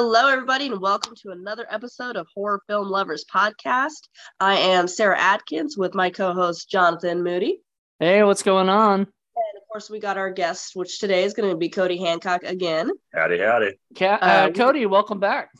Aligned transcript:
Hello, 0.00 0.28
everybody, 0.28 0.66
and 0.66 0.80
welcome 0.80 1.16
to 1.22 1.30
another 1.30 1.66
episode 1.68 2.14
of 2.14 2.28
Horror 2.32 2.62
Film 2.68 2.88
Lovers 2.88 3.24
Podcast. 3.34 4.06
I 4.38 4.54
am 4.56 4.86
Sarah 4.86 5.18
Atkins 5.20 5.76
with 5.76 5.92
my 5.92 6.08
co 6.08 6.32
host, 6.34 6.70
Jonathan 6.70 7.24
Moody. 7.24 7.60
Hey, 7.98 8.22
what's 8.22 8.44
going 8.44 8.68
on? 8.68 9.00
And 9.00 9.08
of 9.56 9.68
course, 9.68 9.90
we 9.90 9.98
got 9.98 10.16
our 10.16 10.30
guest, 10.30 10.76
which 10.76 11.00
today 11.00 11.24
is 11.24 11.34
going 11.34 11.50
to 11.50 11.56
be 11.56 11.68
Cody 11.68 11.96
Hancock 11.96 12.44
again. 12.44 12.92
Howdy, 13.12 13.40
howdy. 13.40 13.72
Ca- 13.98 14.18
uh, 14.22 14.50
Cody, 14.52 14.86
welcome 14.86 15.18
back. 15.18 15.50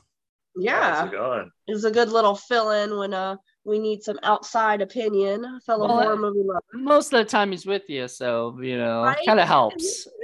Yeah. 0.56 1.00
How's 1.00 1.08
it 1.08 1.16
going? 1.16 1.50
It 1.66 1.72
was 1.72 1.84
a 1.84 1.90
good 1.90 2.10
little 2.10 2.36
fill 2.36 2.70
in 2.70 2.96
when 2.96 3.14
uh, 3.14 3.38
we 3.64 3.80
need 3.80 4.04
some 4.04 4.20
outside 4.22 4.82
opinion, 4.82 5.58
fellow 5.66 5.88
Well, 5.88 6.00
horror 6.00 6.16
movie 6.16 6.44
lovers. 6.44 6.62
Most 6.74 7.12
of 7.12 7.18
the 7.18 7.28
time 7.28 7.50
he's 7.50 7.66
with 7.66 7.90
you, 7.90 8.06
so 8.06 8.56
you 8.62 8.78
know, 8.78 9.02
Right? 9.02 9.18
kind 9.26 9.40
of 9.40 9.48
helps. 9.48 10.06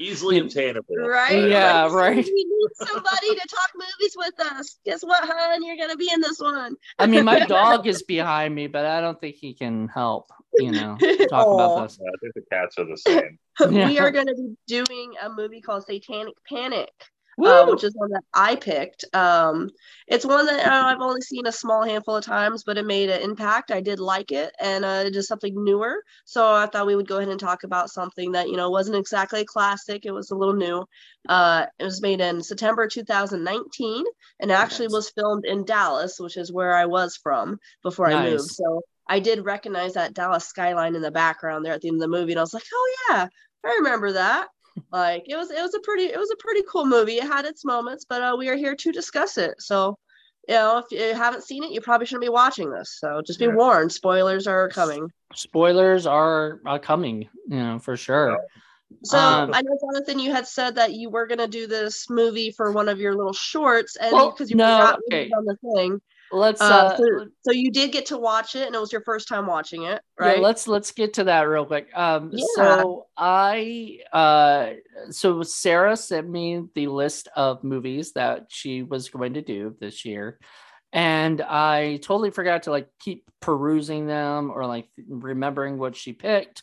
Easily 0.00 0.38
obtainable. 0.38 0.96
Right? 0.96 1.48
Yeah, 1.48 1.84
Like, 1.84 1.92
right. 1.92 2.24
We 2.24 2.44
need 2.44 2.68
somebody 2.74 3.34
to 3.34 3.46
talk 3.48 3.70
movies 3.74 4.14
with 4.16 4.40
us. 4.52 4.78
Guess 4.84 5.02
what, 5.02 5.24
hon? 5.28 5.64
You're 5.64 5.76
going 5.76 5.90
to 5.90 5.96
be 5.96 6.10
in 6.12 6.20
this 6.20 6.38
one. 6.38 6.76
I 6.98 7.06
mean, 7.06 7.24
my 7.24 7.40
dog 7.46 7.86
is 7.86 8.02
behind 8.02 8.54
me, 8.54 8.66
but 8.68 8.86
I 8.86 9.00
don't 9.00 9.20
think 9.20 9.36
he 9.36 9.54
can 9.54 9.88
help. 9.88 10.30
You 10.56 10.72
know, 10.72 10.96
talk 11.28 11.46
Aw. 11.46 11.54
about 11.54 11.82
this. 11.88 11.98
Yeah, 12.00 12.08
I 12.08 12.16
think 12.20 12.34
the 12.34 12.42
cats 12.50 12.78
are 12.78 12.84
the 12.84 12.96
same. 12.96 13.38
we 13.86 13.94
Yeah. 13.94 14.02
are 14.02 14.10
going 14.10 14.26
to 14.26 14.34
be 14.34 14.56
doing 14.66 15.12
a 15.22 15.28
movie 15.30 15.60
called 15.60 15.84
Satanic 15.84 16.34
Panic. 16.48 16.90
Uh, 17.46 17.66
which 17.66 17.84
is 17.84 17.94
one 17.94 18.10
that 18.10 18.24
I 18.34 18.56
picked. 18.56 19.04
Um, 19.14 19.70
it's 20.08 20.24
one 20.24 20.46
that 20.46 20.66
uh, 20.66 20.86
I've 20.86 21.00
only 21.00 21.20
seen 21.20 21.46
a 21.46 21.52
small 21.52 21.84
handful 21.84 22.16
of 22.16 22.24
times, 22.24 22.64
but 22.64 22.78
it 22.78 22.86
made 22.86 23.10
an 23.10 23.22
impact. 23.22 23.70
I 23.70 23.80
did 23.80 24.00
like 24.00 24.32
it, 24.32 24.52
and 24.60 24.84
uh, 24.84 25.04
it 25.06 25.14
is 25.14 25.28
something 25.28 25.52
newer. 25.64 26.02
So 26.24 26.54
I 26.54 26.66
thought 26.66 26.86
we 26.86 26.96
would 26.96 27.06
go 27.06 27.18
ahead 27.18 27.28
and 27.28 27.38
talk 27.38 27.62
about 27.62 27.90
something 27.90 28.32
that 28.32 28.48
you 28.48 28.56
know 28.56 28.70
wasn't 28.70 28.96
exactly 28.96 29.40
a 29.42 29.44
classic. 29.44 30.04
It 30.04 30.10
was 30.10 30.30
a 30.30 30.36
little 30.36 30.54
new. 30.54 30.84
Uh, 31.28 31.66
it 31.78 31.84
was 31.84 32.02
made 32.02 32.20
in 32.20 32.42
September 32.42 32.88
2019, 32.88 34.04
and 34.40 34.50
actually 34.50 34.86
Nice. 34.86 34.92
was 34.92 35.10
filmed 35.10 35.44
in 35.44 35.64
Dallas, 35.64 36.18
which 36.18 36.36
is 36.36 36.52
where 36.52 36.74
I 36.74 36.86
was 36.86 37.16
from 37.16 37.58
before 37.82 38.08
I 38.08 38.30
moved. 38.30 38.50
So 38.50 38.82
I 39.06 39.20
did 39.20 39.44
recognize 39.44 39.94
that 39.94 40.14
Dallas 40.14 40.46
skyline 40.46 40.96
in 40.96 41.02
the 41.02 41.10
background 41.10 41.64
there 41.64 41.74
at 41.74 41.82
the 41.82 41.88
end 41.88 41.96
of 41.96 42.00
the 42.00 42.08
movie, 42.08 42.32
and 42.32 42.40
I 42.40 42.42
was 42.42 42.54
like, 42.54 42.64
oh 42.72 42.94
yeah, 43.10 43.28
I 43.64 43.74
remember 43.76 44.12
that 44.12 44.48
like 44.92 45.24
it 45.28 45.36
was 45.36 45.50
it 45.50 45.60
was 45.62 45.74
a 45.74 45.80
pretty 45.80 46.04
it 46.04 46.18
was 46.18 46.30
a 46.30 46.36
pretty 46.36 46.62
cool 46.70 46.86
movie 46.86 47.16
it 47.16 47.24
had 47.24 47.44
its 47.44 47.64
moments 47.64 48.04
but 48.08 48.22
uh, 48.22 48.36
we 48.38 48.48
are 48.48 48.56
here 48.56 48.74
to 48.74 48.92
discuss 48.92 49.36
it 49.38 49.54
so 49.60 49.96
you 50.48 50.54
know 50.54 50.78
if 50.78 50.86
you 50.90 51.14
haven't 51.14 51.44
seen 51.44 51.62
it 51.62 51.70
you 51.70 51.80
probably 51.80 52.06
shouldn't 52.06 52.22
be 52.22 52.28
watching 52.28 52.70
this 52.70 52.96
so 52.98 53.20
just 53.26 53.38
be 53.38 53.46
Yeah. 53.46 53.54
warned 53.54 53.92
spoilers 53.92 54.46
are 54.46 54.68
coming 54.68 55.10
Spoilers 55.34 56.06
are, 56.06 56.58
are 56.64 56.78
coming, 56.78 57.28
you 57.48 57.56
know, 57.58 57.78
for 57.78 57.98
sure. 57.98 58.38
so 59.04 59.18
Um, 59.18 59.52
i 59.52 59.60
know 59.60 59.78
jonathan 59.78 60.18
you 60.18 60.32
had 60.32 60.46
said 60.46 60.74
that 60.76 60.94
you 60.94 61.10
were 61.10 61.26
going 61.26 61.38
to 61.38 61.46
do 61.48 61.66
this 61.66 62.08
movie 62.08 62.50
for 62.50 62.72
one 62.72 62.88
of 62.88 62.98
your 62.98 63.14
little 63.14 63.34
shorts 63.34 63.96
and 63.96 64.12
Well, 64.12 64.30
because 64.30 64.50
you 64.50 64.56
no, 64.56 64.64
forgot 64.64 64.98
okay. 65.08 65.24
okay. 65.24 65.32
on 65.32 65.44
the 65.44 65.56
thing 65.74 66.00
Let's 66.30 66.60
uh, 66.60 66.64
uh, 66.64 66.96
so, 66.96 67.26
so 67.42 67.52
you 67.52 67.70
did 67.70 67.92
get 67.92 68.06
to 68.06 68.18
watch 68.18 68.54
it 68.54 68.66
and 68.66 68.74
it 68.74 68.80
was 68.80 68.92
your 68.92 69.02
first 69.02 69.28
time 69.28 69.46
watching 69.46 69.84
it 69.84 70.02
right 70.18 70.36
yeah, 70.36 70.42
let's 70.42 70.68
let's 70.68 70.90
get 70.90 71.14
to 71.14 71.24
that 71.24 71.42
real 71.42 71.64
quick. 71.64 71.88
Um, 71.94 72.30
Yeah. 72.32 72.44
so 72.54 73.06
I 73.16 74.00
uh, 74.12 74.70
so 75.10 75.42
Sarah 75.42 75.96
sent 75.96 76.28
me 76.28 76.64
the 76.74 76.88
list 76.88 77.28
of 77.36 77.64
movies 77.64 78.12
that 78.12 78.46
she 78.48 78.82
was 78.82 79.08
going 79.08 79.34
to 79.34 79.42
do 79.42 79.76
this 79.80 80.04
year, 80.04 80.38
and 80.92 81.40
I 81.40 81.96
totally 82.02 82.30
forgot 82.30 82.64
to 82.64 82.70
like 82.70 82.88
keep 82.98 83.30
perusing 83.40 84.06
them 84.06 84.50
or 84.50 84.66
like 84.66 84.88
remembering 85.08 85.78
what 85.78 85.96
she 85.96 86.12
picked. 86.12 86.62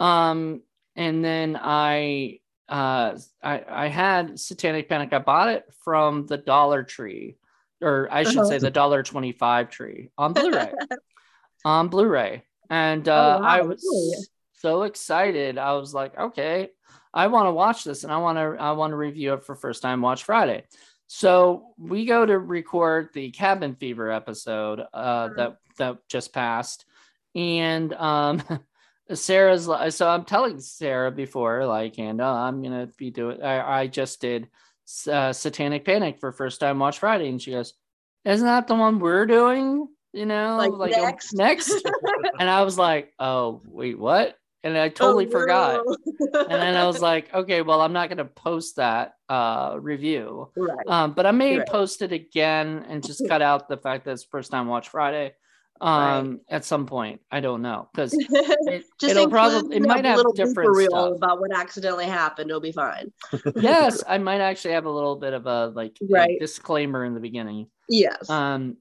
Um, 0.00 0.62
and 0.94 1.24
then 1.24 1.58
I 1.60 2.40
uh 2.68 3.16
I 3.42 3.64
I 3.68 3.88
had 3.88 4.40
Satanic 4.40 4.88
Panic. 4.88 5.12
I 5.12 5.18
bought 5.18 5.50
it 5.50 5.64
from 5.84 6.26
the 6.26 6.38
Dollar 6.38 6.82
Tree, 6.82 7.36
or 7.82 8.08
I 8.10 8.24
should 8.24 8.38
Uh-huh. 8.38 8.48
say 8.48 8.58
the 8.58 8.70
Dollar 8.70 9.02
Twenty 9.02 9.32
Five 9.32 9.70
Tree 9.70 10.10
on 10.16 10.32
Blu-ray. 10.32 10.72
on 11.64 11.88
Blu-ray, 11.88 12.44
and 12.70 13.08
Oh, 13.08 13.12
uh, 13.14 13.38
wow, 13.40 13.46
I 13.46 13.60
was 13.62 14.30
so 14.54 14.82
excited. 14.84 15.58
I 15.58 15.72
was 15.74 15.92
like, 15.94 16.16
okay, 16.18 16.70
I 17.12 17.26
want 17.28 17.46
to 17.46 17.52
watch 17.52 17.84
this, 17.84 18.04
and 18.04 18.12
I 18.12 18.18
want 18.18 18.38
to 18.38 18.56
I 18.62 18.72
want 18.72 18.92
to 18.92 18.96
review 18.96 19.34
it 19.34 19.44
for 19.44 19.54
first 19.54 19.82
time 19.82 20.00
watch 20.00 20.24
Friday. 20.24 20.64
So 21.08 21.68
we 21.78 22.04
go 22.04 22.26
to 22.26 22.38
record 22.38 23.10
the 23.14 23.30
Cabin 23.30 23.74
Fever 23.76 24.10
episode 24.10 24.80
uh, 24.92 25.28
Mhm. 25.28 25.36
that 25.36 25.56
that 25.78 25.98
just 26.08 26.32
passed, 26.32 26.84
and 27.34 27.92
um, 27.94 28.42
Sarah's 29.12 29.64
so 29.94 30.08
I'm 30.08 30.24
telling 30.24 30.58
Sarah 30.60 31.10
before 31.12 31.64
like, 31.66 31.98
and 31.98 32.20
uh, 32.20 32.32
I'm 32.32 32.62
gonna 32.62 32.88
be 32.96 33.10
doing. 33.10 33.42
I, 33.42 33.80
I 33.82 33.86
just 33.86 34.20
did 34.20 34.48
uh, 35.10 35.32
Satanic 35.32 35.84
Panic 35.84 36.18
for 36.18 36.32
first 36.32 36.60
time 36.60 36.78
watch 36.78 36.98
Friday, 36.98 37.28
and 37.28 37.40
she 37.40 37.52
goes, 37.52 37.74
"Isn't 38.24 38.46
that 38.46 38.66
the 38.66 38.74
one 38.74 38.98
we're 38.98 39.26
doing?" 39.26 39.88
You 40.12 40.26
know, 40.26 40.56
Like, 40.78 40.92
uh, 40.96 41.02
next? 41.02 41.34
next. 41.34 41.86
and 42.38 42.48
I 42.48 42.62
was 42.62 42.78
like, 42.78 43.12
"Oh, 43.18 43.62
wait, 43.64 43.98
what?" 43.98 44.36
And 44.62 44.76
I 44.76 44.88
totally 44.88 45.26
Oh, 45.26 45.30
forgot. 45.30 45.84
no. 45.86 45.96
And 46.48 46.62
then 46.62 46.76
I 46.76 46.86
was 46.86 47.00
like, 47.02 47.32
"Okay, 47.34 47.62
well, 47.62 47.80
I'm 47.80 47.92
not 47.92 48.08
gonna 48.08 48.24
post 48.24 48.76
that 48.76 49.14
uh, 49.28 49.76
review." 49.80 50.52
right 50.56 50.86
Um, 50.88 51.12
but 51.12 51.26
I 51.26 51.32
may 51.32 51.58
Right. 51.58 51.68
post 51.68 52.02
it 52.02 52.12
again 52.12 52.84
and 52.88 53.02
just 53.02 53.26
cut 53.28 53.42
out 53.42 53.68
the 53.68 53.76
fact 53.76 54.04
that 54.04 54.12
it's 54.12 54.24
first 54.24 54.50
time 54.50 54.66
watch 54.68 54.88
Friday 54.88 55.34
um 55.80 56.40
at 56.48 56.64
some 56.64 56.86
point. 56.86 57.20
I 57.30 57.40
don't 57.40 57.62
know 57.62 57.88
because 57.92 58.12
it, 58.18 58.84
Just 58.98 59.10
it'll 59.10 59.28
probably 59.28 59.76
it 59.76 59.84
a 59.84 59.86
might 59.86 60.04
have 60.04 60.16
little 60.16 60.32
different 60.32 60.70
blooper 60.70 60.76
reel 60.76 60.90
stuff. 60.90 61.16
about 61.16 61.40
what 61.40 61.56
accidentally 61.56 62.06
happened. 62.06 62.50
It'll 62.50 62.60
be 62.60 62.72
fine. 62.72 63.12
yes, 63.56 64.02
I 64.08 64.18
might 64.18 64.40
actually 64.40 64.74
have 64.74 64.86
a 64.86 64.90
little 64.90 65.16
bit 65.16 65.32
of 65.32 65.46
a 65.46 65.68
like 65.68 65.96
a 66.02 66.38
disclaimer 66.38 67.04
in 67.04 67.14
the 67.14 67.20
beginning. 67.20 67.68
Yes. 67.88 68.28
Um, 68.30 68.76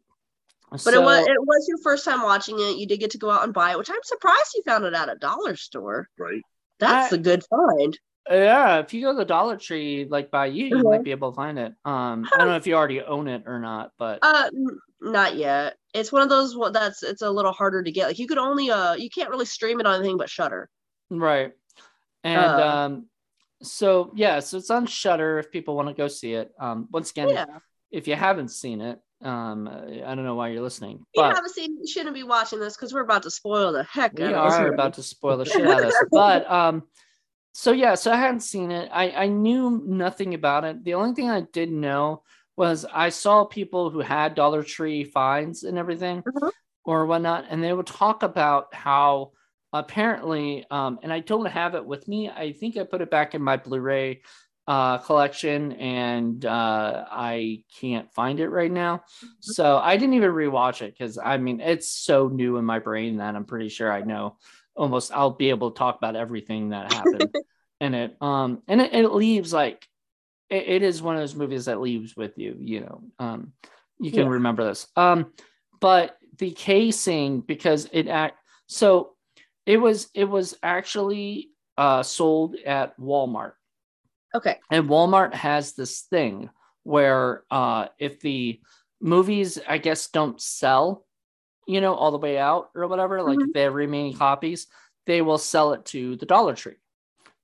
but 0.72 0.80
so, 0.80 0.92
it 0.94 1.04
was 1.04 1.26
it 1.28 1.42
was 1.42 1.66
your 1.68 1.78
first 1.84 2.06
time 2.06 2.24
watching 2.24 2.56
it. 2.60 2.78
You 2.78 2.88
did 2.88 3.00
get 3.00 3.12
to 3.12 3.18
go 3.18 3.30
out 3.30 3.44
and 3.44 3.54
buy 3.54 3.72
it, 3.72 3.78
which 3.78 3.90
I'm 3.90 4.04
surprised 4.04 4.52
you 4.56 4.64
found 4.66 4.84
it 4.86 4.94
at 4.94 5.10
a 5.10 5.16
dollar 5.16 5.56
store. 5.56 6.10
Right. 6.18 6.42
That's 6.80 7.14
I- 7.14 7.16
a 7.16 7.20
good 7.20 7.44
find. 7.50 7.98
yeah, 8.30 8.80
if 8.80 8.92
you 8.94 9.04
go 9.04 9.12
to 9.12 9.18
the 9.20 9.24
Dollar 9.26 9.56
Tree 9.56 10.08
like 10.10 10.32
by 10.32 10.48
you, 10.48 10.66
you 10.66 10.76
Mhm. 10.78 10.84
might 10.90 11.04
be 11.04 11.12
able 11.12 11.32
to 11.32 11.36
find 11.36 11.60
it. 11.60 11.74
Um, 11.86 12.28
I 12.34 12.38
don't 12.40 12.48
know 12.48 12.56
if 12.56 12.66
you 12.66 12.74
already 12.74 13.00
own 13.02 13.28
it 13.28 13.44
or 13.46 13.60
not, 13.60 13.92
but 14.00 14.20
Uh, 14.24 14.50
n- 14.54 14.80
not 15.00 15.36
yet. 15.36 15.78
It's 15.96 16.12
one 16.12 16.22
of 16.22 16.30
those 16.30 16.56
that's 16.74 17.04
it's 17.04 17.22
a 17.22 17.30
little 17.32 17.52
harder 17.54 17.82
to 17.82 17.92
get. 17.92 18.08
Like 18.08 18.20
you 18.20 18.28
could 18.28 18.38
only 18.38 18.70
uh 18.70 18.96
you 18.96 19.10
can't 19.10 19.30
really 19.30 19.46
stream 19.46 19.80
it 19.80 19.86
on 19.86 20.00
anything 20.00 20.18
but 20.18 20.30
Shudder. 20.30 20.70
Right. 21.10 21.54
And 22.24 22.62
Uh, 22.62 22.68
um 22.68 23.06
so 23.64 24.12
yeah, 24.16 24.40
so 24.42 24.58
it's 24.58 24.70
on 24.70 24.86
Shudder 24.86 25.40
if 25.40 25.52
people 25.52 25.76
want 25.76 25.88
to 25.88 25.94
go 25.94 26.08
see 26.08 26.34
it. 26.34 26.52
Um 26.60 26.88
once 26.92 27.12
again, 27.12 27.30
Yeah. 27.30 27.46
if 27.92 28.08
you 28.08 28.16
haven't 28.16 28.50
seen 28.50 28.82
it, 28.82 29.00
um 29.24 29.68
I 29.70 30.14
don't 30.14 30.26
know 30.26 30.36
why 30.36 30.50
you're 30.50 30.62
listening. 30.62 30.98
You 31.16 31.24
But 31.24 31.36
haven't 31.36 31.54
seen 31.54 31.78
you 31.80 31.88
shouldn't 31.88 32.14
be 32.14 32.24
watching 32.24 32.60
this 32.60 32.76
because 32.76 32.94
we're 32.94 33.02
about 33.02 33.24
to 33.24 33.32
spoil 33.32 33.72
the 33.72 33.84
heck 33.84 34.14
we 34.18 34.26
out 34.26 34.34
of 34.34 34.52
are 34.54 34.74
about 34.74 34.94
to 34.96 35.04
spoil 35.04 35.38
the 35.38 35.46
shit 35.46 35.66
out 35.66 35.80
of 35.80 35.86
this. 35.86 35.96
But 36.12 36.50
um 36.52 36.84
so 37.54 37.72
yeah, 37.72 37.96
so 37.96 38.12
I 38.12 38.18
hadn't 38.18 38.42
seen 38.42 38.70
it. 38.70 38.90
I 38.92 39.12
I 39.12 39.28
knew 39.28 39.82
nothing 39.86 40.34
about 40.34 40.66
it. 40.66 40.84
The 40.84 40.96
only 40.96 41.16
thing 41.16 41.30
I 41.30 41.42
did 41.54 41.72
know 41.72 42.24
was 42.58 42.86
I 42.92 43.10
saw 43.10 43.46
people 43.46 43.90
who 43.90 44.00
had 44.00 44.36
Dollar 44.36 44.64
Tree 44.64 45.04
finds 45.04 45.64
and 45.64 45.78
everything 45.78 46.24
Mhm. 46.24 46.52
or 46.86 47.06
whatnot, 47.06 47.46
and 47.50 47.64
they 47.64 47.74
would 47.74 47.88
talk 47.88 48.24
about 48.24 48.74
how 48.74 49.32
apparently, 49.74 50.66
um, 50.72 51.00
and 51.04 51.12
I 51.12 51.20
don't 51.20 51.46
have 51.48 51.76
it 51.76 51.86
with 51.86 52.08
me. 52.08 52.30
I 52.30 52.54
think 52.54 52.78
I 52.78 52.84
put 52.84 53.02
it 53.02 53.12
back 53.12 53.36
in 53.36 53.42
my 53.42 53.58
Blu-ray 53.58 54.22
uh, 54.68 54.98
collection, 55.00 55.74
and 55.74 56.44
uh, 56.46 57.06
I 57.12 57.64
can't 57.80 58.12
find 58.14 58.40
it 58.40 58.50
right 58.50 58.72
now. 58.72 59.04
So 59.42 59.78
I 59.78 59.98
didn't 59.98 60.16
even 60.16 60.32
rewatch 60.32 60.82
it 60.82 60.94
because 60.98 61.20
I 61.24 61.38
mean 61.38 61.60
it's 61.60 61.88
so 61.92 62.30
new 62.30 62.58
in 62.58 62.66
my 62.66 62.80
brain 62.80 63.18
that 63.18 63.36
I'm 63.36 63.46
pretty 63.46 63.70
sure 63.70 63.92
I 63.92 64.02
know 64.02 64.38
almost. 64.76 65.12
I'll 65.12 65.32
be 65.32 65.50
able 65.52 65.72
to 65.72 65.78
talk 65.78 65.98
about 65.98 66.16
everything 66.16 66.70
that 66.70 66.92
happened 66.92 67.30
in 67.82 67.94
it. 67.94 68.18
Um, 68.22 68.64
and 68.68 68.82
it, 68.82 68.94
it 68.94 69.10
leaves 69.10 69.54
like 69.54 69.88
it, 70.50 70.68
it 70.68 70.84
is 70.84 71.02
one 71.02 71.16
of 71.16 71.22
those 71.22 71.36
movies 71.36 71.66
that 71.66 71.82
leaves 71.82 72.16
with 72.16 72.38
you. 72.38 72.56
You 72.60 72.82
know, 72.82 73.04
um, 73.20 73.54
you 74.00 74.12
can 74.12 74.24
Yeah. 74.24 74.30
remember 74.30 74.64
this. 74.66 74.88
Um, 74.96 75.32
but 75.80 76.18
the 76.38 76.52
casing 76.52 77.42
because 77.42 77.88
it 77.94 78.08
act 78.08 78.38
so 78.68 79.14
it 79.66 79.78
was 79.78 80.10
it 80.14 80.26
was 80.26 80.58
actually 80.64 81.50
uh 81.78 82.04
sold 82.04 82.56
at 82.66 82.98
Walmart 83.00 83.54
Okay. 84.34 84.58
and 84.70 84.90
Walmart 84.90 85.34
has 85.34 85.74
this 85.74 86.02
thing 86.02 86.50
where 86.84 87.44
uh 87.52 87.88
if 88.00 88.20
the 88.20 88.60
movies 89.02 89.60
I 89.68 89.78
guess 89.78 90.08
don't 90.10 90.42
sell, 90.42 91.06
you 91.68 91.80
know, 91.82 91.94
all 91.94 92.12
the 92.12 92.18
way 92.18 92.38
out 92.38 92.70
or 92.76 92.88
whatever, 92.88 93.22
like 93.22 93.40
Mhm. 93.40 93.48
if 93.48 93.54
they 93.54 93.62
have 93.62 93.74
remaining 93.74 94.14
copies, 94.18 94.68
they 95.06 95.22
will 95.22 95.38
sell 95.38 95.74
it 95.74 95.86
to 95.86 96.16
the 96.18 96.26
Dollar 96.26 96.56
Tree. 96.56 96.76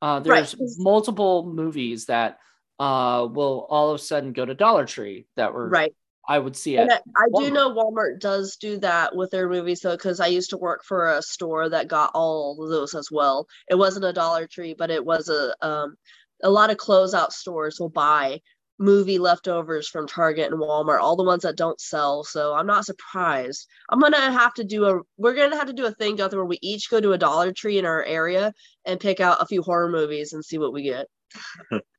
Uh 0.01 0.19
Right. 0.25 0.53
there's 0.57 0.77
multiple 0.80 1.45
movies 1.45 2.07
that 2.07 2.39
uh 2.81 3.28
will 3.28 3.68
all 3.69 3.92
of 3.92 3.95
a 3.95 4.04
sudden 4.04 4.33
go 4.33 4.44
to 4.44 4.56
Dollar 4.56 4.86
Tree 4.86 5.28
that 5.36 5.54
were 5.54 5.69
Right. 5.69 5.94
I 6.28 6.39
would 6.39 6.56
see 6.56 6.78
it. 6.78 6.89
I, 6.89 7.00
I 7.16 7.28
do 7.39 7.51
know 7.51 7.74
Walmart 7.74 8.19
does 8.19 8.56
do 8.56 8.78
that 8.80 9.16
with 9.16 9.31
their 9.31 9.50
movies 9.50 9.81
though, 9.81 9.98
because 9.98 10.19
I 10.19 10.28
used 10.28 10.51
to 10.51 10.57
work 10.57 10.83
for 10.83 11.10
a 11.10 11.22
store 11.22 11.68
that 11.69 11.88
got 11.88 12.12
all 12.13 12.63
of 12.63 12.69
those 12.69 12.95
as 12.95 13.10
well. 13.12 13.48
It 13.69 13.75
wasn't 13.75 14.06
a 14.06 14.13
Dollar 14.13 14.48
Tree, 14.48 14.75
but 14.78 14.89
it 14.89 15.04
was 15.06 15.30
a 15.30 15.54
um 15.66 15.95
a 16.44 16.50
lot 16.50 16.72
of 16.72 16.78
closeout 16.78 17.31
stores 17.31 17.80
will 17.80 17.89
buy 17.89 18.39
movie 18.80 19.19
leftovers 19.19 19.88
from 19.88 20.07
Target 20.07 20.51
and 20.51 20.60
Walmart, 20.60 21.01
all 21.01 21.16
the 21.16 21.24
ones 21.24 21.44
that 21.44 21.57
don't 21.57 21.80
sell. 21.80 22.24
So 22.24 22.56
I'm 22.56 22.66
not 22.66 22.86
surprised. 22.86 23.68
I'm 23.89 24.00
gonna 24.00 24.31
have 24.31 24.56
to 24.56 24.63
do 24.63 24.86
a 24.86 25.01
we're 25.18 25.36
gonna 25.36 25.57
have 25.57 25.68
to 25.68 25.74
do 25.74 25.86
a 25.86 25.92
thing 25.92 26.16
Gunther, 26.16 26.38
where 26.38 26.45
we 26.45 26.57
each 26.63 26.89
go 26.89 27.00
to 27.00 27.12
a 27.12 27.18
Dollar 27.18 27.51
Tree 27.54 27.77
in 27.77 27.86
our 27.86 28.04
area 28.04 28.54
and 28.86 29.00
pick 29.00 29.19
out 29.19 29.42
a 29.42 29.45
few 29.45 29.62
horror 29.62 29.89
movies 29.89 30.34
and 30.34 30.44
see 30.44 30.57
what 30.57 30.74
we 30.74 30.84
get. 30.84 31.07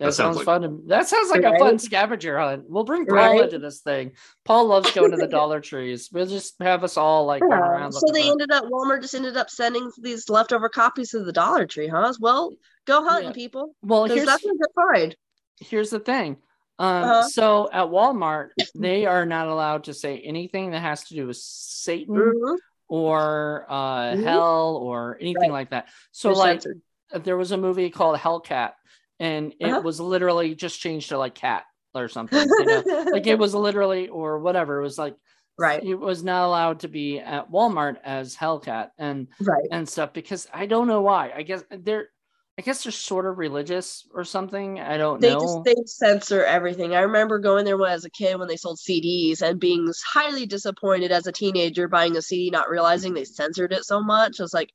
That, 0.00 0.06
That 0.06 0.12
sounds 0.14 0.36
sounds 0.36 0.36
like- 0.38 0.44
fun. 0.62 0.86
That 0.88 1.06
sounds 1.08 1.30
like 1.30 1.44
a 1.44 1.56
fun 1.56 1.78
scavenger 1.78 2.36
hunt. 2.38 2.64
We'll 2.68 2.82
bring 2.82 3.06
Paul 3.06 3.16
Right? 3.16 3.40
into 3.42 3.60
this 3.60 3.80
thing. 3.80 4.12
Paul 4.44 4.66
loves 4.66 4.90
going 4.90 5.12
to 5.12 5.16
the 5.16 5.26
Dollar 5.40 5.60
Trees. 5.60 6.10
We'll 6.12 6.26
just 6.26 6.56
have 6.60 6.82
us 6.82 6.96
all 6.96 7.26
like 7.26 7.42
run 7.42 7.52
Yeah. 7.60 7.68
around. 7.68 7.92
So 7.92 8.10
they 8.12 8.22
for- 8.24 8.32
ended 8.32 8.50
up 8.50 8.64
Walmart 8.64 9.02
just 9.02 9.14
ended 9.14 9.36
up 9.36 9.50
sending 9.50 9.88
these 10.00 10.28
leftover 10.28 10.68
copies 10.68 11.10
to 11.10 11.20
the 11.22 11.32
Dollar 11.32 11.64
Tree, 11.66 11.86
huh? 11.86 12.12
Well, 12.18 12.52
go 12.86 13.04
hunting, 13.04 13.28
Yeah. 13.28 13.34
people. 13.34 13.76
Well, 13.82 14.04
here's 14.06 14.26
that's 14.26 14.44
a 14.44 14.48
good 14.48 14.66
find. 14.74 15.16
here's 15.60 15.90
the 15.90 16.00
thing. 16.00 16.38
Um, 16.80 17.04
Uh-huh. 17.04 17.22
so 17.28 17.68
at 17.72 17.86
Walmart, 17.86 18.48
they 18.74 19.06
are 19.06 19.24
not 19.24 19.46
allowed 19.46 19.84
to 19.84 19.94
say 19.94 20.18
anything 20.18 20.72
that 20.72 20.80
has 20.80 21.04
to 21.04 21.14
do 21.14 21.28
with 21.28 21.36
Satan 21.36 22.16
Mhm. 22.16 22.56
or 22.88 23.64
uh, 23.68 24.00
Mhm. 24.14 24.24
hell 24.24 24.76
or 24.82 25.16
anything 25.20 25.42
Right. 25.42 25.52
like 25.52 25.70
that. 25.70 25.88
So 26.10 26.28
They're 26.30 26.36
like 26.36 26.62
censored. 26.62 26.82
there 27.24 27.36
was 27.36 27.52
a 27.52 27.56
movie 27.56 27.90
called 27.90 28.18
Hellcat, 28.18 28.72
and 29.20 29.54
it 29.60 29.66
Uh-huh. 29.66 29.80
was 29.82 30.00
literally 30.00 30.54
just 30.54 30.80
changed 30.80 31.08
to 31.10 31.18
like 31.18 31.34
cat 31.34 31.64
or 31.94 32.08
something. 32.08 32.48
You 32.48 32.64
know? 32.64 32.82
like 33.12 33.26
it 33.26 33.38
was 33.38 33.54
literally 33.54 34.08
or 34.08 34.38
whatever. 34.38 34.78
It 34.80 34.82
was 34.82 34.98
like 34.98 35.14
right, 35.58 35.82
it 35.84 35.94
was 35.94 36.24
not 36.24 36.46
allowed 36.46 36.80
to 36.80 36.88
be 36.88 37.20
at 37.20 37.50
Walmart 37.50 37.96
as 38.04 38.36
Hellcat 38.36 38.90
and 38.98 39.28
right. 39.40 39.68
and 39.70 39.88
stuff 39.88 40.12
because 40.12 40.48
I 40.52 40.66
don't 40.66 40.88
know 40.88 41.02
why. 41.02 41.32
I 41.34 41.42
guess 41.42 41.62
they're 41.70 42.08
I 42.56 42.62
guess 42.62 42.84
they're 42.84 42.92
sort 42.92 43.26
of 43.26 43.38
religious 43.38 44.06
or 44.14 44.22
something. 44.22 44.78
I 44.78 44.96
don't 44.96 45.20
They 45.20 45.32
know. 45.32 45.40
just 45.40 45.64
they 45.64 45.74
censor 45.86 46.44
everything. 46.44 46.94
I 46.94 47.00
remember 47.00 47.40
going 47.40 47.64
there 47.64 47.76
when 47.76 47.90
as 47.90 48.04
a 48.04 48.10
kid 48.10 48.38
when 48.38 48.46
they 48.48 48.56
sold 48.56 48.78
CDs 48.78 49.42
and 49.42 49.58
being 49.58 49.90
highly 50.06 50.46
disappointed 50.46 51.10
as 51.10 51.26
a 51.26 51.32
teenager 51.32 51.88
buying 51.88 52.16
a 52.16 52.22
CD, 52.22 52.50
not 52.50 52.70
realizing 52.70 53.12
they 53.12 53.24
censored 53.24 53.72
it 53.72 53.84
so 53.84 54.00
much. 54.00 54.38
I 54.38 54.44
was 54.44 54.54
like, 54.54 54.70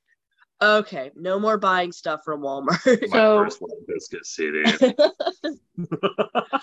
okay, 0.62 1.12
no 1.16 1.40
more 1.40 1.58
buying 1.58 1.92
stuff 1.92 2.22
from 2.24 2.42
Walmart. 2.42 2.86
My 2.86 3.08
So- 3.12 3.44
first 3.44 3.62
Limp 3.62 3.88
Bizkit 3.88 4.26
CD. 4.26 4.64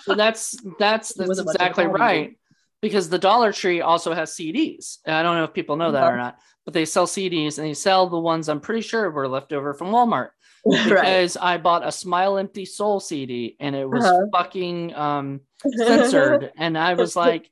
so 0.02 0.14
that's 0.14 0.56
that's 0.78 1.12
that's 1.14 1.19
a 1.19 1.25
bunch 1.26 1.38
of 1.38 1.46
exactly 1.46 1.87
right 1.87 2.37
because 2.82 3.08
the 3.08 3.19
Dollar 3.19 3.52
Tree 3.52 3.81
also 3.81 4.12
has 4.12 4.32
CDs. 4.37 4.98
And 5.04 5.14
I 5.16 5.22
don't 5.22 5.37
know 5.37 5.44
if 5.44 5.52
people 5.54 5.76
know 5.76 5.93
that 5.93 6.02
Uh-huh. 6.04 6.12
or 6.12 6.16
not, 6.16 6.38
but 6.64 6.75
they 6.75 6.84
sell 6.84 7.06
CDs 7.06 7.58
and 7.58 7.66
they 7.66 7.75
sell 7.75 8.08
the 8.08 8.19
ones 8.19 8.48
I'm 8.48 8.60
pretty 8.60 8.82
sure 8.82 9.10
were 9.10 9.28
left 9.28 9.52
over 9.52 9.72
from 9.75 9.88
Walmart 9.88 10.31
right. 10.66 10.84
because 10.84 11.37
I 11.37 11.56
bought 11.56 11.87
a 11.87 11.92
Smile 11.92 12.37
Empty 12.38 12.64
Soul 12.66 13.00
CD 13.00 13.56
and 13.60 13.75
it 13.75 13.88
was 13.88 14.04
Uh-huh. 14.04 14.26
fucking 14.32 14.94
um 14.94 15.40
censored 15.76 16.52
and 16.58 16.76
I 16.76 16.94
was 16.94 17.16
like 17.16 17.50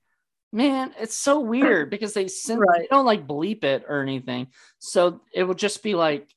man 0.52 0.93
it's 1.00 1.14
so 1.17 1.40
weird 1.40 1.90
because 1.90 2.12
they, 2.12 2.29
cen- 2.29 2.61
they 2.79 2.87
don't 2.88 3.06
like 3.06 3.26
bleep 3.26 3.64
it 3.64 3.85
or 3.88 4.02
anything 4.02 4.47
so 4.79 5.20
it 5.35 5.43
would 5.43 5.58
just 5.58 5.82
be 5.82 5.94
like 5.94 6.29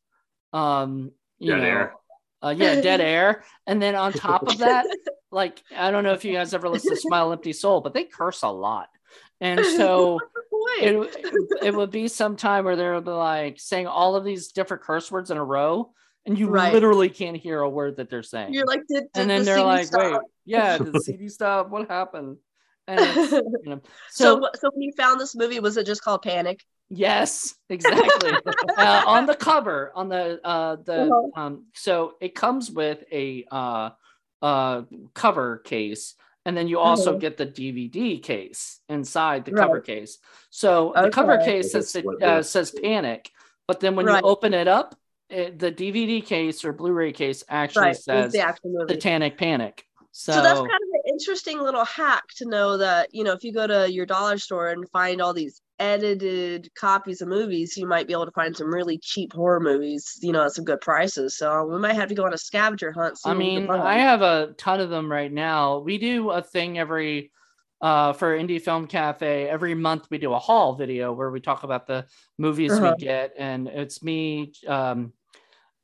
um 0.58 1.12
you 1.40 1.52
Dead 1.52 1.60
know 1.62 1.66
air. 1.68 1.94
uh, 2.42 2.54
yeah 2.58 2.82
dead 2.82 3.02
air 3.16 3.44
and 3.68 3.82
then 3.82 3.96
on 3.96 4.14
top 4.14 4.48
of 4.48 4.58
that 4.60 4.86
like 5.32 5.62
I 5.76 5.92
don't 5.92 6.04
know 6.04 6.14
if 6.14 6.24
you 6.26 6.34
guys 6.34 6.54
ever 6.54 6.70
listen 6.70 6.96
to 6.96 7.02
Smile 7.02 7.32
Empty 7.32 7.54
Soul 7.54 7.82
but 7.82 7.94
they 7.94 8.06
curse 8.06 8.42
a 8.44 8.50
lot 8.50 8.90
and 9.42 9.64
so 9.78 10.20
it, 10.80 11.28
it 11.64 11.76
would 11.76 11.92
be 11.92 12.08
some 12.08 12.36
time 12.36 12.66
where 12.66 12.76
they're 12.76 13.00
like 13.02 13.60
saying 13.60 13.88
all 13.88 14.16
of 14.16 14.24
these 14.26 14.52
different 14.52 14.84
curse 14.84 15.12
words 15.12 15.32
in 15.32 15.38
a 15.38 15.44
row 15.44 15.92
and 16.26 16.38
you 16.38 16.48
Right. 16.50 16.74
literally 16.74 17.10
can't 17.10 17.38
hear 17.38 17.60
a 17.62 17.70
word 17.70 17.98
that 17.98 18.10
they're 18.10 18.24
saying 18.24 18.54
You're 18.54 18.66
like, 18.66 18.82
did, 18.90 19.04
did 19.14 19.22
and 19.22 19.30
then 19.30 19.40
the 19.42 19.46
they're 19.46 19.56
CD 19.58 19.66
like, 19.68 19.88
stop? 19.88 20.12
wait, 20.12 20.22
yeah, 20.46 20.78
did 20.78 20.94
the 20.94 21.00
CD 21.00 21.30
stop? 21.30 21.70
What 21.70 21.90
happened? 21.90 22.38
And 22.88 23.06
it's, 23.18 23.32
you 23.32 23.46
know, 23.66 23.82
So, 24.10 24.40
so, 24.42 24.50
so 24.56 24.70
when 24.74 24.82
you 24.82 24.92
found 24.98 25.20
this 25.20 25.36
movie, 25.36 25.60
was 25.60 25.78
it 25.78 25.86
just 25.86 26.02
called 26.04 26.22
Panic? 26.22 26.64
yes, 26.90 27.56
exactly. 27.70 28.32
uh, 28.78 29.04
on 29.06 29.26
the 29.26 29.36
cover, 29.36 29.92
on 29.96 30.10
the 30.10 30.40
uh, 30.46 30.78
the 30.78 31.02
Uh-huh. 31.12 31.42
um, 31.42 31.66
so 31.74 32.14
it 32.22 32.34
comes 32.36 32.72
with 32.72 33.04
a 33.12 33.46
uh, 33.52 33.90
uh, 34.42 34.82
cover 35.14 35.58
case, 35.60 36.16
and 36.46 36.56
then 36.56 36.68
you 36.68 36.80
also 36.80 37.12
Uh-huh. 37.12 37.20
get 37.20 37.38
the 37.38 37.46
DVD 37.46 38.22
case 38.24 38.80
inside 38.88 39.44
the 39.46 39.52
cover 39.52 39.82
case. 39.82 40.20
So 40.50 40.94
the 40.96 41.10
cover 41.10 41.38
case 41.38 41.72
says 41.72 41.96
it, 41.96 42.06
uh, 42.24 42.42
says 42.42 42.72
Panic, 42.72 43.32
but 43.68 43.80
then 43.82 43.96
when 43.96 44.06
Right. 44.06 44.24
you 44.24 44.30
open 44.30 44.54
it 44.54 44.68
up, 44.68 44.96
it, 45.30 45.60
the 45.60 45.72
DVD 45.72 46.22
case 46.26 46.64
or 46.64 46.72
Blu-ray 46.72 47.12
case 47.12 47.44
actually 47.50 47.82
Right. 47.88 47.96
Says 47.98 48.32
the 48.32 48.40
actual 48.40 48.70
movie. 48.72 48.94
Satanic 48.94 49.38
Panic. 49.38 49.84
So, 50.14 50.32
So, 50.32 50.42
that's 50.42 50.60
kind 50.60 50.70
of 50.72 50.90
an 50.94 50.97
interesting 51.18 51.60
little 51.60 51.84
hack 51.86 52.24
to 52.38 52.48
know 52.48 52.78
that, 52.78 53.10
you 53.12 53.24
know, 53.24 53.34
if 53.34 53.44
you 53.44 53.52
go 53.52 53.66
to 53.66 53.92
your 53.92 54.06
dollar 54.06 54.38
store 54.38 54.70
and 54.70 54.88
find 54.90 55.20
all 55.20 55.34
these 55.34 55.62
edited 55.80 56.70
copies 56.76 57.22
of 57.22 57.28
movies, 57.28 57.76
you 57.76 57.88
might 57.88 58.06
be 58.06 58.14
able 58.14 58.26
to 58.26 58.32
find 58.32 58.56
some 58.56 58.72
really 58.72 59.00
cheap 59.00 59.34
horror 59.34 59.60
movies, 59.60 60.20
you 60.22 60.32
know, 60.32 60.46
at 60.46 60.52
some 60.52 60.64
good 60.64 60.80
prices. 60.80 61.36
So 61.36 61.66
we 61.66 61.80
might 61.80 61.96
have 61.96 62.10
to 62.10 62.16
go 62.16 62.26
on 62.26 62.34
a 62.36 62.38
scavenger 62.38 62.92
hunt. 62.92 63.18
I 63.26 63.30
what 63.30 63.38
we 63.40 63.44
can 63.46 63.64
mean. 63.64 63.70
I 63.72 63.98
have 63.98 64.22
a 64.22 64.54
ton 64.58 64.80
of 64.80 64.92
them 64.92 65.12
right 65.12 65.32
now. 65.32 65.80
We 65.80 65.98
do 65.98 66.30
a 66.30 66.42
thing 66.42 66.78
every 66.78 67.32
uh 67.82 68.14
for 68.14 68.38
Indie 68.38 68.62
Film 68.62 68.86
Cafe. 68.86 69.48
Every 69.50 69.74
month 69.74 70.08
we 70.12 70.20
do 70.20 70.34
a 70.34 70.40
haul 70.40 70.76
video 70.76 71.14
where 71.14 71.32
we 71.32 71.40
talk 71.40 71.64
about 71.64 71.88
the 71.88 72.06
movies 72.38 72.72
Uh-huh. 72.72 72.94
we 72.98 73.06
get, 73.06 73.34
and 73.38 73.68
it's 73.68 74.04
me, 74.04 74.54
um, 74.68 75.14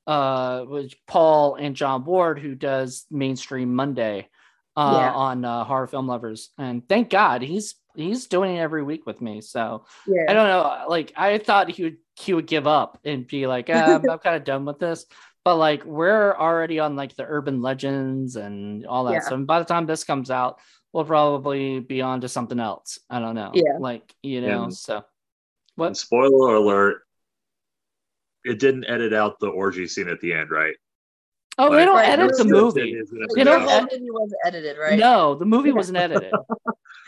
uh, 0.05 0.65
with 0.67 0.93
Paul 1.07 1.55
and 1.55 1.75
John 1.75 2.03
Ward 2.05 2.37
who 2.37 2.53
does 2.55 3.05
Mainstream 3.09 3.73
Monday 3.73 4.27
uh, 4.75 4.97
Yeah. 4.99 5.13
on 5.13 5.45
uh, 5.45 5.63
horror 5.63 5.87
film 5.87 6.07
lovers, 6.07 6.49
and 6.57 6.87
thank 6.87 7.09
God 7.09 7.41
he's 7.41 7.75
he's 7.95 8.27
doing 8.27 8.55
it 8.55 8.59
every 8.59 8.83
week 8.83 9.05
with 9.05 9.21
me. 9.21 9.41
So 9.41 9.85
yeah. 10.07 10.25
I 10.27 10.33
don't 10.33 10.47
know. 10.47 10.85
Like 10.89 11.13
I 11.15 11.37
thought 11.37 11.69
he 11.69 11.83
would 11.83 11.97
he 12.15 12.33
would 12.33 12.47
give 12.47 12.67
up 12.67 12.99
and 13.05 13.27
be 13.27 13.47
like, 13.47 13.69
ah, 13.71 13.95
I'm, 13.95 14.09
I'm 14.09 14.19
kind 14.19 14.35
of 14.35 14.43
done 14.43 14.65
with 14.65 14.79
this. 14.79 15.05
But 15.43 15.57
like 15.57 15.83
we're 15.83 16.35
already 16.35 16.79
on 16.79 16.95
like 16.95 17.15
the 17.15 17.25
urban 17.27 17.61
legends 17.61 18.35
and 18.35 18.85
all 18.85 19.05
that. 19.05 19.13
Yeah. 19.13 19.19
So 19.21 19.37
by 19.37 19.59
the 19.59 19.65
time 19.65 19.85
this 19.85 20.03
comes 20.03 20.31
out, 20.31 20.59
we'll 20.93 21.05
probably 21.05 21.79
be 21.79 22.01
on 22.01 22.21
to 22.21 22.29
something 22.29 22.59
else. 22.59 22.99
I 23.09 23.19
don't 23.19 23.35
know. 23.35 23.51
Yeah. 23.53 23.77
Like 23.79 24.13
you 24.23 24.41
know. 24.41 24.63
Yeah. 24.63 24.69
So 24.69 25.05
what? 25.75 25.97
spoiler 25.97 26.55
alert, 26.55 27.01
it 28.43 28.59
didn't 28.59 28.85
edit 28.87 29.13
out 29.13 29.39
the 29.39 29.47
orgy 29.47 29.87
scene 29.87 30.09
at 30.09 30.19
the 30.21 30.33
end, 30.33 30.49
right? 30.51 30.75
Oh, 31.57 31.69
they 31.69 31.77
Like, 31.77 31.85
don't 31.85 31.95
Right, 31.95 32.09
edit 32.09 32.31
it 32.31 32.37
the 32.37 32.43
was- 32.45 32.51
movie. 32.75 32.93
It 32.93 33.01
isn't 33.03 33.17
You 33.35 33.43
know, 33.43 33.53
edit 33.57 33.69
whole 33.69 33.81
movie 33.81 34.09
was 34.11 34.33
edited, 34.45 34.77
right? 34.79 34.97
No, 34.97 35.35
the 35.35 35.45
movie 35.45 35.71
wasn't 35.71 35.97
edited. 35.99 36.31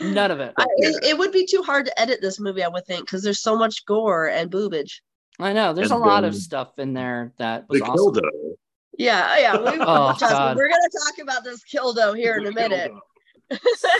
None 0.01 0.29
of 0.31 0.39
it. 0.39 0.53
I, 0.57 0.65
it, 0.77 1.03
it 1.03 1.17
would 1.17 1.31
be 1.31 1.45
too 1.45 1.63
hard 1.63 1.85
to 1.85 1.99
edit 1.99 2.19
this 2.21 2.39
movie, 2.39 2.63
I 2.63 2.67
would 2.67 2.85
think, 2.85 3.05
because 3.05 3.23
there's 3.23 3.39
so 3.41 3.57
much 3.57 3.85
gore 3.85 4.27
and 4.27 4.51
boobage. 4.51 4.99
I 5.39 5.53
know. 5.53 5.73
There's 5.73 5.91
a 5.91 5.95
lot 5.97 6.23
of 6.23 6.35
stuff 6.35 6.77
in 6.79 6.93
there 6.93 7.33
that 7.37 7.67
was 7.69 7.79
the 7.79 7.85
awesome. 7.87 8.13
kildo. 8.13 8.29
Yeah, 8.97 9.37
yeah. 9.39 9.57
We, 9.57 9.67
oh, 9.81 10.15
God. 10.19 10.55
We're 10.57 10.69
gonna 10.69 10.89
talk 11.05 11.17
about 11.23 11.43
this 11.43 11.61
kildo 11.63 12.15
here 12.15 12.37
in 12.37 12.45
a 12.45 12.51
minute. 12.51 12.91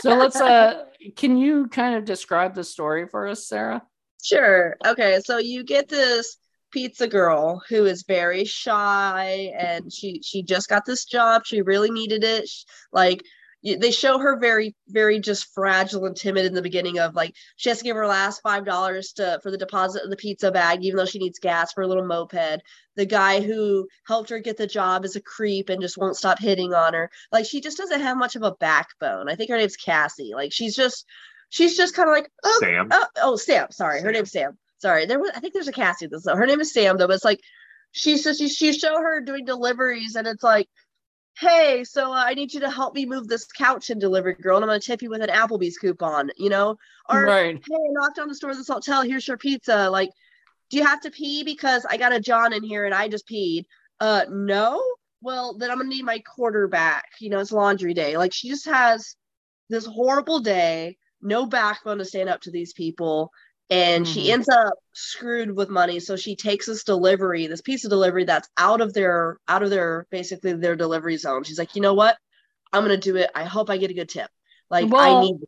So 0.00 0.14
let's. 0.16 0.40
uh 0.40 0.84
Can 1.16 1.36
you 1.36 1.66
kind 1.68 1.96
of 1.96 2.04
describe 2.04 2.54
the 2.54 2.64
story 2.64 3.06
for 3.06 3.26
us, 3.26 3.46
Sarah? 3.46 3.82
Sure. 4.22 4.76
Okay. 4.86 5.20
So 5.24 5.38
you 5.38 5.64
get 5.64 5.88
this 5.88 6.36
pizza 6.70 7.06
girl 7.06 7.62
who 7.68 7.84
is 7.86 8.04
very 8.04 8.44
shy 8.44 9.52
and 9.58 9.92
she 9.92 10.20
she 10.22 10.42
just 10.42 10.68
got 10.68 10.84
this 10.84 11.04
job. 11.04 11.42
She 11.46 11.62
really 11.62 11.90
needed 11.90 12.24
it. 12.24 12.48
Sh- 12.48 12.64
Like 12.92 13.22
they 13.64 13.90
show 13.90 14.18
her 14.18 14.38
very 14.38 14.76
very 14.88 15.18
just 15.18 15.52
fragile 15.52 16.04
and 16.06 16.14
timid 16.16 16.46
in 16.46 16.54
the 16.54 16.62
beginning 16.62 16.98
of 17.00 17.14
like 17.16 17.34
she 17.56 17.68
has 17.68 17.78
to 17.78 17.84
give 17.84 17.96
her 17.96 18.06
last 18.06 18.40
five 18.42 18.64
dollars 18.64 19.12
to 19.14 19.40
for 19.42 19.50
the 19.50 19.58
deposit 19.58 20.04
of 20.04 20.10
the 20.10 20.16
pizza 20.16 20.52
bag 20.52 20.84
even 20.84 20.96
though 20.96 21.04
she 21.06 21.18
needs 21.18 21.38
gas 21.40 21.72
for 21.72 21.82
a 21.82 21.86
little 21.88 22.06
moped 22.06 22.62
the 22.94 23.06
guy 23.06 23.40
who 23.40 23.88
helped 24.06 24.30
her 24.30 24.38
get 24.38 24.56
the 24.56 24.66
job 24.68 25.04
is 25.04 25.16
a 25.16 25.20
creep 25.22 25.68
and 25.68 25.80
just 25.82 25.98
won't 25.98 26.16
stop 26.16 26.38
hitting 26.38 26.74
on 26.74 26.94
her 26.94 27.10
like 27.32 27.44
she 27.44 27.60
just 27.60 27.78
doesn't 27.78 28.02
have 28.02 28.16
much 28.16 28.36
of 28.36 28.42
a 28.42 28.54
backbone 28.60 29.28
i 29.28 29.34
think 29.34 29.50
her 29.50 29.56
name's 29.56 29.76
cassie 29.76 30.32
like 30.34 30.52
she's 30.52 30.76
just 30.76 31.04
she's 31.48 31.76
just 31.76 31.94
kind 31.94 32.08
of 32.08 32.14
like 32.14 32.30
oh 32.44 32.58
Sam. 32.60 32.88
Oh, 32.92 33.06
oh, 33.22 33.36
Sam. 33.36 33.66
Sorry, 33.70 34.00
her 34.00 34.12
name's 34.12 34.30
Sam. 34.32 34.56
Sorry, 34.78 35.06
there 35.06 35.18
was. 35.18 35.30
I 35.34 35.40
think 35.40 35.54
there's 35.54 35.68
a 35.68 35.72
Cassie. 35.72 36.06
This 36.06 36.26
her 36.26 36.46
name 36.46 36.60
is 36.60 36.72
Sam 36.72 36.96
though. 36.96 37.06
But 37.06 37.14
it's 37.14 37.24
like 37.24 37.40
she's 37.92 38.24
just 38.24 38.40
she, 38.40 38.48
she 38.48 38.72
show 38.72 39.00
her 39.00 39.20
doing 39.20 39.44
deliveries, 39.44 40.16
and 40.16 40.26
it's 40.26 40.42
like, 40.42 40.68
hey, 41.38 41.84
so 41.84 42.12
uh, 42.12 42.24
I 42.26 42.34
need 42.34 42.52
you 42.52 42.60
to 42.60 42.70
help 42.70 42.94
me 42.94 43.06
move 43.06 43.26
this 43.26 43.46
couch 43.46 43.90
and 43.90 44.00
delivery, 44.00 44.34
girl, 44.34 44.56
and 44.56 44.64
I'm 44.64 44.68
gonna 44.68 44.80
tip 44.80 45.02
you 45.02 45.10
with 45.10 45.22
an 45.22 45.30
Applebee's 45.30 45.78
coupon. 45.78 46.30
You 46.36 46.50
know, 46.50 46.76
or 47.08 47.24
right. 47.24 47.54
hey, 47.54 47.74
I 47.74 47.92
knocked 47.92 48.18
on 48.18 48.28
the 48.28 48.34
store 48.34 48.50
of 48.50 48.58
this 48.58 48.68
hotel. 48.68 49.02
Here's 49.02 49.26
your 49.26 49.38
pizza. 49.38 49.88
Like, 49.88 50.10
do 50.70 50.76
you 50.76 50.84
have 50.84 51.00
to 51.02 51.10
pee 51.10 51.42
because 51.42 51.86
I 51.88 51.96
got 51.96 52.14
a 52.14 52.20
John 52.20 52.52
in 52.52 52.62
here 52.62 52.84
and 52.84 52.94
I 52.94 53.08
just 53.08 53.28
peed? 53.28 53.64
Uh, 54.00 54.24
no. 54.30 54.82
Well, 55.22 55.56
then 55.56 55.70
I'm 55.70 55.78
gonna 55.78 55.88
need 55.88 56.04
my 56.04 56.18
quarter 56.18 56.68
back. 56.68 57.06
You 57.20 57.30
know, 57.30 57.40
it's 57.40 57.52
laundry 57.52 57.94
day. 57.94 58.18
Like 58.18 58.34
she 58.34 58.48
just 58.48 58.66
has 58.66 59.16
this 59.68 59.86
horrible 59.86 60.40
day, 60.40 60.96
no 61.22 61.46
backbone 61.46 61.98
to 61.98 62.04
stand 62.04 62.28
up 62.28 62.42
to 62.42 62.50
these 62.50 62.72
people, 62.72 63.30
and 63.70 64.06
she 64.06 64.28
Mhm. 64.28 64.32
ends 64.32 64.48
up 64.48 64.74
screwed 64.92 65.54
with 65.56 65.68
money. 65.68 66.00
So 66.00 66.16
she 66.16 66.36
takes 66.36 66.66
this 66.66 66.84
delivery, 66.84 67.46
this 67.46 67.60
piece 67.62 67.84
of 67.84 67.90
delivery 67.90 68.24
that's 68.24 68.48
out 68.56 68.80
of 68.80 68.94
their 68.94 69.38
out 69.48 69.62
of 69.62 69.70
their 69.70 70.06
basically 70.10 70.52
their 70.54 70.76
delivery 70.76 71.16
zone. 71.16 71.44
She's 71.44 71.58
like, 71.58 71.74
you 71.74 71.82
know 71.82 71.94
what? 71.94 72.16
I'm 72.72 72.82
gonna 72.82 72.96
do 72.96 73.16
it. 73.16 73.30
I 73.34 73.44
hope 73.44 73.70
I 73.70 73.76
get 73.76 73.90
a 73.90 73.94
good 73.94 74.08
tip. 74.08 74.30
Like 74.70 74.84
I 74.84 74.88
Well, 74.88 75.20
need 75.22 75.40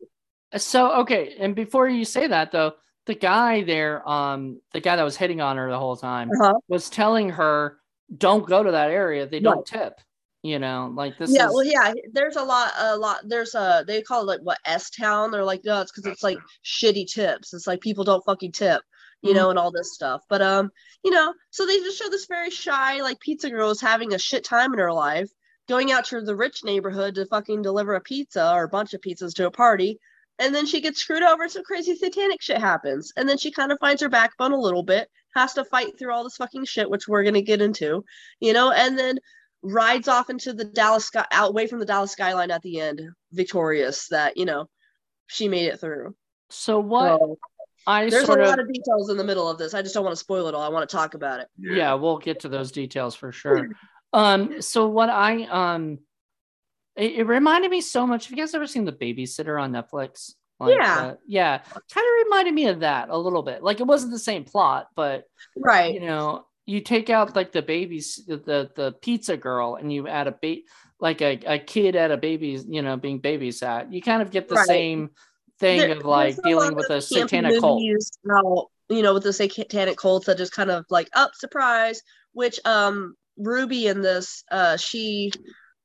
So 0.60 1.00
okay, 1.00 1.36
and 1.38 1.54
before 1.54 1.88
you 1.88 2.04
say 2.04 2.26
that 2.26 2.52
though, 2.52 2.74
the 3.06 3.14
guy 3.14 3.62
there, 3.62 4.06
um, 4.08 4.60
the 4.72 4.80
guy 4.80 4.96
that 4.96 5.02
was 5.02 5.16
hitting 5.16 5.40
on 5.40 5.56
her 5.56 5.70
the 5.70 5.78
whole 5.78 5.96
time 5.96 6.30
uh-huh. 6.30 6.54
was 6.68 6.90
telling 6.90 7.30
her, 7.30 7.78
"Don't 8.16 8.46
go 8.46 8.62
to 8.62 8.72
that 8.72 8.90
area. 8.90 9.26
They 9.26 9.40
don't 9.40 9.66
tip." 9.66 10.00
You 10.42 10.58
know, 10.60 10.92
like 10.94 11.18
this. 11.18 11.30
yeah, 11.34 11.48
is, 11.48 11.52
well, 11.52 11.64
yeah. 11.64 11.92
There's 12.12 12.36
a 12.36 12.42
lot, 12.44 12.70
a 12.78 12.96
lot. 12.96 13.18
There's 13.24 13.54
a 13.56 13.84
they 13.86 14.02
call 14.02 14.22
it 14.22 14.26
like 14.26 14.40
what 14.42 14.58
S 14.64 14.88
Town. 14.90 15.30
They're 15.32 15.44
like, 15.44 15.62
no, 15.64 15.80
it's 15.80 15.90
because 15.90 16.06
it's 16.10 16.22
like 16.22 16.38
shitty 16.64 17.06
tips. 17.12 17.52
It's 17.52 17.66
like 17.66 17.80
people 17.80 18.04
don't 18.04 18.24
fucking 18.24 18.52
tip, 18.52 18.80
you 19.22 19.32
Mhm. 19.32 19.34
know, 19.36 19.50
and 19.50 19.58
all 19.58 19.72
this 19.72 19.94
stuff. 19.94 20.22
But 20.28 20.40
um, 20.40 20.70
you 21.04 21.10
know, 21.10 21.34
so 21.50 21.66
they 21.66 21.78
just 21.78 21.98
show 21.98 22.08
this 22.08 22.26
very 22.26 22.50
shy 22.50 23.00
like 23.02 23.18
pizza 23.20 23.50
girl 23.50 23.70
is 23.70 23.80
having 23.80 24.14
a 24.14 24.18
shit 24.18 24.44
time 24.44 24.72
in 24.72 24.78
her 24.78 24.92
life, 24.92 25.28
going 25.68 25.90
out 25.90 26.04
to 26.06 26.20
the 26.20 26.36
rich 26.36 26.62
neighborhood 26.62 27.16
to 27.16 27.26
fucking 27.26 27.62
deliver 27.62 27.94
a 27.94 28.00
pizza 28.00 28.52
or 28.54 28.62
a 28.62 28.68
bunch 28.68 28.94
of 28.94 29.00
pizzas 29.00 29.34
to 29.34 29.46
a 29.46 29.50
party. 29.50 29.98
And 30.38 30.54
then 30.54 30.66
she 30.66 30.80
gets 30.80 31.00
screwed 31.00 31.24
over, 31.24 31.42
and 31.42 31.50
some 31.50 31.64
crazy 31.64 31.96
satanic 31.96 32.40
shit 32.40 32.58
happens. 32.58 33.12
And 33.16 33.28
then 33.28 33.38
she 33.38 33.50
kind 33.50 33.72
of 33.72 33.78
finds 33.80 34.02
her 34.02 34.08
backbone 34.08 34.52
a 34.52 34.56
little 34.60 34.84
bit, 34.84 35.10
has 35.34 35.52
to 35.54 35.64
fight 35.64 35.98
through 35.98 36.12
all 36.14 36.22
this 36.22 36.36
fucking 36.36 36.64
shit, 36.64 36.88
which 36.88 37.08
we're 37.08 37.24
gonna 37.24 37.42
get 37.42 37.60
into, 37.60 38.04
you 38.38 38.52
know, 38.52 38.70
and 38.70 38.96
then 38.96 39.18
rides 39.62 40.08
off 40.08 40.30
into 40.30 40.52
the 40.52 40.64
Dallas 40.64 41.06
sky 41.06 41.24
out 41.32 41.50
away 41.50 41.66
from 41.66 41.78
the 41.78 41.84
Dallas 41.86 42.12
skyline 42.12 42.50
at 42.50 42.62
the 42.62 42.80
end, 42.80 43.00
victorious 43.32 44.08
that, 44.08 44.36
you 44.36 44.44
know, 44.44 44.66
she 45.26 45.48
made 45.48 45.66
it 45.66 45.80
through. 45.80 46.14
So 46.50 46.78
what 46.80 47.20
So, 47.20 47.38
I 47.86 48.08
there's 48.08 48.22
a 48.24 48.26
sort 48.26 48.40
of, 48.40 48.48
lot 48.48 48.60
of 48.60 48.72
details 48.72 49.10
in 49.10 49.16
the 49.16 49.24
middle 49.24 49.48
of 49.48 49.58
this. 49.58 49.74
I 49.74 49.82
just 49.82 49.94
don't 49.94 50.04
want 50.04 50.12
to 50.16 50.20
spoil 50.20 50.46
it 50.46 50.54
all. 50.54 50.62
I 50.62 50.68
want 50.68 50.88
to 50.88 50.96
talk 50.96 51.14
about 51.14 51.40
it. 51.40 51.48
yeah, 51.58 51.94
we'll 51.94 52.18
get 52.18 52.40
to 52.40 52.48
those 52.48 52.72
details 52.72 53.14
for 53.14 53.32
sure. 53.32 53.68
Um, 54.14 54.62
so 54.62 54.88
what 54.88 55.10
I 55.10 55.44
um, 55.44 55.98
it, 56.96 57.12
it 57.16 57.24
reminded 57.24 57.70
me 57.70 57.82
so 57.82 58.06
much. 58.06 58.24
Have 58.24 58.30
you 58.30 58.42
guys 58.42 58.54
ever 58.54 58.66
seen 58.66 58.86
The 58.86 58.92
Babysitter 58.92 59.62
on 59.62 59.70
Netflix? 59.72 60.32
Yeah. 60.66 60.98
uh, 60.98 61.14
yeah, 61.26 61.58
kind 61.58 61.78
of 62.06 62.24
reminded 62.24 62.54
me 62.54 62.68
of 62.68 62.80
that 62.80 63.10
a 63.10 63.18
little 63.18 63.42
bit. 63.42 63.62
Like 63.62 63.80
it 63.80 63.86
wasn't 63.86 64.12
the 64.12 64.18
same 64.18 64.44
plot, 64.44 64.88
but 64.96 65.24
Right. 65.58 65.92
you 65.92 66.00
know, 66.00 66.46
you 66.68 66.82
take 66.82 67.08
out 67.08 67.34
like 67.34 67.50
the 67.50 67.62
babies, 67.62 68.22
the 68.26 68.70
the 68.76 68.92
pizza 69.00 69.38
girl, 69.38 69.76
and 69.76 69.90
you 69.90 70.06
add 70.06 70.26
a 70.26 70.32
ba- 70.42 70.60
like 71.00 71.22
a, 71.22 71.40
a 71.46 71.58
kid 71.58 71.96
at 71.96 72.10
a 72.10 72.18
baby's, 72.18 72.66
you 72.68 72.82
know, 72.82 72.96
being 72.98 73.22
babysat. 73.22 73.90
You 73.90 74.02
kind 74.02 74.20
of 74.20 74.30
get 74.30 74.48
the 74.48 74.56
Right. 74.56 74.66
same 74.66 75.10
thing 75.58 75.78
There- 75.78 75.96
of 75.96 76.04
like 76.04 76.36
dealing 76.42 76.74
with 76.74 76.90
a 76.90 77.00
satanic 77.00 77.58
cult. 77.60 77.82
About, 78.22 78.66
you 78.90 79.00
know, 79.00 79.14
with 79.14 79.22
the 79.22 79.32
satanic 79.32 79.96
cults 79.96 80.26
that 80.26 80.36
just 80.36 80.52
kind 80.52 80.70
of 80.70 80.84
like, 80.90 81.08
up 81.14 81.34
surprise, 81.34 82.02
which 82.32 82.60
um 82.66 83.14
Ruby 83.38 83.86
in 83.86 84.02
this, 84.02 84.44
uh 84.50 84.76
she 84.76 85.32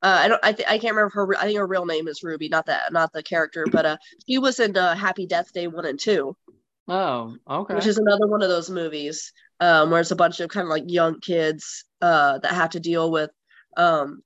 uh, 0.02 0.20
I 0.24 0.28
don't. 0.28 0.40
I, 0.44 0.52
th- 0.52 0.68
I 0.68 0.80
can't 0.80 0.96
remember 0.96 1.12
her. 1.14 1.38
I 1.38 1.46
think 1.46 1.58
her 1.58 1.66
real 1.66 1.86
name 1.86 2.10
is 2.10 2.24
Ruby, 2.24 2.50
not 2.50 2.66
that, 2.66 2.92
not 2.92 3.14
the 3.14 3.24
character. 3.24 3.66
But 3.72 3.86
uh, 3.86 3.98
she 4.28 4.38
was 4.38 4.60
in 4.60 4.76
uh, 4.76 4.96
Happy 4.96 5.26
Death 5.26 5.54
Day 5.54 5.68
one 5.68 5.86
and 5.86 5.98
two, 5.98 6.36
Oh, 6.88 7.36
okay. 7.50 7.76
which 7.76 7.86
is 7.88 7.98
another 7.98 8.28
one 8.28 8.42
of 8.44 8.50
those 8.50 8.70
movies 8.70 9.32
um, 9.60 9.90
where 9.90 10.02
it's 10.02 10.12
a 10.12 10.16
bunch 10.16 10.40
of 10.42 10.50
kind 10.50 10.66
of 10.66 10.70
like 10.70 10.84
young 10.88 11.20
kids 11.22 11.86
uh, 12.02 12.40
that 12.40 12.52
have 12.52 12.72
to 12.72 12.80
deal 12.80 13.10
with 13.12 13.30
um, 13.78 14.22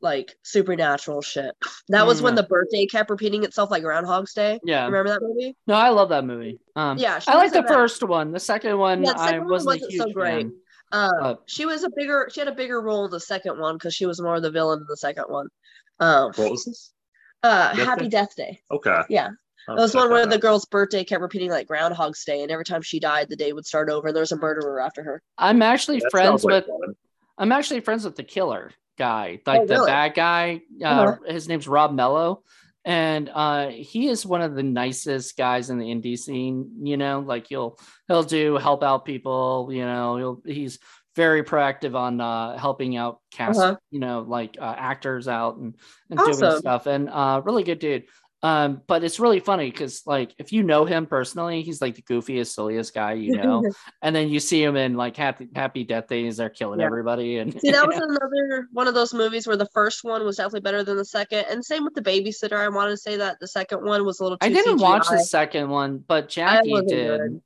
like 0.00 0.34
supernatural 0.42 1.22
shit. 1.22 1.54
That 1.88 2.06
was 2.06 2.20
when 2.20 2.32
Mm. 2.32 2.36
the 2.38 2.42
birthday 2.44 2.86
kept 2.86 3.08
repeating 3.10 3.44
itself 3.44 3.70
like 3.70 3.84
Groundhog's 3.84 4.34
Day. 4.34 4.58
yeah. 4.64 4.86
Remember 4.86 5.10
that 5.10 5.22
movie? 5.22 5.56
No, 5.68 5.74
I 5.74 5.90
love 5.90 6.08
that 6.08 6.24
movie. 6.24 6.58
Um, 6.74 6.98
Yeah, 6.98 7.20
I 7.28 7.36
like 7.36 7.52
the 7.52 7.58
in 7.58 7.64
that. 7.66 7.72
first 7.72 8.02
one. 8.02 8.32
The 8.32 8.40
second 8.40 8.76
one, 8.78 9.04
Yeah, 9.04 9.12
the 9.12 9.20
I 9.20 9.24
second 9.26 9.40
one 9.42 9.50
wasn't, 9.50 9.66
wasn't 9.82 9.92
huge 9.92 10.02
so 10.02 10.12
great. 10.12 10.42
fan. 10.46 10.52
Uh, 10.90 11.10
Uh, 11.20 11.34
she 11.46 11.64
was 11.66 11.84
a 11.84 11.90
bigger. 11.94 12.28
She 12.32 12.40
had 12.40 12.48
a 12.48 12.54
bigger 12.54 12.80
role 12.82 13.04
in 13.04 13.10
the 13.12 13.20
second 13.20 13.58
one 13.60 13.76
because 13.76 13.94
she 13.94 14.06
was 14.06 14.20
more 14.20 14.34
of 14.34 14.42
the 14.42 14.50
villain 14.50 14.80
in 14.80 14.86
the 14.88 14.96
second 14.96 15.24
one. 15.28 15.46
Um, 16.00 16.32
What 16.34 16.50
was 16.50 16.64
this? 16.64 16.92
uh, 17.44 17.72
Death 17.74 17.86
Happy 17.86 18.02
Day? 18.02 18.08
Death 18.08 18.34
Day. 18.36 18.60
Okay. 18.70 19.00
Yeah. 19.08 19.30
I'll 19.68 19.76
It 19.76 19.80
was 19.80 19.92
check 19.92 20.00
one 20.00 20.10
where 20.10 20.24
that 20.26 20.30
the 20.30 20.38
girl's 20.38 20.64
birthday 20.64 21.04
kept 21.04 21.22
repeating 21.22 21.50
like 21.50 21.66
Groundhog's 21.68 22.24
Day, 22.24 22.42
and 22.42 22.50
every 22.50 22.64
time 22.64 22.82
she 22.82 22.98
died, 23.00 23.28
the 23.28 23.36
day 23.36 23.52
would 23.52 23.66
start 23.66 23.88
over, 23.90 24.08
and 24.08 24.16
there 24.16 24.22
was 24.22 24.32
a 24.32 24.36
murderer 24.36 24.80
after 24.80 25.02
her. 25.02 25.22
I'm 25.38 25.62
actually 25.62 26.00
That 26.00 26.10
friends 26.10 26.42
sounds 26.42 26.44
like 26.44 26.66
with. 26.66 26.66
fun. 26.66 26.94
I'm 27.38 27.52
actually 27.52 27.80
friends 27.80 28.04
with 28.04 28.16
the 28.16 28.24
killer 28.24 28.70
guy, 28.98 29.40
like 29.46 29.62
Oh, 29.62 29.66
the 29.66 29.74
really? 29.74 29.86
bad 29.90 30.14
guy. 30.14 30.60
Uh, 30.82 30.86
Uh-huh. 30.86 31.16
His 31.32 31.48
name's 31.48 31.66
Rob 31.68 31.92
Mello, 31.92 32.42
and 32.84 33.30
uh, 33.32 33.68
he 33.68 34.08
is 34.08 34.26
one 34.26 34.42
of 34.42 34.54
the 34.54 34.62
nicest 34.62 35.36
guys 35.36 35.70
in 35.70 35.78
the 35.78 35.86
indie 35.86 36.18
scene. 36.18 36.70
You 36.82 36.96
know, 36.96 37.20
like 37.20 37.46
he'll 37.48 37.78
he'll 38.08 38.22
do 38.24 38.56
help 38.56 38.82
out 38.82 39.04
people. 39.04 39.68
You 39.72 39.84
know, 39.84 40.16
he'll 40.16 40.42
he's 40.44 40.78
very 41.14 41.42
proactive 41.42 41.94
on 41.94 42.20
uh, 42.20 42.56
helping 42.58 42.96
out 42.96 43.20
cast. 43.32 43.60
Uh-huh. 43.60 43.76
You 43.90 44.00
know, 44.00 44.24
like 44.26 44.56
uh, 44.60 44.74
actors 44.76 45.28
out 45.28 45.56
and 45.56 45.74
and 46.10 46.18
doing 46.18 46.58
stuff. 46.58 46.86
And 46.86 47.08
uh, 47.08 47.40
really 47.44 47.64
good 47.64 47.78
dude. 47.78 48.04
Um, 48.44 48.82
but 48.88 49.04
it's 49.04 49.20
really 49.20 49.38
funny 49.38 49.70
because 49.70 50.02
like 50.04 50.34
if 50.36 50.52
you 50.52 50.64
know 50.64 50.84
him 50.84 51.06
personally, 51.06 51.62
he's 51.62 51.80
like 51.80 51.94
the 51.94 52.02
goofiest, 52.02 52.48
silliest 52.48 52.92
guy 52.92 53.12
you 53.12 53.36
know. 53.36 53.62
and 54.02 54.16
then 54.16 54.28
you 54.30 54.40
see 54.40 54.60
him 54.62 54.74
in 54.76 54.94
like 54.94 55.16
Happy 55.16 55.48
Happy 55.54 55.84
Death 55.84 56.08
Days, 56.08 56.38
they're 56.38 56.50
killing 56.50 56.80
Yeah. 56.80 56.86
everybody. 56.86 57.38
And 57.38 57.52
See, 57.60 57.70
that 57.70 57.86
was 57.86 57.96
another 58.02 58.66
one 58.72 58.88
of 58.88 58.94
those 58.94 59.14
movies 59.14 59.46
where 59.46 59.56
the 59.56 59.68
first 59.72 60.02
one 60.02 60.24
was 60.24 60.38
definitely 60.38 60.60
better 60.60 60.82
than 60.82 60.96
the 60.96 61.04
second, 61.04 61.44
and 61.50 61.64
same 61.64 61.84
with 61.84 61.94
the 61.94 62.02
babysitter. 62.02 62.58
I 62.58 62.68
wanted 62.68 62.90
to 62.90 62.96
say 62.96 63.16
that 63.18 63.38
the 63.38 63.46
second 63.46 63.84
one 63.84 64.04
was 64.04 64.18
a 64.18 64.24
little. 64.24 64.38
Too 64.38 64.46
I 64.46 64.48
didn't 64.52 64.78
watch 64.80 65.06
the 65.08 65.20
second 65.20 65.68
one, 65.68 65.98
but 65.98 66.28
Jackie 66.28 66.72
did. 66.88 67.20
good. 67.20 67.42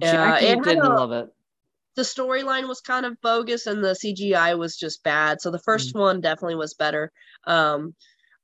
Jackie 0.00 0.46
didn't 0.46 0.78
a- 0.84 0.88
love 0.88 1.12
it. 1.12 1.28
the 1.94 2.02
storyline 2.02 2.66
was 2.66 2.80
kind 2.80 3.06
of 3.06 3.20
bogus 3.20 3.68
and 3.68 3.84
the 3.84 3.92
CGI 3.94 4.58
was 4.58 4.76
just 4.76 5.04
bad. 5.04 5.40
So 5.40 5.52
the 5.52 5.60
1st 5.60 5.94
Mm. 5.94 6.00
one 6.00 6.20
definitely 6.20 6.56
was 6.56 6.74
better. 6.74 7.12
Um, 7.46 7.94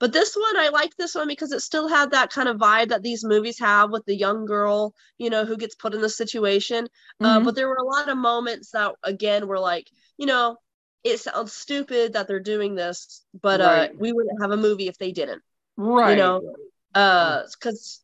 but 0.00 0.12
this 0.12 0.34
one, 0.34 0.56
I 0.58 0.70
like 0.70 0.96
this 0.96 1.14
one 1.14 1.28
because 1.28 1.52
it 1.52 1.60
still 1.60 1.88
had 1.88 2.10
that 2.12 2.30
kind 2.30 2.48
of 2.48 2.56
vibe 2.56 2.88
that 2.88 3.02
these 3.02 3.24
movies 3.24 3.58
have 3.60 3.90
with 3.90 4.04
the 4.06 4.16
young 4.16 4.46
girl, 4.46 4.94
you 5.18 5.30
know, 5.30 5.44
who 5.44 5.56
gets 5.56 5.76
put 5.76 5.94
in 5.94 6.00
the 6.00 6.08
situation. 6.10 6.88
Uh, 7.22 7.40
Mhm. 7.40 7.44
but 7.44 7.54
there 7.54 7.68
were 7.68 7.76
a 7.76 7.84
lot 7.84 8.08
of 8.08 8.18
moments 8.18 8.72
that, 8.72 8.94
again, 9.04 9.46
were 9.46 9.60
like, 9.60 9.88
you 10.18 10.26
know, 10.26 10.56
it 11.04 11.18
sounds 11.20 11.52
stupid 11.52 12.14
that 12.14 12.28
they're 12.28 12.40
doing 12.40 12.74
this, 12.74 13.24
but 13.40 13.60
uh, 13.60 13.88
we 13.98 14.12
wouldn't 14.12 14.40
have 14.42 14.50
a 14.52 14.56
movie 14.56 14.88
if 14.88 14.98
they 14.98 15.12
didn't 15.12 15.42
right. 15.76 16.10
you 16.10 16.16
know 16.16 16.40
uh 16.94 17.42
because 17.58 18.02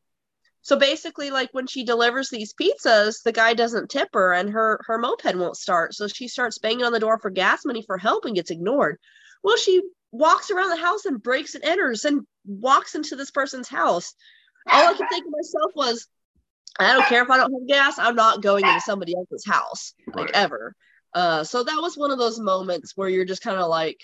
so 0.62 0.76
basically 0.76 1.30
like 1.30 1.48
when 1.52 1.66
she 1.66 1.84
delivers 1.84 2.28
these 2.30 2.54
pizzas 2.54 3.22
the 3.24 3.32
guy 3.32 3.54
doesn't 3.54 3.90
tip 3.90 4.08
her 4.12 4.32
and 4.32 4.50
her 4.50 4.80
her 4.86 4.98
moped 4.98 5.34
won't 5.36 5.56
start 5.56 5.94
so 5.94 6.06
she 6.08 6.28
starts 6.28 6.58
banging 6.58 6.84
on 6.84 6.92
the 6.92 7.00
door 7.00 7.18
for 7.18 7.30
gas 7.30 7.64
money 7.64 7.82
for 7.82 7.98
help 7.98 8.24
and 8.24 8.34
gets 8.34 8.50
ignored 8.50 8.98
well 9.42 9.56
she 9.56 9.82
walks 10.18 10.50
around 10.50 10.70
the 10.70 10.76
house 10.76 11.04
and 11.04 11.22
breaks 11.22 11.54
and 11.54 11.64
enters 11.64 12.04
and 12.04 12.22
walks 12.46 12.94
into 12.94 13.16
this 13.16 13.30
person's 13.30 13.68
house 13.68 14.14
all 14.72 14.86
i 14.88 14.92
could 14.94 15.08
think 15.10 15.24
of 15.26 15.32
myself 15.32 15.72
was 15.74 16.08
i 16.78 16.92
don't 16.92 17.06
care 17.06 17.22
if 17.22 17.30
i 17.30 17.36
don't 17.36 17.52
have 17.52 17.68
gas 17.68 17.98
i'm 17.98 18.14
not 18.16 18.42
going 18.42 18.64
into 18.66 18.80
somebody 18.80 19.14
else's 19.16 19.44
house 19.46 19.94
like 20.14 20.26
Right. 20.26 20.30
ever 20.34 20.74
uh 21.14 21.44
so 21.44 21.62
that 21.64 21.78
was 21.80 21.96
one 21.96 22.10
of 22.10 22.18
those 22.18 22.38
moments 22.38 22.92
where 22.96 23.08
you're 23.08 23.24
just 23.24 23.42
kind 23.42 23.58
of 23.58 23.68
like 23.68 23.98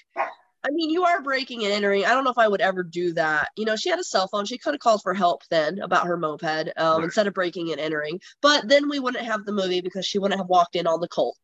I 0.65 0.69
mean, 0.71 0.91
you 0.91 1.03
are 1.03 1.21
breaking 1.21 1.65
and 1.65 1.73
entering. 1.73 2.05
I 2.05 2.11
don't 2.11 2.23
know 2.23 2.31
if 2.31 2.39
I 2.39 2.47
would 2.47 2.61
ever 2.61 2.85
do 2.85 3.13
that. 3.15 3.49
You 3.57 3.65
know, 3.65 3.75
she 3.75 3.91
had 3.91 3.99
a 3.99 4.05
cell 4.05 4.29
phone. 4.29 4.45
She 4.45 4.59
could 4.59 4.75
have 4.75 4.81
called 4.81 5.03
for 5.03 5.13
help 5.13 5.41
then 5.51 5.81
about 5.81 6.07
her 6.07 6.17
moped 6.17 6.45
um, 6.77 6.99
Right. 6.99 7.03
instead 7.05 7.27
of 7.27 7.35
breaking 7.35 7.73
and 7.73 7.81
entering. 7.81 8.21
But 8.41 8.69
then 8.69 8.89
we 8.89 9.01
wouldn't 9.01 9.25
have 9.25 9.45
the 9.45 9.51
movie 9.51 9.81
because 9.81 10.07
she 10.07 10.21
wouldn't 10.21 10.39
have 10.39 10.47
walked 10.49 10.77
in 10.77 10.87
on 10.87 11.01
the 11.01 11.09
cult. 11.09 11.37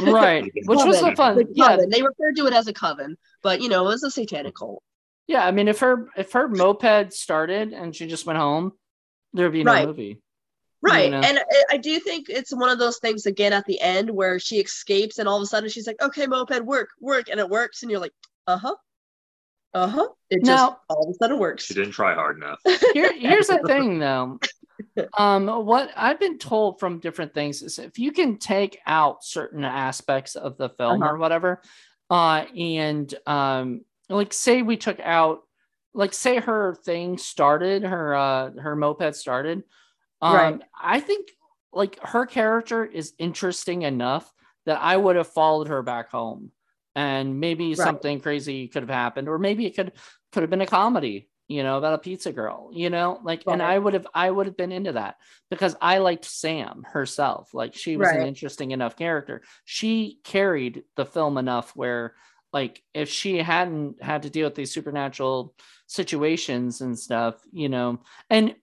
Right. 0.00 0.44
Which 0.64 0.84
was 0.84 1.00
the 1.00 1.14
fun. 1.16 1.36
The 1.36 1.46
Yeah. 1.52 1.68
coven. 1.76 1.90
They 1.90 2.02
referred 2.02 2.36
to 2.36 2.46
it 2.46 2.52
as 2.52 2.66
a 2.68 2.72
coven, 2.72 3.16
but 3.42 3.60
you 3.60 3.68
know, 3.68 3.84
it 3.84 3.88
was 3.88 4.02
a 4.02 4.10
satanic 4.10 4.54
cult. 4.54 4.82
Yeah. 5.26 5.46
I 5.46 5.50
mean, 5.50 5.68
if 5.68 5.80
her 5.80 6.08
if 6.16 6.32
her 6.32 6.48
moped 6.48 7.12
started 7.12 7.72
and 7.72 7.94
she 7.94 8.06
just 8.06 8.26
went 8.26 8.38
home, 8.38 8.72
there'd 9.32 9.52
be 9.52 9.64
no 9.64 9.72
Right. 9.72 9.86
movie. 9.86 10.20
Right. 10.80 11.10
know. 11.10 11.20
And 11.20 11.38
I- 11.38 11.64
I 11.72 11.76
do 11.76 11.98
think 11.98 12.28
it's 12.28 12.54
one 12.54 12.70
of 12.70 12.78
those 12.78 12.98
things 12.98 13.26
again 13.26 13.52
at 13.52 13.64
the 13.66 13.80
end 13.80 14.08
where 14.10 14.38
she 14.38 14.58
escapes 14.58 15.18
and 15.18 15.28
all 15.28 15.36
of 15.36 15.42
a 15.42 15.46
sudden 15.46 15.68
she's 15.68 15.86
like, 15.86 16.00
okay, 16.00 16.26
moped, 16.26 16.60
work, 16.64 16.90
work. 17.00 17.28
And 17.28 17.40
it 17.40 17.48
works. 17.48 17.82
And 17.82 17.90
you're 17.90 18.00
like, 18.00 18.14
uh 18.46 18.58
huh. 18.58 18.76
Uh 19.74 19.86
huh. 19.88 20.08
It 20.30 20.38
just 20.44 20.46
Now- 20.46 20.78
all 20.88 21.02
of 21.02 21.10
a 21.10 21.14
sudden 21.14 21.38
works. 21.38 21.64
She 21.64 21.74
didn't 21.74 21.92
try 21.92 22.14
hard 22.14 22.36
enough. 22.36 22.60
Here, 22.94 23.12
here's 23.12 23.48
the 23.48 23.58
thing 23.66 23.98
though. 23.98 24.38
Um, 25.16 25.48
what 25.66 25.90
I've 25.96 26.20
been 26.20 26.38
told 26.38 26.78
from 26.80 27.00
different 27.00 27.34
things 27.34 27.62
is 27.62 27.78
if 27.78 27.98
you 27.98 28.12
can 28.12 28.38
take 28.38 28.78
out 28.86 29.24
certain 29.24 29.64
aspects 29.64 30.36
of 30.36 30.56
the 30.56 30.68
film 30.70 31.02
Uh-huh. 31.02 31.08
or 31.08 31.18
whatever, 31.18 31.62
uh, 32.10 32.44
and 32.56 33.12
um, 33.26 33.84
like 34.08 34.32
say 34.32 34.62
we 34.62 34.76
took 34.76 35.00
out, 35.00 35.40
like 35.94 36.12
say 36.14 36.36
her 36.38 36.74
thing 36.84 37.18
started, 37.18 37.82
her 37.82 38.14
uh, 38.14 38.50
her 38.52 38.76
moped 38.76 39.14
started. 39.16 39.64
Um, 40.22 40.62
Right. 40.62 40.62
I 40.80 41.00
think 41.00 41.28
like 41.72 41.98
her 42.02 42.26
character 42.26 42.84
is 42.84 43.14
interesting 43.18 43.82
enough 43.82 44.32
that 44.66 44.80
I 44.80 44.96
would 44.96 45.16
have 45.16 45.28
followed 45.28 45.68
her 45.68 45.82
back 45.82 46.10
home, 46.10 46.52
and 46.94 47.40
maybe 47.40 47.74
Right. 47.74 47.84
something 47.84 48.20
crazy 48.20 48.68
could 48.68 48.82
have 48.82 48.90
happened, 48.90 49.28
or 49.28 49.38
maybe 49.38 49.66
it 49.66 49.76
could 49.76 49.92
could 50.32 50.42
have 50.42 50.50
been 50.50 50.60
a 50.60 50.66
comedy 50.66 51.28
you 51.48 51.62
know 51.62 51.78
about 51.78 51.94
a 51.94 51.98
pizza 51.98 52.30
girl 52.30 52.70
you 52.72 52.90
know 52.90 53.18
like 53.24 53.42
and 53.48 53.62
i 53.62 53.76
would 53.78 53.94
have 53.94 54.06
i 54.14 54.30
would 54.30 54.46
have 54.46 54.56
been 54.56 54.70
into 54.70 54.92
that 54.92 55.16
because 55.50 55.74
i 55.80 55.98
liked 55.98 56.24
sam 56.24 56.84
herself 56.92 57.54
like 57.54 57.74
she 57.74 57.96
was 57.96 58.08
an 58.12 58.22
interesting 58.22 58.70
enough 58.70 58.96
character. 58.96 59.42
She 59.64 60.18
carried 60.24 60.84
the 60.96 61.06
film 61.06 61.38
enough 61.38 61.74
where 61.74 62.14
like 62.52 62.82
if 62.94 63.08
she 63.08 63.38
hadn't 63.38 64.02
had 64.02 64.22
to 64.22 64.30
deal 64.30 64.46
with 64.46 64.54
these 64.54 64.72
supernatural 64.72 65.54
situations 65.86 66.80
and 66.80 66.98
stuff, 66.98 67.34
you 67.52 67.68
know, 67.68 68.00
and 68.30 68.54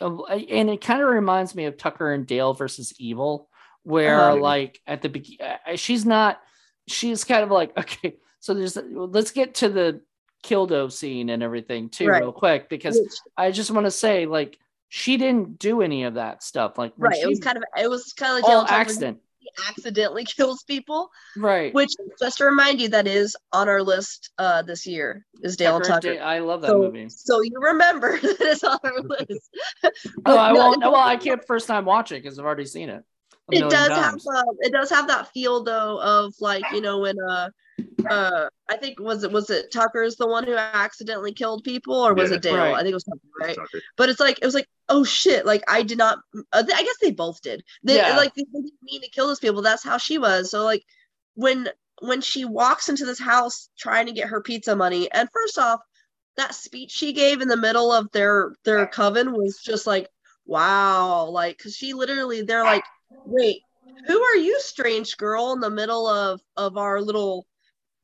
uh, 0.00 0.24
and 0.26 0.70
it 0.70 0.80
kind 0.80 1.02
of 1.02 1.08
reminds 1.08 1.54
me 1.54 1.64
of 1.66 1.76
Tucker 1.76 2.12
and 2.12 2.26
Dale 2.26 2.52
versus 2.54 2.92
Evil, 2.98 3.48
where 3.82 4.30
Uh-huh. 4.30 4.40
like 4.40 4.80
at 4.86 5.02
the 5.02 5.08
beginning, 5.08 5.56
she's 5.76 6.04
not, 6.04 6.40
she's 6.88 7.24
kind 7.24 7.44
of 7.44 7.50
like 7.50 7.76
okay, 7.78 8.16
so 8.40 8.54
there's 8.54 8.76
let's 8.76 9.30
get 9.30 9.54
to 9.56 9.68
the 9.68 10.00
Kildo 10.44 10.92
scene 10.92 11.30
and 11.30 11.42
everything 11.42 11.88
too, 11.88 12.06
Right. 12.08 12.20
real 12.22 12.32
quick, 12.32 12.68
because 12.68 12.98
Which- 13.00 13.12
I 13.36 13.50
just 13.50 13.70
want 13.70 13.86
to 13.86 13.90
say 13.90 14.26
like 14.26 14.58
she 14.88 15.16
didn't 15.16 15.58
do 15.58 15.82
any 15.82 16.04
of 16.04 16.14
that 16.14 16.42
stuff, 16.42 16.78
like 16.78 16.92
right. 16.98 17.18
It 17.20 17.26
was 17.26 17.40
kind 17.40 17.56
of 17.56 17.64
it 17.76 17.88
was 17.88 18.12
kind 18.12 18.36
of 18.38 18.42
like 18.44 18.52
all 18.52 18.64
accident, 18.68 19.18
He 19.40 19.48
accidentally 19.68 20.24
kills 20.36 20.62
people. 20.62 21.10
right? 21.36 21.74
Which 21.74 21.90
just 22.20 22.38
to 22.38 22.44
remind 22.44 22.80
you, 22.80 22.88
that 22.90 23.06
is 23.08 23.36
on 23.52 23.68
our 23.68 23.82
list 23.82 24.30
uh 24.38 24.62
this 24.62 24.86
year 24.86 25.26
is 25.42 25.56
Dale 25.56 25.80
Tucker 25.80 25.92
and 25.94 26.02
Tucker. 26.02 26.14
Da- 26.16 26.20
I 26.24 26.38
love 26.40 26.60
that 26.60 26.68
so, 26.68 26.78
movie. 26.78 27.08
so 27.08 27.40
you 27.42 27.52
remember 27.60 28.18
that 28.22 28.36
it's 28.40 28.62
on 28.62 28.78
our 28.84 29.00
list. 29.00 29.50
Oh, 30.26 30.36
I 30.36 30.52
won't. 30.52 30.82
it- 30.82 30.86
Well, 30.86 30.94
I 30.96 31.16
can't 31.16 31.44
first 31.46 31.66
time 31.66 31.84
watch 31.86 32.12
it 32.12 32.22
because 32.22 32.38
I've 32.38 32.44
already 32.44 32.66
seen 32.66 32.88
it. 32.90 33.02
it 33.50 33.68
does 33.68 33.88
times. 33.88 34.24
have 34.32 34.46
um, 34.46 34.56
it 34.60 34.72
does 34.72 34.90
have 34.90 35.08
that 35.08 35.32
feel 35.32 35.64
though 35.64 35.98
of 36.00 36.34
like 36.40 36.64
you 36.72 36.80
know 36.80 36.98
when 37.00 37.16
uh 37.28 37.48
uh 38.08 38.48
I 38.68 38.76
think 38.76 39.00
was 39.00 39.24
it 39.24 39.32
was 39.32 39.50
it 39.50 39.72
Tucker's 39.72 40.16
the 40.16 40.26
one 40.26 40.44
who 40.44 40.54
accidentally 40.54 41.32
killed 41.32 41.64
people 41.64 41.94
or 41.94 42.14
was 42.14 42.30
Yeah. 42.30 42.36
it 42.36 42.42
Dale? 42.42 42.56
Right. 42.56 42.74
I 42.74 42.78
think 42.78 42.90
it 42.90 42.94
was 42.94 43.04
Tucker, 43.04 43.18
right? 43.40 43.56
Tucker. 43.56 43.80
But 43.96 44.08
it's 44.10 44.20
like 44.20 44.38
it 44.40 44.44
was 44.44 44.54
like 44.54 44.68
oh 44.88 45.04
shit 45.04 45.46
like 45.46 45.62
I 45.68 45.82
did 45.82 45.98
not 45.98 46.18
uh, 46.52 46.62
I 46.74 46.82
guess 46.82 46.98
they 47.00 47.10
both 47.10 47.40
did. 47.42 47.62
They 47.82 47.96
Yeah. 47.96 48.16
like 48.16 48.34
they 48.34 48.44
didn't 48.44 48.72
mean 48.82 49.00
to 49.02 49.10
kill 49.10 49.26
those 49.26 49.40
people. 49.40 49.62
That's 49.62 49.82
how 49.84 49.98
she 49.98 50.18
was. 50.18 50.50
So 50.50 50.64
like 50.64 50.84
when 51.34 51.68
when 52.00 52.20
she 52.20 52.44
walks 52.44 52.88
into 52.88 53.04
this 53.06 53.20
house 53.20 53.70
trying 53.78 54.06
to 54.06 54.12
get 54.12 54.28
her 54.28 54.40
pizza 54.42 54.74
money 54.76 55.10
and 55.12 55.28
first 55.32 55.58
off 55.58 55.80
that 56.36 56.54
speech 56.54 56.90
she 56.90 57.12
gave 57.12 57.40
in 57.40 57.48
the 57.48 57.56
middle 57.56 57.92
of 57.92 58.10
their 58.12 58.52
their 58.64 58.86
coven 58.88 59.32
was 59.32 59.60
just 59.64 59.86
like 59.86 60.08
wow 60.46 61.24
like 61.26 61.56
cuz 61.58 61.74
she 61.76 61.92
literally 61.94 62.42
they're 62.42 62.64
like 62.64 62.84
wait 63.24 63.62
who 64.06 64.20
are 64.20 64.36
you 64.36 64.58
strange 64.60 65.16
girl 65.16 65.52
in 65.52 65.60
the 65.60 65.70
middle 65.70 66.06
of 66.06 66.40
of 66.56 66.76
our 66.76 67.00
little 67.00 67.46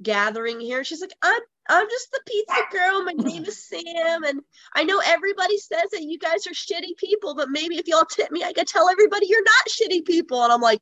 gathering 0.03 0.59
here 0.61 0.83
she's 0.85 1.01
like 1.01 1.13
i'm 1.23 1.41
i'm 1.69 1.87
just 1.89 2.11
the 2.11 2.21
pizza 2.27 2.61
girl 2.73 3.05
my 3.05 3.13
name 3.13 3.45
is 3.45 3.67
sam 3.69 4.25
and 4.25 4.41
i 4.75 4.83
know 4.83 5.01
everybody 5.05 5.59
says 5.59 5.91
that 5.93 6.03
you 6.03 6.19
guys 6.19 6.47
are 6.47 6.51
shitty 6.53 6.97
people 6.97 7.35
but 7.35 7.49
maybe 7.51 7.77
if 7.77 7.87
y'all 7.87 8.05
tip 8.05 8.31
me 8.31 8.43
i 8.43 8.53
could 8.53 8.67
tell 8.67 8.89
everybody 8.89 9.27
you're 9.29 9.43
not 9.43 9.69
shitty 9.69 10.05
people 10.07 10.43
and 10.43 10.53
i'm 10.53 10.61
like 10.63 10.81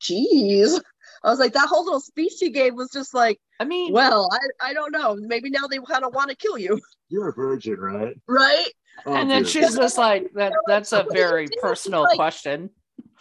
geez 0.00 0.80
i 1.22 1.30
was 1.30 1.38
like 1.38 1.52
that 1.52 1.68
whole 1.68 1.84
little 1.84 2.00
speech 2.00 2.32
she 2.38 2.50
gave 2.50 2.74
was 2.74 2.90
just 2.90 3.14
like 3.14 3.38
I 3.60 3.64
mean, 3.64 3.92
well 3.92 4.28
i 4.32 4.70
i 4.70 4.72
don't 4.72 4.90
know 4.92 5.16
maybe 5.20 5.50
now 5.50 5.66
they 5.70 5.78
kind 5.78 6.04
of 6.04 6.14
want 6.14 6.30
to 6.30 6.36
kill 6.36 6.58
you 6.58 6.80
You're 7.08 7.28
a 7.28 7.32
virgin, 7.32 7.76
right? 7.78 8.16
right 8.26 8.66
Oh, 9.06 9.14
and 9.14 9.30
then 9.30 9.42
dude. 9.44 9.48
she's 9.50 9.76
just 9.76 9.96
like 9.96 10.30
that. 10.34 10.52
That's 10.66 10.92
a 10.92 10.96
What 10.98 11.08
did 11.08 11.16
you 11.18 11.24
very 11.26 11.48
personal 11.62 12.02
Like- 12.02 12.16
question. 12.16 12.68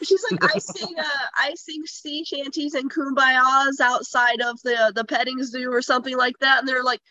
She's 0.03 0.23
like, 0.31 0.55
I 0.55 0.59
sing, 0.59 0.95
uh, 0.97 1.03
I 1.35 1.53
sing 1.55 1.85
sea 1.85 2.23
shanties 2.23 2.73
and 2.73 2.91
kumbayas 2.91 3.79
outside 3.81 4.41
of 4.41 4.61
the 4.63 4.91
the 4.95 5.03
petting 5.03 5.43
zoo 5.43 5.71
or 5.71 5.81
something 5.81 6.17
like 6.17 6.37
that, 6.39 6.59
and 6.59 6.67
they're 6.67 6.83
like, 6.83 7.01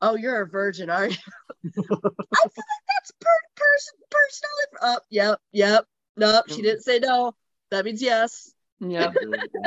"Oh, 0.00 0.16
you're 0.16 0.40
a 0.42 0.46
virgin, 0.48 0.88
aren't 0.90 1.12
you?" 1.12 1.18
I 1.66 1.80
feel 1.80 2.00
like 2.02 2.84
that's 2.88 3.12
per 3.20 3.40
person 3.56 3.94
personal. 4.10 4.52
Inf- 4.72 4.82
uh, 4.82 5.00
yep, 5.10 5.38
yep, 5.52 5.84
nope. 6.16 6.44
She 6.48 6.62
didn't 6.62 6.82
say 6.82 6.98
no. 6.98 7.34
That 7.70 7.84
means 7.84 8.00
yes. 8.02 8.52
Yeah. 8.80 9.12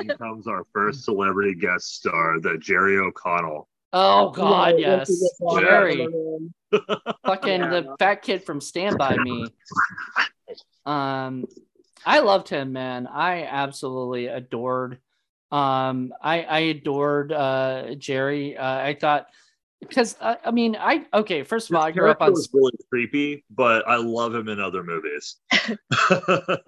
Here 0.01 0.17
comes 0.17 0.47
our 0.47 0.63
first 0.73 1.05
celebrity 1.05 1.53
guest 1.53 1.93
star, 1.95 2.39
the 2.39 2.57
Jerry 2.57 2.97
O'Connell. 2.97 3.69
Oh 3.93 4.31
God, 4.31 4.79
yes. 4.79 5.07
once 5.07 5.09
he 5.09 5.15
gets 5.25 5.39
locked 5.39 5.65
up 5.65 5.91
in 5.91 6.51
Jerry, 6.71 7.09
fucking 7.23 7.61
Yeah. 7.61 7.69
the 7.69 7.95
fat 7.99 8.23
kid 8.23 8.43
from 8.43 8.59
Stand 8.59 8.97
by 8.97 9.15
Me. 9.17 9.45
Um, 10.85 11.45
I 12.05 12.19
loved 12.19 12.49
him, 12.49 12.73
man. 12.73 13.07
I 13.07 13.43
absolutely 13.43 14.27
adored. 14.27 14.99
Um, 15.51 16.13
I 16.21 16.43
I 16.43 16.59
adored 16.59 17.31
uh 17.31 17.95
Jerry. 17.95 18.57
Uh, 18.57 18.77
I 18.77 18.97
thought 18.99 19.27
because 19.79 20.15
uh, 20.19 20.35
I 20.43 20.51
mean 20.51 20.75
I 20.75 21.05
okay. 21.13 21.43
First 21.43 21.69
of 21.69 21.75
all, 21.75 21.83
I 21.83 21.91
grew 21.91 22.09
up 22.09 22.19
character 22.19 22.25
on 22.25 22.31
was 22.31 22.49
really 22.53 22.71
creepy, 22.89 23.45
but 23.49 23.87
I 23.87 23.97
love 23.97 24.33
him 24.33 24.49
in 24.49 24.59
other 24.59 24.83
movies. 24.83 25.37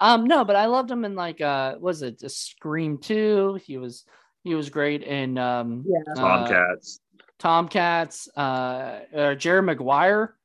Um, 0.00 0.24
no, 0.24 0.44
but 0.44 0.56
I 0.56 0.66
loved 0.66 0.90
him 0.90 1.04
in 1.04 1.14
like 1.14 1.40
uh 1.40 1.76
was 1.80 2.02
it 2.02 2.22
a 2.22 2.28
Scream 2.28 2.98
2? 2.98 3.60
He 3.64 3.78
was 3.78 4.04
he 4.44 4.54
was 4.54 4.70
great 4.70 5.02
in 5.02 5.38
um 5.38 5.84
Yeah. 5.86 6.12
uh, 6.12 6.20
Tomcats. 6.20 7.00
Tomcats, 7.38 8.28
uh, 8.36 9.00
uh 9.14 9.34
Jerry 9.34 9.62
Maguire, 9.62 10.36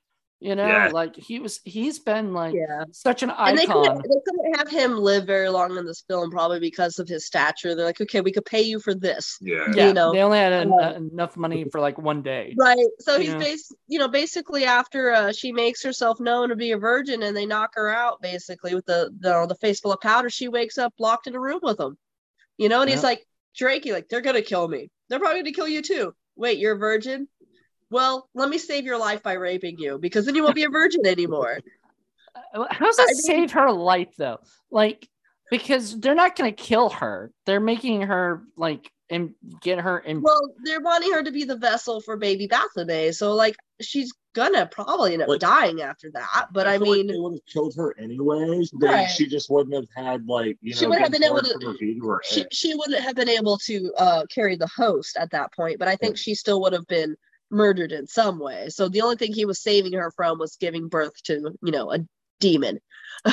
you 0.44 0.56
know, 0.56 0.68
Yeah. 0.68 0.90
like 0.92 1.16
he 1.16 1.40
was 1.40 1.62
he's 1.64 2.00
been 2.00 2.34
like 2.34 2.54
Yeah. 2.54 2.84
such 2.92 3.24
an 3.24 3.32
And 3.32 3.58
they 3.58 3.66
couldn't, 3.66 3.84
icon. 3.88 4.02
they 4.04 4.20
couldn't 4.26 4.56
have 4.58 4.68
him 4.70 4.98
live 4.98 5.26
very 5.26 5.48
long 5.50 5.78
in 5.78 5.86
this 5.86 6.02
film, 6.08 6.30
probably 6.32 6.60
because 6.60 7.00
of 7.00 7.08
his 7.08 7.26
stature. 7.26 7.74
They're 7.76 7.86
like, 7.86 8.02
okay, 8.02 8.22
we 8.22 8.32
could 8.32 8.46
pay 8.46 8.62
you 8.62 8.80
for 8.80 8.94
this. 8.94 9.38
Yeah. 9.42 9.66
Yeah, 9.74 9.88
you 9.88 9.94
know, 9.94 10.12
they 10.12 10.22
only 10.22 10.38
had 10.40 10.52
en- 10.54 10.74
uh, 10.74 10.94
enough 10.98 11.38
money 11.38 11.64
for 11.72 11.80
like 11.80 11.98
one 11.98 12.22
day. 12.22 12.54
Right. 12.58 12.86
So 13.00 13.18
he's 13.20 13.30
Yeah. 13.30 13.40
bas- 13.40 13.72
you 13.88 14.00
know, 14.00 14.08
basically 14.10 14.66
after 14.66 15.12
uh, 15.12 15.32
she 15.32 15.52
makes 15.52 15.82
herself 15.82 16.20
known 16.20 16.50
to 16.50 16.56
be 16.56 16.72
a 16.72 16.78
virgin 16.78 17.24
and 17.24 17.36
they 17.36 17.46
knock 17.46 17.72
her 17.76 17.90
out 17.90 18.22
basically 18.22 18.76
with 18.76 18.86
the 18.86 19.12
the, 19.20 19.46
the 19.48 19.56
face 19.56 19.80
full 19.80 19.94
of 19.94 20.02
powder, 20.02 20.30
she 20.30 20.50
wakes 20.50 20.78
up 20.78 20.94
locked 21.00 21.28
in 21.28 21.36
a 21.36 21.40
room 21.40 21.62
with 21.64 21.80
him. 21.80 21.98
You 22.58 22.70
know, 22.70 22.82
and 22.82 22.90
he's 22.90 23.00
Yeah. 23.02 23.08
like, 23.10 23.28
Drakey, 23.60 23.92
like, 23.94 24.10
they're 24.10 24.22
gonna 24.22 24.42
kill 24.42 24.68
me. 24.68 24.90
They're 25.10 25.20
probably 25.20 25.40
gonna 25.42 25.52
kill 25.54 25.68
you 25.68 25.82
too. 25.82 26.14
Wait, 26.36 26.58
you're 26.58 26.74
a 26.74 26.78
virgin? 26.78 27.28
Well, 27.90 28.30
let 28.34 28.50
me 28.50 28.58
save 28.58 28.86
your 28.86 28.98
life 28.98 29.22
by 29.24 29.34
raping 29.34 29.78
you 29.78 29.98
because 29.98 30.26
then 30.26 30.36
you 30.36 30.44
won't 30.44 30.56
be 30.56 30.64
a 30.64 30.70
virgin 30.70 31.06
anymore. 31.06 31.60
How 32.54 32.86
does 32.86 32.98
that 32.98 33.04
I 33.10 33.14
mean- 33.14 33.16
save 33.22 33.52
her 33.52 33.72
life 33.72 34.16
though? 34.18 34.40
Like 34.72 35.08
because 35.52 36.00
they're 36.00 36.16
not 36.16 36.36
going 36.36 36.54
to 36.54 36.64
kill 36.64 36.90
her. 36.90 37.32
They're 37.46 37.60
making 37.60 38.02
her 38.04 38.44
like 38.58 38.90
and 39.10 39.36
get 39.62 39.80
her 39.80 40.00
in. 40.00 40.22
Well, 40.22 40.42
they're 40.64 40.82
wanting 40.82 41.14
her 41.14 41.22
to 41.24 41.32
be 41.32 41.44
the 41.44 41.58
vessel 41.58 42.02
for 42.02 42.18
baby 42.18 42.48
Baphomet, 42.48 43.14
so 43.16 43.36
like 43.36 43.56
she's 43.82 44.12
gonna 44.34 44.66
probably 44.66 45.14
end 45.14 45.22
up 45.22 45.28
Like- 45.28 45.42
dying 45.42 45.82
after 45.82 46.10
that. 46.12 46.48
But 46.52 46.66
I, 46.66 46.80
feel 46.80 46.88
like 46.88 46.98
mean, 47.00 47.08
they 47.08 47.20
would 47.20 47.34
have 47.34 47.46
killed 47.46 47.76
her 47.76 47.94
anyways. 48.00 48.72
They, 48.72 48.88
Right. 48.88 49.06
She 49.08 49.28
just 49.28 49.52
wouldn't 49.52 49.76
have 49.76 49.86
had 49.96 50.26
like 50.28 50.58
you 50.62 50.74
know. 50.74 50.80
She 50.80 50.86
wouldn't 50.88 51.04
have 51.04 51.12
been 51.12 51.24
able 51.24 51.42
to- 51.42 51.54
from 51.54 51.62
her 51.62 51.74
V 51.80 52.00
to 52.00 52.08
her 52.08 52.22
she 52.24 52.46
she 52.52 52.74
wouldn't 52.74 53.02
have 53.04 53.14
been 53.16 53.30
able 53.30 53.58
to 53.60 53.94
uh 54.00 54.24
carry 54.34 54.56
the 54.56 54.70
host 54.76 55.18
at 55.20 55.30
that 55.32 55.54
point 55.54 55.78
but 55.78 55.88
i 55.88 55.96
think 55.96 56.18
she 56.18 56.34
still 56.34 56.62
would 56.62 56.74
have 56.74 56.88
been 56.88 57.16
murdered 57.54 57.92
in 57.92 58.08
some 58.08 58.40
way. 58.40 58.70
So 58.70 58.90
the 58.90 59.02
only 59.02 59.16
thing 59.16 59.34
he 59.34 59.46
was 59.46 59.62
saving 59.62 59.94
her 59.94 60.12
from 60.12 60.40
was 60.40 60.58
giving 60.58 60.88
birth 60.88 61.22
to 61.24 61.56
you 61.62 61.72
know 61.72 61.92
a 61.92 62.00
demon. 62.40 62.80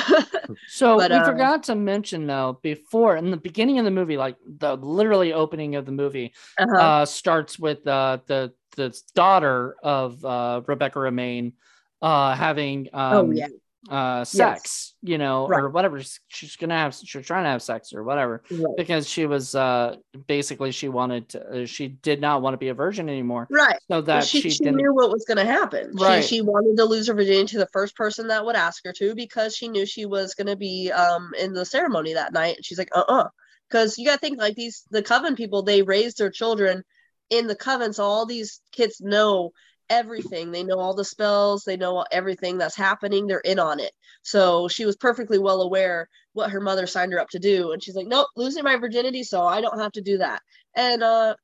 So 0.67 0.97
But, 0.97 1.11
we 1.11 1.17
uh, 1.17 1.25
forgot 1.25 1.63
to 1.63 1.75
mention 1.75 2.27
though 2.27 2.59
before 2.61 3.15
in 3.15 3.31
the 3.31 3.37
beginning 3.37 3.79
of 3.79 3.85
the 3.85 3.91
movie, 3.91 4.17
like 4.17 4.35
the 4.45 4.75
literally 4.75 5.31
opening 5.31 5.75
of 5.75 5.85
the 5.85 5.91
movie, 5.91 6.33
uh-huh. 6.57 6.77
uh, 6.77 7.05
starts 7.05 7.57
with 7.57 7.85
uh, 7.87 8.19
the 8.27 8.53
the 8.75 8.97
daughter 9.15 9.75
of 9.83 10.23
uh, 10.25 10.61
Rebecca 10.65 10.99
Romijn 10.99 11.53
uh, 12.01 12.35
having 12.35 12.89
um, 12.93 13.13
oh 13.13 13.31
yeah 13.31 13.47
uh, 13.89 14.23
sex, 14.23 14.93
you 15.01 15.17
know, 15.17 15.47
or 15.49 15.69
whatever. 15.69 16.01
She's 16.27 16.55
gonna 16.55 16.77
have, 16.77 16.93
she's 16.93 17.25
trying 17.25 17.45
to 17.45 17.49
have 17.49 17.63
sex 17.63 17.93
or 17.93 18.03
whatever 18.03 18.43
right. 18.51 18.77
because 18.77 19.09
she 19.09 19.25
was 19.25 19.55
uh, 19.55 19.95
basically 20.27 20.71
she 20.71 20.87
wanted 20.87 21.29
to, 21.29 21.63
uh, 21.63 21.65
she 21.65 21.87
did 21.87 22.21
not 22.21 22.41
want 22.41 22.53
to 22.53 22.57
be 22.59 22.67
a 22.67 22.73
virgin 22.73 23.09
anymore, 23.09 23.47
right 23.49 23.79
so 23.89 24.01
that 24.01 24.23
she, 24.23 24.41
she, 24.41 24.49
she 24.51 24.63
didn't. 24.63 24.75
knew 24.75 24.93
what 24.93 25.09
was 25.09 25.25
going 25.25 25.37
to 25.37 25.51
happen 25.51 25.91
Right. 25.93 26.23
she, 26.23 26.35
she 26.35 26.41
wanted 26.41 26.77
to 26.77 26.85
lose 26.85 27.07
her 27.07 27.13
virginity 27.15 27.53
to 27.53 27.57
the 27.57 27.69
first 27.73 27.95
person 27.95 28.27
that 28.27 28.45
would 28.45 28.55
ask 28.55 28.85
her 28.85 28.93
to 28.93 29.15
because 29.15 29.55
she 29.55 29.67
knew 29.67 29.85
she 29.85 30.05
was 30.05 30.35
going 30.35 30.47
to 30.47 30.55
be 30.55 30.91
um 30.91 31.31
in 31.39 31.53
the 31.53 31.65
ceremony 31.65 32.13
that 32.13 32.33
night 32.33 32.57
and 32.57 32.65
she's 32.65 32.77
like 32.77 32.91
uh-uh 32.95 33.29
because 33.67 33.97
you 33.97 34.05
got 34.05 34.13
to 34.13 34.19
think 34.19 34.37
like 34.37 34.55
these 34.55 34.83
the 34.91 35.01
coven 35.01 35.35
people 35.35 35.63
they 35.63 35.81
raise 35.81 36.13
their 36.15 36.29
children 36.29 36.83
in 37.31 37.47
the 37.47 37.55
coven 37.55 37.93
so 37.93 38.03
all 38.03 38.25
these 38.25 38.61
kids 38.71 39.01
know 39.01 39.51
everything. 39.91 40.51
They 40.51 40.63
know 40.63 40.79
all 40.79 40.95
the 40.95 41.05
spells. 41.05 41.63
They 41.63 41.77
know 41.77 42.05
everything 42.11 42.57
that's 42.57 42.75
happening. 42.77 43.27
They're 43.27 43.39
in 43.39 43.59
on 43.59 43.79
it. 43.79 43.91
So 44.23 44.67
she 44.69 44.85
was 44.85 44.95
perfectly 44.95 45.37
well 45.37 45.61
aware 45.61 46.07
what 46.33 46.49
her 46.51 46.61
mother 46.61 46.87
signed 46.87 47.11
her 47.13 47.19
up 47.19 47.29
to 47.31 47.39
do. 47.39 47.73
And 47.73 47.83
she's 47.83 47.95
like 47.95 48.07
nope 48.07 48.27
losing 48.35 48.63
my 48.63 48.77
virginity 48.77 49.23
so 49.23 49.45
i 49.45 49.61
don't 49.61 49.79
have 49.79 49.91
to 49.93 50.01
do 50.01 50.17
that. 50.19 50.41
And 50.75 51.03
uh 51.03 51.35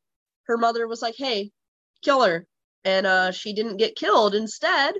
her 0.48 0.58
mother 0.58 0.88
was 0.88 1.02
like 1.02 1.16
hey 1.18 1.52
kill 2.04 2.24
her. 2.24 2.48
And 2.86 3.06
uh 3.06 3.32
she 3.32 3.54
didn't 3.54 3.78
get 3.78 3.96
killed. 3.96 4.34
Instead 4.34 4.96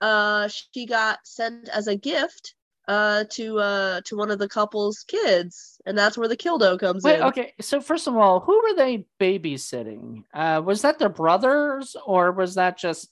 uh 0.00 0.48
she 0.48 0.86
got 0.86 1.18
sent 1.24 1.68
as 1.68 1.86
a 1.86 1.96
gift 1.96 2.54
uh 2.88 3.24
to 3.30 3.58
uh 3.58 4.00
to 4.04 4.16
one 4.16 4.30
of 4.30 4.38
the 4.38 4.48
couple's 4.48 5.04
kids 5.08 5.80
and 5.86 5.96
that's 5.96 6.18
where 6.18 6.28
the 6.28 6.36
kildo 6.36 6.78
comes 6.78 7.04
Wait, 7.04 7.16
in 7.18 7.22
okay. 7.22 7.52
So 7.60 7.80
first 7.80 8.06
of 8.08 8.16
all, 8.16 8.40
who 8.40 8.60
were 8.62 8.74
they 8.74 9.06
babysitting? 9.20 10.24
Uh, 10.34 10.60
was 10.64 10.82
that 10.82 10.98
their 10.98 11.08
brothers, 11.08 11.96
or 12.04 12.32
was 12.32 12.56
that 12.56 12.76
just 12.76 13.08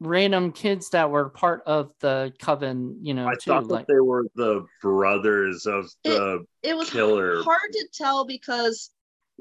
random 0.00 0.52
kids 0.52 0.90
that 0.90 1.10
were 1.10 1.28
part 1.28 1.62
of 1.66 1.92
the 2.00 2.32
coven? 2.38 2.98
You 3.02 3.14
know, 3.14 3.28
I 3.28 3.34
too. 3.34 3.50
thought 3.50 3.66
Like, 3.66 3.86
that 3.86 3.92
they 3.92 4.00
were 4.00 4.24
the 4.34 4.64
brothers 4.80 5.66
of 5.66 5.90
the 6.04 6.44
it 6.62 6.76
was 6.76 6.90
killer. 6.90 7.42
hard 7.42 7.72
to 7.72 7.88
tell 7.92 8.24
because 8.24 8.90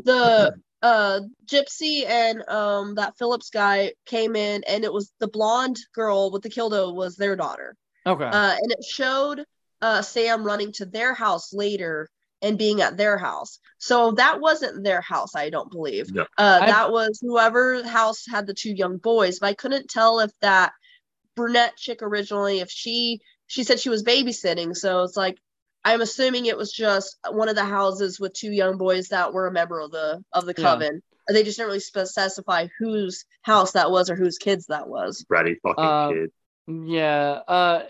the 0.03 0.53
uh 0.81 1.21
Gypsy 1.45 2.05
and 2.05 2.47
um 2.49 2.95
that 2.95 3.17
Phillips 3.17 3.49
guy 3.49 3.93
came 4.05 4.35
in 4.35 4.63
and 4.67 4.83
it 4.83 4.93
was 4.93 5.11
the 5.19 5.27
blonde 5.27 5.77
girl 5.95 6.31
with 6.31 6.43
the 6.43 6.49
kildo 6.49 6.93
was 6.93 7.15
their 7.15 7.35
daughter. 7.35 7.75
Okay. 8.05 8.25
Uh 8.25 8.55
and 8.61 8.71
it 8.71 8.83
showed 8.83 9.43
uh 9.81 10.01
Sam 10.01 10.43
running 10.43 10.71
to 10.73 10.85
their 10.85 11.13
house 11.13 11.53
later 11.53 12.09
and 12.41 12.57
being 12.57 12.81
at 12.81 12.97
their 12.97 13.17
house. 13.17 13.59
So 13.79 14.11
that 14.11 14.39
wasn't 14.39 14.83
their 14.83 15.01
house, 15.01 15.35
I 15.35 15.49
don't 15.49 15.71
believe. 15.71 16.11
No. 16.13 16.25
Uh 16.37 16.59
that 16.65 16.91
was 16.91 17.19
whoever 17.21 17.83
house 17.87 18.25
had 18.29 18.47
the 18.47 18.53
two 18.53 18.73
young 18.73 18.97
boys, 18.97 19.39
but 19.39 19.47
I 19.47 19.53
couldn't 19.53 19.89
tell 19.89 20.19
if 20.19 20.31
that 20.41 20.73
brunette 21.35 21.75
chick 21.77 21.99
originally 22.01 22.59
if 22.59 22.69
she 22.69 23.21
she 23.47 23.63
said 23.63 23.79
she 23.79 23.89
was 23.89 24.03
babysitting, 24.03 24.75
so 24.75 25.03
it's 25.03 25.15
like 25.17 25.37
I'm 25.85 26.01
assuming 26.01 26.47
it 26.47 26.57
was 26.57 26.71
just 26.73 27.15
one 27.29 27.47
of 27.47 27.55
the 27.55 27.63
houses 27.63 28.19
with 28.19 28.33
two 28.33 28.51
young 28.51 28.77
boys 28.77 29.07
that 29.09 29.31
were 29.33 29.47
a 29.47 29.51
member 29.51 29.79
of 29.79 29.91
the 29.91 30.21
of 30.33 30.45
the 30.45 30.53
Yeah. 30.57 30.63
coven. 30.73 31.01
They 31.29 31.43
just 31.43 31.57
didn't 31.57 31.67
really 31.67 31.79
specify 31.81 32.67
whose 32.79 33.25
house 33.41 33.71
that 33.73 33.91
was 33.91 34.09
or 34.09 34.15
whose 34.15 34.37
kids 34.37 34.67
that 34.67 34.87
was. 34.87 35.25
Bratty 35.31 35.55
fucking 35.61 35.83
Uh, 35.83 36.09
kid. 36.09 36.31
Yeah. 36.67 37.41
Uh, 37.47 37.83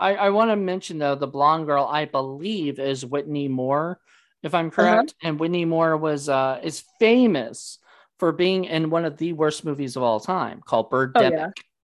I, 0.00 0.14
I 0.16 0.30
want 0.30 0.50
to 0.50 0.56
mention 0.56 0.98
though 0.98 1.14
the 1.14 1.26
blonde 1.26 1.66
girl 1.66 1.84
I 1.90 2.04
believe 2.04 2.78
is 2.78 3.04
Whitney 3.04 3.48
Moore, 3.48 4.00
if 4.42 4.54
I'm 4.54 4.70
correct. 4.70 5.14
And 5.22 5.38
Whitney 5.38 5.64
Moore 5.64 5.96
was 5.96 6.28
uh 6.28 6.60
is 6.62 6.82
famous 6.98 7.78
for 8.18 8.32
being 8.32 8.64
in 8.64 8.90
one 8.90 9.04
of 9.04 9.16
the 9.16 9.32
worst 9.32 9.64
movies 9.64 9.96
of 9.96 10.02
all 10.02 10.20
time 10.20 10.60
called 10.64 10.90
Birdemic. 10.90 11.30
yeah. 11.32 11.48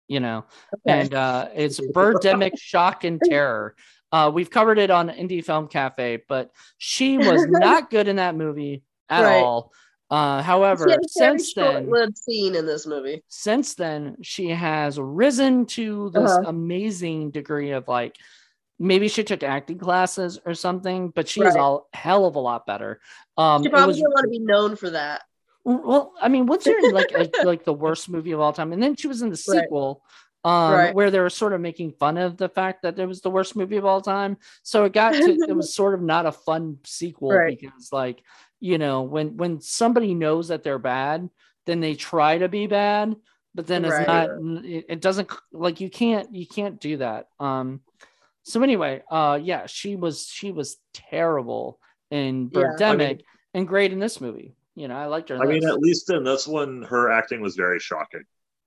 You 0.08 0.20
know, 0.20 0.44
Okay. 0.86 1.00
and 1.00 1.14
uh, 1.14 1.48
it's 1.54 1.78
Birdemic 1.94 2.58
Shock 2.58 3.04
and 3.04 3.20
Terror. 3.24 3.74
Uh, 4.10 4.30
we've 4.32 4.50
covered 4.50 4.78
it 4.78 4.90
on 4.90 5.10
Indie 5.10 5.44
Film 5.44 5.68
Cafe, 5.68 6.22
but 6.28 6.50
she 6.78 7.18
was 7.18 7.44
not 7.48 7.90
good 7.90 8.08
in 8.08 8.16
that 8.16 8.34
movie 8.34 8.82
at 9.10 9.24
Right. 9.24 9.42
all. 9.42 9.72
Uh, 10.10 10.42
however, 10.42 10.86
She 10.88 10.92
had 10.92 11.00
a 11.00 11.08
since 11.08 11.54
then, 11.54 11.92
scene 12.14 12.54
in 12.54 12.64
this 12.66 12.86
movie. 12.86 13.22
since 13.28 13.74
then 13.74 14.16
she 14.22 14.48
has 14.48 14.98
risen 14.98 15.66
to 15.66 16.10
this 16.10 16.30
Uh-huh. 16.32 16.48
amazing 16.48 17.30
degree 17.30 17.72
of 17.72 17.86
like 17.88 18.16
maybe 18.78 19.08
she 19.08 19.22
took 19.24 19.42
acting 19.42 19.76
classes 19.78 20.38
or 20.46 20.54
something 20.54 21.10
but 21.10 21.28
she 21.28 21.42
is 21.42 21.54
Right. 21.56 21.60
a 21.62 21.78
hell 21.96 22.24
of 22.26 22.36
a 22.36 22.38
lot 22.40 22.64
better 22.64 23.00
um 23.36 23.62
She 23.64 23.68
probably 23.68 23.86
was 23.88 23.96
didn't 23.96 24.12
want 24.12 24.24
to 24.24 24.30
be 24.30 24.38
known 24.38 24.76
for 24.76 24.90
that. 24.90 25.22
well 25.64 26.12
i 26.22 26.28
mean 26.28 26.46
once 26.46 26.64
you're 26.66 26.78
in 26.78 26.90
like 26.90 27.12
a, 27.12 27.28
like 27.42 27.64
the 27.64 27.72
worst 27.72 28.08
movie 28.08 28.32
of 28.32 28.40
all 28.40 28.52
time 28.52 28.72
and 28.72 28.82
then 28.82 28.94
she 28.96 29.08
was 29.08 29.20
in 29.20 29.30
the 29.30 29.36
Right. 29.48 29.62
sequel 29.64 30.04
um 30.44 30.72
Right. 30.72 30.94
where 30.94 31.10
they 31.10 31.18
were 31.18 31.28
sort 31.28 31.52
of 31.52 31.60
making 31.60 31.90
fun 31.92 32.16
of 32.16 32.36
the 32.36 32.48
fact 32.48 32.82
that 32.82 32.98
it 32.98 33.06
was 33.06 33.20
the 33.20 33.30
worst 33.30 33.56
movie 33.56 33.76
of 33.76 33.84
all 33.84 34.00
time 34.00 34.36
so 34.62 34.84
it 34.84 34.92
got 34.92 35.12
to 35.12 35.32
it 35.32 35.56
was 35.56 35.74
sort 35.80 35.94
of 35.94 36.00
not 36.00 36.24
a 36.26 36.32
fun 36.32 36.78
sequel 36.84 37.30
Right. 37.30 37.58
because 37.60 37.90
like 37.92 38.22
you 38.60 38.78
know 38.78 39.02
when 39.02 39.36
when 39.36 39.60
somebody 39.60 40.14
knows 40.14 40.48
that 40.48 40.62
they're 40.62 40.78
bad 40.78 41.28
then 41.66 41.80
they 41.80 41.94
try 41.94 42.38
to 42.38 42.48
be 42.48 42.66
bad 42.66 43.14
but 43.54 43.66
then 43.66 43.84
it's 43.84 43.94
Right. 43.94 44.06
not 44.06 44.64
it, 44.64 44.84
it 44.88 45.00
doesn't 45.00 45.30
like 45.52 45.80
you 45.80 45.90
can't 45.90 46.34
you 46.34 46.46
can't 46.46 46.80
do 46.80 46.96
that 46.98 47.28
um 47.38 47.80
so 48.42 48.62
anyway 48.62 49.02
uh 49.10 49.38
yeah 49.42 49.66
she 49.66 49.96
was 49.96 50.26
she 50.26 50.50
was 50.52 50.76
terrible 50.92 51.78
in 52.10 52.50
Yeah. 52.52 52.72
I 52.80 52.96
mean- 52.96 53.22
and 53.54 53.66
great 53.66 53.92
in 53.92 53.98
this 53.98 54.20
movie 54.20 54.54
you 54.74 54.88
know 54.88 54.96
i 54.96 55.06
liked 55.06 55.28
her 55.30 55.36
in 55.36 55.42
I 55.42 55.46
mean, 55.46 55.66
at 55.66 55.78
least 55.78 56.10
in 56.10 56.24
this 56.24 56.46
one, 56.46 56.82
her 56.82 57.10
acting 57.10 57.40
was 57.40 57.54
very 57.56 57.78
shocking. 57.80 58.24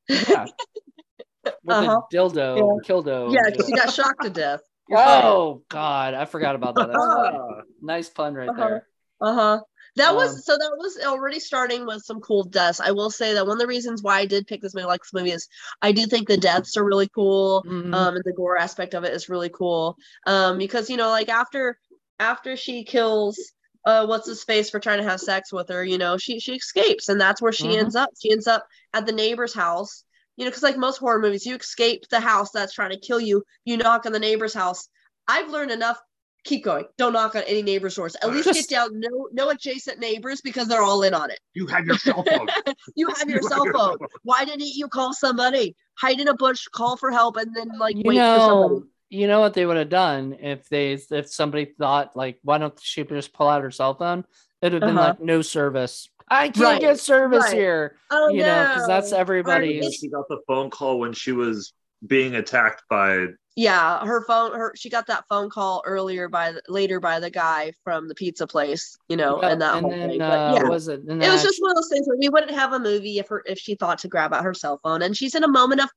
yeah 0.10 0.46
with 1.64 1.76
Uh-huh. 1.78 2.02
the 2.12 2.18
dildo 2.18 2.58
Yeah. 2.58 2.88
kildo 2.94 3.34
Yeah, 3.34 3.50
because 3.50 3.66
she 3.68 3.74
got 3.74 3.92
shocked 3.92 4.24
to 4.24 4.30
death. 4.30 4.62
oh 4.94 5.64
god 5.70 6.14
i 6.14 6.26
forgot 6.26 6.56
about 6.56 6.76
that 6.76 6.88
That's 6.90 7.06
funny. 7.06 7.38
Ah, 7.40 7.62
nice 7.82 8.10
pun 8.10 8.34
right 8.34 8.50
there. 8.58 8.88
Uh-huh. 9.22 9.40
there 9.40 9.60
Uh 9.60 9.60
That 9.96 10.12
Um, 10.12 10.16
was 10.16 10.46
so. 10.46 10.58
That 10.58 10.76
was 10.78 10.98
already 11.04 11.40
starting 11.40 11.86
with 11.86 12.04
some 12.04 12.22
cool 12.22 12.44
deaths. 12.44 12.80
I 12.80 12.92
will 12.92 13.12
say 13.12 13.34
that 13.34 13.46
one 13.46 13.58
of 13.58 13.60
the 13.60 13.68
reasons 13.68 14.02
why 14.02 14.20
I 14.20 14.26
did 14.26 14.48
pick 14.48 14.62
this 14.62 14.74
movie, 14.74 14.86
like 14.88 15.02
this 15.02 15.14
movie, 15.14 15.32
is 15.32 15.48
I 15.82 15.92
do 15.92 16.06
think 16.06 16.28
the 16.28 16.38
deaths 16.38 16.78
are 16.78 16.86
really 16.86 17.10
cool. 17.10 17.66
Mhm. 17.66 17.94
Um, 17.94 18.16
and 18.16 18.24
the 18.24 18.34
gore 18.34 18.58
aspect 18.58 18.94
of 18.94 19.04
it 19.04 19.14
is 19.14 19.28
really 19.30 19.50
cool. 19.50 19.98
Um, 20.26 20.58
because 20.58 20.90
you 20.90 20.96
know, 20.98 21.10
like 21.10 21.28
after 21.30 21.78
after 22.20 22.56
she 22.56 22.84
kills 22.86 23.38
uh 23.86 24.06
what's 24.06 24.28
his 24.28 24.44
face 24.44 24.70
for 24.70 24.80
trying 24.80 25.00
to 25.00 25.10
have 25.10 25.20
sex 25.20 25.52
with 25.52 25.68
her, 25.70 25.84
you 25.84 25.98
know, 25.98 26.18
she 26.18 26.40
she 26.40 26.56
escapes, 26.56 27.10
and 27.10 27.20
that's 27.20 27.42
where 27.42 27.52
she 27.52 27.76
Mhm. 27.76 27.78
ends 27.78 27.96
up. 27.96 28.10
She 28.22 28.32
ends 28.32 28.48
up 28.48 28.66
at 28.94 29.06
the 29.06 29.12
neighbor's 29.12 29.54
house. 29.54 30.04
You 30.38 30.46
know, 30.46 30.52
because 30.52 30.64
like 30.64 30.78
most 30.78 30.98
horror 30.98 31.20
movies, 31.20 31.46
you 31.46 31.56
escape 31.56 32.04
the 32.10 32.20
house 32.22 32.52
that's 32.52 32.74
trying 32.74 32.92
to 32.92 33.00
kill 33.00 33.20
you. 33.20 33.44
You 33.66 33.78
knock 33.78 34.06
on 34.06 34.14
the 34.14 34.20
neighbor's 34.20 34.54
house. 34.54 34.88
I've 35.28 35.50
learned 35.50 35.72
enough 35.72 36.00
keep 36.44 36.64
going. 36.64 36.86
Don't 36.98 37.14
knock 37.14 37.36
on 37.36 37.44
any 37.44 37.62
neighbor's 37.62 37.96
doors. 37.96 38.16
At 38.24 38.32
least 38.32 38.52
get 38.54 38.68
down 38.70 39.00
no 39.00 39.28
no 39.32 39.50
adjacent 39.50 40.00
neighbors 40.00 40.42
because 40.42 40.68
they're 40.68 40.82
all 40.84 41.04
in 41.04 41.14
on 41.14 41.30
it. 41.32 41.40
you 41.54 41.68
have 41.68 41.86
your 41.86 41.98
cell 41.98 42.24
phone. 42.24 42.48
You 42.96 43.10
have 43.18 43.30
your 43.30 43.42
cell 43.42 43.66
phone. 43.74 43.98
Why 44.24 44.46
didn't 44.46 44.68
you 44.74 44.88
call 44.88 45.14
somebody? 45.14 45.76
Hide 45.98 46.20
in 46.20 46.28
a 46.28 46.34
bush, 46.34 46.68
call 46.68 46.98
for 46.98 47.12
help, 47.12 47.38
and 47.38 47.56
then 47.56 47.70
like 47.78 47.96
you 47.96 48.04
wait 48.06 48.16
for 48.18 48.40
somebody. 48.40 48.74
know 48.76 48.84
you 49.10 49.28
know 49.28 49.40
what 49.42 49.54
they 49.54 49.66
would 49.66 49.78
have 49.78 49.90
done 49.90 50.36
if 50.40 50.68
they 50.70 50.94
if 50.94 51.28
somebody 51.32 51.66
thought 51.78 52.16
like 52.16 52.40
why 52.44 52.58
don't 52.58 52.80
she 52.82 53.04
just 53.04 53.34
pull 53.34 53.48
out 53.50 53.62
her 53.62 53.70
cell 53.72 53.94
phone 53.94 54.24
it'd 54.62 54.82
have 54.82 54.88
been 54.90 54.98
Uh-huh. 54.98 55.08
like 55.10 55.20
no 55.20 55.42
service 55.42 56.08
i 56.30 56.48
can't 56.48 56.58
Right, 56.60 56.80
get 56.82 56.98
service 56.98 57.44
right. 57.44 57.54
here 57.58 57.98
Oh 58.10 58.30
you 58.30 58.42
know 58.42 58.64
because 58.64 58.88
that's 58.88 59.12
no. 59.12 59.18
everybody's 59.18 59.96
she 59.96 60.08
got 60.10 60.30
the 60.30 60.40
phone 60.48 60.70
call 60.70 60.98
when 60.98 61.12
she 61.12 61.34
was 61.34 61.74
being 62.08 62.36
attacked 62.36 62.84
by 62.90 63.26
Yeah, 63.56 64.06
her 64.06 64.22
phone. 64.22 64.54
Her 64.54 64.72
she 64.76 64.90
got 64.90 65.08
that 65.08 65.26
phone 65.28 65.50
call 65.50 65.84
earlier 65.86 66.30
by 66.30 66.54
the, 66.54 66.62
later 66.70 67.00
by 67.00 67.20
the 67.20 67.30
guy 67.30 67.74
from 67.84 68.08
the 68.08 68.16
pizza 68.16 68.48
place. 68.48 68.98
You 69.10 69.18
know, 69.18 69.42
Yeah, 69.42 69.50
and 69.50 69.62
that 69.62 69.76
and 69.76 69.84
whole 69.84 69.92
then 69.92 70.10
thing. 70.10 70.22
uh, 70.22 70.28
But 70.48 70.56
yeah, 70.56 70.70
was 70.70 70.88
it 70.88 71.02
and 71.02 71.22
it 71.22 71.30
was 71.30 71.42
just 71.44 71.62
one 71.62 71.72
of 71.72 71.76
those 71.76 71.90
things 71.90 72.08
where 72.08 72.18
we 72.18 72.30
wouldn't 72.30 72.54
have 72.54 72.74
a 72.74 72.80
movie 72.80 73.20
if 73.20 73.28
her 73.28 73.44
if 73.46 73.60
she 73.60 73.76
thought 73.76 74.00
to 74.00 74.08
grab 74.08 74.34
out 74.34 74.44
her 74.44 74.54
cell 74.54 74.80
phone, 74.84 75.02
and 75.02 75.16
she's 75.16 75.36
in 75.36 75.44
a 75.44 75.50
moment 75.50 75.82
of 75.82 75.90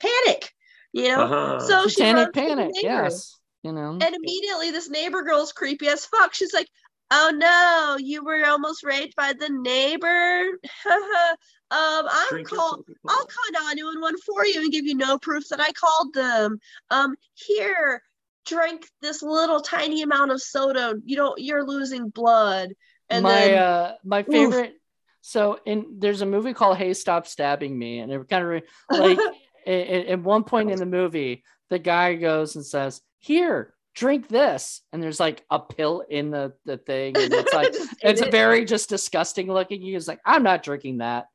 panic. 0.00 0.52
You 0.92 1.08
know, 1.08 1.24
Uh-huh. 1.24 1.60
so 1.60 1.88
she 1.88 2.00
satanic 2.02 2.16
runs 2.16 2.34
to 2.34 2.40
the 2.40 2.46
panic 2.48 2.74
neighbor. 2.74 3.04
yes 3.04 3.38
you 3.62 3.72
know 3.72 3.90
And 4.00 4.14
immediately, 4.14 4.70
this 4.70 4.88
neighbor 4.90 5.22
girl's 5.22 5.52
creepy 5.52 5.88
as 5.88 6.06
fuck. 6.06 6.34
She's 6.34 6.52
like, 6.52 6.68
"Oh 7.10 7.30
no, 7.34 7.96
you 7.98 8.24
were 8.24 8.44
almost 8.46 8.84
raped 8.84 9.16
by 9.16 9.32
the 9.32 9.48
neighbor." 9.48 10.44
um, 11.70 12.06
I'm 12.10 12.44
call. 12.44 12.82
I'll 13.08 13.16
call 13.26 13.52
911 13.52 14.18
for 14.24 14.44
you 14.46 14.62
and 14.62 14.72
give 14.72 14.86
you 14.86 14.94
no 14.94 15.18
proof 15.18 15.48
that 15.48 15.60
I 15.60 15.70
called 15.72 16.14
them. 16.14 16.58
Um, 16.90 17.14
here, 17.34 18.02
drink 18.46 18.86
this 19.02 19.22
little 19.22 19.60
tiny 19.60 20.02
amount 20.02 20.30
of 20.30 20.40
soda. 20.40 20.94
You 21.04 21.16
don't. 21.16 21.38
You're 21.40 21.66
losing 21.66 22.08
blood. 22.08 22.70
And 23.10 23.22
my 23.22 23.30
then, 23.32 23.58
uh 23.58 23.94
my 24.04 24.22
favorite 24.22 24.74
so 25.20 25.58
in 25.64 25.96
there's 25.98 26.20
a 26.22 26.26
movie 26.26 26.52
called 26.52 26.76
hey 26.76 26.92
stop 26.94 27.26
stabbing 27.26 27.76
me 27.78 27.98
and 28.00 28.12
it 28.12 28.28
kind 28.28 28.44
of 28.44 28.62
like 28.98 29.18
a- 29.66 29.70
a- 29.70 30.12
at 30.12 30.20
one 30.22 30.44
point 30.44 30.70
in 30.70 30.78
the 30.78 30.86
movie 30.86 31.42
the 31.70 31.78
guy 31.78 32.14
goes 32.14 32.54
and 32.54 32.64
says 32.66 33.00
here 33.18 33.74
drink 33.94 34.28
this 34.28 34.82
and 34.92 35.02
there's 35.02 35.18
like 35.18 35.42
a 35.50 35.58
pill 35.58 36.04
in 36.08 36.30
the 36.30 36.52
the 36.66 36.76
thing 36.76 37.16
and 37.16 37.32
it's 37.32 37.52
like 37.54 37.68
it's 38.02 38.20
eat 38.20 38.26
it. 38.28 38.30
very 38.30 38.64
just 38.66 38.90
disgusting 38.90 39.50
looking 39.50 39.80
he 39.80 39.94
was 39.94 40.06
like 40.06 40.20
i'm 40.24 40.42
not 40.42 40.62
drinking 40.62 40.98
that 40.98 41.26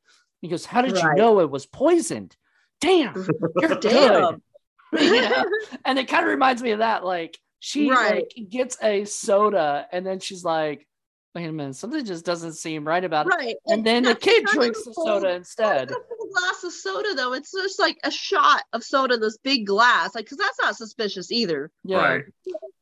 he 0.44 0.48
goes 0.50 0.66
how 0.66 0.82
did 0.82 0.96
you 0.96 1.14
know 1.14 1.40
it 1.40 1.50
was 1.50 1.64
poisoned 1.66 2.36
damn 2.80 3.14
you're 3.60 3.74
Damn. 3.80 4.42
You 4.92 5.22
know? 5.22 5.44
and 5.84 5.98
it 5.98 6.06
kind 6.06 6.24
of 6.24 6.30
reminds 6.30 6.62
me 6.62 6.70
of 6.72 6.78
that 6.80 7.04
like 7.04 7.36
she 7.58 7.90
Right. 7.90 8.26
like 8.36 8.50
gets 8.50 8.76
a 8.82 9.04
soda 9.06 9.86
and 9.90 10.06
then 10.06 10.20
she's 10.20 10.44
like 10.44 10.86
wait 11.34 11.46
a 11.46 11.52
minute 11.52 11.74
something 11.76 12.04
just 12.04 12.24
doesn't 12.24 12.52
seem 12.54 12.86
right 12.86 13.04
about 13.04 13.26
it 13.26 13.30
right. 13.36 13.56
and 13.66 13.84
then 13.84 14.02
the 14.04 14.14
kid 14.14 14.44
drinks 14.46 14.84
the 14.84 14.92
soda 14.94 15.30
instead 15.34 15.90
a 15.90 15.94
full 15.94 16.28
glass 16.32 16.64
of 16.64 16.72
soda 16.72 17.14
though. 17.14 17.32
It's 17.32 17.52
just 17.52 17.78
like 17.78 17.98
a 18.02 18.10
shot 18.10 18.62
of 18.72 18.82
soda 18.82 19.14
in 19.14 19.20
this 19.20 19.36
big 19.38 19.66
glass. 19.66 20.14
Like, 20.14 20.28
cause 20.28 20.38
that's 20.38 20.58
not 20.60 20.76
suspicious 20.76 21.30
either. 21.30 21.70
yeah 21.84 21.98
Right. 21.98 22.24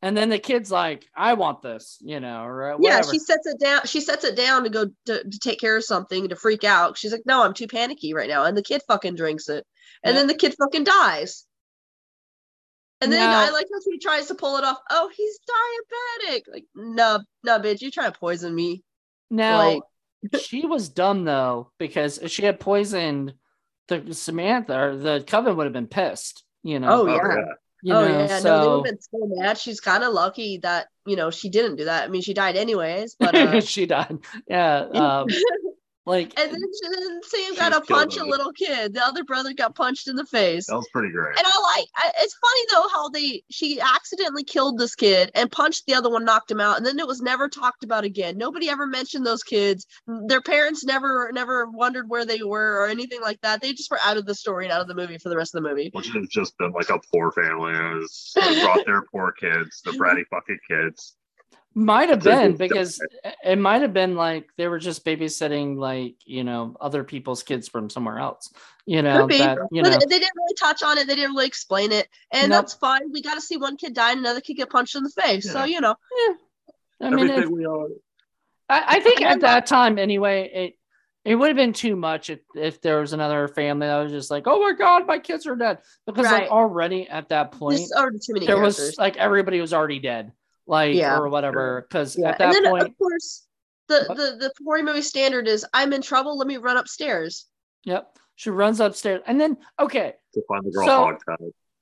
and 0.01 0.17
then 0.17 0.29
the 0.31 0.39
kid's 0.39 0.71
like 0.71 1.05
i 1.15 1.35
want 1.35 1.61
this 1.63 1.99
you 2.01 2.19
know 2.21 2.45
or 2.45 2.73
uh, 2.73 2.77
Yeah, 2.81 3.03
she 3.03 3.19
sets 3.19 3.47
it 3.47 3.59
down. 3.61 3.83
She 3.85 4.01
sets 4.01 4.25
it 4.25 4.37
down 4.37 4.65
to 4.65 4.71
go 4.71 4.87
to, 5.07 5.25
to 5.25 5.39
take 5.39 5.61
care 5.61 5.77
of 5.77 5.85
something 5.85 6.29
to 6.29 6.37
freak 6.37 6.65
out. 6.65 6.97
She's 6.99 7.13
like, 7.13 7.23
"No, 7.27 7.43
I'm 7.43 7.53
too 7.55 7.67
panicky 7.67 8.15
right 8.15 8.29
now," 8.29 8.45
and 8.45 8.57
the 8.57 8.63
kid 8.63 8.83
fucking 8.89 9.17
drinks 9.17 9.49
it, 9.49 9.67
and 10.03 10.15
Yeah. 10.15 10.21
then 10.21 10.27
the 10.29 10.35
kid 10.35 10.55
fucking 10.59 10.85
dies. 10.85 11.45
And 13.03 13.13
then 13.13 13.21
Now- 13.21 13.41
I 13.41 13.51
like 13.51 13.67
how 13.73 13.81
she 13.91 13.99
tries 13.99 14.27
to 14.29 14.35
pull 14.35 14.57
it 14.57 14.65
off. 14.65 14.79
Oh, 14.91 15.11
he's 15.15 15.39
diabetic. 16.29 16.43
Like, 16.51 16.65
no, 16.75 17.19
no, 17.45 17.59
bitch, 17.59 17.81
you 17.83 17.91
trying 17.91 18.13
to 18.13 18.19
poison 18.19 18.55
me? 18.55 18.83
now 19.31 19.57
like- 19.59 19.83
she 20.41 20.65
was 20.67 20.89
dumb 20.89 21.25
though 21.25 21.73
because 21.79 22.19
if 22.19 22.31
she 22.31 22.45
had 22.45 22.61
poisoned 22.61 23.35
the 23.89 24.15
samantha 24.15 24.79
or 24.79 24.97
the 24.97 25.25
coven 25.27 25.57
would 25.57 25.65
have 25.65 25.73
been 25.73 25.89
pissed 25.89 26.45
you 26.63 26.79
know 26.79 26.89
Oh, 26.89 27.03
Oh, 27.03 27.07
yeah. 27.07 27.15
yeah. 27.15 27.45
you 27.83 27.95
oh 27.95 28.09
know 28.09 28.19
yeah, 28.19 28.27
no, 28.27 28.27
they 28.29 28.41
so 28.41 28.61
would 28.79 28.87
have 28.87 28.95
been 28.95 29.03
so 29.03 29.19
mad. 29.41 29.59
She's 29.59 29.81
kind 29.81 30.05
of 30.05 30.13
lucky 30.13 30.59
that 30.59 30.87
you 31.07 31.17
know 31.17 31.31
she 31.33 31.49
didn't 31.49 31.75
do 31.77 31.87
that. 31.87 32.05
I 32.05 32.09
mean, 32.09 32.23
she 32.23 32.35
died 32.35 32.55
anyways, 32.57 33.17
but 33.19 33.35
uh, 33.35 33.61
she 33.73 33.87
died 33.87 34.19
yeah 34.47 34.81
um 34.95 35.27
Like, 36.05 36.37
And 36.37 36.51
then, 36.51 36.61
then 36.61 37.21
Sam 37.23 37.55
She 37.55 37.57
got 37.57 37.69
to 37.69 37.79
was 37.79 37.87
killed 37.87 38.01
punch 38.01 38.17
a 38.17 38.25
little 38.25 38.53
kid. 38.53 38.95
The 38.95 39.05
other 39.05 39.23
brother 39.23 39.55
got 39.55 39.77
punched 39.77 40.09
in 40.09 40.17
the 40.17 40.27
face. 40.27 40.67
That 40.67 40.75
was 40.75 40.89
pretty 40.93 41.13
great. 41.13 41.39
And 41.39 41.47
I 41.47 41.77
like 41.77 41.87
I, 41.95 42.11
it's 42.19 42.35
funny 42.35 42.61
though 42.73 42.89
how 42.89 43.09
they 43.11 43.45
she 43.51 43.81
accidentally 43.81 44.43
killed 44.43 44.79
this 44.79 44.97
kid 44.97 45.31
and 45.37 45.51
punched 45.51 45.87
the 45.87 45.95
other 45.95 46.11
one, 46.11 46.25
knocked 46.25 46.51
him 46.51 46.61
out, 46.61 46.77
and 46.77 46.85
then 46.85 46.99
it 46.99 47.07
was 47.07 47.23
never 47.23 47.49
talked 47.49 47.85
about 47.85 48.03
again. 48.03 48.37
Nobody 48.37 48.69
ever 48.69 48.87
mentioned 48.87 49.25
those 49.25 49.45
kids. 49.45 49.87
Their 50.27 50.43
parents 50.43 50.85
never 50.85 51.31
never 51.33 51.67
wondered 51.71 52.09
where 52.09 52.25
they 52.25 52.43
were 52.43 52.81
or 52.81 52.89
anything 52.89 53.21
like 53.21 53.41
that. 53.43 53.63
They 53.63 53.73
just 53.73 53.91
were 53.91 54.01
out 54.05 54.17
of 54.17 54.27
the 54.27 54.35
story 54.35 54.65
and 54.65 54.73
out 54.73 54.81
of 54.81 54.89
the 54.89 54.97
movie 54.97 55.19
for 55.19 55.29
the 55.29 55.37
rest 55.37 55.55
of 55.55 55.63
the 55.63 55.69
movie. 55.69 55.91
Which 55.93 56.09
has 56.09 56.27
just 56.29 56.59
been 56.59 56.73
like 56.73 56.91
a 56.91 56.99
poor 57.13 57.31
family. 57.31 57.75
It 57.75 57.95
was 58.01 58.33
they 58.35 58.61
brought 58.61 58.85
their 58.87 59.03
poor 59.03 59.33
kids, 59.33 59.81
the 59.85 59.93
bratty 59.93 60.25
fucking 60.31 60.59
kids. 60.69 61.15
Might 61.75 62.09
have 62.09 62.23
been 62.23 62.57
because 62.57 63.01
it 63.45 63.59
might 63.59 63.83
have 63.83 63.93
been 63.93 64.15
like 64.15 64.51
they 64.57 64.69
were 64.69 64.79
just 64.79 65.05
babysitting 65.05 65.77
like 65.77 66.17
you 66.25 66.45
know 66.45 66.77
other 66.81 67.05
people's 67.05 67.43
kids 67.43 67.69
from 67.69 67.89
somewhere 67.91 68.19
else. 68.19 68.53
You 68.87 69.03
know 69.03 69.27
that 69.27 69.59
you 69.71 69.83
know 69.83 69.91
they, 69.91 69.97
they 69.97 70.19
didn't 70.19 70.37
really 70.37 70.55
touch 70.59 70.83
on 70.83 70.99
it. 70.99 71.07
They 71.07 71.15
didn't 71.15 71.33
really 71.33 71.47
explain 71.47 71.93
it, 71.93 72.09
and 72.33 72.51
Nope. 72.51 72.63
that's 72.63 72.75
fine. 72.75 73.13
We 73.13 73.23
got 73.23 73.35
to 73.35 73.41
see 73.41 73.57
one 73.57 73.77
kid 73.77 73.95
die 73.95 74.11
and 74.11 74.21
another 74.21 74.41
kid 74.41 74.55
get 74.55 74.71
punched 74.71 74.97
in 74.97 75.03
the 75.03 75.11
face. 75.11 75.51
So 75.51 75.65
you 75.65 75.81
know, 75.81 75.95
I 77.01 77.11
mean 77.11 77.29
it, 77.29 77.51
we 77.51 77.67
all 77.67 77.89
I, 78.69 78.97
I 78.97 79.01
think 79.01 79.23
at 79.23 79.41
that 79.41 79.67
time 79.67 79.99
anyway, 79.99 80.51
it 80.53 80.79
it 81.25 81.37
would 81.37 81.49
have 81.49 81.57
been 81.57 81.73
too 81.73 81.95
much 81.95 82.31
if, 82.31 82.41
if 82.57 82.81
there 82.81 82.99
was 83.01 83.13
another 83.13 83.47
family 83.47 83.87
that 83.87 84.03
was 84.03 84.11
just 84.11 84.31
like, 84.31 84.45
oh 84.47 84.61
my 84.61 84.73
god, 84.73 85.07
my 85.07 85.19
kids 85.19 85.47
are 85.47 85.55
dead. 85.55 85.79
Because 86.07 86.25
Right. 86.27 86.43
like 86.43 86.51
already 86.51 87.09
at 87.09 87.29
that 87.29 87.53
point, 87.53 87.79
there's 87.79 87.93
already 87.93 88.19
too 88.19 88.33
many 88.33 88.47
there 88.47 88.57
characters. 88.57 88.89
was 88.89 88.99
like 88.99 89.17
everybody 89.17 89.61
was 89.61 89.73
already 89.73 90.01
dead, 90.01 90.33
like 90.67 90.95
Yeah. 90.95 91.19
or 91.19 91.29
whatever. 91.29 91.87
Because 91.89 92.17
yeah. 92.19 92.31
at 92.31 92.39
that 92.39 92.55
and 92.57 92.65
then 92.65 92.71
point, 92.73 92.83
of 92.85 92.99
course, 92.99 93.47
the 93.89 94.05
What? 94.07 94.17
the 94.17 94.37
the 94.39 94.53
horror 94.65 94.83
movie 94.83 95.03
standard 95.03 95.49
is 95.49 95.67
I'm 95.73 95.93
in 95.93 96.03
trouble. 96.03 96.39
Let 96.39 96.47
me 96.47 96.57
run 96.57 96.77
upstairs. 96.77 97.47
yep, 97.85 98.17
she 98.37 98.51
runs 98.51 98.81
upstairs, 98.81 99.23
and 99.27 99.41
then 99.41 99.57
okay, 99.79 100.15
to 100.35 100.43
find 100.49 100.65
the 100.65 100.71
girl 100.71 100.87
So- 100.87 101.19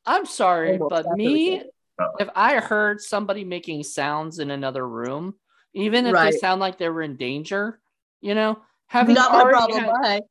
I'm 0.07 0.25
sorry, 0.27 0.79
Almost 0.79 0.91
but 0.91 1.17
me, 1.17 1.63
oh. 2.01 2.11
if 2.19 2.29
I 2.35 2.57
heard 2.57 3.01
somebody 3.03 3.45
making 3.45 3.83
sounds 3.83 4.39
in 4.39 4.51
another 4.51 4.87
room, 4.89 5.35
even 5.75 6.07
if 6.07 6.15
Right. 6.15 6.33
they 6.33 6.39
sound 6.39 6.59
like 6.61 6.79
they 6.79 6.89
were 6.89 7.03
in 7.03 7.17
danger, 7.17 7.79
you 8.23 8.35
know, 8.35 8.61
having 8.87 9.15
Not 9.15 9.31
my 9.33 9.45
problem. 9.51 9.85
had- 10.03 10.23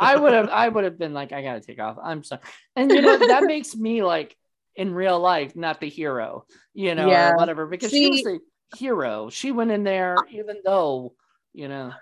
I 0.00 0.16
would 0.16 0.32
have 0.34 0.48
I 0.50 0.68
would 0.68 0.84
have 0.84 0.98
been 0.98 1.12
like, 1.14 1.32
I 1.32 1.42
gotta 1.42 1.60
take 1.60 1.78
off. 1.80 1.96
I'm 2.02 2.22
sorry. 2.24 2.40
And 2.76 2.90
you 2.90 3.00
know, 3.02 3.18
that 3.18 3.44
makes 3.54 3.74
me 3.74 4.02
like 4.02 4.36
in 4.76 4.92
real 4.94 5.18
life, 5.18 5.56
not 5.56 5.80
the 5.80 5.88
hero, 5.88 6.44
you 6.74 6.94
know, 6.94 7.08
Yeah. 7.08 7.32
or 7.32 7.36
whatever, 7.36 7.66
because 7.66 7.90
she 7.90 8.08
was 8.10 8.18
See- 8.18 8.24
the 8.24 8.40
hero. 8.76 9.30
She 9.30 9.52
went 9.52 9.70
in 9.70 9.84
there 9.84 10.16
even 10.30 10.56
though, 10.64 11.14
you 11.54 11.68
know, 11.68 11.92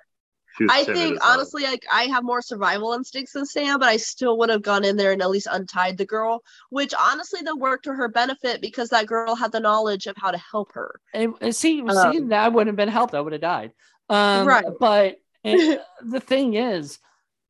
I 0.71 0.85
think 0.85 1.17
as 1.17 1.23
hell. 1.23 1.33
honestly, 1.33 1.65
like 1.65 1.85
I 1.93 2.05
have 2.05 2.23
more 2.23 2.41
survival 2.41 2.93
instincts 2.93 3.33
than 3.33 3.45
Sam, 3.45 3.81
but 3.81 3.89
I 3.89 3.97
still 3.97 4.39
would 4.39 4.51
have 4.51 4.63
gone 4.63 4.85
in 4.85 4.97
there 4.97 5.11
and 5.11 5.21
at 5.21 5.31
least 5.31 5.49
untied 5.51 5.99
the 5.99 6.05
girl, 6.07 6.43
which 6.71 6.95
honestly 6.99 7.41
then 7.43 7.59
worked 7.59 7.85
to 7.85 7.93
her 7.95 8.07
benefit 8.09 8.61
because 8.61 8.89
that 8.91 9.07
girl 9.07 9.35
had 9.35 9.51
the 9.51 9.59
knowledge 9.61 10.07
of 10.07 10.17
how 10.17 10.31
to 10.31 10.39
help 10.39 10.73
her. 10.75 11.01
and, 11.13 11.35
and 11.41 11.55
see, 11.55 11.79
see, 11.81 11.97
Um, 11.97 12.29
that 12.29 12.53
wouldn't 12.53 12.69
have 12.69 12.77
been 12.77 12.89
helped. 12.89 13.15
I 13.15 13.21
would 13.21 13.33
have 13.33 13.43
died. 13.43 13.73
Um, 14.09 14.47
Right. 14.47 14.65
But 14.79 15.17
and 15.43 15.81
the 16.03 16.21
thing 16.21 16.55
is, 16.55 16.99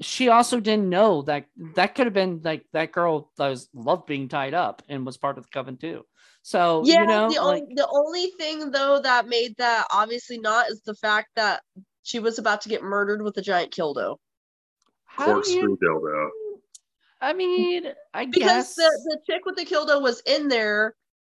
she 0.01 0.29
also 0.29 0.61
didn't 0.61 0.89
know 0.89 1.23
that 1.23 1.47
that 1.75 1.95
could 1.95 2.07
have 2.07 2.15
been 2.15 2.41
like 2.43 2.65
that 2.73 2.93
girl 2.93 3.31
that 3.37 3.49
was 3.49 3.69
loved 3.73 4.07
being 4.07 4.29
tied 4.29 4.55
up 4.55 4.83
and 4.89 5.07
was 5.07 5.17
part 5.17 5.39
of 5.39 5.45
the 5.45 5.51
coven 5.53 5.77
too. 5.77 6.05
So 6.43 6.85
Yeah, 6.85 7.01
you 7.03 7.07
know, 7.07 7.33
the 7.33 7.43
like 7.43 7.63
only 7.63 7.75
the 7.75 7.89
only 7.91 8.27
thing 8.39 8.71
though 8.71 9.01
that 9.01 9.29
made 9.29 9.57
that 9.59 9.87
obviously 9.93 10.39
not 10.39 10.69
is 10.69 10.81
the 10.83 10.95
fact 10.95 11.29
that 11.37 11.63
she 12.03 12.19
was 12.19 12.39
about 12.39 12.61
to 12.63 12.69
get 12.69 12.83
murdered 12.83 13.23
with 13.23 13.37
a 13.39 13.43
giant 13.43 13.73
kildo. 13.73 14.17
how 15.07 15.27
do 15.27 15.33
corkscrew 15.33 15.71
you? 15.71 15.79
dildo. 15.83 16.31
I 17.21 17.33
mean, 17.33 17.87
I 18.13 18.27
Because 18.27 18.47
guess 18.47 18.75
the, 18.75 18.91
the 19.05 19.19
chick 19.27 19.47
with 19.47 19.57
the 19.57 19.65
kildo 19.65 20.03
was 20.03 20.21
in 20.27 20.49
there 20.49 20.95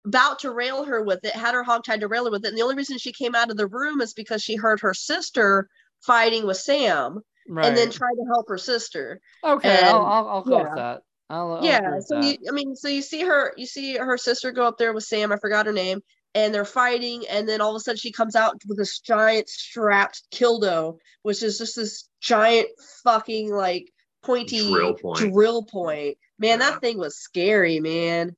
about 0.05 0.39
to 0.39 0.51
rail 0.51 0.83
her 0.85 1.03
with 1.03 1.23
it, 1.23 1.35
had 1.35 1.53
her 1.53 1.63
hog 1.63 1.83
tied 1.83 1.99
to 1.99 2.07
rail 2.07 2.25
her 2.25 2.31
with 2.31 2.45
it. 2.45 2.49
And 2.49 2.57
the 2.57 2.63
only 2.63 2.75
reason 2.75 2.97
she 2.97 3.11
came 3.11 3.35
out 3.35 3.51
of 3.51 3.57
the 3.57 3.67
room 3.67 4.01
is 4.01 4.13
because 4.13 4.41
she 4.41 4.55
heard 4.55 4.79
her 4.79 4.93
sister 4.93 5.67
fighting 6.01 6.47
with 6.47 6.57
Sam 6.57 7.19
right. 7.47 7.65
and 7.65 7.77
then 7.77 7.91
tried 7.91 8.15
to 8.15 8.25
help 8.27 8.47
her 8.49 8.57
sister. 8.57 9.19
okay, 9.43 9.77
and- 9.77 9.85
I'll, 9.87 10.05
I'll, 10.05 10.27
I'll 10.27 10.43
go 10.43 10.57
yeah. 10.57 10.63
with 10.63 10.75
that. 10.75 11.01
I'll, 11.29 11.53
I'll 11.53 11.65
yeah. 11.65 11.99
So 12.01 12.21
that. 12.21 12.25
you, 12.25 12.37
I 12.47 12.51
mean, 12.51 12.75
so 12.75 12.87
you 12.87 13.01
see 13.01 13.21
her, 13.23 13.53
you 13.57 13.65
see 13.65 13.97
her 13.97 14.17
sister 14.17 14.51
go 14.51 14.67
up 14.67 14.77
there 14.77 14.93
with 14.93 15.03
Sam. 15.05 15.31
I 15.31 15.37
forgot 15.37 15.65
her 15.65 15.73
name. 15.73 16.01
And 16.35 16.53
they're 16.53 16.65
fighting, 16.65 17.23
and 17.29 17.47
then 17.47 17.61
all 17.61 17.69
of 17.73 17.77
a 17.77 17.79
sudden 17.79 17.97
she 17.97 18.11
comes 18.11 18.35
out 18.35 18.61
with 18.67 18.77
this 18.77 18.99
giant 18.99 19.47
strapped 19.47 20.23
kildo, 20.33 20.97
which 21.21 21.41
is 21.41 21.57
just 21.57 21.77
this 21.77 22.09
giant 22.19 22.67
fucking 23.05 23.53
like 23.53 23.89
pointy 24.21 24.67
Drill 24.67 24.95
point. 24.95 25.17
drill 25.31 25.63
point. 25.63 26.17
Man, 26.37 26.59
Yeah. 26.59 26.71
that 26.71 26.81
thing 26.81 26.97
was 26.97 27.17
scary, 27.17 27.79
man. 27.79 28.35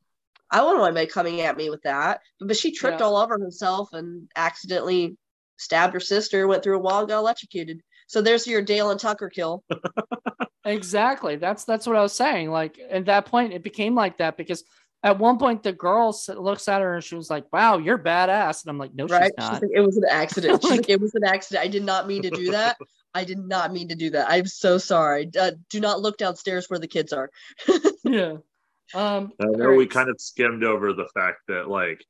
I 0.51 0.61
wouldn't 0.61 0.79
want 0.79 0.95
anybody 0.95 1.11
coming 1.11 1.41
at 1.41 1.57
me 1.57 1.71
with 1.71 1.81
that. 1.83 2.21
But 2.39 2.55
she 2.55 2.71
tripped 2.71 2.99
Yeah. 2.99 3.07
all 3.07 3.17
over 3.17 3.39
herself 3.39 3.89
and 3.93 4.29
accidentally 4.35 5.17
stabbed 5.57 5.95
her 5.95 5.99
sister, 5.99 6.47
went 6.47 6.61
through 6.63 6.77
a 6.77 6.81
wall, 6.81 6.99
and 6.99 7.09
got 7.09 7.17
electrocuted. 7.17 7.81
So 8.07 8.21
there's 8.21 8.47
your 8.47 8.61
Dale 8.61 8.89
and 8.91 8.99
Tucker 8.99 9.29
kill. 9.29 9.63
Exactly. 10.65 11.37
That's 11.37 11.63
that's 11.63 11.87
what 11.87 11.95
I 11.95 12.01
was 12.01 12.11
saying. 12.13 12.51
Like 12.51 12.77
at 12.89 13.05
that 13.05 13.25
point, 13.25 13.53
it 13.53 13.63
became 13.63 13.95
like 13.95 14.17
that 14.17 14.35
because 14.35 14.65
at 15.01 15.17
one 15.17 15.37
point 15.37 15.63
the 15.63 15.71
girl 15.71 16.13
looks 16.35 16.67
at 16.67 16.81
her 16.81 16.95
and 16.95 17.03
she 17.03 17.15
was 17.15 17.29
like, 17.29 17.45
"Wow, 17.53 17.77
you're 17.77 17.97
badass," 17.97 18.63
and 18.65 18.69
I'm 18.71 18.77
like, 18.77 18.93
"No, 18.93 19.05
right? 19.05 19.31
she's 19.37 19.45
She's 19.45 19.51
not." 19.53 19.61
like, 19.61 19.71
it 19.73 19.79
was 19.79 19.95
an 19.95 20.03
accident. 20.11 20.61
She's 20.61 20.69
Like- 20.69 20.79
like, 20.81 20.89
it 20.89 20.99
was 20.99 21.15
an 21.15 21.23
accident. 21.23 21.63
I 21.63 21.69
did 21.69 21.85
not 21.85 22.05
mean 22.05 22.21
to 22.23 22.29
do 22.29 22.51
that. 22.51 22.77
I 23.13 23.23
did 23.23 23.39
not 23.39 23.71
mean 23.71 23.87
to 23.87 23.95
do 23.95 24.09
that. 24.09 24.27
I'm 24.29 24.45
so 24.45 24.77
sorry. 24.77 25.29
Uh, 25.39 25.51
do 25.69 25.79
not 25.79 26.01
look 26.01 26.17
downstairs 26.17 26.69
where 26.69 26.79
the 26.79 26.87
kids 26.87 27.13
are. 27.13 27.29
yeah. 28.03 28.33
Um. 28.93 29.31
I 29.39 29.45
know 29.45 29.69
all 29.69 29.75
we 29.77 29.87
kind 29.87 30.09
of 30.09 30.19
skimmed 30.19 30.65
over 30.65 30.91
the 30.91 31.07
fact 31.13 31.43
that 31.47 31.69
like 31.69 32.03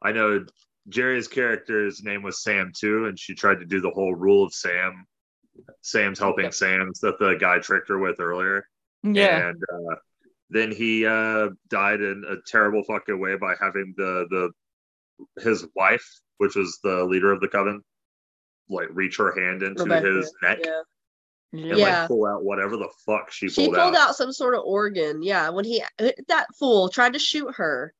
I 0.00 0.12
know 0.12 0.46
Jerry's 0.88 1.26
character's 1.26 2.04
name 2.04 2.22
was 2.22 2.44
Sam 2.44 2.70
too, 2.72 3.06
and 3.06 3.18
she 3.18 3.34
tried 3.34 3.58
to 3.58 3.66
do 3.66 3.80
the 3.80 3.90
whole 3.90 4.14
rule 4.14 4.44
of 4.44 4.54
Sam. 4.54 5.04
Sam's 5.82 6.18
helping 6.18 6.44
Yeah. 6.46 6.50
Sam's 6.50 7.00
that 7.00 7.18
the 7.18 7.34
guy 7.34 7.58
tricked 7.58 7.88
her 7.88 7.98
with 7.98 8.20
earlier. 8.20 8.66
Yeah. 9.02 9.48
And 9.48 9.62
uh, 9.72 9.94
then 10.50 10.72
he 10.72 11.06
uh, 11.06 11.48
died 11.68 12.00
in 12.00 12.24
a 12.28 12.36
terrible 12.46 12.82
fucking 12.84 13.20
way 13.20 13.36
by 13.36 13.54
having 13.60 13.94
the 13.96 14.26
the 14.30 15.42
his 15.42 15.66
wife, 15.76 16.06
which 16.38 16.56
was 16.56 16.78
the 16.82 17.04
leader 17.04 17.32
of 17.32 17.40
the 17.40 17.48
coven, 17.48 17.82
like 18.68 18.88
reach 18.92 19.16
her 19.18 19.32
hand 19.40 19.62
into 19.62 19.84
Rebecca, 19.84 20.06
his 20.16 20.32
neck 20.42 20.58
Yeah. 20.64 20.80
And 21.52 21.78
Yeah. 21.78 22.00
like 22.00 22.08
pull 22.08 22.26
out 22.26 22.44
whatever 22.44 22.76
the 22.76 22.88
fuck 23.06 23.30
she 23.30 23.46
pulled, 23.46 23.50
out. 23.50 23.54
She 23.54 23.66
pulled, 23.66 23.76
pulled 23.76 23.94
out, 23.96 24.08
out 24.10 24.16
some 24.16 24.32
sort 24.32 24.54
of 24.54 24.62
organ. 24.64 25.22
Yeah. 25.22 25.50
When 25.50 25.64
he 25.64 25.82
that 26.28 26.46
fool 26.58 26.88
tried 26.88 27.12
to 27.12 27.18
shoot 27.18 27.54
her 27.56 27.94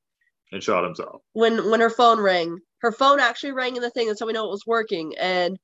and 0.51 0.63
shot 0.63 0.85
himself. 0.85 1.23
when 1.33 1.71
when 1.71 1.81
her 1.81 1.91
phone 1.91 2.19
rang. 2.21 2.59
Her 2.79 2.93
phone 2.93 3.19
actually 3.19 3.53
rang 3.53 3.77
in 3.77 3.83
the 3.83 3.89
thing, 3.89 4.11
and 4.11 4.19
so 4.19 4.27
we 4.27 4.35
know 4.35 4.45
it 4.45 4.51
was 4.51 4.67
working. 4.67 5.15
And 5.19 5.57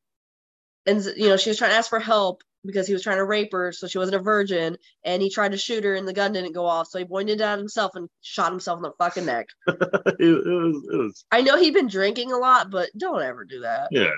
and 0.87 1.03
you 1.16 1.29
know 1.29 1.37
she 1.37 1.51
was 1.51 1.59
trying 1.59 1.71
to 1.71 1.77
ask 1.77 1.88
for 1.88 2.01
help 2.01 2.43
because 2.64 2.87
he 2.87 2.93
was 2.93 3.03
trying 3.03 3.16
to 3.16 3.25
rape 3.25 3.53
her, 3.53 3.73
so 3.73 3.87
she 3.87 3.99
wasn't 3.99 4.16
a 4.16 4.23
virgin. 4.23 4.77
And 5.05 5.23
he 5.23 5.31
tried 5.31 5.53
to 5.53 5.59
shoot 5.59 5.85
her, 5.85 5.95
and 5.95 6.07
the 6.07 6.12
gun 6.12 6.33
didn't 6.33 6.53
go 6.53 6.66
off, 6.66 6.88
so 6.88 6.99
he 6.99 7.05
pointed 7.05 7.40
it 7.40 7.45
at 7.45 7.59
himself 7.59 7.93
and 7.95 8.09
shot 8.21 8.51
himself 8.51 8.79
in 8.79 8.83
the 8.83 8.93
fucking 8.99 9.27
neck. 9.27 9.47
it, 9.66 9.77
was 10.21 10.88
it 10.93 10.97
was 10.97 11.25
I 11.31 11.43
know 11.43 11.57
he'd 11.57 11.75
been 11.75 11.88
drinking 11.88 12.33
a 12.33 12.38
lot, 12.38 12.71
but 12.71 12.90
don't 12.97 13.23
ever 13.23 13.45
do 13.45 13.61
that. 13.61 13.88
yeah. 13.90 14.11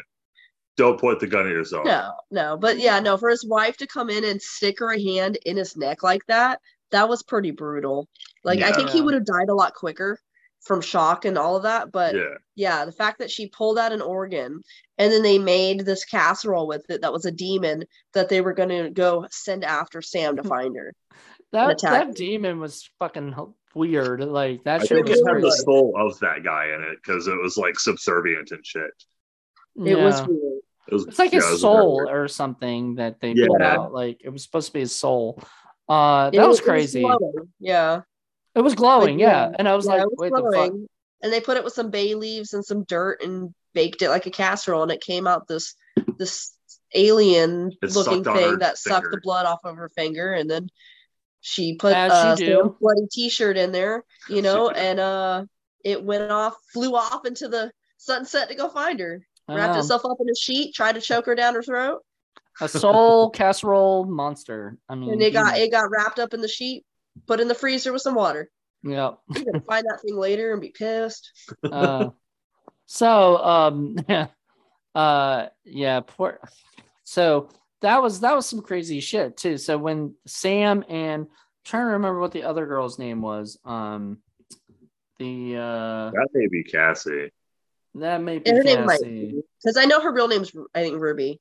Don't 0.78 0.98
point 0.98 1.20
the 1.20 1.26
gun 1.26 1.46
at 1.46 1.52
yourself. 1.52 1.84
No, 1.84 2.12
no, 2.30 2.56
but 2.56 2.78
yeah, 2.78 2.98
no, 2.98 3.18
for 3.18 3.28
his 3.28 3.44
wife 3.44 3.76
to 3.76 3.86
come 3.86 4.08
in 4.08 4.24
and 4.24 4.40
stick 4.40 4.78
her 4.78 4.96
hand 4.98 5.36
in 5.44 5.58
his 5.58 5.76
neck 5.76 6.02
like 6.02 6.22
that, 6.28 6.60
that 6.92 7.10
was 7.10 7.22
pretty 7.22 7.50
brutal. 7.50 8.08
Like, 8.42 8.62
I 8.62 8.72
think 8.72 8.88
he 8.88 9.02
would 9.02 9.12
have 9.12 9.26
died 9.26 9.50
a 9.50 9.54
lot 9.54 9.74
quicker 9.74 10.18
from 10.64 10.80
shock 10.80 11.24
and 11.24 11.36
all 11.36 11.56
of 11.56 11.64
that. 11.64 11.90
But 11.92 12.14
yeah. 12.14 12.34
Yeah. 12.54 12.84
the 12.84 12.92
fact 12.92 13.18
that 13.18 13.30
she 13.30 13.48
pulled 13.48 13.78
out 13.78 13.92
an 13.92 14.00
organ 14.02 14.60
and 14.98 15.12
then 15.12 15.22
they 15.22 15.38
made 15.38 15.80
this 15.80 16.04
casserole 16.04 16.66
with 16.68 16.84
it 16.88 17.00
that 17.02 17.12
was 17.12 17.24
a 17.24 17.32
demon 17.32 17.84
that 18.14 18.28
they 18.28 18.40
were 18.40 18.52
going 18.54 18.68
to 18.68 18.90
go 18.90 19.26
send 19.30 19.64
after 19.64 20.00
Sam 20.02 20.36
to 20.36 20.42
find 20.44 20.76
her. 20.76 20.94
That 21.52 21.70
attack. 21.70 22.06
that 22.08 22.14
demon 22.16 22.60
was 22.60 22.88
fucking 22.98 23.34
weird. 23.74 24.20
Like 24.22 24.64
that 24.64 24.80
I 24.82 24.84
shit 24.84 24.96
think 25.04 25.08
was 25.08 25.18
it 25.20 25.26
had 25.34 25.42
the 25.42 25.50
soul 25.52 25.94
of 25.98 26.18
that 26.20 26.42
guy 26.44 26.66
in 26.74 26.82
it 26.82 26.98
because 27.02 27.26
it 27.26 27.36
was 27.42 27.56
like 27.56 27.78
subservient 27.78 28.50
and 28.52 28.64
shit. 28.64 28.90
It 29.84 29.96
was 29.98 30.20
weird. 30.26 30.60
It 30.88 30.94
was 30.94 31.06
It's 31.06 31.18
like 31.18 31.32
yeah, 31.32 31.40
his 31.50 31.60
soul 31.60 31.96
weird. 31.96 32.08
or 32.10 32.28
something 32.28 32.94
that 32.96 33.20
they 33.20 33.32
Yeah. 33.32 33.46
pulled 33.48 33.62
out. 33.62 33.92
Like 33.92 34.20
it 34.24 34.28
was 34.30 34.42
supposed 34.44 34.68
to 34.68 34.72
be 34.72 34.80
his 34.80 34.94
soul. 34.94 35.42
Uh, 35.88 36.30
that 36.30 36.34
It 36.42 36.46
was 36.48 36.60
it 36.60 36.64
crazy. 36.64 37.00
glowing. 37.02 37.52
yeah. 37.60 38.02
It 38.54 38.60
was 38.60 38.74
glowing, 38.74 39.14
Like, 39.16 39.20
yeah. 39.20 39.48
yeah. 39.48 39.56
And 39.58 39.68
I 39.68 39.74
was 39.74 39.86
yeah, 39.86 39.92
like, 39.94 40.06
was 40.06 40.14
wait, 40.18 40.32
the 40.32 40.52
fuck? 40.54 40.72
And 41.22 41.32
they 41.32 41.40
put 41.40 41.56
it 41.56 41.64
with 41.64 41.72
some 41.72 41.90
bay 41.90 42.14
leaves 42.14 42.52
and 42.52 42.64
some 42.64 42.84
dirt 42.84 43.22
and 43.22 43.54
baked 43.74 44.02
it 44.02 44.10
like 44.10 44.26
a 44.26 44.30
casserole, 44.30 44.82
and 44.82 44.92
it 44.92 45.00
came 45.00 45.26
out 45.26 45.48
this 45.48 45.74
this 46.18 46.54
alien 46.94 47.70
It 47.80 47.94
looking 47.94 48.24
sucked 48.24 48.26
on 48.26 48.34
her 48.36 48.40
thing 48.50 48.58
that 48.58 48.76
sucked 48.78 49.10
the 49.10 49.20
blood 49.22 49.46
off 49.46 49.60
of 49.64 49.76
her 49.76 49.90
finger, 49.96 50.32
and 50.32 50.50
then 50.50 50.68
she 51.40 51.76
put 51.76 51.94
As 51.94 52.12
uh, 52.12 52.36
you 52.38 52.76
bloody 52.80 53.06
T-shirt 53.10 53.56
in 53.56 53.72
there, 53.72 54.04
you 54.28 54.42
know, 54.42 54.68
and 54.70 55.00
uh, 55.00 55.44
it 55.84 56.02
went 56.02 56.30
off, 56.30 56.54
flew 56.72 56.94
off 56.94 57.24
into 57.24 57.48
the 57.48 57.72
sunset 57.96 58.48
to 58.48 58.54
go 58.54 58.68
find 58.68 59.00
her. 59.00 59.20
I 59.48 59.54
Wrapped 59.56 59.74
know. 59.74 59.80
itself 59.80 60.04
up 60.04 60.18
in 60.20 60.28
a 60.28 60.36
sheet, 60.36 60.74
tried 60.74 60.94
to 60.94 61.00
choke 61.00 61.26
her 61.26 61.34
down 61.34 61.54
her 61.54 61.62
throat. 61.62 62.00
a 62.60 62.68
soul 62.68 63.30
casserole 63.30 64.04
monster. 64.04 64.76
I 64.88 64.94
mean, 64.94 65.12
and 65.12 65.22
it 65.22 65.32
got 65.32 65.56
he- 65.56 65.62
it 65.62 65.70
got 65.70 65.90
wrapped 65.90 66.18
up 66.18 66.32
in 66.34 66.40
the 66.42 66.48
sheet, 66.48 66.84
put 67.26 67.40
in 67.40 67.48
the 67.48 67.54
freezer 67.54 67.92
with 67.92 68.02
some 68.02 68.14
water. 68.14 68.50
yeah. 68.82 69.12
You're 69.34 69.44
gonna 69.44 69.60
find 69.60 69.84
that 69.88 70.00
thing 70.02 70.16
later 70.16 70.52
and 70.52 70.60
be 70.60 70.70
pissed. 70.70 71.32
Uh, 71.64 72.10
so 72.86 73.38
um, 73.38 73.96
uh, 74.94 75.46
yeah, 75.64 76.00
poor. 76.00 76.40
So 77.04 77.48
that 77.80 78.02
was 78.02 78.20
that 78.20 78.34
was 78.34 78.46
some 78.46 78.60
crazy 78.60 79.00
shit 79.00 79.36
too. 79.36 79.56
So 79.58 79.78
when 79.78 80.14
Sam 80.26 80.84
and 80.88 81.22
I'm 81.22 81.28
trying 81.64 81.84
to 81.86 81.92
remember 81.92 82.20
what 82.20 82.32
the 82.32 82.42
other 82.44 82.66
girl's 82.66 82.98
name 82.98 83.22
was. 83.22 83.58
Um, 83.64 84.18
the 85.18 85.56
uh, 85.56 86.10
That 86.10 86.28
may 86.34 86.48
be 86.48 86.64
Cassie. 86.64 87.30
that 87.94 88.20
may 88.20 88.38
be 88.38 88.48
And 88.50 88.58
her 88.58 88.64
name 88.64 88.84
might 88.84 89.00
Cassie. 89.00 89.42
because 89.62 89.76
I 89.76 89.84
know 89.84 90.00
her 90.00 90.12
real 90.12 90.28
name's 90.28 90.52
I 90.74 90.82
think 90.82 91.00
Ruby. 91.00 91.40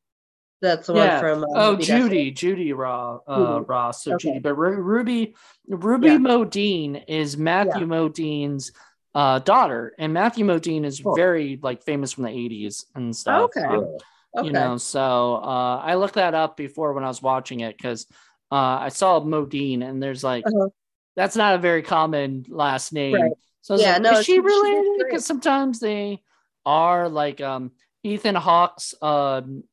That's 0.62 0.88
the 0.88 0.94
one 0.94 1.20
from. 1.20 1.44
Uh, 1.44 1.48
Oh. 1.56 1.76
Judy, 1.76 2.32
Judy 2.32 2.72
Raw, 2.74 3.20
uh, 3.28 3.38
Judy. 3.58 3.66
Ross. 3.68 4.04
So 4.04 4.14
Okay. 4.14 4.28
Judy, 4.30 4.40
but 4.40 4.54
Ru- 4.56 4.82
Ruby, 4.82 5.36
Ruby 5.68 6.08
Yeah. 6.08 6.18
Modine 6.18 7.04
is 7.08 7.36
Matthew 7.38 7.88
Modine's 7.88 8.72
uh, 9.16 9.40
daughter, 9.40 9.94
and 9.98 10.14
Matthew 10.14 10.46
Modine 10.46 10.86
is 10.86 11.00
Cool. 11.02 11.16
very 11.16 11.60
like 11.62 11.84
famous 11.84 12.14
from 12.14 12.24
the 12.26 12.30
'80s 12.30 12.86
and 12.96 13.16
stuff. 13.16 13.50
Okay. 13.56 13.64
Um, 13.66 13.98
Okay. 14.38 14.48
You 14.48 14.54
know, 14.54 14.78
so 14.78 15.36
uh, 15.44 15.82
I 15.84 15.96
looked 15.96 16.14
that 16.14 16.34
up 16.34 16.56
before 16.56 16.94
when 16.94 17.04
I 17.04 17.10
was 17.10 17.22
watching 17.22 17.60
it 17.60 17.76
because 17.76 18.08
uh, 18.50 18.78
I 18.80 18.88
saw 18.88 19.20
Modine, 19.20 19.84
and 19.84 20.02
there's 20.02 20.24
like 20.24 20.46
Uh-huh. 20.48 20.70
that's 21.18 21.36
not 21.36 21.56
a 21.56 21.58
very 21.58 21.82
common 21.82 22.46
last 22.48 22.94
name. 22.94 23.16
Right. 23.16 23.32
So 23.62 23.76
Yeah, 23.76 23.94
like, 23.94 24.02
no, 24.04 24.12
is 24.20 24.26
she- 24.26 24.40
related? 24.40 25.00
Because 25.00 25.26
sometimes 25.26 25.82
they 25.82 26.22
are 26.66 27.10
like 27.10 27.42
um, 27.42 27.72
Ethan 28.04 28.36
Hawke's 28.36 28.94
um, 29.02 29.66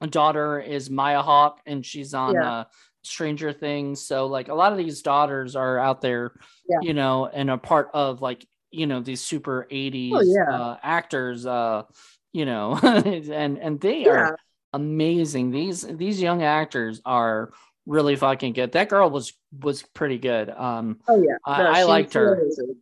daughter 0.00 0.60
is 0.60 0.90
Maya 0.90 1.22
Hawke, 1.22 1.60
and 1.66 1.84
she's 1.84 2.12
on 2.14 2.34
Yeah. 2.34 2.52
uh, 2.52 2.64
Stranger 3.02 3.52
Things. 3.52 4.02
So 4.06 4.26
like 4.26 4.48
a 4.48 4.54
lot 4.54 4.72
of 4.72 4.78
these 4.78 5.00
daughters 5.02 5.56
are 5.56 5.78
out 5.78 6.00
there, 6.00 6.32
Yeah. 6.68 6.78
you 6.82 6.92
know, 6.94 7.26
and 7.26 7.50
a 7.50 7.56
part 7.58 7.90
of 7.94 8.20
like 8.20 8.46
you 8.72 8.86
know 8.86 9.00
these 9.00 9.20
super 9.22 9.66
80s 9.70 10.12
Oh, 10.14 10.20
yeah. 10.22 10.50
uh, 10.54 10.76
actors, 10.82 11.46
uh, 11.46 11.84
you 12.32 12.44
know, 12.44 12.74
and 12.82 13.58
and 13.58 13.80
they 13.80 14.06
are 14.06 14.36
amazing. 14.72 15.50
These 15.50 15.82
these 15.96 16.20
young 16.20 16.42
actors 16.42 17.00
are 17.04 17.52
really 17.86 18.16
fucking 18.16 18.52
good. 18.52 18.72
That 18.72 18.88
girl 18.88 19.08
was 19.08 19.32
was 19.62 19.82
pretty 19.82 20.18
good. 20.18 20.50
Um, 20.50 20.98
Oh 21.08 21.22
yeah. 21.22 21.36
I- 21.46 21.62
No, 21.62 21.70
I 21.70 21.74
she's 21.80 21.86
liked 21.86 22.14
her. 22.14 22.34
amazing. 22.34 22.76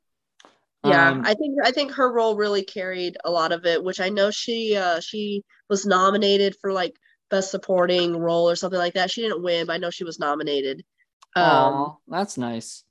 Yeah, 0.86 1.10
um, 1.10 1.22
I 1.24 1.32
think 1.34 1.58
I 1.64 1.70
think 1.70 1.92
her 1.92 2.12
role 2.12 2.36
really 2.36 2.62
carried 2.62 3.16
a 3.24 3.30
lot 3.30 3.52
of 3.52 3.64
it, 3.64 3.82
which 3.82 4.00
I 4.00 4.08
know 4.10 4.30
she 4.30 4.76
uh 4.76 5.00
she 5.00 5.42
was 5.70 5.86
nominated 5.86 6.56
for 6.60 6.72
like 6.72 6.94
best 7.34 7.50
supporting 7.50 8.16
role 8.16 8.46
or 8.50 8.56
something 8.56 8.78
like 8.84 8.94
that. 8.94 9.10
She 9.10 9.22
didn't 9.22 9.42
win, 9.42 9.66
but 9.66 9.74
I 9.74 9.78
know 9.78 9.90
she 9.90 10.04
was 10.10 10.18
nominated. 10.18 10.78
Um 11.36 11.44
aw, 11.44 11.96
that's 12.16 12.36
nice. 12.38 12.84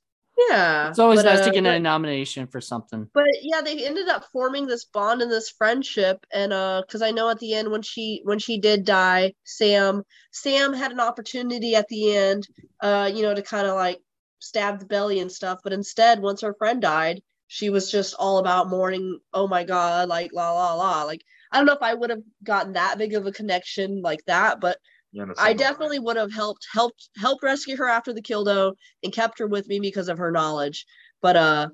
yeah. 0.50 0.90
It's 0.90 0.98
always 0.98 1.22
but, 1.22 1.30
nice 1.30 1.40
uh, 1.40 1.46
to 1.46 1.50
get 1.56 1.64
but- 1.64 1.76
a 1.76 1.80
nomination 1.80 2.46
for 2.52 2.60
something. 2.60 3.08
but 3.14 3.24
yeah 3.50 3.60
they 3.62 3.76
ended 3.86 4.08
up 4.14 4.24
forming 4.32 4.66
this 4.66 4.84
bond 4.96 5.22
and 5.22 5.30
this 5.30 5.48
friendship 5.60 6.16
and 6.40 6.52
uh 6.52 6.82
because 6.84 7.02
i 7.08 7.10
know 7.16 7.26
at 7.30 7.38
the 7.38 7.54
end 7.58 7.70
when 7.70 7.82
she 7.90 8.20
when 8.24 8.38
she 8.38 8.54
did 8.68 8.84
die 8.84 9.32
sam 9.44 10.02
sam 10.32 10.72
had 10.72 10.92
an 10.92 11.00
opportunity 11.08 11.70
at 11.80 11.88
the 11.88 12.02
end 12.16 12.42
uh 12.86 13.08
you 13.14 13.22
know 13.22 13.34
to 13.34 13.42
kind 13.54 13.66
of 13.70 13.74
like 13.84 14.00
stab 14.40 14.74
the 14.80 14.86
belly 14.94 15.18
and 15.20 15.32
stuff 15.32 15.58
but 15.64 15.72
instead 15.80 16.20
once 16.20 16.40
her 16.42 16.54
friend 16.60 16.82
died 16.82 17.22
she 17.46 17.70
was 17.70 17.90
just 17.96 18.12
all 18.24 18.38
about 18.38 18.68
mourning 18.76 19.06
oh 19.32 19.46
my 19.56 19.62
god 19.74 20.08
like 20.16 20.30
la 20.34 20.48
la 20.52 20.74
la 20.74 21.04
like 21.04 21.22
i 21.54 21.56
don't 21.56 21.66
know 21.66 21.72
if 21.72 21.82
i 21.82 21.94
would 21.94 22.10
have 22.10 22.22
gotten 22.42 22.74
that 22.74 22.98
big 22.98 23.14
of 23.14 23.26
a 23.26 23.32
connection 23.32 24.02
like 24.02 24.22
that 24.26 24.60
but 24.60 24.76
Yeah, 25.12 25.24
I 25.24 25.26
something 25.36 25.56
definitely 25.56 26.00
would 26.00 26.16
have 26.16 26.32
helped 26.32 26.66
helped 26.72 27.08
helped 27.16 27.42
rescue 27.44 27.76
her 27.76 27.88
after 27.88 28.12
the 28.12 28.20
killdo 28.20 28.74
and 29.02 29.12
kept 29.12 29.38
her 29.38 29.46
with 29.46 29.66
me 29.68 29.78
because 29.80 30.08
of 30.08 30.18
her 30.18 30.30
knowledge. 30.32 30.84
But 31.22 31.36
uh 31.36 31.68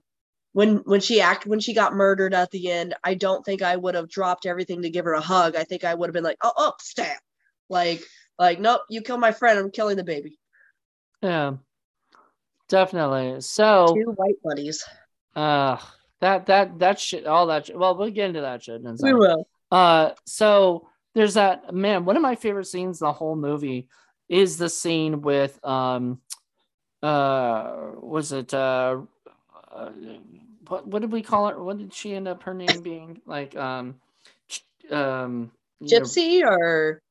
when 0.53 0.79
when 0.85 1.01
she 1.01 1.21
act 1.23 1.47
when 1.47 1.61
she 1.61 1.73
got 1.75 1.95
murdered 1.95 2.35
at 2.35 2.51
the 2.51 2.71
end, 2.71 2.95
I 3.03 3.15
don't 3.15 3.43
think 3.45 3.63
I 3.63 3.77
would 3.77 3.95
have 3.95 4.11
dropped 4.11 4.45
everything 4.47 4.83
to 4.83 4.91
give 4.91 5.07
her 5.07 5.15
a 5.15 5.21
hug. 5.21 5.57
I 5.57 5.65
think 5.65 5.85
I 5.85 5.95
would 5.95 6.09
have 6.09 6.13
been 6.15 6.25
like, 6.25 6.37
oh 6.43 6.53
oh 6.57 6.73
stab. 6.81 7.17
Like 7.71 8.03
like 8.39 8.61
nope, 8.61 8.83
you 8.91 9.01
kill 9.01 9.17
my 9.19 9.33
friend, 9.33 9.59
I'm 9.59 9.71
killing 9.71 9.97
the 9.97 10.05
baby. 10.05 10.39
Yeah, 11.23 11.57
definitely. 12.69 13.41
So, 13.41 13.95
Two 13.95 14.13
white 14.17 14.43
buddies. 14.43 14.85
uh, 15.37 15.77
that 16.21 16.47
that 16.47 16.79
that 16.81 16.99
shit, 17.01 17.27
all 17.27 17.47
that. 17.47 17.67
Shit, 17.67 17.79
well, 17.79 17.97
we'll 17.97 18.11
get 18.11 18.29
into 18.29 18.41
that 18.43 18.63
shit 18.65 18.83
in 18.83 18.97
We 19.03 19.15
will. 19.15 19.47
Uh, 19.71 20.11
so 20.27 20.89
there's 21.15 21.35
that 21.35 21.75
man. 21.75 22.05
One 22.05 22.17
of 22.17 22.23
my 22.23 22.35
favorite 22.35 22.67
scenes 22.67 23.01
in 23.01 23.07
the 23.07 23.13
whole 23.13 23.37
movie 23.37 23.89
is 24.29 24.57
the 24.57 24.69
scene 24.69 25.23
with 25.23 25.59
um, 25.65 26.21
uh, 27.03 27.93
was 28.01 28.33
it 28.33 28.53
uh, 28.55 29.01
uh 29.73 29.91
what 30.69 30.87
what 30.87 31.03
did 31.03 31.13
we 31.13 31.23
call 31.23 31.49
her? 31.49 31.63
What 31.63 31.79
did 31.79 31.93
she 31.93 32.15
end 32.15 32.29
up 32.29 32.43
her 32.45 32.55
name 32.55 32.81
being? 32.83 33.21
Like 33.27 33.57
um, 33.57 33.97
um, 34.91 35.51
you 35.81 35.99
know, 35.99 36.05
Gypsy 36.05 36.43
or 36.43 37.03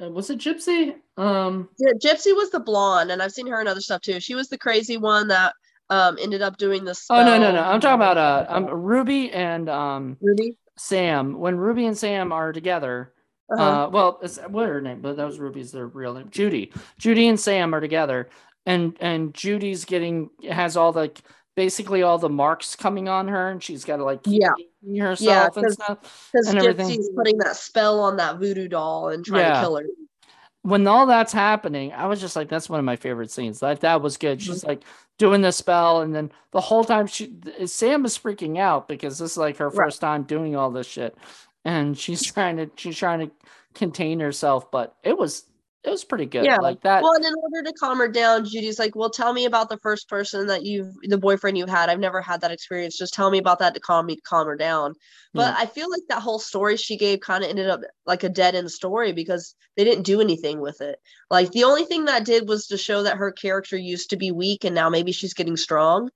uh, 0.00 0.10
was 0.10 0.30
it 0.30 0.38
Gypsy? 0.38 0.94
Um, 1.16 1.68
yeah, 1.78 1.92
Gypsy 2.02 2.34
was 2.34 2.50
the 2.50 2.60
blonde, 2.60 3.10
and 3.10 3.22
I've 3.22 3.32
seen 3.32 3.46
her 3.48 3.60
in 3.60 3.66
other 3.66 3.80
stuff 3.80 4.00
too. 4.00 4.20
She 4.20 4.34
was 4.34 4.48
the 4.48 4.58
crazy 4.58 4.96
one 4.96 5.28
that 5.28 5.54
um 5.90 6.18
ended 6.20 6.42
up 6.42 6.56
doing 6.56 6.84
this. 6.84 7.06
oh 7.10 7.24
no 7.24 7.38
no 7.38 7.52
no! 7.52 7.62
I'm 7.62 7.80
talking 7.80 7.94
about 7.94 8.16
uh, 8.16 8.46
um, 8.48 8.66
Ruby 8.66 9.30
and 9.32 9.68
um 9.68 10.16
Ruby. 10.20 10.56
Sam. 10.80 11.38
When 11.38 11.56
Ruby 11.56 11.86
and 11.86 11.96
Sam 11.96 12.32
are 12.32 12.52
together, 12.52 13.12
Uh-huh. 13.52 13.62
Uh, 13.86 13.88
well, 13.90 14.18
it's, 14.22 14.38
what 14.48 14.68
her 14.68 14.80
name? 14.80 15.00
But 15.00 15.16
that 15.16 15.26
was 15.26 15.38
Ruby's 15.40 15.72
their 15.72 15.86
real 15.88 16.14
name. 16.14 16.28
Judy. 16.30 16.72
Judy 16.98 17.26
and 17.28 17.38
Sam 17.38 17.74
are 17.74 17.80
together, 17.80 18.28
and 18.64 18.96
and 19.00 19.34
Judy's 19.34 19.84
getting 19.84 20.30
has 20.48 20.76
all 20.76 20.92
the 20.92 21.10
basically 21.56 22.02
all 22.04 22.16
the 22.18 22.28
marks 22.28 22.76
coming 22.76 23.08
on 23.08 23.26
her, 23.28 23.50
and 23.50 23.60
she's 23.62 23.84
got 23.84 23.96
to 23.96 24.04
like 24.04 24.20
Yeah. 24.24 24.50
herself 24.98 25.56
and 25.56 25.66
'cause- 25.66 25.74
stuff. 25.74 26.30
Because 26.32 26.48
and 26.48 26.58
everything. 26.60 26.88
Gypsy's 27.00 27.10
putting 27.16 27.38
that 27.38 27.56
spell 27.56 27.98
on 28.00 28.16
that 28.18 28.38
voodoo 28.38 28.68
doll 28.68 29.08
and 29.08 29.24
trying 29.24 29.40
Yeah. 29.46 29.54
to 29.54 29.60
kill 29.60 29.76
her. 29.78 29.84
When 30.62 30.86
all 30.86 31.06
that's 31.06 31.32
happening, 31.32 31.92
I 31.92 32.06
was 32.06 32.20
just 32.20 32.36
like, 32.36 32.48
that's 32.48 32.68
one 32.68 32.78
of 32.78 32.84
my 32.84 32.96
favorite 32.96 33.30
scenes. 33.30 33.62
Like 33.62 33.80
that 33.80 34.02
was 34.02 34.16
good. 34.16 34.38
Mm-hmm. 34.38 34.52
She's 34.52 34.64
like 34.64 34.82
doing 35.18 35.40
the 35.40 35.52
spell, 35.52 36.02
and 36.02 36.14
then 36.14 36.30
the 36.50 36.60
whole 36.60 36.84
time 36.84 37.06
she 37.06 37.32
Sam 37.66 38.04
is 38.04 38.18
freaking 38.18 38.58
out 38.58 38.88
because 38.88 39.18
this 39.18 39.32
is 39.32 39.36
like 39.38 39.56
her 39.58 39.68
Right. 39.68 39.86
first 39.86 40.00
time 40.00 40.24
doing 40.24 40.56
all 40.56 40.70
this 40.70 40.86
shit, 40.86 41.16
and 41.64 41.96
she's 41.98 42.22
trying 42.22 42.56
to 42.58 42.70
she's 42.76 42.96
trying 42.98 43.20
to 43.20 43.30
contain 43.74 44.20
herself, 44.20 44.70
but 44.70 44.96
it 45.02 45.16
was 45.16 45.44
it 45.82 45.90
was 45.90 46.04
pretty 46.04 46.26
good. 46.26 46.44
Yeah. 46.44 46.58
Like 46.58 46.82
that. 46.82 47.02
Well, 47.02 47.14
and 47.14 47.24
in 47.24 47.34
order 47.42 47.62
to 47.68 47.72
calm 47.74 47.98
her 47.98 48.08
down, 48.08 48.44
Judy's 48.44 48.78
like, 48.78 48.94
"Well, 48.94 49.10
tell 49.10 49.32
me 49.32 49.46
about 49.46 49.68
the 49.70 49.78
first 49.78 50.08
person 50.08 50.46
that 50.48 50.64
you've, 50.64 50.94
the 51.02 51.16
boyfriend 51.16 51.56
you 51.56 51.66
had. 51.66 51.88
I've 51.88 51.98
never 51.98 52.20
had 52.20 52.42
that 52.42 52.50
experience. 52.50 52.98
Just 52.98 53.14
tell 53.14 53.30
me 53.30 53.38
about 53.38 53.58
that 53.60 53.74
to 53.74 53.80
calm 53.80 54.06
me, 54.06 54.18
calm 54.24 54.46
her 54.46 54.56
down." 54.56 54.94
But 55.32 55.54
I 55.56 55.66
feel 55.66 55.88
like 55.90 56.02
that 56.08 56.22
whole 56.22 56.38
story 56.38 56.76
she 56.76 56.96
gave 56.96 57.20
kind 57.20 57.44
of 57.44 57.50
ended 57.50 57.70
up 57.70 57.80
like 58.04 58.24
a 58.24 58.28
dead 58.28 58.54
end 58.54 58.70
story 58.70 59.12
because 59.12 59.54
they 59.76 59.84
didn't 59.84 60.02
do 60.02 60.20
anything 60.20 60.60
with 60.60 60.80
it. 60.80 60.98
Like 61.30 61.52
the 61.52 61.64
only 61.64 61.84
thing 61.84 62.04
that 62.06 62.24
did 62.24 62.48
was 62.48 62.66
to 62.66 62.76
show 62.76 63.02
that 63.04 63.16
her 63.16 63.30
character 63.32 63.76
used 63.76 64.10
to 64.10 64.16
be 64.16 64.32
weak 64.32 64.64
and 64.64 64.74
now 64.74 64.90
maybe 64.90 65.12
she's 65.12 65.34
getting 65.34 65.56
strong. 65.56 66.10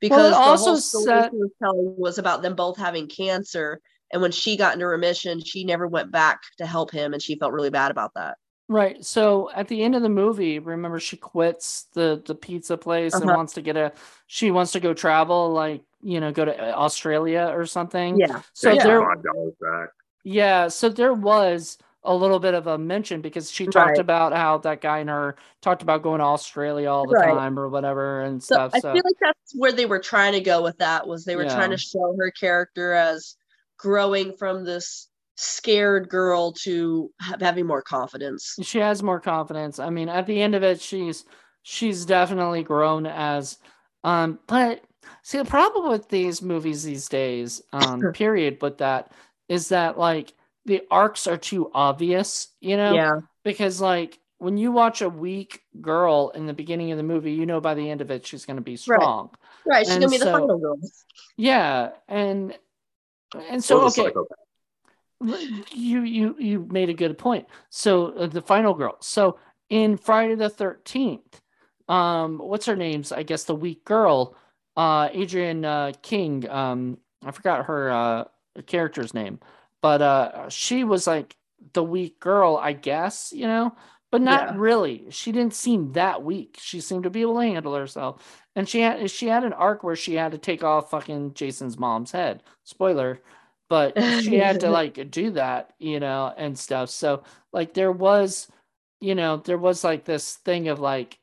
Because 0.00 0.30
the 0.30 0.36
also 0.36 0.72
whole 0.72 0.76
story 0.76 1.04
set- 1.04 1.30
she 1.30 1.36
was 1.38 1.50
telling 1.60 1.94
was 1.98 2.18
about 2.18 2.42
them 2.42 2.54
both 2.54 2.76
having 2.76 3.08
cancer, 3.08 3.80
and 4.12 4.22
when 4.22 4.30
she 4.32 4.56
got 4.56 4.74
into 4.74 4.86
remission, 4.86 5.42
she 5.42 5.64
never 5.64 5.88
went 5.88 6.12
back 6.12 6.40
to 6.58 6.66
help 6.66 6.90
him, 6.92 7.14
and 7.14 7.22
she 7.22 7.36
felt 7.36 7.52
really 7.52 7.70
bad 7.70 7.90
about 7.90 8.12
that. 8.14 8.36
Right. 8.70 9.02
So 9.02 9.50
at 9.54 9.68
the 9.68 9.82
end 9.82 9.94
of 9.94 10.02
the 10.02 10.10
movie, 10.10 10.58
remember 10.58 11.00
she 11.00 11.16
quits 11.16 11.84
the 11.94 12.22
the 12.26 12.34
pizza 12.34 12.76
place 12.76 13.14
and 13.14 13.24
Uh-huh. 13.24 13.36
wants 13.36 13.54
to 13.54 13.62
get 13.62 13.76
a 13.78 13.92
she 14.26 14.50
wants 14.50 14.72
to 14.72 14.80
go 14.80 14.92
travel 14.92 15.50
like, 15.50 15.82
you 16.02 16.20
know, 16.20 16.32
go 16.32 16.44
to 16.44 16.54
uh, 16.54 16.72
Australia 16.76 17.50
or 17.54 17.64
something. 17.64 18.18
Yeah. 18.18 18.42
So 18.52 18.70
Take 18.70 18.82
there 18.82 19.00
back. 19.00 19.88
yeah, 20.24 20.68
so 20.68 20.90
there 20.90 21.14
was 21.14 21.78
a 22.04 22.14
little 22.14 22.38
bit 22.38 22.54
of 22.54 22.66
a 22.66 22.76
mention 22.76 23.22
because 23.22 23.50
she 23.50 23.66
talked 23.66 23.86
Right. 23.88 23.98
about 23.98 24.32
how 24.34 24.58
that 24.58 24.80
guy 24.82 24.98
and 24.98 25.10
her 25.10 25.36
talked 25.62 25.82
about 25.82 26.02
going 26.02 26.18
to 26.18 26.24
Australia 26.24 26.90
all 26.90 27.06
the 27.06 27.14
Right. 27.14 27.34
time 27.34 27.58
or 27.58 27.68
whatever 27.68 28.22
and 28.22 28.42
So 28.42 28.54
stuff. 28.54 28.72
I 28.74 28.80
So 28.80 28.92
feel 28.92 29.02
like 29.04 29.16
that's 29.20 29.54
where 29.54 29.72
they 29.72 29.86
were 29.86 29.98
trying 29.98 30.32
to 30.34 30.40
go 30.40 30.62
with 30.62 30.76
that 30.78 31.06
was 31.08 31.24
they 31.24 31.36
were 31.36 31.44
trying 31.46 31.70
to 31.70 31.78
show 31.78 32.14
her 32.18 32.30
character 32.30 32.92
as 32.92 33.36
growing 33.78 34.36
from 34.36 34.64
this 34.64 35.08
scared 35.40 36.08
girl 36.08 36.52
to 36.52 37.10
ha- 37.20 37.36
having 37.40 37.64
more 37.64 37.80
confidence. 37.80 38.56
she 38.62 38.78
has 38.78 39.02
more 39.04 39.20
confidence. 39.20 39.78
I 39.78 39.88
mean, 39.88 40.08
at 40.08 40.26
the 40.26 40.42
end 40.42 40.56
of 40.56 40.64
it, 40.64 40.80
she's 40.80 41.24
she's 41.62 42.04
definitely 42.04 42.62
grown 42.64 43.06
as 43.06 43.58
um 44.02 44.38
but 44.46 44.82
see 45.22 45.38
the 45.38 45.44
problem 45.44 45.88
with 45.90 46.08
these 46.08 46.42
movies 46.42 46.82
these 46.82 47.08
days, 47.08 47.62
um, 47.72 48.00
period, 48.14 48.58
but 48.58 48.78
that 48.78 49.12
is 49.48 49.68
that 49.68 49.96
like 49.96 50.34
the 50.66 50.82
arcs 50.90 51.26
are 51.28 51.36
too 51.36 51.70
obvious, 51.72 52.48
you 52.60 52.76
know? 52.76 52.92
Yeah. 52.94 53.20
Because 53.44 53.80
like 53.80 54.18
when 54.38 54.56
you 54.56 54.72
watch 54.72 55.02
a 55.02 55.08
weak 55.08 55.62
girl 55.80 56.30
in 56.34 56.46
the 56.46 56.52
beginning 56.52 56.90
of 56.90 56.96
the 56.96 57.04
movie, 57.04 57.32
you 57.32 57.46
know 57.46 57.60
by 57.60 57.74
the 57.74 57.88
end 57.88 58.00
of 58.00 58.10
it 58.10 58.26
she's 58.26 58.44
gonna 58.44 58.60
be 58.60 58.76
strong. 58.76 59.30
Right. 59.64 59.86
She's 59.86 59.94
gonna 59.94 60.08
be 60.08 60.18
the 60.18 60.24
so- 60.24 60.32
final 60.32 60.58
girl. 60.58 60.78
Yeah, 61.36 61.90
and 62.08 62.58
and 63.48 63.62
so 63.62 63.82
okay, 63.82 64.02
psychopath. 64.02 64.47
You 65.20 66.02
you 66.02 66.36
you 66.38 66.66
made 66.70 66.88
a 66.88 66.94
good 66.94 67.18
point. 67.18 67.46
So 67.70 68.12
uh, 68.12 68.26
the 68.26 68.42
final 68.42 68.74
girl. 68.74 68.96
So 69.00 69.38
in 69.68 69.96
Friday 69.96 70.34
the 70.36 70.48
Thirteenth, 70.48 71.40
um, 71.88 72.38
what's 72.38 72.66
her 72.66 72.76
name's? 72.76 73.12
I 73.12 73.22
guess 73.24 73.44
the 73.44 73.54
weak 73.54 73.84
girl, 73.84 74.36
uh, 74.76 75.08
Adrienne 75.14 75.64
uh, 75.64 75.92
King. 76.02 76.48
Um, 76.48 76.98
I 77.24 77.32
forgot 77.32 77.66
her 77.66 77.90
uh 77.90 78.24
character's 78.66 79.14
name, 79.14 79.40
but 79.82 80.02
uh, 80.02 80.48
she 80.48 80.84
was 80.84 81.06
like 81.06 81.36
the 81.72 81.82
weak 81.84 82.20
girl, 82.20 82.56
I 82.56 82.72
guess. 82.72 83.32
You 83.34 83.46
know, 83.46 83.76
but 84.10 84.22
not 84.22 84.48
Yeah. 84.48 84.54
really. 84.54 85.06
She 85.10 85.32
didn't 85.32 85.54
seem 85.54 85.92
that 85.92 86.22
weak. 86.22 86.58
She 86.60 86.80
seemed 86.80 87.04
to 87.04 87.10
be 87.10 87.22
able 87.22 87.34
to 87.40 87.46
handle 87.46 87.74
herself, 87.74 88.22
and 88.54 88.68
she 88.68 88.80
had 88.80 89.10
she 89.10 89.26
had 89.26 89.44
an 89.44 89.52
arc 89.52 89.82
where 89.82 89.96
she 89.96 90.14
had 90.14 90.32
to 90.32 90.38
take 90.38 90.62
off 90.62 90.90
fucking 90.90 91.34
Jason's 91.34 91.78
mom's 91.78 92.12
head. 92.12 92.42
Spoiler, 92.64 93.20
but 93.68 94.00
she 94.22 94.36
had 94.36 94.60
to 94.60 94.70
like 94.70 95.10
do 95.10 95.30
that, 95.32 95.72
you 95.78 96.00
know, 96.00 96.32
and 96.36 96.58
stuff. 96.58 96.90
So 96.90 97.22
like 97.52 97.74
there 97.74 97.92
was, 97.92 98.48
you 99.00 99.14
know, 99.14 99.38
there 99.38 99.58
was 99.58 99.84
like 99.84 100.04
this 100.04 100.36
thing 100.36 100.68
of 100.68 100.80
like, 100.80 101.18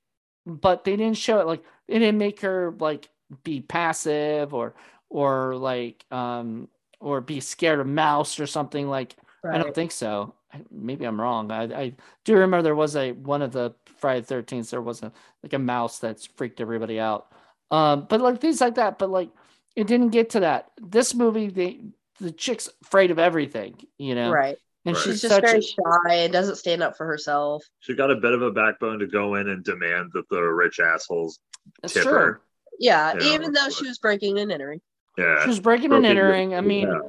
but 0.45 0.83
they 0.83 0.95
didn't 0.95 1.17
show 1.17 1.39
it 1.39 1.47
like 1.47 1.63
they 1.87 1.99
didn't 1.99 2.17
make 2.17 2.41
her 2.41 2.73
like 2.79 3.09
be 3.43 3.61
passive 3.61 4.53
or 4.53 4.75
or 5.09 5.55
like 5.55 6.05
um 6.11 6.67
or 6.99 7.21
be 7.21 7.39
scared 7.39 7.79
of 7.79 7.87
mouse 7.87 8.39
or 8.39 8.47
something 8.47 8.87
like 8.87 9.15
I 9.43 9.57
don't 9.57 9.75
think 9.75 9.91
so. 9.91 10.33
Maybe 10.71 11.05
I'm 11.05 11.19
wrong. 11.19 11.51
I, 11.51 11.63
I 11.63 11.93
do 12.23 12.33
remember 12.33 12.63
there 12.63 12.75
was 12.75 12.95
a 12.95 13.11
one 13.11 13.41
of 13.41 13.51
the 13.51 13.73
Friday 13.97 14.21
Thirteenth. 14.21 14.69
There 14.69 14.81
was 14.81 15.03
a 15.03 15.11
like 15.43 15.53
a 15.53 15.59
mouse 15.59 15.99
that's 15.99 16.25
freaked 16.25 16.61
everybody 16.61 16.99
out. 16.99 17.31
Um, 17.71 18.05
but 18.09 18.21
like 18.21 18.39
things 18.39 18.61
like 18.61 18.75
that. 18.75 18.97
But 18.97 19.09
like 19.09 19.29
it 19.75 19.87
didn't 19.87 20.09
get 20.09 20.29
to 20.31 20.39
that. 20.41 20.71
This 20.81 21.13
movie, 21.13 21.49
the 21.49 21.79
the 22.19 22.31
chick's 22.31 22.69
afraid 22.83 23.11
of 23.11 23.19
everything, 23.19 23.75
you 23.97 24.15
know, 24.15 24.31
Right. 24.31 24.57
and 24.85 24.95
Right. 24.95 25.03
she's 25.03 25.13
She's 25.13 25.21
just 25.23 25.33
such 25.35 25.43
very 25.43 25.59
a, 25.59 25.61
shy 25.61 26.13
and 26.15 26.33
doesn't 26.33 26.55
stand 26.57 26.81
up 26.83 26.95
for 26.97 27.05
herself. 27.05 27.63
She 27.79 27.93
got 27.95 28.11
a 28.11 28.15
bit 28.15 28.33
of 28.33 28.41
a 28.41 28.51
backbone 28.51 28.99
to 28.99 29.07
go 29.07 29.35
in 29.35 29.49
and 29.49 29.63
demand 29.63 30.11
that 30.13 30.27
the 30.29 30.41
rich 30.41 30.79
assholes 30.79 31.39
it's 31.83 31.93
tip 31.93 32.03
true. 32.03 32.13
her. 32.13 32.41
Yeah, 32.79 33.13
Yeah, 33.19 33.33
even 33.33 33.51
though 33.53 33.69
she 33.69 33.87
was 33.87 33.97
breaking 33.97 34.39
and 34.39 34.51
entering. 34.51 34.81
Yeah. 35.17 35.41
She 35.43 35.47
was 35.49 35.59
breaking 35.59 35.89
Broke 35.89 35.97
and 35.99 36.05
into- 36.07 36.21
entering. 36.21 36.55
I 36.55 36.61
mean, 36.61 36.87
yeah. 36.87 36.99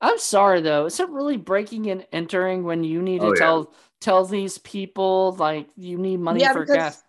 I'm 0.00 0.18
sorry 0.18 0.60
though. 0.60 0.84
Is 0.86 1.00
it 1.00 1.08
really 1.08 1.36
breaking 1.38 1.90
and 1.90 2.06
entering 2.12 2.64
when 2.64 2.84
you 2.84 3.00
need 3.00 3.20
to 3.20 3.28
Oh, 3.28 3.30
yeah. 3.30 3.38
tell 3.38 3.74
tell 4.00 4.24
these 4.26 4.58
people 4.58 5.34
like 5.38 5.68
you 5.76 5.96
need 5.96 6.20
money 6.20 6.40
Yeah, 6.40 6.52
for 6.52 6.64
gas? 6.66 7.02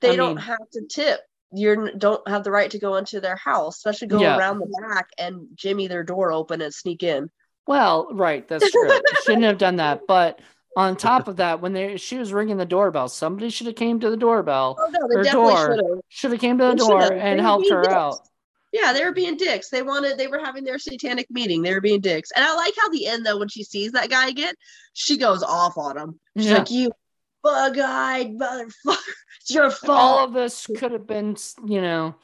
They 0.00 0.10
I 0.10 0.16
don't 0.16 0.34
mean- 0.36 0.44
have 0.44 0.68
to 0.72 0.82
tip. 0.86 1.20
You 1.52 1.90
don't 1.96 2.26
have 2.28 2.44
the 2.44 2.50
right 2.50 2.70
to 2.70 2.78
go 2.78 2.96
into 2.96 3.20
their 3.20 3.36
house, 3.36 3.76
especially 3.78 4.08
go 4.08 4.20
Yeah. 4.20 4.36
around 4.36 4.58
the 4.58 4.66
back 4.82 5.08
and 5.18 5.46
jimmy 5.54 5.86
their 5.88 6.02
door 6.04 6.30
open 6.32 6.60
and 6.60 6.72
sneak 6.74 7.02
in. 7.02 7.30
Well, 7.66 8.08
right, 8.12 8.46
that's 8.46 8.70
true. 8.70 8.88
Shouldn't 9.24 9.44
have 9.44 9.58
done 9.58 9.76
that. 9.76 10.02
But 10.06 10.40
on 10.76 10.96
top 10.96 11.26
of 11.28 11.36
that, 11.36 11.60
when 11.60 11.72
they 11.72 11.96
she 11.96 12.18
was 12.18 12.32
ringing 12.32 12.56
the 12.58 12.64
doorbell, 12.66 13.08
somebody 13.08 13.50
should 13.50 13.66
have 13.66 13.76
came 13.76 13.98
to 14.00 14.10
the 14.10 14.16
doorbell, 14.16 14.76
Oh 14.78 14.90
no, 14.90 15.08
they 15.08 15.22
definitely 15.22 15.54
door. 15.54 16.00
should 16.08 16.30
have. 16.32 16.40
came 16.40 16.58
to 16.58 16.64
the 16.64 16.70
They 16.72 16.76
door. 16.76 17.12
And 17.12 17.40
helped 17.40 17.68
her 17.70 17.82
dicks. 17.82 17.94
out. 17.94 18.18
Yeah, 18.70 18.92
they 18.92 19.02
were 19.02 19.12
being 19.12 19.36
dicks. 19.38 19.70
They 19.70 19.80
wanted. 19.80 20.18
They 20.18 20.26
were 20.26 20.38
having 20.38 20.62
their 20.64 20.78
satanic 20.78 21.26
meeting. 21.30 21.62
They 21.62 21.72
were 21.72 21.80
being 21.80 22.02
dicks. 22.02 22.30
And 22.36 22.44
I 22.44 22.54
like 22.54 22.74
how 22.80 22.90
the 22.90 23.06
end 23.06 23.24
though, 23.24 23.38
when 23.38 23.48
she 23.48 23.64
sees 23.64 23.92
that 23.92 24.10
guy 24.10 24.28
again, 24.28 24.52
she 24.92 25.16
goes 25.16 25.42
off 25.42 25.78
on 25.78 25.96
him. 25.96 26.20
She's 26.36 26.46
Yeah. 26.50 26.58
like, 26.58 26.70
"You 26.70 26.90
bug-eyed 27.48 28.38
motherfucker! 28.38 28.96
It's 29.40 29.50
your 29.54 29.70
fault." 29.70 29.98
All 29.98 30.24
of 30.24 30.32
this 30.34 30.66
could 30.76 30.92
have 30.92 31.06
been, 31.06 31.36
you 31.66 31.80
know, 31.80 32.14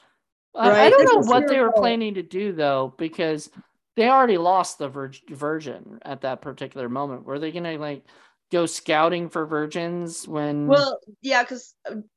I- 0.54 0.86
I 0.86 0.90
don't 0.90 1.04
know 1.04 1.26
what 1.26 1.48
they 1.48 1.60
were 1.60 1.70
fault. 1.70 1.82
planning 1.82 2.14
to 2.14 2.22
do 2.22 2.52
though, 2.52 2.94
because 2.98 3.50
they 3.96 4.08
already 4.08 4.38
lost 4.38 4.78
the 4.78 4.88
vir- 4.88 5.12
virgin 5.30 5.98
at 6.02 6.20
that 6.22 6.42
particular 6.42 6.88
moment. 6.88 7.24
Were 7.24 7.38
they 7.38 7.52
gonna 7.52 7.78
like 7.78 8.04
go 8.52 8.66
scouting 8.66 9.28
for 9.30 9.46
virgins 9.46 10.28
when? 10.28 10.66
Well, 10.66 10.98
yeah, 11.22 11.42
because 11.42 11.74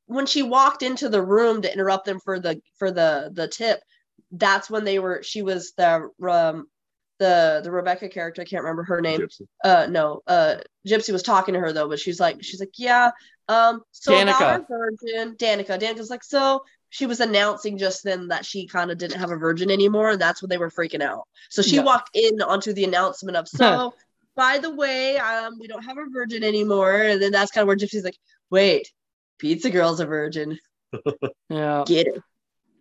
when 0.07 0.25
she 0.25 0.43
walked 0.43 0.83
into 0.83 1.07
the 1.09 1.21
room 1.21 1.61
to 1.61 1.71
interrupt 1.73 2.05
them 2.05 2.19
for 2.19 2.39
the 2.39 2.61
for 2.77 2.91
the 2.91 3.29
the 3.33 3.47
tip, 3.47 3.79
that's 4.31 4.69
when 4.69 4.83
they 4.83 4.99
were. 4.99 5.21
She 5.23 5.41
was 5.41 5.73
the 5.77 6.09
um 6.27 6.67
the 7.19 7.61
the 7.63 7.71
Rebecca 7.71 8.09
character. 8.09 8.41
I 8.41 8.45
can't 8.45 8.63
remember 8.63 8.83
her 8.83 9.01
name. 9.01 9.21
Gypsy. 9.21 9.47
Uh, 9.63 9.87
no, 9.89 10.21
uh, 10.27 10.55
Gypsy 10.87 11.11
was 11.11 11.23
talking 11.23 11.53
to 11.53 11.59
her 11.59 11.73
though, 11.73 11.87
but 11.89 11.99
she's 11.99 12.19
like, 12.19 12.43
she's 12.43 12.59
like, 12.59 12.73
yeah, 12.77 13.11
um, 13.47 13.81
so 13.91 14.13
about 14.19 14.61
Danica. 14.61 14.67
virgin, 14.69 15.35
Danica. 15.35 15.79
Danica's 15.79 16.09
like, 16.09 16.23
so 16.23 16.63
she 16.89 17.05
was 17.05 17.19
announcing 17.19 17.77
just 17.77 18.03
then 18.03 18.27
that 18.29 18.45
she 18.45 18.65
kind 18.67 18.91
of 18.91 18.97
didn't 18.97 19.19
have 19.19 19.31
a 19.31 19.35
virgin 19.37 19.69
anymore, 19.71 20.11
and 20.11 20.21
that's 20.21 20.41
when 20.41 20.49
they 20.49 20.57
were 20.57 20.69
freaking 20.69 21.01
out. 21.01 21.23
So 21.49 21.61
she 21.61 21.75
Yeah. 21.77 21.83
walked 21.83 22.11
in 22.15 22.41
onto 22.41 22.73
the 22.73 22.83
announcement 22.83 23.37
of 23.37 23.47
so. 23.47 23.93
By 24.35 24.59
the 24.59 24.69
way, 24.69 25.17
um, 25.17 25.57
we 25.59 25.65
don't 25.67 25.83
have 25.83 25.97
a 25.97 26.05
virgin 26.13 26.43
anymore, 26.43 27.01
and 27.01 27.19
then 27.19 27.31
that's 27.31 27.49
kind 27.51 27.63
of 27.63 27.67
where 27.67 27.75
Gypsy's 27.75 28.03
like, 28.03 28.17
"Wait, 28.51 28.91
Pizza 29.39 29.71
Girl's 29.71 29.99
a 29.99 30.05
virgin. 30.05 30.59
yeah, 31.49 31.83
Get 31.87 32.05
it." 32.05 32.21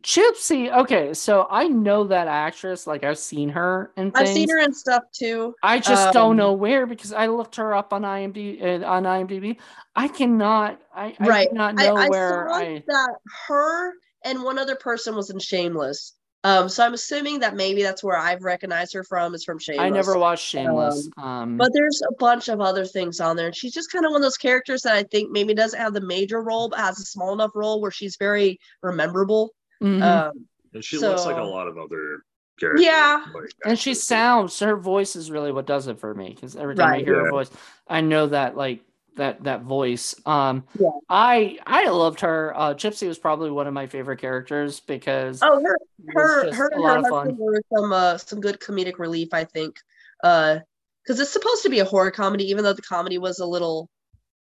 Gypsy. 0.07 0.73
Okay, 0.73 1.13
so 1.15 1.49
I 1.51 1.67
know 1.67 2.05
that 2.05 2.29
actress. 2.29 2.87
Like 2.87 3.03
I've 3.03 3.19
seen 3.19 3.49
her 3.49 3.91
and. 3.97 4.13
I've 4.15 4.29
seen 4.29 4.49
her 4.49 4.59
in 4.61 4.73
stuff 4.73 5.03
too. 5.13 5.53
I 5.65 5.81
just 5.81 6.13
don't 6.13 6.31
Um, 6.31 6.37
know 6.37 6.53
where 6.53 6.87
because 6.87 7.13
I 7.13 7.27
looked 7.27 7.57
her 7.57 7.75
up 7.75 7.93
on 7.93 8.03
IMDb. 8.03 8.63
Uh, 8.83 8.87
on 8.87 9.03
IMDb, 9.03 9.57
I 9.97 10.07
cannot. 10.07 10.81
I, 10.95 11.17
I 11.19 11.27
Right. 11.27 11.49
do 11.51 11.57
not 11.57 11.75
I, 11.81 11.87
know 11.89 11.97
I 11.97 12.09
where 12.09 12.47
saw 12.49 12.55
I. 12.55 12.85
that 12.87 13.15
her 13.49 13.93
and 14.25 14.45
one 14.45 14.61
other 14.61 14.77
person 14.77 15.17
was 15.17 15.31
in 15.31 15.41
Shameless. 15.41 16.15
Um, 16.45 16.69
so 16.69 16.85
I'm 16.85 16.95
assuming 16.95 17.41
that 17.41 17.57
maybe 17.57 17.83
that's 17.83 18.05
where 18.05 18.17
I've 18.17 18.45
recognized 18.45 18.95
her 18.95 19.03
from 19.03 19.35
is 19.35 19.43
from 19.43 19.59
Shameless. 19.59 19.83
I 19.85 19.91
never 19.91 20.17
watched 20.17 20.47
Shameless. 20.47 21.09
Um, 21.17 21.57
But 21.57 21.73
there's 21.73 22.01
a 22.09 22.15
bunch 22.21 22.47
of 22.49 22.61
other 22.61 22.85
things 22.87 23.19
on 23.19 23.35
there. 23.35 23.47
And 23.47 23.57
she's 23.57 23.73
just 23.75 23.91
kind 23.91 24.05
of 24.07 24.13
one 24.13 24.21
of 24.21 24.23
those 24.23 24.37
characters 24.37 24.83
that 24.83 24.95
I 24.95 25.03
think 25.03 25.33
maybe 25.33 25.53
doesn't 25.53 25.81
have 25.81 25.95
the 25.95 26.01
major 26.01 26.41
role, 26.41 26.69
but 26.69 26.79
has 26.79 27.01
a 27.01 27.05
small 27.05 27.33
enough 27.33 27.51
role 27.57 27.81
where 27.81 27.91
she's 27.91 28.15
very 28.17 28.61
rememberable. 28.83 29.51
Mhm. 29.83 30.03
Um, 30.03 30.47
And 30.75 30.85
she 30.85 30.99
looks 30.99 31.25
like 31.25 31.37
a 31.37 31.43
lot 31.43 31.69
of 31.69 31.79
other 31.79 32.23
characters. 32.59 32.85
Yeah. 32.85 33.25
like, 33.35 33.51
and 33.65 33.79
she 33.79 33.95
sounds. 33.95 34.59
Her 34.61 34.77
voice 34.77 35.17
is 35.17 35.31
really 35.31 35.53
what 35.53 35.67
does 35.67 35.87
it 35.89 35.99
for 35.99 36.15
me 36.15 36.31
because 36.35 36.57
every 36.57 36.75
time 36.75 36.89
I 36.89 36.91
Right. 36.93 37.05
hear 37.05 37.25
her 37.25 37.31
voice, 37.31 37.51
I 37.89 38.01
know 38.01 38.27
that 38.29 38.57
like 38.57 38.81
that 39.17 39.45
that 39.45 39.63
voice. 39.63 40.15
Um, 40.27 40.65
Yeah. 40.79 40.91
I 41.09 41.59
I 41.67 41.89
loved 41.89 42.21
her. 42.21 42.53
Uh, 42.57 42.75
Gypsy 42.75 43.09
was 43.09 43.19
probably 43.19 43.51
one 43.51 43.67
of 43.67 43.73
my 43.75 43.87
favorite 43.87 44.19
characters 44.21 44.81
because 44.81 45.41
oh, 45.43 45.63
her 45.63 45.79
her 46.15 46.53
her 46.53 46.69
a 46.75 46.81
lot 46.81 47.01
her 47.01 47.01
of 47.01 47.09
fun. 47.09 47.37
were 47.39 47.63
some 47.75 47.93
uh 47.93 48.19
some 48.19 48.41
good 48.41 48.61
comedic 48.61 48.99
relief, 48.99 49.29
I 49.33 49.45
think. 49.45 49.79
Uh 50.23 50.59
because 51.03 51.21
it's 51.21 51.31
supposed 51.31 51.63
to 51.63 51.71
be 51.71 51.79
a 51.79 51.85
horror 51.85 52.11
comedy, 52.11 52.51
even 52.51 52.65
though 52.65 52.73
the 52.73 52.83
comedy 52.83 53.17
was 53.17 53.39
a 53.39 53.47
little 53.47 53.89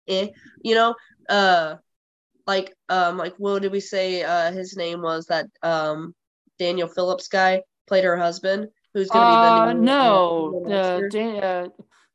eh, 0.09 0.29
you 0.63 0.75
know. 0.75 0.95
Uh 1.29 1.77
like 2.47 2.75
um 2.89 3.17
like 3.19 3.35
what 3.39 3.63
did 3.63 3.73
we 3.73 3.81
say 3.81 4.23
uh 4.23 4.53
his 4.53 4.77
name 4.77 5.03
was 5.03 5.27
that 5.27 5.47
um 5.63 6.15
Daniel 6.59 6.89
Phillips 6.89 7.29
guy 7.29 7.63
played 7.87 8.05
her 8.05 8.17
husband 8.17 8.69
who's 8.95 9.09
gonna 9.09 9.25
Uh, 9.25 9.63
be 9.65 9.71
the 9.71 9.75
new, 9.75 9.85
no, 9.85 10.65
uh, 10.67 10.71
uh. 10.71 11.01
Dan, 11.09 11.43
uh, 11.43 11.69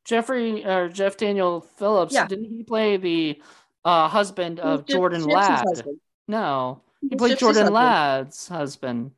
Jeffrey 0.04 0.64
or 0.64 0.88
Jeff 0.88 1.16
Daniel 1.16 1.60
Phillips. 1.60 2.14
Yeah. 2.14 2.26
Didn't 2.26 2.46
he 2.46 2.62
play 2.62 2.96
the 2.96 3.42
uh, 3.84 4.08
husband 4.08 4.60
of 4.60 4.86
Jordan 4.86 5.24
Ladd? 5.24 5.66
husband. 5.66 6.00
No, 6.26 6.82
he 7.00 7.16
played 7.16 7.32
Gypsy's 7.32 7.40
Jordan 7.40 7.62
husband. 7.62 7.74
Ladd's 7.74 8.48
husband. 8.48 9.10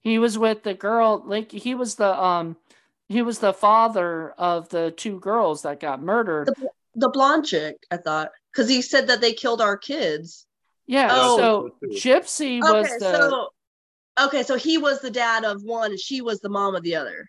He 0.00 0.18
was 0.18 0.38
with 0.38 0.62
the 0.62 0.74
girl. 0.74 1.22
Like 1.24 1.50
he 1.50 1.74
was 1.74 1.96
the 1.96 2.20
um, 2.22 2.56
he 3.08 3.22
was 3.22 3.38
the 3.38 3.52
father 3.52 4.30
of 4.32 4.68
the 4.68 4.92
two 4.96 5.18
girls 5.18 5.62
that 5.62 5.80
got 5.80 6.02
murdered. 6.02 6.48
The, 6.48 6.68
the 6.94 7.08
blonde 7.08 7.46
chick, 7.46 7.76
I 7.90 7.96
thought, 7.96 8.30
because 8.52 8.68
he 8.68 8.82
said 8.82 9.06
that 9.08 9.20
they 9.20 9.32
killed 9.32 9.60
our 9.60 9.76
kids. 9.76 10.46
Yeah. 10.88 11.08
Oh. 11.12 11.36
So 11.36 11.70
Gypsy 11.88 12.60
was 12.60 12.86
okay, 12.86 12.98
the. 12.98 13.12
so 13.12 13.48
okay, 14.26 14.42
so 14.42 14.56
he 14.56 14.78
was 14.78 15.00
the 15.00 15.10
dad 15.10 15.44
of 15.44 15.62
one, 15.62 15.92
and 15.92 16.00
she 16.00 16.20
was 16.20 16.40
the 16.40 16.48
mom 16.48 16.74
of 16.74 16.82
the 16.82 16.96
other. 16.96 17.28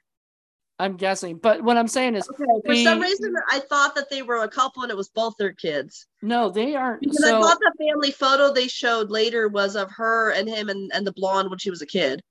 I'm 0.82 0.96
guessing, 0.96 1.38
but 1.38 1.62
what 1.62 1.76
I'm 1.76 1.90
saying 1.90 2.16
is, 2.16 2.28
Okay, 2.30 2.46
for 2.66 2.74
some 2.74 3.02
reason, 3.02 3.36
I 3.52 3.60
thought 3.60 3.96
that 3.96 4.10
they 4.10 4.22
were 4.22 4.44
a 4.44 4.48
couple, 4.48 4.82
and 4.82 4.90
it 4.90 4.96
was 4.96 5.10
both 5.10 5.34
their 5.38 5.52
kids. 5.52 6.08
no, 6.22 6.50
they 6.50 6.74
aren't. 6.74 7.02
Because 7.02 7.18
so 7.20 7.38
I 7.38 7.42
thought 7.42 7.60
the 7.60 7.74
family 7.86 8.12
photo 8.12 8.54
they 8.54 8.70
showed 8.70 9.10
later 9.12 9.50
was 9.50 9.76
of 9.76 9.92
her 9.92 10.32
and 10.32 10.48
him 10.48 10.70
and, 10.70 10.90
and 10.94 11.06
the 11.06 11.12
blonde 11.12 11.50
when 11.50 11.60
she 11.60 11.70
was 11.70 11.82
a 11.82 11.86
kid. 11.86 12.22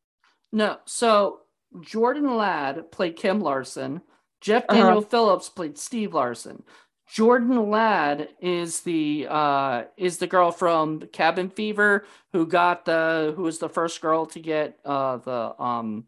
No, 0.50 0.78
so 0.86 1.40
Jordan 1.82 2.38
Ladd 2.38 2.90
played 2.90 3.16
Kim 3.16 3.40
Larson. 3.40 4.00
Jeff 4.40 4.64
Uh-huh. 4.70 4.80
Daniel 4.80 5.02
Phillips 5.02 5.50
played 5.50 5.76
Steve 5.76 6.14
Larson. 6.14 6.62
Jordan 7.10 7.70
Ladd 7.70 8.28
is 8.40 8.80
the 8.80 9.26
uh 9.28 9.84
is 9.96 10.18
the 10.18 10.26
girl 10.26 10.50
from 10.50 11.00
Cabin 11.12 11.48
Fever 11.50 12.04
who 12.32 12.46
got 12.46 12.84
the 12.84 13.32
who 13.36 13.42
was 13.42 13.58
the 13.58 13.68
first 13.68 14.00
girl 14.00 14.26
to 14.26 14.40
get 14.40 14.78
uh 14.84 15.16
the 15.16 15.60
um 15.62 16.04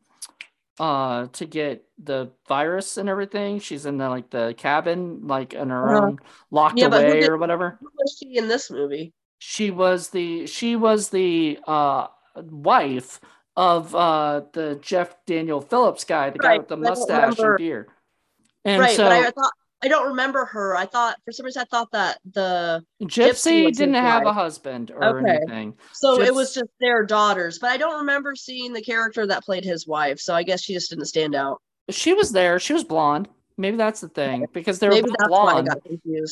uh 0.78 1.26
to 1.32 1.46
get 1.46 1.84
the 2.03 2.30
virus 2.48 2.96
and 2.96 3.09
everything. 3.09 3.59
She's 3.61 3.86
in 3.86 3.98
the 3.98 4.09
like 4.09 4.30
the 4.30 4.55
cabin 4.57 5.26
like 5.26 5.55
in 5.55 5.70
her 5.70 5.88
Uh-huh. 5.88 6.07
own 6.07 6.18
locked 6.51 6.78
Yeah, 6.78 6.86
away 6.88 7.20
did- 7.20 7.28
or 7.28 7.38
whatever. 7.38 7.78
Who 7.80 7.90
was 7.98 8.16
she 8.18 8.36
in 8.36 8.48
this 8.48 8.70
movie? 8.70 9.12
She 9.38 9.70
was 9.70 10.11
the 10.11 10.46
she 10.46 10.76
was 10.76 11.09
the 11.09 11.59
uh 11.66 12.09
wife 12.36 13.20
of 13.57 13.94
uh 13.94 14.42
the 14.53 14.78
Jeff 14.82 15.16
Daniel 15.24 15.62
Phillips 15.62 16.05
guy, 16.05 16.28
the 16.30 16.38
guy 16.38 16.59
with 16.59 16.68
the 16.68 16.76
mustache 16.76 17.38
and 17.38 17.57
beard. 17.57 17.88
And 18.66 18.80
right, 18.82 18.94
so 18.94 19.05
but 19.05 19.12
I 19.12 19.30
thought 19.30 19.53
I 19.82 19.88
don't 19.88 20.08
remember 20.08 20.44
her. 20.44 20.76
I 20.76 20.86
thought 20.86 21.16
for 21.24 21.32
some 21.32 21.46
reason 21.46 21.62
I 21.62 21.64
thought 21.70 21.90
that 21.92 22.18
the 22.32 22.82
Gypsy 23.02 23.66
Gypsy 23.68 23.72
didn't 23.76 23.94
have 23.94 24.26
a 24.26 24.32
husband 24.32 24.90
or 24.90 25.20
Okay. 25.20 25.30
anything. 25.38 25.74
so 25.92 26.18
Gyps- 26.18 26.26
it 26.26 26.34
was 26.34 26.54
just 26.54 26.68
their 26.80 27.04
daughters, 27.06 27.58
but 27.58 27.70
I 27.70 27.76
don't 27.78 28.00
remember 28.00 28.34
seeing 28.34 28.72
the 28.72 28.82
character 28.82 29.26
that 29.26 29.42
played 29.44 29.64
his 29.64 29.86
wife. 29.86 30.20
So 30.20 30.34
I 30.34 30.42
guess 30.42 30.62
she 30.62 30.74
just 30.74 30.90
didn't 30.90 31.06
stand 31.06 31.34
out. 31.34 31.62
She 31.88 32.12
was 32.12 32.32
there. 32.32 32.58
She 32.60 32.72
was 32.72 32.84
blonde. 32.84 33.28
Maybe 33.56 33.76
that's 33.76 34.00
the 34.00 34.08
thing 34.08 34.46
because 34.52 34.78
they 34.78 34.88
were 34.88 34.94
Maybe 34.94 35.08
both 35.10 35.16
that's 35.18 35.30
why 35.30 35.52
I 35.58 35.62
blonde. 35.62 35.80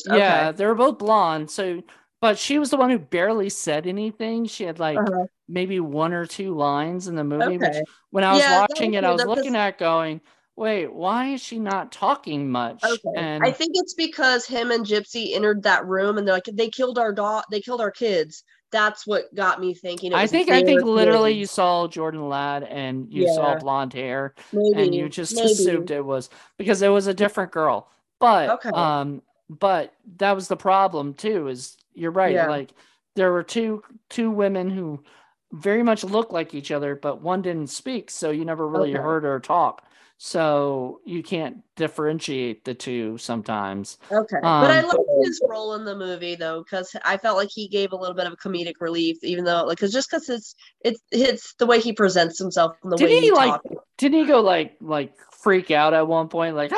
Yeah, 0.05 0.51
they 0.51 0.65
were 0.65 0.75
both 0.75 0.97
blonde. 0.99 1.49
So, 1.51 1.83
but 2.21 2.37
she 2.37 2.59
was 2.59 2.69
the 2.69 2.77
one 2.77 2.89
who 2.89 2.99
barely 2.99 3.49
said 3.49 3.85
anything. 3.87 4.45
She 4.45 4.63
had 4.63 4.79
like 4.79 4.97
Uh-huh. 4.97 5.25
maybe 5.47 5.79
one 5.79 6.13
or 6.13 6.25
two 6.25 6.55
lines 6.55 7.07
in 7.07 7.15
the 7.15 7.23
movie. 7.23 7.57
Okay. 7.57 7.83
when 8.11 8.23
I 8.23 8.33
was 8.33 8.41
Yeah, 8.41 8.59
watching 8.61 8.93
it, 8.93 9.03
I 9.03 9.11
was 9.11 9.25
looking 9.25 9.55
at 9.55 9.77
going, 9.77 10.21
wait, 10.59 10.93
why 10.93 11.27
is 11.29 11.41
she 11.41 11.57
not 11.57 11.91
talking 11.91 12.51
much? 12.51 12.83
Okay. 12.83 12.99
And 13.15 13.43
I 13.43 13.51
think 13.51 13.71
it's 13.75 13.93
because 13.93 14.45
him 14.45 14.71
and 14.71 14.85
Gypsy 14.85 15.33
entered 15.33 15.63
that 15.63 15.85
room 15.85 16.17
and 16.17 16.27
they're 16.27 16.35
like 16.35 16.49
they 16.51 16.69
killed 16.69 16.99
our 16.99 17.13
dog 17.13 17.43
they 17.49 17.61
killed 17.61 17.81
our 17.81 17.91
kids. 17.91 18.43
That's 18.71 19.07
what 19.07 19.33
got 19.33 19.59
me 19.59 19.73
thinking. 19.73 20.13
I 20.13 20.27
think 20.27 20.49
I 20.51 20.63
think 20.63 20.83
literally 20.83 21.31
you 21.33 21.47
saw 21.47 21.87
Jordan 21.87 22.27
Ladd 22.29 22.63
and 22.63 23.11
you 23.11 23.27
saw 23.27 23.55
blonde 23.55 23.93
hair 23.93 24.35
maybe 24.53 24.83
and 24.83 24.95
you 24.95 25.09
just 25.09 25.33
maybe. 25.35 25.47
assumed 25.47 25.91
it 25.91 26.05
was 26.05 26.29
because 26.57 26.81
it 26.81 26.89
was 26.89 27.07
a 27.07 27.13
different 27.13 27.51
girl. 27.51 27.89
But 28.19 28.49
Okay. 28.49 28.69
um 28.77 29.21
but 29.49 29.93
that 30.17 30.33
was 30.33 30.47
the 30.47 30.57
problem 30.57 31.13
too 31.15 31.47
is 31.47 31.77
you're 31.95 32.11
right 32.11 32.35
Yeah. 32.35 32.47
like 32.47 32.71
there 33.15 33.31
were 33.31 33.43
two 33.43 33.81
two 34.09 34.29
women 34.29 34.69
who 34.69 35.03
very 35.51 35.81
much 35.81 36.03
looked 36.03 36.31
like 36.31 36.53
each 36.53 36.69
other 36.69 36.95
but 36.95 37.21
one 37.21 37.41
didn't 37.41 37.67
speak 37.71 38.11
so 38.11 38.29
you 38.29 38.45
never 38.45 38.67
really 38.67 38.91
Okay. 38.91 39.01
heard 39.01 39.23
her 39.23 39.39
talk. 39.39 39.83
So 40.21 40.99
you 41.05 41.23
can't 41.23 41.63
differentiate 41.77 42.65
the 42.65 42.73
two 42.73 43.17
sometimes. 43.17 43.97
Okay, 44.11 44.35
but 44.41 44.69
I 44.69 44.79
Um, 44.79 44.87
liked 44.89 45.09
his 45.23 45.41
role 45.47 45.75
in 45.75 45.85
the 45.85 45.95
movie 45.95 46.35
though, 46.35 46.61
because 46.61 46.93
I 47.05 47.15
felt 47.15 47.37
like 47.37 47.47
he 47.49 47.69
gave 47.69 47.93
a 47.93 47.95
little 47.95 48.13
bit 48.13 48.27
of 48.27 48.33
a 48.33 48.35
comedic 48.35 48.73
relief, 48.81 49.17
even 49.23 49.45
though 49.45 49.63
like, 49.63 49.77
cause 49.77 49.93
just 49.93 50.11
because 50.11 50.27
it's 50.27 50.55
it's 50.81 50.99
it's 51.11 51.53
the 51.53 51.65
way 51.65 51.79
he 51.79 51.93
presents 51.93 52.37
himself 52.37 52.75
and 52.83 52.91
the 52.91 52.97
Did 52.97 53.05
way 53.05 53.15
he, 53.15 53.21
he 53.21 53.31
like, 53.31 53.63
talks. 53.63 53.75
Didn't 53.97 54.19
he 54.19 54.25
go 54.25 54.41
like 54.41 54.75
like 54.81 55.13
freak 55.31 55.71
out 55.71 55.93
at 55.93 56.05
one 56.05 56.27
point 56.27 56.53
like 56.53 56.73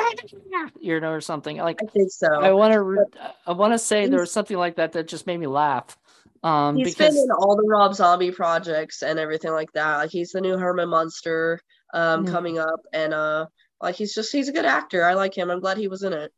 you 0.78 1.00
know 1.00 1.10
or 1.10 1.20
something 1.20 1.56
like 1.56 1.80
I 1.82 1.86
think 1.86 2.12
so. 2.12 2.28
I 2.28 2.52
want 2.52 2.74
to. 2.74 3.06
I 3.44 3.52
want 3.54 3.72
to 3.72 3.78
say 3.78 4.06
there 4.06 4.20
was 4.20 4.30
something 4.30 4.56
like 4.56 4.76
that 4.76 4.92
that 4.92 5.08
just 5.08 5.26
made 5.26 5.40
me 5.40 5.48
laugh. 5.48 5.98
Um, 6.44 6.76
He's 6.76 6.94
because 6.94 7.14
been 7.14 7.24
in 7.24 7.30
all 7.32 7.56
the 7.56 7.66
Rob 7.66 7.94
Zombie 7.94 8.30
projects 8.30 9.02
and 9.02 9.18
everything 9.18 9.50
like 9.50 9.72
that. 9.72 9.96
Like 9.96 10.10
he's 10.10 10.30
the 10.30 10.40
new 10.40 10.56
Herman 10.56 10.88
Munster 10.88 11.60
um 11.92 12.24
Mhm. 12.26 12.30
coming 12.30 12.58
up, 12.58 12.80
and 12.92 13.12
uh, 13.14 13.46
like 13.80 13.94
he's 13.96 14.14
just 14.14 14.32
he's 14.32 14.48
a 14.48 14.52
good 14.52 14.64
actor. 14.64 15.04
I 15.04 15.14
like 15.14 15.36
him. 15.36 15.50
I'm 15.50 15.60
glad 15.60 15.76
he 15.78 15.88
was 15.88 16.02
in 16.02 16.12
it. 16.12 16.32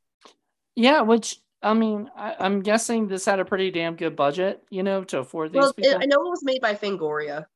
yeah, 0.76 1.02
which 1.02 1.40
I 1.62 1.72
mean, 1.74 2.10
I, 2.16 2.34
I'm 2.38 2.60
guessing 2.60 3.08
this 3.08 3.24
had 3.24 3.40
a 3.40 3.44
pretty 3.44 3.70
damn 3.70 3.96
good 3.96 4.16
budget, 4.16 4.62
you 4.70 4.82
know, 4.82 5.02
to 5.04 5.18
afford 5.20 5.52
these 5.52 5.60
Well, 5.60 5.72
it. 5.78 5.96
I 5.98 6.04
know 6.04 6.26
it 6.26 6.30
was 6.30 6.44
made 6.44 6.60
by 6.60 6.74
Fangoria. 6.74 7.46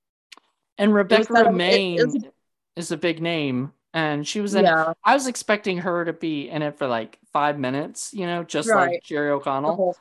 and 0.79 0.95
Rebecca 0.95 1.33
of- 1.33 1.39
it- 1.41 1.47
Romijn 1.53 2.15
it 2.25 2.33
is 2.77 2.91
a 2.93 2.97
big 2.97 3.21
name, 3.21 3.73
and 3.93 4.27
she 4.27 4.41
was 4.41 4.55
in. 4.55 4.65
Yeah, 4.65 4.93
I 5.05 5.15
was 5.15 5.27
expecting 5.27 5.79
her 5.79 6.05
to 6.05 6.13
be 6.13 6.49
in 6.49 6.63
it 6.63 6.79
for 6.79 6.87
like 6.87 7.19
five 7.33 7.59
minutes, 7.59 8.15
you 8.15 8.27
know, 8.27 8.45
just 8.45 8.69
Right. 8.71 8.93
like 8.93 9.03
Jerry 9.03 9.31
O'Connell. 9.31 9.95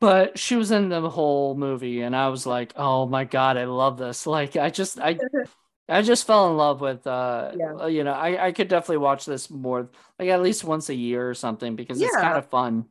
but 0.00 0.38
she 0.38 0.56
was 0.56 0.70
in 0.70 0.88
the 0.88 1.10
whole 1.10 1.54
movie 1.54 2.00
and 2.00 2.16
i 2.16 2.28
was 2.28 2.46
like 2.46 2.72
oh 2.76 3.04
my 3.06 3.24
god 3.24 3.58
i 3.58 3.64
love 3.64 3.98
this 3.98 4.26
like 4.26 4.56
i 4.56 4.70
just 4.70 4.98
i 4.98 5.12
i 5.90 6.02
just 6.02 6.26
fell 6.26 6.50
in 6.50 6.56
love 6.56 6.80
with 6.80 7.06
uh 7.06 7.52
Yeah. 7.56 7.86
you 7.86 8.04
know 8.04 8.12
i 8.12 8.46
i 8.46 8.52
could 8.52 8.68
definitely 8.68 8.98
watch 8.98 9.26
this 9.26 9.50
more 9.50 9.88
like 10.18 10.28
at 10.28 10.42
least 10.42 10.64
once 10.64 10.88
a 10.88 10.94
year 10.94 11.28
or 11.28 11.34
something 11.34 11.76
because 11.76 12.00
it's 12.00 12.14
Yeah. 12.16 12.22
kind 12.22 12.38
of 12.38 12.46
fun 12.48 12.86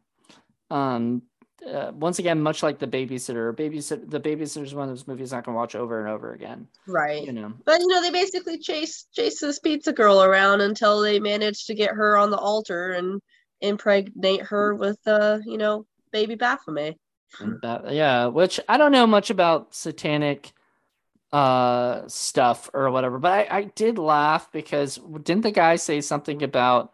um 0.69 1.23
uh, 1.67 1.91
once 1.93 2.19
again 2.19 2.41
much 2.41 2.63
like 2.63 2.79
the 2.79 2.87
babysitter 2.87 3.53
babysitter 3.53 4.09
the 4.09 4.19
babysitter 4.19 4.63
is 4.63 4.73
one 4.73 4.87
of 4.87 4.95
those 4.95 5.07
movies 5.07 5.33
i 5.33 5.41
can 5.41 5.53
watch 5.53 5.75
over 5.75 5.99
and 5.99 6.07
over 6.09 6.33
again 6.33 6.67
Right. 6.87 7.23
you 7.23 7.31
know 7.33 7.53
But 7.65 7.81
you 7.81 7.87
know, 7.87 8.01
they 8.01 8.11
basically 8.11 8.57
chase 8.57 9.05
chase 9.13 9.39
this 9.41 9.59
pizza 9.59 9.93
girl 9.93 10.23
around 10.23 10.61
until 10.61 11.01
they 11.01 11.19
manage 11.19 11.65
to 11.65 11.75
get 11.75 11.91
her 11.91 12.17
on 12.17 12.31
the 12.31 12.37
altar 12.37 12.91
and 12.93 13.21
impregnate 13.61 14.41
her 14.41 14.73
with 14.73 14.97
uh, 15.05 15.39
you 15.45 15.57
know, 15.57 15.85
baby 16.11 16.35
Baphomet. 16.35 16.97
That, 17.61 17.93
yeah, 17.93 18.25
which 18.27 18.59
I 18.67 18.77
don't 18.77 18.91
know 18.91 19.05
much 19.05 19.29
about 19.29 19.75
satanic 19.75 20.51
uh 21.31 22.07
stuff 22.07 22.69
or 22.73 22.89
whatever, 22.91 23.19
but 23.19 23.31
I, 23.31 23.57
I 23.59 23.63
did 23.63 23.97
laugh 23.97 24.51
because 24.51 24.99
didn't 25.23 25.43
the 25.43 25.51
guy 25.51 25.75
say 25.75 26.01
something 26.01 26.41
about 26.43 26.91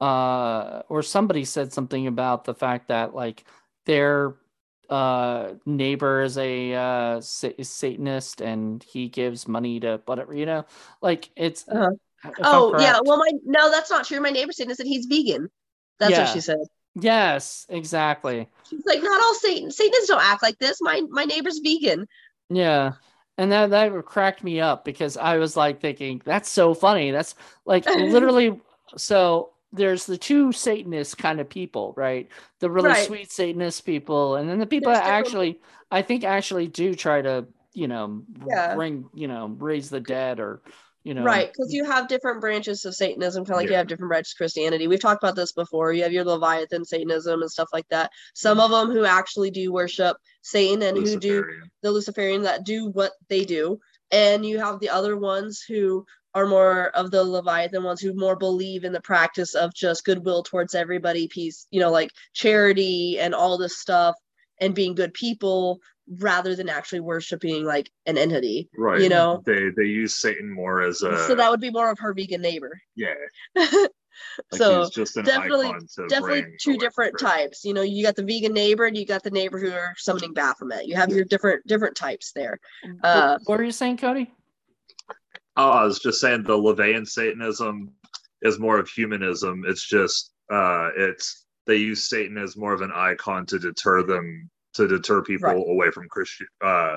uh 0.00 0.82
or 0.88 1.02
somebody 1.02 1.44
said 1.44 1.72
something 1.72 2.06
about 2.06 2.44
the 2.44 2.54
fact 2.54 2.88
that 2.88 3.14
like 3.14 3.44
their 3.86 4.34
uh 4.88 5.54
neighbor 5.64 6.22
is 6.22 6.36
a 6.36 6.74
uh 6.74 7.16
is 7.18 7.68
satanist 7.68 8.40
and 8.40 8.82
he 8.82 9.08
gives 9.08 9.46
money 9.46 9.80
to 9.80 10.00
whatever 10.06 10.34
you 10.34 10.46
know 10.46 10.64
like 11.00 11.30
it's 11.36 11.64
Uh-huh. 11.68 11.90
Oh 12.42 12.78
yeah, 12.78 12.98
well 13.02 13.16
my 13.16 13.30
no, 13.46 13.70
that's 13.70 13.90
not 13.90 14.04
true. 14.04 14.20
My 14.20 14.28
neighbor 14.30 14.52
said 14.52 14.68
that 14.68 14.86
he's 14.86 15.06
vegan. 15.06 15.48
That's 15.98 16.10
Yeah. 16.10 16.20
what 16.20 16.28
she 16.28 16.40
said. 16.40 16.58
yes 16.96 17.66
exactly 17.68 18.48
She's 18.68 18.84
like, 18.84 19.02
not 19.02 19.20
all 19.20 19.34
Satan 19.34 19.70
Satanists 19.70 20.08
don't 20.08 20.22
act 20.22 20.42
like 20.42 20.58
this. 20.58 20.80
My 20.80 21.02
my 21.08 21.24
neighbor's 21.24 21.60
vegan. 21.60 22.06
Yeah. 22.50 22.92
And 23.40 23.52
that 23.52 23.70
that 23.70 24.04
cracked 24.04 24.44
me 24.44 24.60
up 24.60 24.84
because 24.84 25.16
I 25.16 25.38
was 25.38 25.56
like 25.56 25.80
thinking, 25.80 26.20
that's 26.24 26.48
so 26.50 26.74
funny. 26.74 27.10
That's 27.10 27.34
like 27.64 27.86
literally 27.94 28.60
so 28.96 29.52
there's 29.72 30.04
the 30.06 30.18
two 30.18 30.52
Satanist 30.52 31.16
kind 31.16 31.40
of 31.40 31.48
people, 31.48 31.94
right? 31.96 32.28
The 32.58 32.70
really 32.70 32.92
Right. 32.92 32.94
sweet 32.94 33.30
Satanist 33.32 33.86
people, 33.86 34.36
and 34.36 34.48
then 34.48 34.58
the 34.58 34.66
people 34.66 34.92
There's 34.92 35.00
that 35.00 35.06
actually 35.06 35.60
I 35.90 36.02
think 36.02 36.24
actually 36.24 36.68
do 36.68 36.94
try 36.94 37.22
to, 37.22 37.46
you 37.72 37.88
know, 37.88 38.24
Yeah. 38.46 38.80
bring, 38.80 39.08
you 39.14 39.28
know, 39.28 39.46
raise 39.58 39.90
the 39.90 40.00
dead 40.00 40.40
or 40.40 40.60
you 41.04 41.14
know 41.14 41.22
Right, 41.22 41.50
because 41.52 41.72
you 41.72 41.84
have 41.84 42.08
different 42.08 42.40
branches 42.40 42.84
of 42.84 42.94
Satanism, 42.94 43.44
kind 43.44 43.54
of 43.54 43.56
like 43.58 43.70
you 43.70 43.76
have 43.76 43.86
different 43.86 44.10
branches 44.10 44.32
of 44.32 44.38
Christianity. 44.38 44.86
We've 44.86 45.00
talked 45.00 45.22
about 45.22 45.36
this 45.36 45.52
before. 45.52 45.92
You 45.92 46.02
have 46.02 46.12
your 46.12 46.24
Leviathan 46.24 46.84
Satanism 46.84 47.40
and 47.40 47.50
stuff 47.50 47.68
like 47.72 47.88
that. 47.88 48.10
Some 48.34 48.60
of 48.60 48.70
them 48.70 48.90
who 48.90 49.04
actually 49.04 49.50
do 49.50 49.72
worship 49.72 50.16
Satan 50.42 50.82
and 50.82 50.96
who 50.96 51.18
do 51.18 51.44
the 51.82 51.90
Luciferian 51.90 52.42
that 52.42 52.64
do 52.64 52.90
what 52.90 53.12
they 53.28 53.44
do, 53.44 53.78
and 54.10 54.44
you 54.44 54.58
have 54.58 54.80
the 54.80 54.90
other 54.90 55.16
ones 55.16 55.64
who 55.66 56.04
are 56.34 56.46
more 56.46 56.88
of 56.90 57.10
the 57.10 57.24
Leviathan 57.24 57.82
ones 57.82 58.00
who 58.00 58.14
more 58.14 58.36
believe 58.36 58.84
in 58.84 58.92
the 58.92 59.00
practice 59.00 59.54
of 59.54 59.74
just 59.74 60.04
goodwill 60.04 60.42
towards 60.42 60.74
everybody, 60.74 61.26
peace, 61.28 61.66
you 61.70 61.80
know, 61.80 61.90
like 61.90 62.10
charity 62.34 63.18
and 63.18 63.34
all 63.34 63.58
this 63.58 63.78
stuff, 63.78 64.14
and 64.60 64.74
being 64.74 64.94
good 64.94 65.14
people 65.14 65.80
rather 66.18 66.56
than 66.56 66.68
actually 66.68 67.00
worshiping 67.00 67.64
like 67.64 67.90
an 68.06 68.18
entity. 68.18 68.68
Right. 68.76 69.00
You 69.00 69.08
know? 69.08 69.42
they 69.46 69.70
they 69.76 69.84
use 69.84 70.16
Satan 70.16 70.52
more 70.52 70.82
as 70.82 71.02
a 71.02 71.26
so 71.26 71.34
that 71.34 71.50
would 71.50 71.60
be 71.60 71.70
more 71.70 71.90
of 71.90 71.98
her 72.00 72.12
vegan 72.12 72.42
neighbor. 72.42 72.80
yeah. 72.96 73.14
Like 74.52 74.58
so 74.58 74.80
he's 74.80 74.90
just 74.90 75.16
an 75.16 75.24
definitely- 75.24 75.68
icon 75.68 75.86
to 75.94 76.06
definitely 76.08 76.42
two 76.60 76.72
away 76.72 76.78
from 76.78 76.78
different 76.78 77.18
types. 77.18 77.64
You 77.64 77.72
know, 77.72 77.80
you 77.80 78.04
got 78.04 78.16
the 78.16 78.24
vegan 78.24 78.52
neighbor 78.52 78.84
and 78.84 78.94
you 78.94 79.06
got 79.06 79.22
the 79.22 79.30
neighbor 79.30 79.58
who 79.58 79.72
are 79.72 79.94
summoning 79.96 80.34
Baphomet. 80.34 80.86
You 80.86 80.96
have 80.96 81.10
your 81.10 81.24
different 81.24 81.66
different 81.66 81.96
types 81.96 82.32
there. 82.32 82.58
Uh, 83.02 83.38
what 83.44 83.58
were 83.58 83.64
you 83.64 83.72
saying, 83.72 83.96
Cody? 83.96 84.30
Oh, 85.56 85.70
I 85.70 85.84
was 85.84 86.00
just 86.00 86.20
saying 86.20 86.42
the 86.42 86.52
LaVeyan 86.52 87.08
Satanism 87.08 87.92
is 88.42 88.58
more 88.58 88.78
of 88.78 88.88
humanism. 88.88 89.62
It's 89.66 89.86
just 89.86 90.32
uh 90.52 90.90
it's 90.96 91.46
they 91.66 91.76
use 91.76 92.08
Satan 92.08 92.36
as 92.36 92.56
more 92.56 92.72
of 92.72 92.82
an 92.82 92.92
icon 92.94 93.46
to 93.46 93.58
deter 93.58 94.02
them 94.02 94.50
to 94.74 94.86
deter 94.88 95.22
people 95.22 95.48
Right. 95.48 95.56
away 95.68 95.90
from 95.90 96.08
Christian 96.08 96.46
uh 96.60 96.96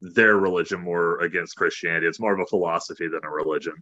their 0.00 0.36
religion 0.38 0.80
more 0.80 1.20
against 1.20 1.56
Christianity. 1.56 2.06
It's 2.06 2.18
more 2.20 2.32
of 2.32 2.40
a 2.40 2.46
philosophy 2.46 3.06
than 3.06 3.20
a 3.22 3.30
religion. 3.30 3.74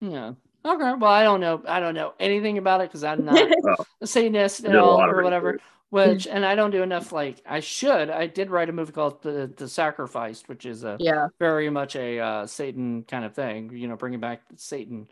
Yeah. 0.00 0.32
Okay. 0.64 0.92
Well, 0.94 1.04
I 1.10 1.22
don't 1.22 1.40
know. 1.40 1.62
I 1.68 1.78
don't 1.78 1.94
know 1.94 2.14
anything 2.18 2.58
about 2.58 2.80
it 2.80 2.88
because 2.88 3.04
I'm 3.04 3.24
not 3.24 3.38
Oh. 3.68 3.84
a 4.00 4.06
Satanist 4.06 4.64
at 4.64 4.74
all 4.76 5.00
or 5.00 5.22
whatever. 5.22 5.46
research. 5.52 5.62
Which 5.90 6.26
and 6.26 6.44
I 6.44 6.54
don't 6.54 6.70
do 6.70 6.82
enough. 6.82 7.12
Like 7.12 7.42
I 7.46 7.60
should. 7.60 8.08
I 8.10 8.26
did 8.26 8.50
write 8.50 8.70
a 8.70 8.72
movie 8.72 8.92
called 8.92 9.22
The 9.22 9.52
The 9.56 9.68
Sacrificed, 9.68 10.48
which 10.48 10.64
is 10.66 10.82
a 10.84 10.96
yeah, 10.98 11.28
very 11.38 11.68
much 11.70 11.94
a 11.96 12.18
uh, 12.18 12.46
Satan 12.46 13.04
kind 13.04 13.24
of 13.26 13.34
thing. 13.34 13.70
You 13.76 13.88
know, 13.88 13.96
bringing 13.96 14.18
back 14.20 14.40
Satan 14.56 15.06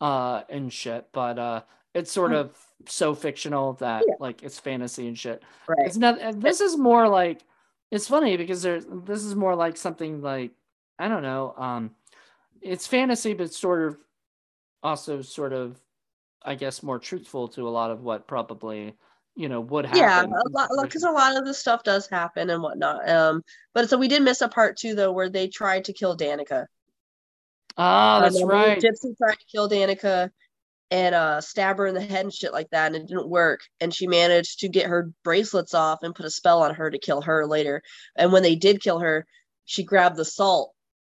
uh, 0.00 0.42
and 0.50 0.70
shit. 0.72 1.08
But 1.12 1.38
uh, 1.38 1.62
it's 1.96 2.12
sort 2.12 2.32
of 2.32 2.56
so 2.86 3.14
fictional 3.14 3.72
that. 3.74 4.04
Yeah. 4.06 4.14
like 4.20 4.42
it's 4.42 4.58
fantasy 4.58 5.08
and 5.08 5.18
shit. 5.18 5.42
right. 5.66 5.86
It's 5.86 5.96
not. 5.96 6.40
This 6.40 6.60
is 6.60 6.76
more 6.76 7.08
like 7.08 7.42
it's 7.90 8.08
funny 8.08 8.36
because 8.36 8.62
there's 8.62 8.84
this 8.88 9.24
is 9.24 9.34
more 9.34 9.54
like 9.54 9.76
something 9.76 10.20
like 10.22 10.52
I 10.98 11.08
don't 11.08 11.22
know. 11.22 11.54
Um, 11.56 11.90
it's 12.60 12.86
fantasy, 12.86 13.34
but 13.34 13.52
sort 13.52 13.82
of 13.88 13.98
also 14.82 15.22
sort 15.22 15.52
of 15.52 15.80
I 16.44 16.54
guess 16.54 16.82
more 16.82 16.98
truthful 16.98 17.48
to 17.48 17.66
a 17.66 17.70
lot 17.70 17.90
of 17.90 18.02
what 18.02 18.26
probably 18.26 18.94
you 19.34 19.48
know 19.48 19.60
would 19.60 19.86
happen. 19.86 20.00
Yeah, 20.00 20.22
in 20.24 20.32
a 20.32 20.48
lot 20.50 20.70
because 20.82 21.02
a 21.02 21.10
lot 21.10 21.36
of 21.36 21.44
this 21.44 21.58
stuff 21.58 21.82
does 21.82 22.06
happen 22.08 22.50
and 22.50 22.62
whatnot. 22.62 23.08
Um, 23.08 23.42
but 23.74 23.88
so 23.90 23.98
we 23.98 24.08
did 24.08 24.22
miss 24.22 24.40
a 24.42 24.48
part 24.48 24.76
two 24.76 24.94
though, 24.94 25.12
where 25.12 25.28
they 25.28 25.48
tried 25.48 25.84
to 25.86 25.92
kill 25.92 26.16
Danica. 26.16 26.66
Ah, 27.76 28.20
that's 28.20 28.40
Um, 28.40 28.48
right. 28.48 28.78
Gypsy 28.80 29.16
tried 29.18 29.34
to 29.38 29.46
kill 29.52 29.68
Danica, 29.68 30.30
and 30.90 31.14
uh 31.14 31.40
stab 31.40 31.78
her 31.78 31.86
in 31.86 31.94
the 31.94 32.00
head 32.00 32.24
and 32.24 32.32
shit 32.32 32.52
like 32.52 32.68
that 32.70 32.86
and 32.94 32.96
it 32.96 33.08
didn't 33.08 33.28
work 33.28 33.60
and 33.80 33.92
she 33.94 34.06
managed 34.06 34.60
to 34.60 34.68
get 34.68 34.86
her 34.86 35.10
bracelets 35.24 35.74
off 35.74 35.98
and 36.02 36.14
put 36.14 36.26
a 36.26 36.30
spell 36.30 36.62
on 36.62 36.74
her 36.74 36.90
to 36.90 36.98
kill 36.98 37.20
her 37.22 37.46
later 37.46 37.82
and 38.16 38.32
when 38.32 38.42
they 38.42 38.54
did 38.54 38.80
kill 38.80 39.00
her 39.00 39.26
she 39.64 39.82
grabbed 39.82 40.16
the 40.16 40.24
salt 40.24 40.72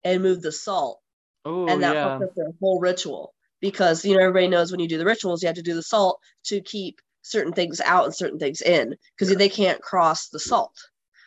and 0.04 0.22
moved 0.22 0.42
the 0.42 0.52
salt 0.52 1.00
Oh 1.44 1.68
and 1.68 1.82
that 1.82 1.94
yeah. 1.94 2.02
fucked 2.02 2.22
up 2.22 2.34
their 2.36 2.52
whole 2.60 2.78
ritual 2.78 3.34
because 3.60 4.04
you 4.04 4.14
know 4.14 4.20
everybody 4.22 4.48
knows 4.48 4.70
when 4.70 4.80
you 4.80 4.88
do 4.88 4.98
the 4.98 5.04
rituals 5.04 5.42
you 5.42 5.46
have 5.48 5.56
to 5.56 5.62
do 5.62 5.74
the 5.74 5.82
salt 5.82 6.20
to 6.44 6.60
keep 6.60 7.00
certain 7.22 7.52
things 7.52 7.80
out 7.80 8.04
and 8.04 8.14
certain 8.14 8.38
things 8.38 8.60
in 8.62 8.94
because 9.18 9.34
they 9.36 9.48
can't 9.48 9.82
cross 9.82 10.28
the 10.28 10.38
salt 10.38 10.74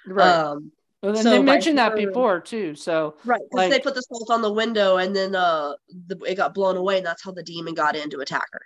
Right. 0.06 0.26
um 0.26 0.72
well, 1.02 1.14
then 1.14 1.24
so 1.24 1.30
they 1.30 1.42
mentioned 1.42 1.78
that 1.78 1.96
before 1.96 2.42
too. 2.42 2.76
So 2.76 3.16
right 3.24 3.42
because 3.50 3.70
they 3.70 3.80
put 3.80 3.96
the 3.96 4.02
salt 4.02 4.30
on 4.30 4.42
the 4.42 4.52
window 4.52 4.98
and 4.98 5.16
then 5.16 5.36
uh 5.36 5.74
the, 6.08 6.18
it 6.28 6.36
got 6.36 6.54
blown 6.54 6.76
away 6.76 6.98
and 6.98 7.06
that's 7.06 7.24
how 7.24 7.32
the 7.32 7.44
demon 7.44 7.74
got 7.74 7.96
in 7.96 8.10
to 8.10 8.20
attack 8.20 8.48
her 8.52 8.62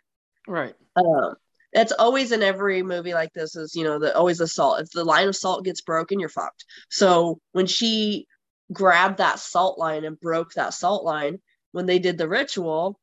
right. 0.47 0.75
um 0.95 1.35
it's 1.73 1.91
always 1.91 2.31
in 2.31 2.43
every 2.43 2.83
movie 2.83 3.13
like 3.13 3.33
this 3.33 3.55
is 3.55 3.75
you 3.75 3.83
know 3.83 3.99
the 3.99 4.15
always 4.15 4.37
the 4.37 4.47
salt 4.47 4.81
if 4.81 4.89
the 4.91 5.03
line 5.03 5.27
of 5.27 5.35
salt 5.35 5.65
gets 5.65 5.81
broken 5.81 6.19
you're 6.19 6.29
fucked 6.29 6.65
so 6.89 7.39
when 7.51 7.65
she 7.65 8.27
grabbed 8.71 9.17
that 9.17 9.39
salt 9.39 9.77
line 9.77 10.05
and 10.05 10.19
broke 10.19 10.53
that 10.53 10.73
salt 10.73 11.03
line 11.03 11.39
when 11.71 11.85
they 11.85 11.99
did 11.99 12.17
the 12.17 12.27
ritual 12.27 12.99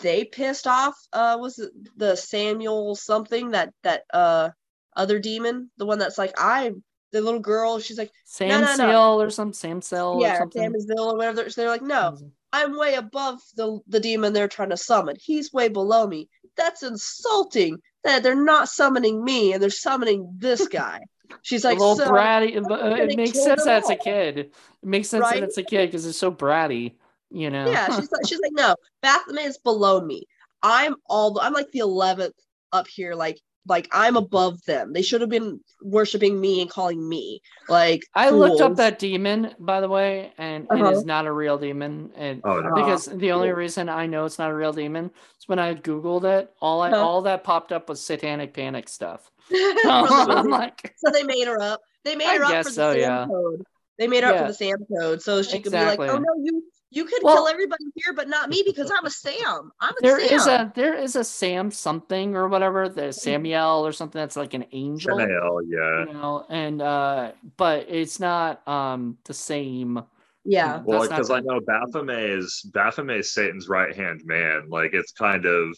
they 0.00 0.24
pissed 0.24 0.66
off 0.66 0.94
uh 1.12 1.36
was 1.40 1.58
it 1.58 1.72
the 1.96 2.16
samuel 2.16 2.94
something 2.94 3.50
that 3.50 3.72
that 3.82 4.02
uh 4.12 4.50
other 4.96 5.18
demon 5.18 5.70
the 5.78 5.86
one 5.86 5.98
that's 5.98 6.18
like 6.18 6.34
i 6.38 6.72
the 7.12 7.20
little 7.20 7.40
girl 7.40 7.78
she's 7.78 7.98
like 7.98 8.10
Sam 8.24 8.60
no, 8.62 8.66
no. 8.66 8.76
Seal 8.76 9.22
or 9.22 9.30
some 9.30 9.52
Sam 9.52 9.80
Cell 9.82 10.14
or 10.14 10.22
yeah 10.22 10.38
something. 10.38 10.72
Samsville 10.72 11.12
or 11.12 11.16
whatever 11.16 11.36
they're, 11.36 11.50
they're 11.50 11.68
like 11.68 11.82
no 11.82 12.16
I'm 12.52 12.76
way 12.78 12.94
above 12.94 13.40
the 13.56 13.80
the 13.86 14.00
demon 14.00 14.32
they're 14.34 14.46
trying 14.48 14.70
to 14.70 14.76
summon. 14.76 15.16
He's 15.18 15.52
way 15.54 15.68
below 15.68 16.06
me. 16.06 16.28
That's 16.56 16.82
insulting. 16.82 17.78
That 18.04 18.22
they're 18.22 18.34
not 18.34 18.68
summoning 18.68 19.24
me 19.24 19.52
and 19.54 19.62
they're 19.62 19.70
summoning 19.70 20.34
this 20.36 20.68
guy. 20.68 21.00
She's 21.42 21.64
a 21.64 21.68
like, 21.68 21.78
little 21.78 21.96
so, 21.96 22.10
bratty. 22.10 22.54
uh, 22.56 22.94
It 22.96 23.16
makes 23.16 23.42
sense 23.42 23.64
that 23.64 23.78
it's 23.78 23.90
a 23.90 23.96
kid. 23.96 24.38
It 24.38 24.52
makes 24.82 25.08
sense 25.08 25.22
Right? 25.22 25.40
that 25.40 25.44
it's 25.44 25.56
a 25.56 25.62
kid 25.62 25.86
because 25.86 26.04
it's 26.04 26.18
so 26.18 26.30
bratty. 26.30 26.96
You 27.30 27.48
know. 27.48 27.70
yeah. 27.70 27.86
She's 27.86 28.12
like, 28.12 28.26
she's 28.26 28.40
like, 28.40 28.52
no, 28.52 28.76
Baphomet 29.00 29.46
is 29.46 29.56
below 29.56 30.00
me. 30.02 30.24
I'm 30.62 30.96
all. 31.08 31.40
I'm 31.40 31.54
like 31.54 31.70
the 31.70 31.78
eleventh 31.78 32.34
up 32.70 32.86
here. 32.86 33.14
Like, 33.14 33.40
like 33.66 33.88
I'm 33.92 34.16
above 34.16 34.64
them. 34.64 34.92
They 34.92 35.02
should 35.02 35.20
have 35.20 35.30
been 35.30 35.60
worshiping 35.80 36.40
me 36.40 36.60
and 36.60 36.70
calling 36.70 37.06
me 37.08 37.40
like. 37.68 38.02
I 38.14 38.30
looked 38.30 38.60
up 38.60 38.76
that 38.76 38.98
demon, 38.98 39.54
by 39.58 39.80
the 39.80 39.88
way, 39.88 40.32
and 40.38 40.66
Uh-huh. 40.70 40.84
it 40.86 40.92
is 40.92 41.04
not 41.04 41.26
a 41.26 41.32
real 41.32 41.58
demon. 41.58 42.10
And 42.16 42.40
Oh 42.44 42.60
no. 42.60 42.74
Because 42.74 43.06
the 43.06 43.32
only 43.32 43.48
cool. 43.48 43.56
reason 43.56 43.88
I 43.88 44.06
know 44.06 44.24
it's 44.24 44.38
not 44.38 44.50
a 44.50 44.54
real 44.54 44.72
demon 44.72 45.06
is 45.38 45.48
when 45.48 45.58
I 45.58 45.74
googled 45.74 46.24
it, 46.24 46.52
all 46.60 46.82
I 46.82 46.90
Uh-huh. 46.90 47.06
all 47.06 47.22
that 47.22 47.44
popped 47.44 47.72
up 47.72 47.88
was 47.88 48.00
satanic 48.00 48.52
panic 48.54 48.88
stuff. 48.88 49.30
From 49.48 49.58
the 49.58 50.26
I'm 50.28 50.36
movie. 50.36 50.50
like, 50.50 50.94
so 50.96 51.10
they 51.12 51.22
made 51.24 51.46
her 51.46 51.60
up. 51.60 51.80
They 52.04 52.16
made 52.16 52.28
I 52.28 52.38
her 52.38 52.44
up 52.44 52.50
guess 52.50 52.64
for 52.66 52.70
the 52.70 52.74
so, 52.74 52.92
Sam 52.92 53.00
yeah. 53.00 53.26
code. 53.26 53.62
They 53.98 54.08
made 54.08 54.24
her 54.24 54.30
up 54.32 54.38
for 54.38 54.48
the 54.48 54.54
Sam 54.54 54.78
code, 54.98 55.22
so 55.22 55.42
she 55.42 55.60
could 55.60 55.70
be 55.72 55.78
like, 55.78 56.00
"Oh 56.00 56.18
no, 56.18 56.34
you 56.42 56.64
you 56.92 57.04
could 57.06 57.22
Well- 57.22 57.36
kill 57.36 57.48
everybody 57.48 57.84
here, 57.96 58.12
but 58.14 58.28
not 58.28 58.48
me 58.50 58.62
because 58.66 58.90
I'm 58.96 59.04
a 59.06 59.10
Sam. 59.10 59.72
I'm 59.80 59.94
a 59.94 60.02
there 60.02 60.20
Sam." 60.20 60.36
is 60.38 60.46
a 60.46 60.72
there 60.74 60.94
is 60.94 61.16
a 61.16 61.24
Sam 61.24 61.70
something 61.70 62.36
or 62.36 62.48
whatever, 62.48 62.88
the 62.88 63.12
Samuel 63.12 63.86
or 63.86 63.92
something 63.92 64.20
that's 64.20 64.36
like 64.36 64.54
an 64.54 64.66
angel. 64.72 65.18
Samael, 65.18 65.60
yeah. 65.66 66.06
You 66.06 66.12
know, 66.12 66.46
and 66.48 66.80
uh 66.82 67.32
but 67.56 67.86
it's 67.88 68.20
not 68.20 68.66
um 68.68 69.18
the 69.24 69.34
same. 69.34 70.02
yeah, 70.44 70.82
Well, 70.84 71.02
because 71.08 71.30
I 71.30 71.40
know 71.40 71.60
Baphomet 71.60 72.18
is 72.30 72.62
Baphomet 72.72 73.18
is 73.20 73.32
Satan's 73.32 73.68
right 73.68 73.94
hand 73.96 74.22
man. 74.24 74.68
Like 74.68 74.92
it's 74.92 75.12
kind 75.12 75.46
of 75.46 75.76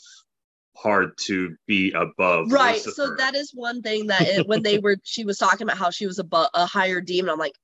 hard 0.76 1.16
to 1.26 1.54
be 1.68 1.92
above. 1.92 2.50
right. 2.50 2.80
So 2.80 3.14
that 3.16 3.34
is 3.36 3.52
one 3.54 3.80
thing 3.82 4.08
that 4.08 4.22
it, 4.26 4.48
when 4.48 4.62
they 4.62 4.78
were, 4.78 4.96
she 5.04 5.24
was 5.24 5.38
talking 5.38 5.62
about 5.62 5.76
how 5.78 5.90
she 5.90 6.04
was 6.06 6.18
a, 6.18 6.24
bu- 6.24 6.50
a 6.52 6.66
higher 6.66 7.00
demon. 7.00 7.30
I'm 7.30 7.38
like, 7.38 7.54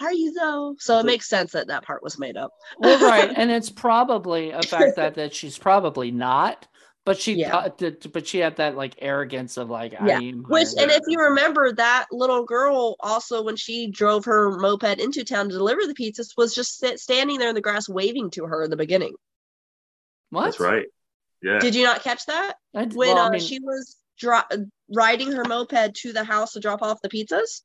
are 0.00 0.12
you 0.12 0.32
though? 0.32 0.74
So 0.78 0.98
it 0.98 1.06
makes 1.06 1.28
sense 1.28 1.52
that 1.52 1.68
that 1.68 1.84
part 1.84 2.02
was 2.02 2.18
made 2.18 2.36
up. 2.36 2.50
Well, 2.78 3.00
right, 3.00 3.32
and 3.36 3.50
it's 3.50 3.70
probably 3.70 4.50
a 4.50 4.62
fact 4.62 4.96
that 4.96 5.14
that 5.14 5.34
she's 5.34 5.56
probably 5.58 6.10
not, 6.10 6.66
but 7.04 7.18
she 7.18 7.34
Yeah. 7.34 7.50
thought 7.50 7.78
that- 7.78 8.12
but 8.12 8.26
she 8.26 8.38
had 8.38 8.56
that 8.56 8.76
like 8.76 8.94
arrogance 8.98 9.56
of 9.56 9.70
like 9.70 9.92
Yeah, 9.92 10.18
I 10.18 10.22
am 10.22 10.42
Which, 10.48 10.68
and 10.78 10.90
if 10.90 11.02
you 11.06 11.18
remember, 11.20 11.72
that 11.72 12.06
little 12.12 12.44
girl 12.44 12.96
also, 13.00 13.42
when 13.42 13.56
she 13.56 13.90
drove 13.90 14.24
her 14.26 14.58
moped 14.58 14.98
into 15.00 15.24
town 15.24 15.48
to 15.48 15.54
deliver 15.54 15.82
the 15.86 15.94
pizzas, 15.94 16.36
was 16.36 16.54
just 16.54 16.78
sit, 16.78 16.98
standing 17.00 17.38
there 17.38 17.48
in 17.48 17.54
the 17.54 17.60
grass 17.60 17.88
waving 17.88 18.30
to 18.32 18.44
her 18.44 18.62
in 18.64 18.70
the 18.70 18.76
beginning. 18.76 19.14
what? 20.30 20.44
That's 20.44 20.60
right. 20.60 20.86
Yeah. 21.42 21.58
Did 21.60 21.74
you 21.74 21.84
not 21.84 22.02
catch 22.02 22.26
that? 22.26 22.56
I 22.74 22.86
d- 22.86 22.96
when 22.96 23.14
well, 23.14 23.24
I 23.24 23.26
uh, 23.28 23.30
mean, 23.30 23.40
she 23.40 23.60
was 23.60 23.96
dri- 24.18 24.66
riding 24.92 25.30
her 25.32 25.44
moped 25.44 25.94
to 25.96 26.12
the 26.12 26.24
house 26.24 26.52
to 26.54 26.60
drop 26.60 26.82
off 26.82 27.00
the 27.02 27.08
pizzas, 27.08 27.62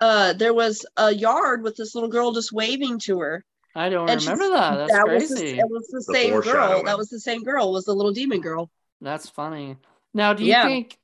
uh, 0.00 0.32
there 0.32 0.54
was 0.54 0.86
a 0.96 1.14
yard 1.14 1.62
with 1.62 1.76
this 1.76 1.94
little 1.94 2.10
girl 2.10 2.32
just 2.32 2.52
waving 2.52 2.98
to 3.00 3.20
her. 3.20 3.44
I 3.74 3.88
don't 3.88 4.08
and 4.08 4.20
she- 4.20 4.28
remember 4.28 4.56
that. 4.56 4.88
That's 4.88 5.04
was 5.06 5.28
the, 5.28 5.58
it 5.58 5.68
was 5.68 5.86
the, 5.88 6.04
The 6.06 6.14
same 6.14 6.40
girl. 6.40 6.82
That 6.84 6.98
was 6.98 7.08
the 7.08 7.20
same 7.20 7.42
girl. 7.42 7.72
Was 7.72 7.84
the 7.84 7.94
little 7.94 8.12
demon 8.12 8.40
girl? 8.40 8.70
That's 9.00 9.28
funny. 9.28 9.76
Now, 10.12 10.32
do 10.34 10.44
you 10.44 10.50
Yeah. 10.50 10.66
think? 10.66 10.98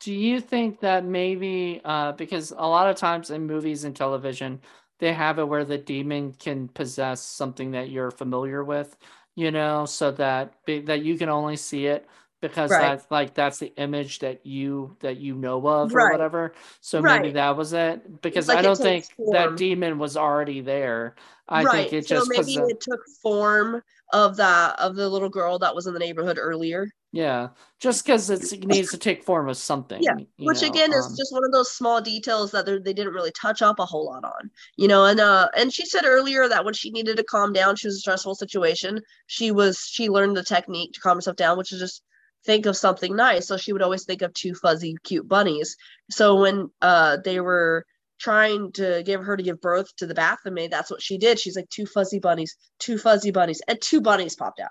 Do 0.00 0.12
you 0.12 0.40
think 0.40 0.80
that 0.80 1.04
maybe 1.04 1.80
uh, 1.84 2.12
because 2.12 2.50
a 2.50 2.66
lot 2.66 2.90
of 2.90 2.96
times 2.96 3.30
in 3.30 3.46
movies 3.46 3.84
and 3.84 3.96
television, 3.96 4.60
they 4.98 5.12
have 5.12 5.38
it 5.38 5.48
where 5.48 5.64
the 5.64 5.78
demon 5.78 6.32
can 6.34 6.68
possess 6.68 7.22
something 7.22 7.70
that 7.72 7.88
you're 7.88 8.10
familiar 8.10 8.62
with, 8.62 8.96
you 9.34 9.50
know, 9.50 9.86
so 9.86 10.10
that 10.12 10.54
that 10.66 11.02
you 11.02 11.16
can 11.16 11.28
only 11.30 11.56
see 11.56 11.86
it 11.86 12.06
because 12.52 12.70
Right. 12.70 12.80
that's 12.82 13.10
like 13.10 13.34
that's 13.34 13.58
the 13.58 13.72
image 13.76 14.18
that 14.20 14.44
you 14.44 14.96
that 15.00 15.16
you 15.16 15.34
know 15.34 15.66
of 15.66 15.92
or 15.94 15.96
Right. 15.96 16.12
whatever. 16.12 16.52
So 16.80 17.00
maybe 17.00 17.32
that 17.32 17.56
was 17.56 17.72
it. 17.72 18.20
Because 18.22 18.48
like 18.48 18.58
I 18.58 18.62
don't 18.62 18.76
think 18.78 19.06
that 19.32 19.56
demon 19.56 19.98
was 19.98 20.16
already 20.16 20.60
there. 20.60 21.14
I 21.48 21.62
right. 21.62 21.90
think 21.90 21.92
it 21.92 22.08
so 22.08 22.16
just 22.16 22.30
maybe 22.30 22.54
it 22.70 22.80
took 22.80 23.00
form 23.22 23.82
of 24.12 24.36
that 24.36 24.78
of 24.78 24.94
the 24.96 25.08
little 25.08 25.28
girl 25.28 25.58
that 25.58 25.74
was 25.74 25.86
in 25.86 25.92
the 25.94 25.98
neighborhood 25.98 26.38
earlier. 26.40 26.88
yeah, 27.12 27.48
just 27.78 28.04
because 28.04 28.28
it 28.28 28.66
needs 28.66 28.90
to 28.90 28.98
take 28.98 29.22
form 29.22 29.48
of 29.48 29.56
something. 29.56 30.02
Yeah, 30.02 30.14
which 30.38 30.62
know, 30.62 30.68
again 30.68 30.92
is 30.92 31.06
um, 31.06 31.14
just 31.16 31.32
one 31.32 31.44
of 31.44 31.52
those 31.52 31.72
small 31.72 32.00
details 32.00 32.50
that 32.50 32.66
they're- 32.66 32.80
didn't 32.80 33.12
really 33.12 33.30
touch 33.32 33.62
up 33.62 33.78
a 33.78 33.84
whole 33.86 34.06
lot 34.06 34.24
on 34.24 34.50
you 34.76 34.88
know 34.88 35.04
and 35.06 35.20
uh 35.20 35.48
and 35.56 35.72
she 35.72 35.84
said 35.86 36.04
earlier 36.04 36.48
that 36.48 36.64
when 36.64 36.74
she 36.74 36.90
needed 36.90 37.16
to 37.16 37.24
calm 37.24 37.52
down 37.52 37.76
she 37.76 37.86
was 37.86 37.96
a 37.96 38.00
stressful 38.00 38.34
situation 38.34 39.00
she 39.26 39.50
was 39.52 39.78
she 39.78 40.08
learned 40.08 40.36
the 40.36 40.42
technique 40.42 40.92
to 40.92 41.00
calm 41.00 41.16
herself 41.16 41.36
down 41.36 41.56
which 41.58 41.72
is 41.72 41.80
just 41.80 42.02
think 42.44 42.66
of 42.66 42.76
something 42.76 43.14
nice 43.16 43.46
so 43.48 43.56
she 43.56 43.72
would 43.72 43.82
always 43.82 44.04
think 44.04 44.22
of 44.22 44.32
two 44.34 44.54
fuzzy 44.54 44.94
cute 45.04 45.26
bunnies 45.28 45.76
so 46.10 46.40
when 46.40 46.70
uh 46.82 47.16
they 47.24 47.40
were 47.40 47.84
trying 48.20 48.70
to 48.72 49.02
give 49.04 49.22
her 49.24 49.36
to 49.36 49.42
give 49.42 49.60
birth 49.60 49.88
to 49.96 50.06
the 50.06 50.14
Baphomet, 50.14 50.70
that's 50.70 50.90
what 50.90 51.02
she 51.02 51.18
did 51.18 51.38
she's 51.38 51.56
like 51.56 51.68
two 51.70 51.86
fuzzy 51.86 52.18
bunnies 52.20 52.56
two 52.78 52.96
fuzzy 52.98 53.30
bunnies 53.30 53.60
and 53.68 53.80
two 53.80 54.00
bunnies 54.00 54.36
popped 54.36 54.60
out 54.60 54.70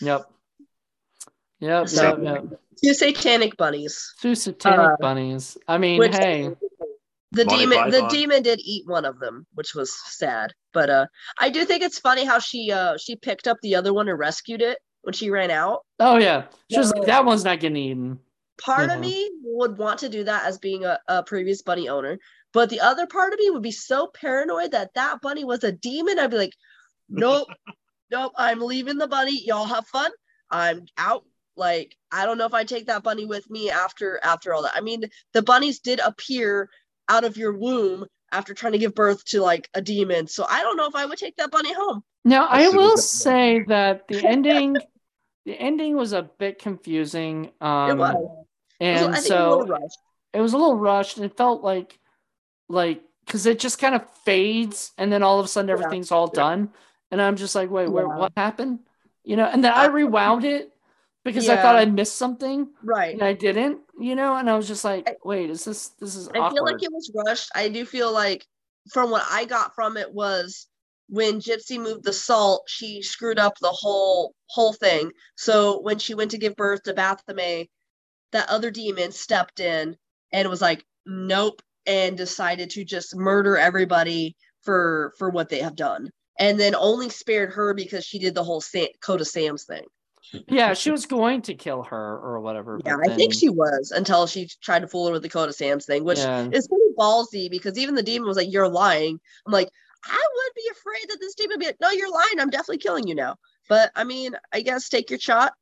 Yep. 0.00 0.22
Yep. 1.60 1.88
So- 1.88 2.02
Yep. 2.02 2.18
Yep. 2.50 2.60
two 2.82 2.94
satanic 2.94 3.56
bunnies 3.56 4.14
Two 4.20 4.34
satanic 4.34 4.86
Uh, 4.92 4.96
bunnies. 5.00 5.56
I 5.68 5.78
mean, 5.78 5.98
which 5.98 6.14
hey, 6.14 6.50
the 7.32 7.44
Monty 7.44 7.66
demon 7.66 7.90
the 7.90 8.06
demon 8.10 8.42
did 8.42 8.60
eat 8.62 8.86
one 8.86 9.04
of 9.04 9.18
them 9.18 9.46
which 9.54 9.74
was 9.74 9.90
sad 10.06 10.52
but 10.74 10.90
uh 10.90 11.06
i 11.38 11.48
do 11.48 11.64
think 11.64 11.82
it's 11.82 11.98
funny 11.98 12.24
how 12.26 12.38
she 12.38 12.70
uh 12.70 12.96
she 12.98 13.16
picked 13.16 13.48
up 13.48 13.56
the 13.62 13.74
other 13.74 13.92
one 13.94 14.08
and 14.08 14.18
rescued 14.18 14.60
it 14.60 14.78
when 15.02 15.12
she 15.12 15.30
ran 15.30 15.50
out. 15.50 15.84
Oh 16.00 16.16
yeah, 16.16 16.44
she 16.70 16.78
was 16.78 16.92
like, 16.92 17.06
that 17.06 17.24
one's 17.24 17.44
not 17.44 17.60
getting 17.60 17.76
eaten. 17.76 18.18
part 18.58 18.90
of 18.90 18.96
Mhm. 18.98 19.00
me 19.00 19.30
would 19.42 19.76
want 19.78 19.98
to 20.00 20.08
do 20.08 20.24
that 20.24 20.46
as 20.46 20.58
being 20.58 20.84
a, 20.84 20.98
a 21.08 21.22
previous 21.22 21.62
bunny 21.62 21.88
owner 21.88 22.18
but 22.52 22.68
the 22.68 22.80
other 22.80 23.06
part 23.06 23.32
of 23.32 23.38
me 23.38 23.48
would 23.50 23.62
be 23.62 23.72
so 23.72 24.06
paranoid 24.08 24.72
that 24.72 24.92
that 24.94 25.20
bunny 25.22 25.42
was 25.42 25.64
a 25.64 25.72
demon. 25.72 26.18
I'd 26.18 26.30
be 26.30 26.36
like 26.36 26.52
nope 27.08 27.48
nope 28.10 28.32
i'm 28.36 28.60
leaving 28.60 28.98
the 28.98 29.08
bunny. 29.08 29.42
Y'all 29.44 29.64
have 29.64 29.86
fun. 29.86 30.10
I'm 30.50 30.84
out. 30.98 31.24
Like 31.56 31.96
i 32.12 32.24
don't 32.26 32.38
know 32.38 32.46
if 32.46 32.54
i 32.54 32.62
take 32.64 32.86
that 32.86 33.02
bunny 33.02 33.24
with 33.26 33.48
me 33.50 33.70
after 33.70 34.20
after 34.22 34.52
all 34.54 34.62
that. 34.62 34.72
I 34.76 34.80
mean 34.82 35.04
the 35.32 35.42
bunnies 35.42 35.80
did 35.80 35.98
appear 36.00 36.68
out 37.08 37.24
of 37.24 37.36
your 37.38 37.52
womb 37.54 38.06
after 38.32 38.52
trying 38.54 38.72
to 38.72 38.78
give 38.78 38.94
birth 38.94 39.24
to 39.26 39.40
like 39.42 39.68
a 39.74 39.80
demon. 39.82 40.26
So 40.28 40.44
i 40.48 40.60
don't 40.62 40.76
know 40.76 40.86
if 40.86 40.94
i 40.94 41.06
would 41.06 41.18
take 41.18 41.36
that 41.36 41.50
bunny 41.50 41.72
home. 41.72 42.04
Now, 42.24 42.46
I 42.46 42.68
will 42.68 42.96
say 42.98 43.64
that 43.66 44.06
the 44.06 44.24
ending, 44.24 44.76
the 45.44 45.54
ending 45.54 45.96
was 45.96 46.12
a 46.12 46.22
bit 46.22 46.58
confusing. 46.58 47.50
Um, 47.60 47.90
it 47.90 47.96
was 47.96 48.16
and 48.80 49.04
it 49.04 49.08
was 49.08 49.26
so 49.26 49.78
it 50.32 50.40
was 50.40 50.52
a 50.52 50.56
little 50.56 50.76
rushed. 50.76 51.16
and 51.16 51.26
It 51.26 51.36
felt 51.36 51.62
like, 51.62 51.98
like, 52.68 53.02
because 53.26 53.46
it 53.46 53.58
just 53.58 53.78
kind 53.78 53.94
of 53.94 54.02
fades, 54.24 54.92
and 54.98 55.12
then 55.12 55.22
all 55.22 55.38
of 55.38 55.44
a 55.44 55.48
sudden 55.48 55.68
Yeah. 55.68 55.74
everything's 55.74 56.10
all 56.10 56.26
done, 56.28 56.70
and 57.10 57.20
I'm 57.20 57.36
just 57.36 57.54
like, 57.54 57.70
wait, 57.70 57.88
where, 57.88 58.06
Yeah. 58.06 58.16
what 58.16 58.32
happened? 58.36 58.80
You 59.24 59.36
know, 59.36 59.44
and 59.46 59.62
then 59.62 59.72
I 59.72 59.86
rewound 59.86 60.44
it 60.44 60.72
because 61.24 61.48
I 61.48 61.56
thought 61.56 61.76
I 61.76 61.84
missed 61.84 62.16
something. 62.16 62.68
right 62.82 63.14
and 63.14 63.22
I 63.22 63.32
didn't, 63.34 63.80
you 63.98 64.16
know, 64.16 64.34
and 64.36 64.50
I 64.50 64.56
was 64.56 64.66
just 64.66 64.84
like, 64.84 65.18
wait, 65.24 65.50
is 65.50 65.64
this 65.64 65.88
this 66.00 66.16
is 66.16 66.28
I 66.28 66.38
awkward? 66.38 66.54
feel 66.56 66.64
like 66.64 66.82
it 66.82 66.92
was 66.92 67.12
rushed. 67.14 67.50
I 67.54 67.68
do 67.68 67.84
feel 67.84 68.12
like 68.12 68.44
from 68.92 69.10
what 69.10 69.24
I 69.30 69.44
got 69.44 69.76
from 69.76 69.96
it 69.96 70.12
was 70.12 70.66
when 71.08 71.40
Gypsy 71.40 71.78
moved 71.78 72.04
the 72.04 72.12
salt, 72.12 72.64
she 72.68 73.02
screwed 73.02 73.38
up 73.38 73.54
the 73.60 73.68
whole 73.70 74.34
whole 74.46 74.72
thing. 74.72 75.10
So 75.36 75.80
when 75.80 75.98
she 75.98 76.14
went 76.14 76.30
to 76.32 76.38
give 76.38 76.56
birth 76.56 76.82
to 76.84 76.94
Baphomet, 76.94 77.68
that 78.32 78.48
other 78.48 78.70
demon 78.70 79.12
stepped 79.12 79.60
in 79.60 79.96
and 80.32 80.48
was 80.48 80.62
like, 80.62 80.84
"Nope," 81.06 81.60
and 81.86 82.16
decided 82.16 82.70
to 82.70 82.84
just 82.84 83.14
murder 83.16 83.56
everybody 83.56 84.36
for 84.62 85.12
for 85.18 85.30
what 85.30 85.48
they 85.48 85.60
have 85.60 85.76
done, 85.76 86.10
and 86.38 86.58
then 86.58 86.74
only 86.74 87.08
spared 87.08 87.52
her 87.52 87.74
because 87.74 88.04
she 88.04 88.18
did 88.18 88.34
the 88.34 88.44
whole 88.44 88.60
Sam, 88.60 88.88
Code 89.00 89.20
of 89.20 89.28
Sam's 89.28 89.64
thing. 89.64 89.84
Yeah, 90.48 90.72
she 90.72 90.92
was 90.92 91.04
going 91.04 91.42
to 91.42 91.54
kill 91.54 91.82
her 91.82 92.18
or 92.18 92.40
whatever. 92.40 92.80
Yeah, 92.86 92.94
but 93.02 93.10
I 93.10 93.16
think 93.16 93.34
she 93.34 93.48
was 93.48 93.90
until 93.90 94.26
she 94.28 94.48
tried 94.62 94.78
to 94.80 94.88
fool 94.88 95.08
her 95.08 95.12
with 95.12 95.22
the 95.22 95.28
Code 95.28 95.48
of 95.48 95.54
Sam's 95.56 95.84
thing, 95.84 96.04
which 96.04 96.18
Yeah. 96.20 96.48
is 96.52 96.68
pretty 96.68 96.84
ballsy 96.96 97.50
because 97.50 97.76
even 97.76 97.96
the 97.96 98.04
demon 98.04 98.28
was 98.28 98.36
like, 98.36 98.50
"You're 98.50 98.68
lying." 98.68 99.18
I'm 99.46 99.52
like, 99.52 99.68
I 100.04 100.26
would 100.34 100.54
be 100.56 100.68
afraid 100.72 101.08
that 101.10 101.18
this 101.20 101.34
demon 101.34 101.54
would 101.54 101.60
be 101.60 101.66
like, 101.66 101.80
"No, 101.80 101.90
you're 101.90 102.10
lying. 102.10 102.38
I'm 102.40 102.50
definitely 102.50 102.78
killing 102.78 103.06
you 103.06 103.14
now." 103.14 103.36
But 103.68 103.90
I 103.94 104.04
mean, 104.04 104.36
I 104.52 104.60
guess 104.62 104.88
take 104.88 105.10
your 105.10 105.18
shot. 105.18 105.52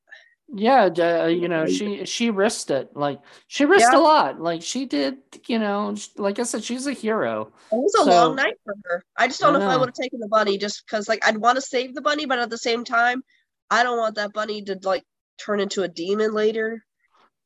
Yeah, 0.52 0.86
uh, 0.98 1.26
you 1.26 1.46
know, 1.46 1.66
she 1.66 2.04
she 2.06 2.30
risked 2.30 2.70
it. 2.70 2.96
Like 2.96 3.20
she 3.46 3.64
risked 3.66 3.92
Yeah. 3.92 3.98
a 3.98 4.02
lot. 4.02 4.40
Like 4.40 4.62
she 4.62 4.84
did, 4.84 5.18
you 5.46 5.58
know, 5.60 5.94
like 6.16 6.38
I 6.40 6.42
said, 6.42 6.64
she's 6.64 6.86
a 6.88 6.92
hero. 6.92 7.52
It 7.70 7.76
was 7.76 7.94
a 7.94 8.04
So- 8.04 8.10
long 8.10 8.34
night 8.36 8.54
for 8.64 8.74
her. 8.86 9.04
I 9.16 9.28
just 9.28 9.38
don't 9.40 9.54
I 9.54 9.58
know, 9.60 9.64
if 9.66 9.70
I 9.70 9.76
would 9.76 9.88
have 9.90 9.94
taken 9.94 10.18
the 10.18 10.26
bunny 10.28 10.58
just 10.58 10.84
because, 10.84 11.08
like, 11.08 11.24
I'd 11.24 11.36
want 11.36 11.54
to 11.56 11.62
save 11.62 11.94
the 11.94 12.00
bunny, 12.02 12.26
but 12.26 12.40
at 12.40 12.50
the 12.50 12.58
same 12.58 12.82
time, 12.84 13.22
I 13.70 13.84
don't 13.84 13.98
want 13.98 14.16
that 14.16 14.32
bunny 14.32 14.62
to 14.62 14.76
like 14.82 15.04
turn 15.38 15.60
into 15.60 15.82
a 15.84 15.88
demon 15.88 16.32
later. 16.32 16.84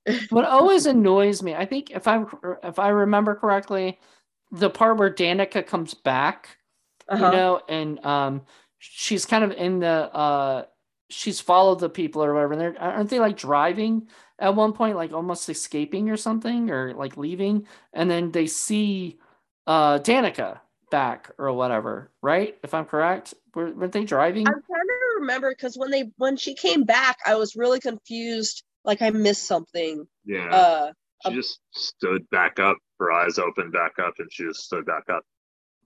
What 0.30 0.44
always 0.46 0.86
annoys 0.86 1.42
me, 1.42 1.54
I 1.54 1.66
think 1.66 1.90
if 1.90 2.06
I 2.08 2.24
if 2.62 2.78
I 2.78 2.88
remember 2.88 3.34
correctly, 3.34 3.98
the 4.50 4.70
part 4.70 4.96
where 4.96 5.10
Danica 5.12 5.66
comes 5.66 5.92
back, 5.92 6.56
Uh-huh. 7.08 7.26
you 7.26 7.32
know, 7.32 7.60
and 7.68 8.04
um, 8.04 8.42
she's 8.78 9.26
kind 9.26 9.44
of 9.44 9.52
in 9.52 9.80
the 9.80 9.88
uh, 10.14 10.64
she's 11.10 11.40
followed 11.40 11.80
the 11.80 11.88
people 11.88 12.24
or 12.24 12.34
whatever. 12.34 12.52
And 12.52 12.60
they're 12.60 12.80
aren't 12.80 13.10
they 13.10 13.20
like 13.20 13.36
driving 13.36 14.08
at 14.38 14.54
one 14.54 14.72
point, 14.72 14.96
like 14.96 15.12
almost 15.12 15.48
escaping 15.48 16.10
or 16.10 16.16
something, 16.16 16.70
or 16.70 16.94
like 16.94 17.16
leaving, 17.16 17.66
and 17.92 18.10
then 18.10 18.30
they 18.30 18.46
see 18.46 19.18
uh 19.66 19.98
Danica 19.98 20.60
back 20.90 21.30
or 21.38 21.52
whatever, 21.52 22.10
right? 22.22 22.56
If 22.62 22.74
I'm 22.74 22.84
correct, 22.84 23.34
were 23.54 23.72
weren't 23.72 23.92
they 23.92 24.04
driving? 24.04 24.46
I'm 24.46 24.54
trying 24.54 24.62
to 24.62 25.20
remember 25.20 25.50
because 25.50 25.76
when 25.76 25.90
they 25.90 26.10
when 26.16 26.36
she 26.36 26.54
came 26.54 26.84
back, 26.84 27.18
I 27.26 27.34
was 27.34 27.56
really 27.56 27.80
confused. 27.80 28.62
Like 28.84 29.02
I 29.02 29.10
missed 29.10 29.46
something. 29.46 30.06
Yeah. 30.24 30.50
Uh, 30.50 30.92
she 31.26 31.34
just 31.34 31.58
stood 31.72 32.28
back 32.30 32.58
up, 32.58 32.76
her 33.00 33.10
eyes 33.10 33.38
opened 33.38 33.72
back 33.72 33.92
up, 33.98 34.14
and 34.18 34.28
she 34.30 34.44
just 34.44 34.60
stood 34.60 34.84
back 34.86 35.04
up. 35.10 35.24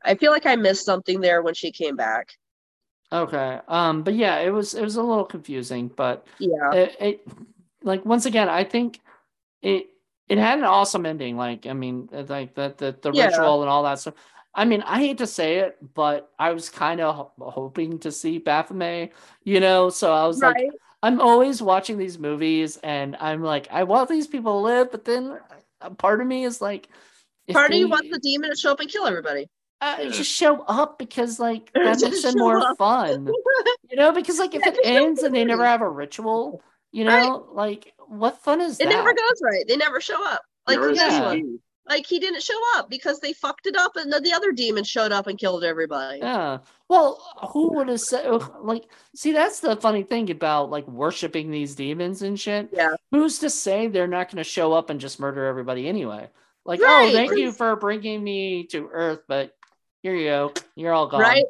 I 0.05 0.15
feel 0.15 0.33
like 0.33 0.47
I 0.47 0.57
missed 0.57 0.85
something 0.85 1.21
there 1.21 1.43
when 1.43 1.55
she 1.55 1.71
came 1.71 1.97
back. 1.97 2.29
Okay. 3.11 3.61
Um, 3.69 4.03
but 4.03 4.15
yeah, 4.15 4.39
it 4.39 4.51
was 4.51 4.75
it 4.75 4.83
was 4.83 4.97
a 4.97 5.03
little 5.03 5.25
confusing, 5.25 5.89
but 5.89 6.27
Yeah. 6.39 6.73
it, 6.73 6.97
it 7.01 7.29
like 7.83 8.05
once 8.05 8.27
again, 8.27 8.49
I 8.49 8.65
think 8.65 9.01
it 9.63 9.89
it 10.29 10.39
had 10.39 10.59
an 10.59 10.65
awesome 10.65 11.07
ending. 11.07 11.37
Like, 11.37 11.67
I 11.67 11.73
mean, 11.73 12.09
uh, 12.13 12.25
like 12.29 12.55
the 12.55 12.75
the, 12.77 12.97
the 13.01 13.13
Yeah. 13.13 13.27
ritual 13.27 13.63
and 13.63 13.71
all 13.71 13.83
that 13.85 13.99
stuff. 13.99 14.15
I 14.55 14.65
mean, 14.65 14.83
I 14.83 14.99
hate 14.99 15.19
to 15.19 15.27
say 15.27 15.59
it, 15.59 15.79
but 15.95 16.31
I 16.39 16.53
was 16.53 16.69
kind 16.69 17.01
of 17.01 17.15
ho- 17.15 17.33
hoping 17.39 17.99
to 18.01 18.11
see 18.11 18.39
Baphomet, 18.39 19.13
you 19.45 19.61
know. 19.61 19.89
So 19.89 20.13
I 20.13 20.27
was 20.27 20.43
like, 20.43 20.57
I'm 21.03 21.21
always 21.21 21.63
watching 21.63 21.97
these 21.97 22.19
movies, 22.19 22.77
and 22.83 23.17
I'm 23.21 23.43
like, 23.43 23.69
I 23.71 23.85
want 23.85 24.09
these 24.09 24.27
people 24.27 24.53
to 24.61 24.65
live, 24.65 24.91
but 24.91 25.05
then 25.05 25.39
a 25.81 25.91
part 25.91 26.21
of 26.21 26.27
me 26.27 26.45
is 26.45 26.61
like, 26.61 26.89
Part 27.53 27.71
of 27.71 27.79
you 27.79 27.89
wants 27.89 28.09
the 28.11 28.19
demon 28.19 28.51
to 28.51 28.57
show 28.57 28.73
up 28.73 28.81
and 28.81 28.91
kill 28.91 29.07
everybody. 29.07 29.49
Uh, 29.81 29.97
Yeah. 30.01 30.09
just 30.11 30.31
show 30.31 30.63
up 30.63 30.99
because 30.99 31.39
like 31.39 31.71
that 31.75 32.01
makes 32.01 32.25
it 32.25 32.37
more 32.37 32.59
up. 32.59 32.77
fun. 32.79 33.31
You 33.91 33.97
know, 33.97 34.13
because 34.13 34.39
like 34.39 34.55
if 34.55 34.63
Yeah, 34.65 34.73
it 34.73 34.85
ends 34.85 35.23
and 35.23 35.35
they 35.35 35.45
never 35.45 35.65
have 35.65 35.81
a 35.83 35.89
ritual, 35.89 36.63
you 36.93 37.07
Right. 37.07 37.23
know, 37.23 37.49
like 37.53 37.93
what 38.09 38.39
fun 38.43 38.61
is 38.61 38.81
It 38.81 38.85
that? 38.85 38.91
never 38.91 39.13
goes 39.13 39.41
right. 39.43 39.65
They 39.69 39.77
never 39.77 40.01
show 40.01 40.25
up. 40.27 40.43
Like 40.67 40.81
this 40.81 40.99
Yeah. 40.99 41.27
one. 41.27 41.61
Like 41.89 42.05
he 42.07 42.19
didn't 42.19 42.43
show 42.43 42.59
up 42.77 42.91
because 42.91 43.19
they 43.21 43.33
fucked 43.33 43.67
it 43.67 43.75
up, 43.75 43.97
and 43.97 44.13
then 44.13 44.23
the 44.23 44.35
other 44.35 44.53
demon 44.53 44.85
showed 44.85 45.11
up 45.11 45.27
and 45.27 45.39
killed 45.39 45.65
everybody. 45.65 46.19
Yeah. 46.19 46.59
Well, 46.91 47.19
who 47.53 47.73
would 47.77 47.89
have 47.89 48.01
said 48.03 48.29
like 48.61 48.85
see 49.15 49.33
that's 49.33 49.61
the 49.61 49.75
funny 49.77 50.03
thing 50.03 50.31
about 50.31 50.69
like 50.71 50.87
worshiping 50.87 51.51
these 51.51 51.75
demons 51.75 52.21
and 52.21 52.39
shit. 52.39 52.69
Yeah. 52.75 52.95
Who's 53.11 53.39
to 53.39 53.49
say 53.49 53.87
they're 53.87 54.07
not 54.07 54.27
going 54.29 54.37
to 54.37 54.45
show 54.45 54.75
up 54.75 54.91
and 54.91 55.01
just 55.01 55.19
murder 55.19 55.47
everybody 55.47 55.89
anyway? 55.89 56.29
Like, 56.67 56.83
Right. 56.83 57.09
oh, 57.09 57.13
thank 57.13 57.33
you 57.39 57.53
for 57.53 57.75
bringing 57.77 58.23
me 58.23 58.65
to 58.65 58.91
Earth, 58.93 59.21
but 59.27 59.57
here 60.09 60.17
you 60.17 60.27
go. 60.29 60.53
You're 60.77 60.93
all 60.93 61.07
gone. 61.09 61.21
Right? 61.21 61.45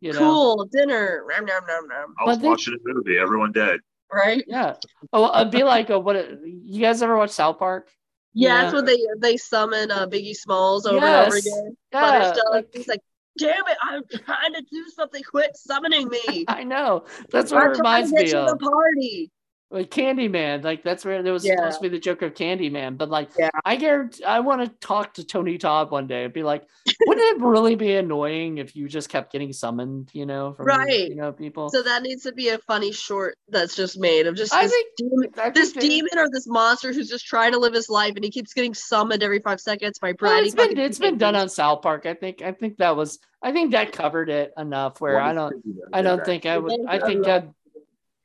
You 0.00 0.12
know? 0.12 0.18
Cool 0.18 0.64
dinner. 0.72 1.24
Nom, 1.28 1.44
nom, 1.46 1.62
nom, 1.66 1.88
nom. 1.88 2.14
I 2.20 2.24
was 2.24 2.36
But 2.36 2.42
they- 2.42 2.48
watching 2.48 2.74
a 2.74 2.78
movie, 2.84 3.18
everyone 3.18 3.52
dead. 3.52 3.80
Right? 4.12 4.44
Yeah. 4.46 4.74
Oh, 5.12 5.40
it'd 5.40 5.50
be 5.50 5.64
like 5.64 5.90
a, 5.90 5.98
what? 5.98 6.14
it- 6.16 6.38
You 6.44 6.80
guys 6.80 7.02
ever 7.02 7.16
watch 7.16 7.30
South 7.30 7.58
Park? 7.58 7.90
Yeah, 8.34 8.48
Yeah. 8.48 8.62
that's 8.62 8.74
when 8.74 8.84
they 8.84 8.98
they 9.18 9.36
summon 9.36 9.90
uh, 9.90 10.06
Biggie 10.06 10.36
Smalls 10.36 10.86
over 10.86 11.04
and 11.04 11.26
over 11.26 11.36
again. 11.36 11.76
Yeah. 11.92 12.00
Butters 12.00 12.32
does. 12.36 12.44
like- 12.52 12.68
He's 12.74 12.86
like, 12.88 13.00
"Damn 13.38 13.66
it! 13.66 13.76
I'm 13.82 14.02
trying 14.24 14.52
to 14.52 14.62
do 14.70 14.84
something. 14.94 15.22
Quit 15.22 15.56
summoning 15.56 16.08
me." 16.08 16.44
I 16.48 16.62
know. 16.62 17.04
That's 17.30 17.50
what 17.50 17.62
I'm 17.62 17.70
it 17.72 17.78
reminds 17.78 18.10
to 18.12 18.16
me 18.22 18.32
of. 18.34 18.48
the 18.50 18.56
party. 18.58 19.30
Like 19.68 19.90
Candyman, 19.90 20.62
like 20.62 20.84
that's 20.84 21.04
where 21.04 21.24
there 21.24 21.32
was 21.32 21.44
Yeah. 21.44 21.56
supposed 21.56 21.78
to 21.78 21.82
be 21.82 21.88
the 21.88 21.98
joke 21.98 22.22
of 22.22 22.34
Candyman, 22.34 22.96
but 22.96 23.10
like 23.10 23.30
Yeah. 23.36 23.50
I 23.64 23.74
guarantee 23.74 24.22
I 24.22 24.38
want 24.38 24.60
to 24.62 24.68
talk 24.86 25.14
to 25.14 25.24
Tony 25.24 25.58
Todd 25.58 25.90
one 25.90 26.06
day 26.06 26.22
and 26.22 26.32
be 26.32 26.44
like, 26.44 26.62
wouldn't 27.04 27.36
it 27.36 27.42
really 27.44 27.74
be 27.74 27.92
annoying 27.96 28.58
if 28.58 28.76
you 28.76 28.86
just 28.86 29.08
kept 29.08 29.32
getting 29.32 29.52
summoned, 29.52 30.10
you 30.12 30.24
know, 30.24 30.52
from 30.52 30.66
Right. 30.66 31.08
you 31.08 31.16
know 31.16 31.32
people? 31.32 31.68
So 31.70 31.82
that 31.82 32.04
needs 32.04 32.22
to 32.22 32.32
be 32.32 32.50
a 32.50 32.58
funny 32.58 32.92
short 32.92 33.36
that's 33.48 33.74
just 33.74 33.98
made 33.98 34.28
of 34.28 34.36
just 34.36 34.54
I 34.54 34.62
this 34.62 34.72
think- 34.72 34.88
demon, 34.98 35.30
I 35.36 35.50
this 35.50 35.72
think 35.72 35.80
they- 35.82 35.88
demon 35.88 36.16
or 36.18 36.28
this 36.30 36.46
monster 36.46 36.92
who's 36.92 37.08
just 37.08 37.26
trying 37.26 37.50
to 37.50 37.58
live 37.58 37.74
his 37.74 37.90
life 37.90 38.14
and 38.14 38.24
he 38.24 38.30
keeps 38.30 38.54
getting 38.54 38.72
summoned 38.72 39.24
every 39.24 39.40
five 39.40 39.60
seconds 39.60 39.98
by 39.98 40.14
Well, 40.20 40.44
it's 40.44 40.54
been 40.54 40.78
it's 40.78 41.00
been 41.00 41.18
done 41.18 41.34
on. 41.34 41.48
South 41.48 41.82
Park. 41.82 42.06
I 42.06 42.14
think 42.14 42.40
I 42.40 42.52
think 42.52 42.76
that 42.76 42.94
was 42.96 43.18
I 43.42 43.50
think 43.50 43.72
that 43.72 43.90
covered 43.90 44.30
it 44.30 44.52
enough 44.56 45.00
where 45.00 45.18
I 45.20 45.32
don't 45.32 45.56
I 45.92 46.02
don't 46.02 46.24
think 46.24 46.46
I 46.46 46.56
would 46.56 46.72
I 46.86 47.00
think 47.00 47.24
that 47.24 47.48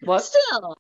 what 0.04 0.20
Still, 0.24 0.78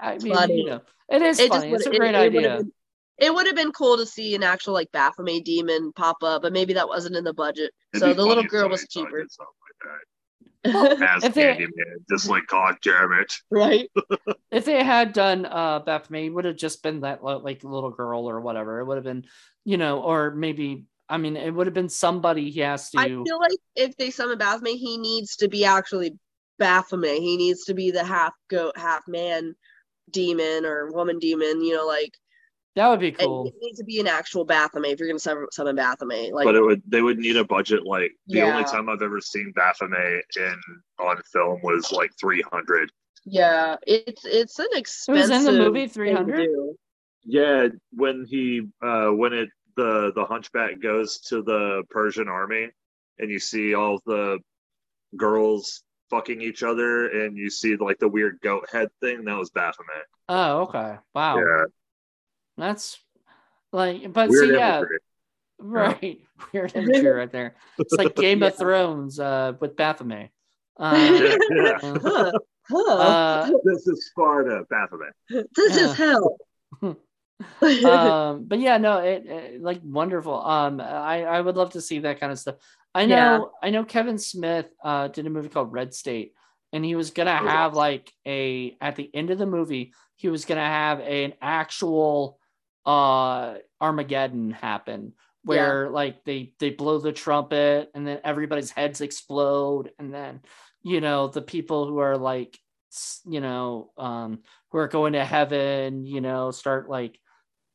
I 0.00 0.18
mean 0.18 0.34
funny. 0.34 0.58
you 0.58 0.66
know 0.66 0.80
it 1.08 1.22
is 1.22 1.38
it 1.38 1.48
funny. 1.50 1.72
It's 1.72 1.86
a 1.86 1.90
would- 1.90 1.98
great 1.98 2.14
it, 2.14 2.18
it 2.18 2.34
would've 2.34 2.50
idea. 2.52 2.56
been- 2.58 2.72
It 3.18 3.34
would 3.34 3.46
have 3.46 3.56
been 3.56 3.72
cool 3.72 3.96
to 3.96 4.06
see 4.06 4.34
an 4.34 4.42
actual 4.42 4.74
like 4.74 4.92
Baphomet 4.92 5.44
demon 5.44 5.92
pop 5.92 6.18
up, 6.22 6.42
but 6.42 6.52
maybe 6.52 6.74
that 6.74 6.88
wasn't 6.88 7.16
in 7.16 7.24
the 7.24 7.34
budget. 7.34 7.72
It'd 7.92 8.00
so 8.00 8.14
the 8.14 8.24
little 8.24 8.44
girl 8.44 8.68
was 8.68 8.86
cheaper. 8.88 9.20
like 9.20 9.28
that. 9.84 10.04
As 10.64 11.24
If 11.24 11.34
they- 11.34 11.54
Candyman, 11.56 12.04
just 12.10 12.28
like 12.28 12.46
God 12.48 12.76
damn 12.82 13.12
it. 13.12 13.32
right? 13.50 13.90
if 14.50 14.64
they 14.64 14.82
had 14.84 15.12
done 15.12 15.46
uh 15.46 15.78
Baphomet, 15.80 16.24
it 16.26 16.30
would 16.30 16.44
have 16.44 16.56
just 16.56 16.82
been 16.82 17.00
that 17.00 17.22
like 17.24 17.64
little 17.64 17.90
girl 17.90 18.28
or 18.28 18.40
whatever. 18.40 18.80
It 18.80 18.84
would 18.84 18.96
have 18.96 19.04
been, 19.04 19.24
you 19.64 19.76
know, 19.78 20.00
or 20.02 20.32
maybe 20.32 20.84
I 21.08 21.16
mean, 21.16 21.36
it 21.36 21.50
would 21.50 21.66
have 21.66 21.74
been 21.74 21.88
somebody 21.88 22.50
he 22.50 22.60
has 22.60 22.90
to. 22.90 22.98
I 22.98 23.08
feel 23.08 23.38
like 23.40 23.58
if 23.74 23.96
they 23.96 24.10
summon 24.10 24.36
Baphomet, 24.36 24.74
he 24.76 24.98
needs 24.98 25.36
to 25.36 25.48
be 25.48 25.64
actually 25.64 26.18
Baphomet. 26.58 27.18
He 27.20 27.36
needs 27.38 27.64
to 27.64 27.74
be 27.74 27.90
the 27.90 28.04
half 28.04 28.34
goat, 28.48 28.76
half 28.76 29.08
man 29.08 29.54
demon 30.10 30.64
or 30.64 30.90
woman 30.92 31.18
demon. 31.18 31.62
You 31.62 31.76
know, 31.76 31.86
like 31.86 32.14
that 32.76 32.88
would 32.88 33.00
be 33.00 33.12
cool. 33.12 33.46
it 33.46 33.54
needs 33.60 33.78
to 33.78 33.84
be 33.84 33.98
an 33.98 34.06
actual 34.06 34.44
Baphomet 34.44 34.92
if 34.92 35.00
you're 35.00 35.08
gonna 35.08 35.18
summon, 35.18 35.46
summon 35.50 35.76
Baphomet. 35.76 36.32
Like, 36.32 36.44
but 36.44 36.54
it 36.54 36.62
would 36.62 36.82
they 36.86 37.02
would 37.02 37.18
need 37.18 37.36
a 37.36 37.44
budget 37.44 37.84
like 37.84 38.12
the 38.26 38.42
only 38.42 38.64
time 38.64 38.88
I've 38.88 39.02
ever 39.02 39.20
seen 39.20 39.52
Baphomet 39.54 40.24
in 40.36 40.56
on 41.00 41.20
film 41.32 41.60
was 41.62 41.90
like 41.92 42.10
300. 42.20 42.90
yeah, 43.24 43.76
it's 43.86 44.24
it's 44.24 44.58
an 44.58 44.68
expensive. 44.74 45.22
was 45.22 45.30
expensive. 45.30 45.54
in 45.54 45.58
the 45.60 45.64
movie 45.66 45.88
300? 45.88 46.48
Yeah, 47.24 47.68
when 47.92 48.24
he 48.28 48.62
uh 48.82 49.08
when 49.08 49.32
it 49.32 49.48
the 49.76 50.12
the 50.14 50.24
hunchback 50.24 50.80
goes 50.80 51.18
to 51.28 51.42
the 51.42 51.82
Persian 51.90 52.28
army 52.28 52.68
and 53.18 53.30
you 53.30 53.38
see 53.38 53.74
all 53.74 54.00
the 54.06 54.38
girls 55.16 55.82
fucking 56.10 56.40
each 56.40 56.62
other 56.62 57.08
and 57.08 57.36
you 57.36 57.50
see 57.50 57.76
like 57.76 57.98
the 57.98 58.08
weird 58.08 58.40
goat 58.42 58.68
head 58.72 58.88
thing, 59.00 59.24
that 59.24 59.36
was 59.36 59.50
Baphomet. 59.50 60.06
Oh, 60.28 60.62
okay. 60.62 60.96
Wow. 61.14 61.38
Yeah. 61.38 61.64
That's 62.56 62.98
like, 63.72 64.12
but 64.12 64.30
Weird 64.30 64.48
see, 64.48 64.54
yeah, 64.54 64.78
imagery. 64.78 64.98
right. 65.58 66.20
Weird 66.52 66.72
imagery 66.74 67.10
right 67.10 67.30
there. 67.32 67.54
It's 67.78 67.94
like 67.94 68.14
Game 68.16 68.42
of 68.42 68.56
Thrones 68.56 69.20
uh, 69.20 69.54
with 69.60 69.76
Baphomet. 69.76 70.30
Uh, 70.80 70.94
Yeah, 70.94 71.36
yeah. 71.82 71.94
Huh, 72.00 72.32
huh. 72.70 72.92
uh, 72.92 73.50
This 73.64 73.88
is 73.88 74.06
Sparta, 74.10 74.62
Baphomet. 74.70 75.12
this 75.28 75.76
yeah. 75.76 75.86
is 75.86 75.94
hell. 75.96 76.38
um, 76.82 78.44
but 78.46 78.60
yeah, 78.60 78.78
no, 78.78 78.98
it, 78.98 79.26
it 79.26 79.60
like 79.62 79.80
wonderful. 79.82 80.40
Um, 80.40 80.80
I 80.80 81.24
I 81.24 81.40
would 81.40 81.56
love 81.56 81.70
to 81.72 81.80
see 81.80 81.98
that 82.00 82.20
kind 82.20 82.30
of 82.30 82.38
stuff. 82.38 82.56
I 82.94 83.06
know, 83.06 83.52
Yeah. 83.52 83.68
I 83.68 83.70
know 83.70 83.84
Kevin 83.84 84.18
Smith 84.18 84.66
uh 84.82 85.08
did 85.08 85.26
a 85.26 85.30
movie 85.30 85.48
called 85.48 85.72
Red 85.72 85.94
State, 85.94 86.34
and 86.72 86.84
he 86.84 86.94
was 86.94 87.10
gonna 87.10 87.36
Oh, 87.38 87.44
have 87.44 87.74
like 87.74 88.12
a 88.26 88.76
at 88.80 88.96
the 88.96 89.10
end 89.14 89.30
of 89.30 89.38
the 89.38 89.46
movie, 89.46 89.92
he 90.16 90.28
was 90.28 90.44
gonna 90.44 90.60
have 90.64 91.00
an 91.00 91.34
actual 91.40 92.38
uh 92.86 93.56
Armageddon 93.80 94.50
happen 94.50 95.12
where 95.44 95.88
like 95.90 96.24
they 96.24 96.52
they 96.58 96.70
blow 96.70 96.98
the 96.98 97.12
trumpet 97.12 97.90
and 97.94 98.06
then 98.06 98.20
everybody's 98.24 98.70
heads 98.70 99.00
explode 99.00 99.90
and 99.98 100.12
then 100.12 100.40
you 100.82 101.00
know 101.00 101.28
the 101.28 101.42
people 101.42 101.86
who 101.86 101.98
are 101.98 102.16
like 102.16 102.58
you 103.26 103.40
know 103.40 103.90
um 103.98 104.40
who 104.70 104.78
are 104.78 104.88
going 104.88 105.12
to 105.12 105.24
heaven 105.24 106.04
you 106.06 106.20
know 106.20 106.50
start 106.50 106.88
like 106.88 107.18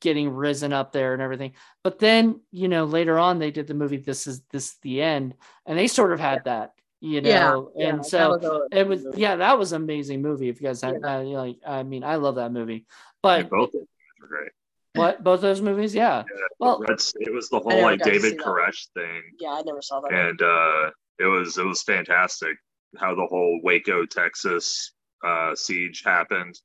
getting 0.04 0.30
risen 0.30 0.72
up 0.74 0.92
there 0.92 1.14
and 1.14 1.22
everything 1.22 1.54
but 1.84 1.98
then 1.98 2.40
you 2.52 2.68
know 2.68 2.84
later 2.86 3.18
on 3.18 3.40
they 3.40 3.50
did 3.52 3.66
the 3.68 3.74
movie 3.74 3.98
this 3.98 4.28
is 4.28 4.42
this 4.52 4.66
is 4.72 4.76
the 4.84 5.02
end 5.02 5.34
and 5.66 5.78
they 5.80 5.88
sort 5.88 6.12
of 6.14 6.20
had 6.20 6.44
that 6.44 6.74
you 7.00 7.22
know 7.22 7.72
Yeah, 7.76 7.88
and 7.88 7.98
yeah, 7.98 8.02
so 8.04 8.30
was 8.38 8.68
it 8.72 8.88
was 8.88 9.06
yeah 9.16 9.38
that 9.38 9.58
was 9.58 9.72
an 9.72 9.82
amazing 9.82 10.22
movie 10.22 10.50
if 10.50 10.62
you 10.62 10.68
guys 10.68 10.82
had 10.82 11.04
uh, 11.04 11.22
like 11.22 11.56
i 11.66 11.82
mean 11.84 12.04
i 12.04 12.16
love 12.18 12.36
that 12.36 12.52
movie 12.52 12.86
but 13.24 13.40
And 13.42 13.50
both 13.50 13.70
of 13.70 13.80
them 13.82 13.88
were 14.22 14.28
great. 14.28 14.52
what 14.94 15.24
both 15.24 15.42
those 15.42 15.62
movies 15.62 15.96
yeah 15.96 16.24
well 16.60 16.84
That's 16.88 17.14
it 17.20 17.34
was 17.34 17.50
the 17.50 17.60
whole 17.60 17.82
like 17.82 18.02
David 18.04 18.22
see 18.22 18.30
that. 18.38 18.46
Koresh 18.46 18.88
thing, 18.94 19.22
Yeah, 19.40 19.52
I 19.52 19.62
never 19.66 19.82
saw 19.82 20.02
that. 20.02 20.12
and 20.14 20.42
uh, 20.42 20.92
it 21.20 21.26
was 21.26 21.58
it 21.58 21.66
was 21.66 21.82
fantastic 21.84 22.58
how 22.98 23.16
the 23.16 23.26
whole 23.26 23.60
Waco, 23.64 24.06
Texas 24.06 24.92
uh, 25.26 25.56
siege 25.56 26.04
happened. 26.06 26.60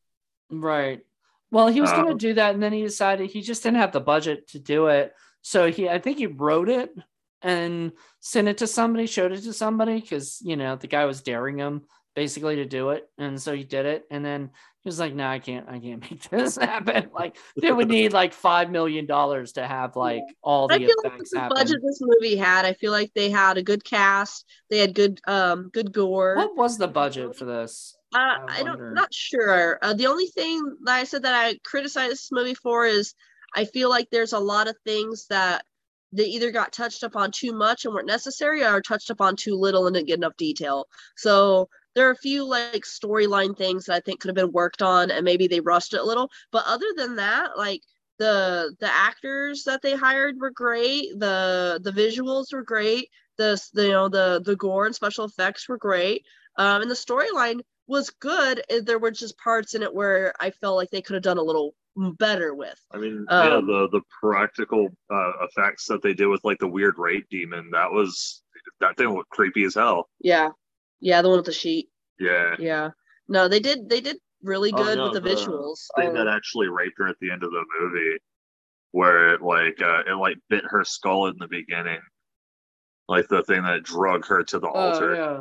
Right. 0.51 1.01
Well, 1.51 1.69
he 1.69 1.81
was 1.81 1.91
going 1.93 2.07
to 2.07 2.13
Um, 2.13 2.19
do 2.19 2.35
that, 2.35 2.55
and 2.55 2.63
then 2.63 2.73
he 2.73 2.83
decided 2.83 3.31
he 3.31 3.41
just 3.41 3.63
didn't 3.63 3.79
have 3.79 3.93
the 3.93 4.01
budget 4.01 4.49
to 4.49 4.59
do 4.59 4.89
it. 4.89 5.15
So 5.43 5.71
he, 5.71 5.89
I 5.89 5.99
think 5.99 6.19
he 6.19 6.27
wrote 6.27 6.69
it 6.69 6.91
and 7.43 7.93
sent 8.21 8.49
it 8.49 8.59
to 8.59 8.67
somebody, 8.67 9.07
showed 9.07 9.33
it 9.33 9.43
to 9.45 9.53
somebody, 9.53 10.01
because 10.01 10.41
you 10.43 10.57
know 10.57 10.77
the 10.77 10.87
guy 10.89 11.05
was 11.07 11.23
daring 11.23 11.59
him 11.59 11.83
basically 12.15 12.57
to 12.57 12.67
do 12.67 12.91
it, 12.91 13.09
and 13.17 13.41
so 13.41 13.55
he 13.55 13.65
did 13.65 13.87
it. 13.87 14.05
And 14.11 14.25
then 14.25 14.51
he 14.83 14.89
was 14.89 14.99
like, 14.99 15.15
"No, 15.15 15.27
I 15.27 15.39
can't, 15.39 15.69
I 15.69 15.79
can't 15.79 16.01
make 16.11 16.29
this 16.29 16.57
happen. 16.57 17.11
Like 17.15 17.37
they 17.61 17.73
would 17.73 17.89
need 17.89 18.13
like 18.13 18.35
five 18.35 18.71
million 18.71 19.07
dollars 19.07 19.53
to 19.53 19.67
have 19.67 19.97
like 19.97 20.23
all 20.43 20.69
the 20.69 20.75
I 20.75 20.79
feel 20.79 20.89
like 21.05 21.13
effects 21.15 21.31
the 21.31 21.41
happen." 21.41 21.55
budget 21.57 21.81
this 21.83 22.01
movie 22.03 22.37
had, 22.37 22.65
I 22.67 22.75
feel 22.75 22.93
like 22.93 23.13
they 23.15 23.31
had 23.31 23.57
a 23.57 23.63
good 23.63 23.85
cast. 23.85 24.45
They 24.69 24.79
had 24.79 24.95
good, 24.95 25.21
um, 25.27 25.71
good 25.73 25.93
gore. 25.93 26.35
What 26.37 26.57
was 26.57 26.77
the 26.77 26.89
budget 26.89 27.37
for 27.37 27.45
this? 27.45 27.95
Uh, 28.15 28.19
I 28.19 28.61
I 28.61 28.63
don't, 28.63 28.81
not 28.91 29.13
sure. 29.13 29.79
Uh, 29.83 29.95
the 29.95 30.07
only 30.07 30.27
thing 30.29 30.77
that 30.85 30.95
I 30.95 31.05
said 31.05 31.23
that 31.25 31.35
I 31.35 31.59
criticized 31.65 32.13
this 32.13 32.33
movie 32.33 32.55
for 32.55 32.87
is 32.87 33.15
I 33.55 33.65
feel 33.65 33.91
like 33.91 34.09
there's 34.11 34.33
a 34.33 34.39
lot 34.39 34.69
of 34.69 34.77
things 34.85 35.27
that 35.29 35.65
they 36.13 36.25
either 36.25 36.51
got 36.51 36.73
touched 36.73 37.03
upon 37.03 37.33
too 37.33 37.53
much 37.53 37.85
and 37.85 37.95
weren't 37.95 38.07
necessary, 38.07 38.65
or 38.65 38.81
touched 38.81 39.11
upon 39.11 39.37
too 39.37 39.55
little 39.57 39.87
and 39.87 39.95
didn't 39.95 40.09
get 40.09 40.19
enough 40.19 40.37
detail. 40.39 40.87
So 41.17 41.69
there 41.95 42.09
are 42.09 42.13
a 42.13 42.17
few 42.17 42.45
like 42.47 42.85
storyline 42.85 43.57
things 43.57 43.85
that 43.87 43.95
I 43.95 44.01
think 44.01 44.21
could 44.21 44.29
have 44.29 44.37
been 44.37 44.53
worked 44.53 44.81
on, 44.83 45.11
and 45.11 45.25
maybe 45.25 45.47
they 45.47 45.61
rushed 45.61 45.93
it 45.95 46.01
a 46.01 46.05
little. 46.05 46.31
But 46.51 46.65
other 46.67 46.87
than 46.97 47.17
that, 47.17 47.59
like 47.59 47.83
the 48.19 48.75
the 48.81 48.91
actors 48.91 49.65
that 49.65 49.83
they 49.83 49.95
hired 49.97 50.37
were 50.41 50.51
great. 50.51 51.11
The 51.19 51.79
the 51.83 51.93
visuals 51.93 52.53
were 52.53 52.65
great. 52.65 53.11
The, 53.37 53.61
the 53.75 53.85
you 53.85 53.93
know 53.93 54.09
the 54.09 54.41
the 54.45 54.57
gore 54.57 54.87
and 54.87 54.95
special 54.95 55.25
effects 55.27 55.69
were 55.69 55.79
great. 55.79 56.25
Um, 56.57 56.83
and 56.83 56.91
the 56.91 56.95
storyline 56.95 57.61
was 57.89 58.11
good. 58.11 58.62
There 58.82 58.99
were 58.99 59.11
just 59.11 59.36
parts 59.39 59.74
in 59.74 59.82
it 59.82 59.93
where 59.93 60.32
I 60.41 60.51
felt 60.51 60.76
like 60.76 60.91
they 60.91 61.03
could 61.03 61.14
have 61.14 61.22
done 61.22 61.39
a 61.39 61.43
little 61.43 61.74
better 61.97 62.55
with. 62.55 62.78
I 62.93 62.99
mean, 62.99 63.26
yeah, 63.28 63.55
Um, 63.57 63.66
the 63.66 63.89
the 63.91 64.03
practical 64.22 64.89
uh, 65.11 65.32
effects 65.47 65.86
that 65.86 66.03
they 66.03 66.14
did 66.14 66.26
with 66.26 66.45
like 66.45 66.59
the 66.59 66.68
weird 66.68 66.95
rape 66.99 67.26
demon 67.30 67.70
that 67.72 67.91
was 67.91 68.43
that 68.80 68.97
thing 68.97 69.09
looked 69.09 69.30
creepy 69.30 69.64
as 69.64 69.74
hell. 69.74 70.09
Yeah, 70.20 70.51
yeah, 71.01 71.22
the 71.22 71.28
one 71.28 71.39
with 71.39 71.47
the 71.47 71.53
sheet. 71.53 71.89
Yeah, 72.20 72.55
Yeah, 72.59 72.91
no, 73.28 73.49
they 73.49 73.61
did 73.61 73.89
they 73.89 74.01
did 74.01 74.18
really 74.43 74.72
Oh, 74.72 74.84
good 74.84 74.99
no, 74.99 75.11
with 75.11 75.22
the, 75.22 75.28
visuals. 75.28 75.36
the 75.36 75.47
visuals. 75.47 75.86
thing 75.97 76.09
Um, 76.09 76.14
that 76.14 76.28
actually 76.28 76.68
raped 76.68 76.99
her 76.99 77.09
at 77.09 77.16
the 77.20 77.30
end 77.30 77.43
of 77.43 77.51
the 77.51 77.64
movie, 77.80 78.18
where 78.93 79.34
it 79.34 79.43
like 79.43 79.80
uh, 79.82 80.03
it 80.07 80.14
like 80.14 80.36
bit 80.49 80.64
her 80.66 80.84
skull 80.84 81.26
in 81.28 81.36
the 81.39 81.49
beginning, 81.49 82.01
like 83.09 83.28
the 83.28 83.43
thing 83.45 83.62
that 83.62 83.82
drug 83.82 84.24
her 84.26 84.45
to 84.45 84.59
the 84.59 84.68
Oh 84.68 84.72
altar. 84.93 85.14
yeah. 85.14 85.41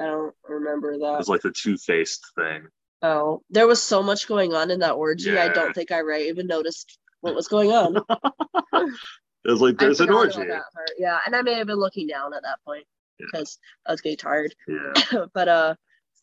I 0.00 0.04
don't 0.06 0.34
remember 0.48 0.98
that. 0.98 1.14
It 1.14 1.18
was 1.18 1.28
like 1.28 1.42
the 1.42 1.52
two 1.52 1.76
faced 1.76 2.24
thing. 2.36 2.66
Oh, 3.02 3.42
there 3.50 3.66
was 3.66 3.82
so 3.82 4.02
much 4.02 4.26
going 4.26 4.54
on 4.54 4.70
in 4.70 4.80
that 4.80 4.92
orgy. 4.92 5.38
I 5.38 5.48
don't 5.48 5.74
think 5.74 5.90
I 5.90 6.00
right, 6.00 6.26
even 6.26 6.46
noticed 6.46 6.98
what 7.20 7.34
was 7.34 7.48
going 7.48 7.70
on. 7.72 8.02
It 9.42 9.50
was 9.50 9.62
like 9.62 9.78
there's 9.78 10.00
an 10.00 10.10
orgy. 10.10 10.42
Yeah, 10.98 11.18
and 11.24 11.34
I 11.34 11.40
may 11.40 11.54
have 11.54 11.66
been 11.66 11.78
looking 11.78 12.06
down 12.06 12.34
at 12.34 12.42
that 12.42 12.58
point 12.62 12.84
Yeah. 13.18 13.26
because 13.32 13.58
I 13.86 13.92
was 13.92 14.02
getting 14.02 14.18
tired. 14.18 14.54
Yeah, 14.68 15.24
but 15.34 15.48
uh 15.48 15.74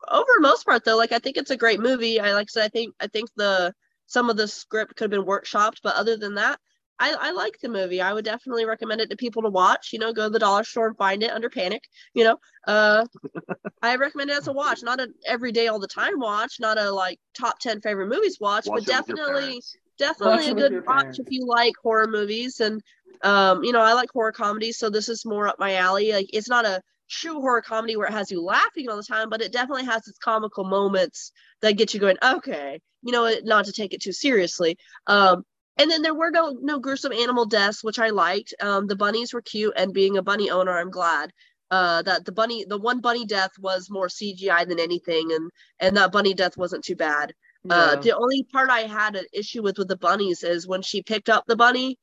over 0.08 0.32
most 0.40 0.66
part 0.66 0.86
though 0.86 0.96
like 0.96 1.12
i 1.12 1.18
think 1.18 1.38
it's 1.38 1.50
a 1.50 1.58
great 1.58 1.80
movie 1.80 2.20
i 2.20 2.32
like 2.34 2.48
I 2.50 2.52
said 2.52 2.66
i 2.66 2.68
think 2.70 2.94
i 3.00 3.08
think 3.08 3.30
the 3.36 3.74
some 4.06 4.30
of 4.30 4.38
the 4.38 4.48
script 4.48 4.96
could 4.96 5.06
have 5.06 5.12
been 5.12 5.28
workshopped 5.28 5.80
but 5.82 5.96
other 5.96 6.16
than 6.18 6.36
that 6.36 6.60
I, 7.00 7.14
I 7.14 7.32
like 7.32 7.60
the 7.62 7.70
movie. 7.70 8.02
I 8.02 8.14
would 8.14 8.26
definitely 8.26 8.66
recommend 8.66 9.02
it 9.02 9.10
to 9.10 9.16
people 9.16 9.44
to 9.44 9.50
watch 9.50 9.90
you 9.94 10.00
know 10.00 10.14
go 10.14 10.24
to 10.26 10.30
the 10.30 10.40
dollar 10.40 10.64
store 10.64 10.88
and 10.88 10.98
find 10.98 11.24
it 11.24 11.32
under 11.32 11.50
panic 11.50 11.84
you 12.14 12.24
know. 12.24 12.38
Uh 12.66 13.06
i 13.82 13.96
recommend 13.96 14.30
it 14.30 14.38
as 14.38 14.48
a 14.48 14.54
watch 14.54 14.82
not 14.82 15.00
an 15.00 15.14
everyday 15.26 15.68
all 15.68 15.80
the 15.80 15.88
time 15.88 16.20
watch 16.20 16.56
not 16.60 16.80
a 16.80 16.92
like 16.92 17.20
top 17.40 17.60
10 17.60 17.82
favorite 17.82 18.08
movies 18.08 18.38
watch, 18.40 18.66
Watch 18.66 18.88
but 18.88 18.94
it 18.94 18.98
with 19.08 19.08
your 19.08 19.18
definitely 19.18 19.62
definitely 20.00 20.38
Watch 20.38 20.48
a 20.48 20.56
good 20.56 20.84
watch 20.88 21.20
if 21.20 21.28
you 21.30 21.46
like 21.46 21.74
horror 21.82 22.08
movies 22.08 22.60
and 22.60 22.82
um 23.24 23.64
you 23.64 23.72
know 23.72 23.82
i 23.82 23.94
like 23.94 24.10
horror 24.12 24.32
comedies 24.32 24.78
so 24.78 24.90
this 24.90 25.10
is 25.10 25.26
more 25.26 25.48
up 25.48 25.60
my 25.60 25.76
alley. 25.76 26.12
Like 26.12 26.28
it's 26.34 26.50
not 26.50 26.66
a 26.66 26.82
true 27.10 27.40
horror 27.40 27.62
comedy 27.62 27.96
where 27.96 28.08
it 28.08 28.14
has 28.14 28.32
you 28.32 28.42
laughing 28.44 28.90
all 28.90 28.98
the 28.98 29.04
time 29.04 29.30
but 29.30 29.42
it 29.42 29.52
definitely 29.52 29.86
has 29.86 30.08
its 30.08 30.18
comical 30.18 30.66
moments 30.66 31.32
that 31.62 31.78
get 31.78 31.94
you 31.94 32.00
going 32.00 32.18
okay 32.22 32.80
you 33.04 33.12
know 33.12 33.32
not 33.44 33.66
to 33.66 33.72
take 33.72 33.94
it 33.94 34.02
too 34.02 34.12
seriously. 34.12 34.78
Um 35.08 35.44
and 35.78 35.90
then 35.92 36.02
there 36.02 36.14
were 36.14 36.32
no 36.32 36.58
no 36.62 36.80
gruesome 36.80 37.14
animal 37.14 37.46
deaths 37.46 37.84
which 37.84 38.00
i 38.00 38.10
liked 38.10 38.54
um 38.62 38.88
the 38.88 38.96
bunnies 38.96 39.34
were 39.34 39.42
cute 39.42 39.74
and 39.78 39.94
being 39.94 40.18
a 40.18 40.24
bunny 40.24 40.50
owner 40.50 40.78
i'm 40.78 40.92
glad 40.92 41.32
uh 41.72 42.02
that 42.02 42.26
the 42.26 42.32
bunny 42.32 42.66
the 42.68 42.78
one 42.78 43.02
bunny 43.02 43.26
death 43.26 43.52
was 43.60 43.90
more 43.90 44.08
cgi 44.08 44.68
than 44.68 44.80
anything 44.80 45.32
and 45.34 45.52
and 45.80 45.98
that 45.98 46.12
bunny 46.12 46.34
death 46.34 46.58
wasn't 46.58 46.84
too 46.84 46.96
bad 46.96 47.34
uh, 47.70 47.96
the 47.98 48.16
only 48.16 48.44
part 48.44 48.70
I 48.70 48.82
had 48.82 49.16
an 49.16 49.26
issue 49.34 49.62
with 49.62 49.78
with 49.78 49.88
the 49.88 49.98
bunnies 49.98 50.44
is 50.44 50.68
when 50.68 50.82
she 50.82 51.02
picked 51.04 51.30
up 51.30 51.46
the 51.48 51.56
bunny, 51.56 52.00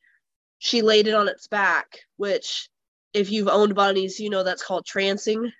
she 0.59 0.83
laid 0.83 1.07
it 1.07 1.15
on 1.15 1.29
its 1.29 1.47
back, 1.47 2.01
which, 2.17 2.69
if 3.13 3.31
you've 3.31 3.49
owned 3.49 3.75
bunnies, 3.75 4.21
you 4.21 4.31
know 4.31 4.43
that's 4.43 4.65
called 4.65 4.87
trancing. 4.87 5.53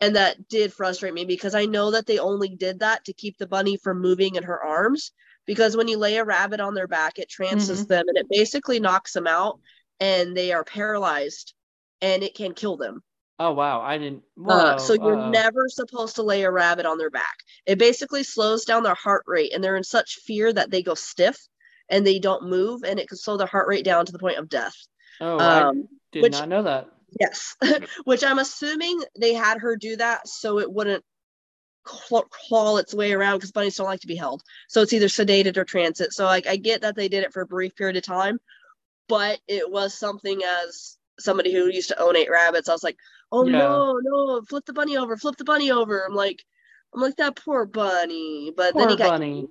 And 0.00 0.16
that 0.16 0.48
did 0.48 0.72
frustrate 0.72 1.14
me 1.14 1.24
because 1.24 1.54
I 1.54 1.64
know 1.64 1.90
that 1.92 2.06
they 2.06 2.18
only 2.18 2.50
did 2.50 2.80
that 2.80 3.04
to 3.06 3.14
keep 3.14 3.38
the 3.38 3.46
bunny 3.46 3.78
from 3.78 4.00
moving 4.00 4.34
in 4.36 4.42
her 4.42 4.62
arms. 4.62 5.12
Because 5.46 5.76
when 5.76 5.88
you 5.88 5.96
lay 5.98 6.16
a 6.16 6.24
rabbit 6.24 6.60
on 6.60 6.74
their 6.74 6.88
back, 6.88 7.18
it 7.18 7.28
trances 7.28 7.86
them 7.86 8.04
and 8.08 8.16
it 8.18 8.26
basically 8.28 8.80
knocks 8.80 9.12
them 9.12 9.26
out 9.26 9.60
and 10.00 10.36
they 10.36 10.52
are 10.52 10.64
paralyzed 10.64 11.54
and 12.02 12.22
it 12.22 12.34
can 12.34 12.52
kill 12.52 12.76
them. 12.76 13.02
Oh 13.38 13.52
wow, 13.52 13.80
I 13.82 13.98
didn't. 13.98 14.22
Uh, 14.48 14.78
so 14.78 14.94
you're 14.94 15.18
uh, 15.18 15.28
never 15.30 15.68
supposed 15.68 16.16
to 16.16 16.22
lay 16.22 16.42
a 16.44 16.50
rabbit 16.50 16.86
on 16.86 16.96
their 16.96 17.10
back. 17.10 17.36
It 17.66 17.78
basically 17.78 18.22
slows 18.22 18.64
down 18.64 18.82
their 18.82 18.94
heart 18.94 19.24
rate, 19.26 19.52
and 19.54 19.62
they're 19.62 19.76
in 19.76 19.84
such 19.84 20.20
fear 20.24 20.50
that 20.54 20.70
they 20.70 20.82
go 20.82 20.94
stiff 20.94 21.36
and 21.90 22.06
they 22.06 22.18
don't 22.18 22.48
move, 22.48 22.82
and 22.82 22.98
it 22.98 23.08
can 23.08 23.18
slow 23.18 23.36
their 23.36 23.46
heart 23.46 23.68
rate 23.68 23.84
down 23.84 24.06
to 24.06 24.12
the 24.12 24.18
point 24.18 24.38
of 24.38 24.48
death. 24.48 24.74
Oh, 25.20 25.36
I 25.38 25.64
Um, 25.64 25.86
did 26.12 26.22
which- 26.22 26.32
not 26.32 26.48
know 26.48 26.62
that. 26.62 26.88
yes, 27.20 27.54
which 28.04 28.24
I'm 28.24 28.38
assuming 28.38 29.02
they 29.20 29.34
had 29.34 29.58
her 29.58 29.76
do 29.76 29.96
that 29.96 30.26
so 30.28 30.58
it 30.58 30.72
wouldn't 30.72 31.04
claw, 31.86 32.76
its 32.78 32.94
way 32.94 33.12
around 33.12 33.38
because 33.38 33.52
bunnies 33.52 33.76
don't 33.76 33.86
like 33.86 34.00
to 34.00 34.06
be 34.06 34.16
held. 34.16 34.42
So 34.68 34.82
it's 34.82 34.92
either 34.92 35.06
sedated 35.06 35.56
or 35.56 35.64
transit. 35.64 36.12
So 36.12 36.24
like 36.24 36.46
I 36.46 36.56
get 36.56 36.82
that 36.82 36.96
they 36.96 37.08
did 37.08 37.24
it 37.24 37.32
for 37.32 37.42
a 37.42 37.46
brief 37.46 37.74
period 37.76 37.96
of 37.96 38.02
time, 38.02 38.38
but 39.08 39.38
it 39.48 39.70
was 39.70 39.94
something 39.94 40.42
as 40.44 40.98
somebody 41.18 41.52
who 41.52 41.68
used 41.68 41.88
to 41.88 42.00
own 42.00 42.16
eight 42.16 42.30
rabbits. 42.30 42.68
I 42.68 42.72
was 42.72 42.84
like, 42.84 42.96
oh 43.32 43.44
Yeah. 43.46 43.58
no, 43.58 43.98
no, 44.02 44.42
flip 44.42 44.64
the 44.66 44.72
bunny 44.72 44.96
over, 44.96 45.16
flip 45.16 45.36
the 45.36 45.44
bunny 45.44 45.70
over. 45.70 46.04
I'm 46.04 46.14
like, 46.14 46.44
I'm 46.94 47.00
like 47.00 47.16
that 47.16 47.36
poor 47.36 47.66
bunny. 47.66 48.52
But 48.56 48.76
then 48.76 48.90
he 48.90 48.96
got, 48.96 49.08
bunny. 49.10 49.48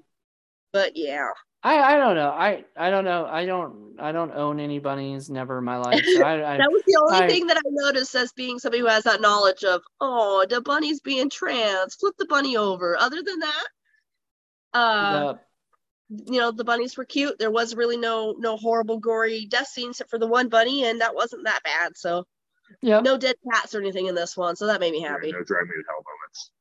but 0.74 0.96
yeah, 0.96 1.30
I, 1.66 1.95
I 1.95 1.97
don't 1.97 2.16
know. 2.16 2.30
I 2.30 2.63
I 2.78 2.91
don't 2.91 3.05
know. 3.05 3.26
I 3.26 3.45
don't 3.47 3.95
I 3.99 4.11
don't 4.11 4.32
own 4.32 4.59
any 4.59 4.78
bunnies. 4.78 5.30
Never 5.32 5.57
in 5.57 5.63
my 5.63 5.78
life. 5.88 6.05
So 6.05 6.22
I, 6.22 6.53
I 6.53 6.57
that 6.57 6.72
was 6.72 6.84
the 6.86 6.95
only 7.01 7.26
I- 7.26 7.28
thing 7.28 7.47
that 7.47 7.57
I 7.57 7.61
noticed 7.66 8.13
as 8.13 8.32
being 8.34 8.59
somebody 8.59 8.82
who 8.82 8.88
has 8.88 9.03
that 9.05 9.20
knowledge 9.20 9.63
of, 9.63 9.82
oh, 9.99 10.45
the 10.47 10.61
bunny's 10.61 10.99
being 11.01 11.30
trans, 11.30 11.95
flip 11.95 12.13
the 12.20 12.28
bunny 12.28 12.55
over. 12.55 12.95
Other 12.99 13.24
than 13.24 13.39
that, 13.39 13.66
uh, 14.74 15.34
the- 15.34 15.39
you 16.32 16.39
know, 16.39 16.51
the 16.51 16.63
bunnies 16.63 16.95
were 16.97 17.05
cute. 17.05 17.39
There 17.39 17.49
was 17.49 17.76
really 17.76 17.97
no 17.97 18.36
no 18.38 18.57
horrible 18.57 18.99
gory 18.99 19.47
death 19.47 19.68
scenes 19.68 19.95
except 19.95 20.11
for 20.11 20.20
the 20.20 20.28
one 20.28 20.49
bunny, 20.49 20.86
and 20.86 21.01
that 21.01 21.16
wasn't 21.16 21.45
that 21.45 21.63
bad. 21.63 21.97
So 21.97 22.28
yeah. 22.82 22.99
No, 22.99 23.13
no 23.13 23.18
dead 23.18 23.36
cats 23.51 23.74
or 23.74 23.82
anything 23.82 24.05
in 24.05 24.13
this 24.13 24.38
one, 24.38 24.55
so 24.55 24.68
that 24.68 24.80
made 24.80 24.91
me 24.91 25.01
happy. 25.01 25.32
No 25.32 25.41
drive 25.43 25.63
me 25.63 25.70
to 25.74 25.84
hell 25.88 26.03
moments. 26.05 26.51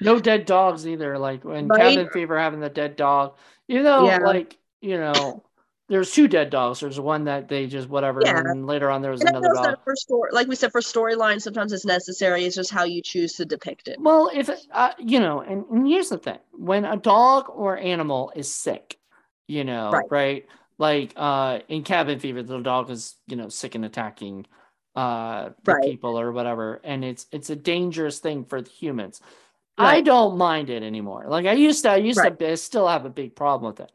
No 0.00 0.18
dead 0.18 0.46
dogs 0.46 0.86
either. 0.88 1.18
Like 1.18 1.44
when 1.44 1.68
Right? 1.68 1.96
Cabin 1.96 2.08
Fever 2.12 2.38
having 2.38 2.60
the 2.60 2.70
dead 2.70 2.96
dog. 2.96 3.36
You 3.68 3.82
know, 3.82 4.06
Yeah. 4.06 4.18
like 4.18 4.58
you 4.80 4.98
know, 4.98 5.44
there's 5.88 6.12
two 6.12 6.28
dead 6.28 6.50
dogs. 6.50 6.80
There's 6.80 6.98
one 7.00 7.24
that 7.24 7.48
they 7.48 7.66
just 7.66 7.88
whatever, 7.88 8.24
Yeah. 8.24 8.38
and 8.38 8.46
then 8.46 8.66
later 8.66 8.90
on 8.90 9.02
there 9.02 9.10
was 9.10 9.20
And 9.20 9.30
another 9.30 9.48
dog. 9.54 9.76
for 9.84 9.94
story, 9.96 10.30
like 10.32 10.48
we 10.48 10.56
said, 10.56 10.72
for 10.72 10.80
storyline, 10.80 11.40
sometimes 11.40 11.72
it's 11.72 11.84
necessary. 11.84 12.44
It's 12.44 12.56
just 12.56 12.70
how 12.70 12.84
you 12.84 13.02
choose 13.02 13.34
to 13.34 13.44
depict 13.44 13.88
it. 13.88 13.98
Well, 14.00 14.30
if 14.34 14.50
uh, 14.72 14.92
you 14.98 15.20
know, 15.20 15.40
and, 15.40 15.64
and 15.70 15.86
here's 15.86 16.08
the 16.08 16.18
thing: 16.18 16.38
when 16.52 16.84
a 16.84 16.96
dog 16.96 17.46
or 17.50 17.76
animal 17.76 18.32
is 18.34 18.52
sick, 18.52 18.98
you 19.48 19.64
know, 19.64 19.92
Right. 19.92 20.06
right, 20.10 20.46
like 20.78 21.12
uh 21.16 21.60
in 21.68 21.82
cabin 21.82 22.18
fever 22.20 22.42
the 22.42 22.60
dog 22.60 22.90
is 22.90 23.16
you 23.26 23.36
know 23.36 23.48
sick 23.48 23.74
and 23.74 23.84
attacking 23.84 24.46
uh 24.94 25.50
the 25.64 25.74
Right. 25.74 25.84
people 25.84 26.18
or 26.18 26.32
whatever 26.32 26.80
and 26.84 27.04
it's 27.04 27.26
it's 27.32 27.50
a 27.50 27.56
dangerous 27.56 28.20
thing 28.20 28.44
for 28.44 28.62
the 28.62 28.70
humans 29.78 29.98
i 29.98 30.00
don't 30.00 30.36
mind 30.36 30.70
it 30.70 30.82
anymore 30.82 31.26
like 31.28 31.46
i 31.46 31.52
used 31.52 31.82
to 31.82 31.90
i 31.90 31.96
used 31.96 32.18
Right. 32.18 32.38
to 32.38 32.50
I 32.50 32.54
still 32.54 32.88
have 32.88 33.04
a 33.04 33.10
big 33.10 33.34
problem 33.34 33.70
with 33.72 33.80
it 33.80 33.92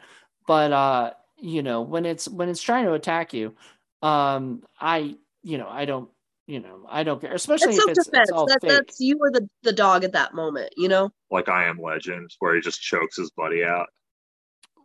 but 0.47 0.71
uh 0.71 1.11
you 1.37 1.63
know 1.63 1.81
when 1.81 2.05
it's 2.05 2.27
when 2.27 2.49
it's 2.49 2.61
trying 2.61 2.85
to 2.85 2.93
attack 2.93 3.33
you 3.33 3.55
um 4.01 4.63
i 4.79 5.15
you 5.43 5.57
know 5.57 5.67
i 5.69 5.85
don't 5.85 6.09
you 6.47 6.59
know 6.59 6.85
i 6.89 7.03
don't 7.03 7.21
care 7.21 7.33
especially 7.33 7.75
It's 7.75 7.85
if 7.87 7.97
it's, 7.97 8.09
it's 8.13 8.31
all 8.31 8.47
That, 8.47 8.61
fake 8.61 8.85
that's 8.85 8.99
you 8.99 9.17
or 9.19 9.31
the, 9.31 9.49
the 9.63 9.73
dog 9.73 10.03
at 10.03 10.11
that 10.13 10.33
moment, 10.33 10.73
you 10.77 10.87
know? 10.89 11.11
Like 11.31 11.49
I 11.49 11.65
Am 11.65 11.79
Legend, 11.81 12.31
where 12.39 12.55
he 12.55 12.61
just 12.61 12.81
chokes 12.81 13.17
his 13.17 13.31
buddy 13.31 13.63
out. 13.63 13.87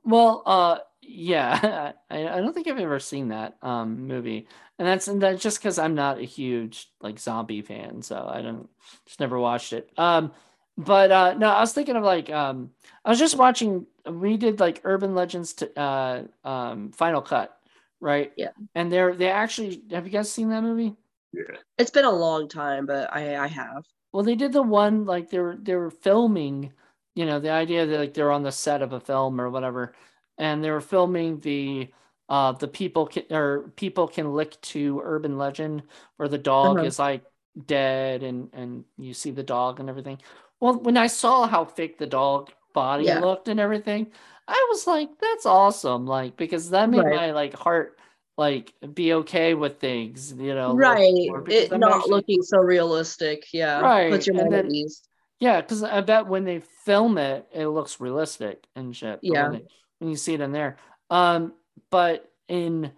Well, 0.04 0.42
uh, 0.46 0.78
yeah, 1.02 1.92
I, 2.10 2.28
I 2.28 2.40
don't 2.40 2.52
think 2.54 2.66
I've 2.68 2.78
ever 2.78 2.98
seen 3.00 3.28
that 3.28 3.56
um 3.62 4.06
movie, 4.06 4.48
and 4.78 4.88
that's 4.88 5.08
and 5.08 5.20
that's 5.20 5.42
just 5.42 5.58
because 5.58 5.78
I'm 5.78 5.94
not 5.94 6.18
a 6.18 6.22
huge 6.24 6.88
like 7.00 7.18
zombie 7.18 7.62
fan, 7.62 8.02
so 8.02 8.26
I 8.28 8.40
don't 8.42 8.68
just 9.06 9.20
never 9.20 9.38
watched 9.38 9.72
it. 9.72 9.90
Um, 9.98 10.32
but 10.78 11.12
uh, 11.12 11.34
no, 11.34 11.50
I 11.50 11.60
was 11.62 11.74
thinking 11.74 11.96
of 11.96 12.04
like 12.04 12.30
um, 12.30 12.72
I 13.04 13.10
was 13.10 13.20
just 13.20 13.38
watching. 13.38 13.86
We 14.06 14.38
did 14.38 14.60
like 14.60 14.82
Urban 14.84 15.14
Legends 15.16 15.54
to 15.56 15.80
uh 15.80 16.24
um 16.44 16.92
Final 16.92 17.22
Cut, 17.22 17.58
right? 18.00 18.32
Yeah. 18.36 18.52
And 18.76 18.92
they're 18.92 19.14
they 19.16 19.30
actually 19.30 19.82
have 19.92 20.06
you 20.06 20.12
guys 20.12 20.32
seen 20.32 20.50
that 20.50 20.62
movie? 20.62 20.96
Yeah. 21.32 21.56
It's 21.78 21.90
been 21.90 22.04
a 22.04 22.10
long 22.10 22.48
time, 22.48 22.86
but 22.86 23.12
I, 23.14 23.36
I 23.44 23.46
have. 23.48 23.84
Well, 24.12 24.22
they 24.22 24.34
did 24.34 24.52
the 24.52 24.62
one 24.62 25.04
like 25.04 25.30
they 25.30 25.38
were 25.38 25.56
they 25.56 25.74
were 25.76 25.90
filming, 25.90 26.72
you 27.14 27.26
know, 27.26 27.40
the 27.40 27.50
idea 27.50 27.86
that 27.86 27.98
like 27.98 28.14
they're 28.14 28.32
on 28.32 28.42
the 28.42 28.52
set 28.52 28.82
of 28.82 28.92
a 28.92 29.00
film 29.00 29.40
or 29.40 29.50
whatever, 29.50 29.94
and 30.38 30.64
they 30.64 30.70
were 30.70 30.80
filming 30.80 31.40
the 31.40 31.92
uh 32.28 32.52
the 32.52 32.68
people 32.68 33.06
can 33.06 33.24
or 33.30 33.70
people 33.76 34.08
can 34.08 34.32
lick 34.34 34.60
to 34.62 35.00
urban 35.04 35.36
legend 35.38 35.82
where 36.16 36.28
the 36.28 36.38
dog 36.38 36.82
Uh-huh. 36.82 36.84
is 36.84 36.98
like 36.98 37.24
dead 37.66 38.22
and 38.22 38.50
and 38.54 38.84
you 38.98 39.12
see 39.14 39.30
the 39.30 39.42
dog 39.42 39.80
and 39.80 39.88
everything. 39.90 40.18
Well, 40.60 40.74
when 40.80 40.96
I 40.96 41.06
saw 41.06 41.46
how 41.46 41.64
fake 41.64 41.98
the 41.98 42.06
dog 42.06 42.50
body 42.74 43.04
Yeah. 43.04 43.20
looked 43.20 43.48
and 43.48 43.60
everything, 43.60 44.08
I 44.46 44.66
was 44.70 44.86
like, 44.86 45.10
that's 45.20 45.46
awesome, 45.46 46.06
like 46.06 46.36
because 46.36 46.70
that 46.70 46.88
made 46.90 47.04
Right. 47.04 47.16
my 47.16 47.30
like 47.32 47.54
heart 47.54 47.98
like 48.36 48.72
be 48.94 49.12
okay 49.14 49.54
with 49.54 49.78
things, 49.80 50.32
you 50.32 50.54
know, 50.54 50.72
right. 50.74 51.12
It 51.48 51.72
I'm 51.72 51.80
not 51.80 51.96
actually- 51.96 52.10
looking 52.12 52.42
so 52.42 52.58
realistic. 52.58 53.52
Yeah. 53.52 53.80
Right, 53.80 54.10
Puts 54.12 54.26
your 54.28 54.36
mind 54.36 54.54
at 54.54 54.64
then- 54.66 54.74
ease. 54.74 55.02
Yeah, 55.40 55.60
because 55.60 55.82
I 55.82 56.00
bet 56.02 56.26
when 56.26 56.44
they 56.44 56.60
film 56.60 57.18
it, 57.18 57.48
it 57.52 57.66
looks 57.68 58.00
realistic 58.00 58.64
and 58.76 58.94
shit. 58.94 59.18
Yeah. 59.22 59.44
When, 59.48 59.52
they- 59.52 59.66
when 59.98 60.10
you 60.10 60.16
see 60.16 60.34
it 60.34 60.40
in 60.40 60.52
there, 60.52 60.76
um, 61.10 61.52
but 61.90 62.30
in 62.48 62.92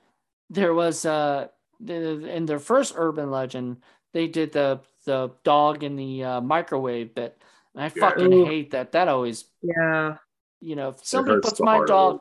there 0.50 0.74
was 0.74 1.04
uh 1.06 1.48
the, 1.80 2.26
in 2.28 2.44
their 2.44 2.58
first 2.58 2.92
urban 2.96 3.30
legend, 3.30 3.78
they 4.12 4.26
did 4.28 4.52
the 4.52 4.80
the 5.06 5.30
dog 5.44 5.82
in 5.82 5.96
the 5.96 6.22
uh, 6.24 6.40
microwave 6.42 7.14
bit. 7.14 7.39
And 7.74 7.84
I 7.84 7.92
Yeah. 7.94 8.00
fucking 8.00 8.32
Ooh. 8.32 8.44
hate 8.44 8.70
that. 8.72 8.92
That 8.92 9.08
always, 9.08 9.44
Yeah. 9.62 10.16
you 10.60 10.76
know, 10.76 10.90
if 10.90 11.04
somebody 11.04 11.40
puts 11.40 11.60
my 11.60 11.84
dog, 11.84 12.20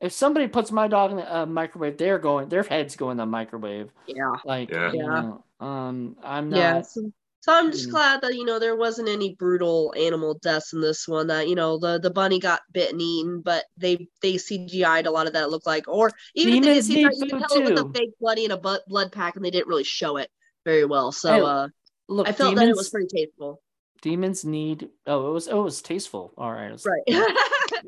if 0.00 0.12
somebody 0.12 0.48
puts 0.48 0.70
my 0.72 0.88
dog 0.88 1.12
in 1.12 1.16
the 1.18 1.36
uh, 1.36 1.46
microwave, 1.46 1.96
they're 1.96 2.18
going, 2.18 2.48
their 2.48 2.62
heads 2.62 2.96
go 2.96 3.10
in 3.10 3.16
the 3.16 3.26
microwave. 3.26 3.90
Yeah. 4.06 4.36
Like, 4.44 4.70
Yeah. 4.70 4.92
you 4.92 4.98
know, 4.98 5.44
um, 5.60 6.16
I'm 6.22 6.50
not. 6.50 6.58
Yeah. 6.58 6.82
So, 6.82 7.12
so 7.40 7.52
I'm 7.52 7.72
just 7.72 7.88
Mm. 7.88 7.92
glad 7.92 8.20
that, 8.22 8.34
you 8.34 8.44
know, 8.44 8.58
there 8.58 8.76
wasn't 8.76 9.08
any 9.08 9.34
brutal 9.34 9.92
animal 9.96 10.34
deaths 10.42 10.72
in 10.74 10.80
this 10.80 11.08
one 11.08 11.26
that, 11.28 11.48
you 11.48 11.54
know, 11.56 11.78
the, 11.78 11.98
the 11.98 12.10
bunny 12.10 12.38
got 12.38 12.60
bit 12.72 12.92
and 12.92 13.00
eaten, 13.02 13.40
but 13.40 13.64
they 13.76 14.08
they 14.20 14.34
CGI'd 14.34 15.06
a 15.06 15.10
lot 15.10 15.26
of 15.26 15.32
that 15.32 15.44
it 15.44 15.50
looked 15.50 15.66
like. 15.66 15.88
Or 15.88 16.10
even 16.34 16.54
if 16.54 16.62
Demons 16.62 16.88
they 16.88 16.94
need 16.94 17.02
did 17.02 17.12
CGI, 17.12 17.16
you 17.16 17.30
can 17.30 17.38
food 17.40 17.48
tell 17.48 17.58
it 17.58 17.72
was 17.72 17.80
too. 17.80 17.88
a 17.88 17.92
fake 17.98 18.10
bloody 18.20 18.44
and 18.44 18.52
a 18.52 18.58
bu- 18.58 18.84
blood 18.86 19.10
pack 19.12 19.34
and 19.36 19.44
they 19.44 19.50
didn't 19.50 19.66
really 19.68 19.82
show 19.84 20.18
it 20.18 20.30
very 20.64 20.84
well. 20.84 21.10
So 21.10 21.32
Hey, 21.32 21.40
uh 21.40 21.68
Look, 22.08 22.28
I 22.28 22.32
felt 22.32 22.50
demons, 22.50 22.66
that 22.66 22.70
it 22.70 22.76
was 22.76 22.90
pretty 22.90 23.08
tasteful. 23.08 23.60
Demons 24.02 24.44
need. 24.44 24.90
Oh, 25.06 25.30
it 25.30 25.32
was. 25.32 25.48
Oh, 25.48 25.60
it 25.60 25.64
was 25.64 25.80
tasteful. 25.80 26.34
All 26.36 26.52
right. 26.52 26.70
was- 26.70 26.84
Right. 26.86 27.02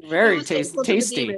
Very 0.09 0.35
It 0.37 0.39
was 0.39 0.49
taste, 0.49 0.75
tasteful 0.75 0.85
to 0.85 0.93
the 0.93 0.95
tasty. 1.01 1.37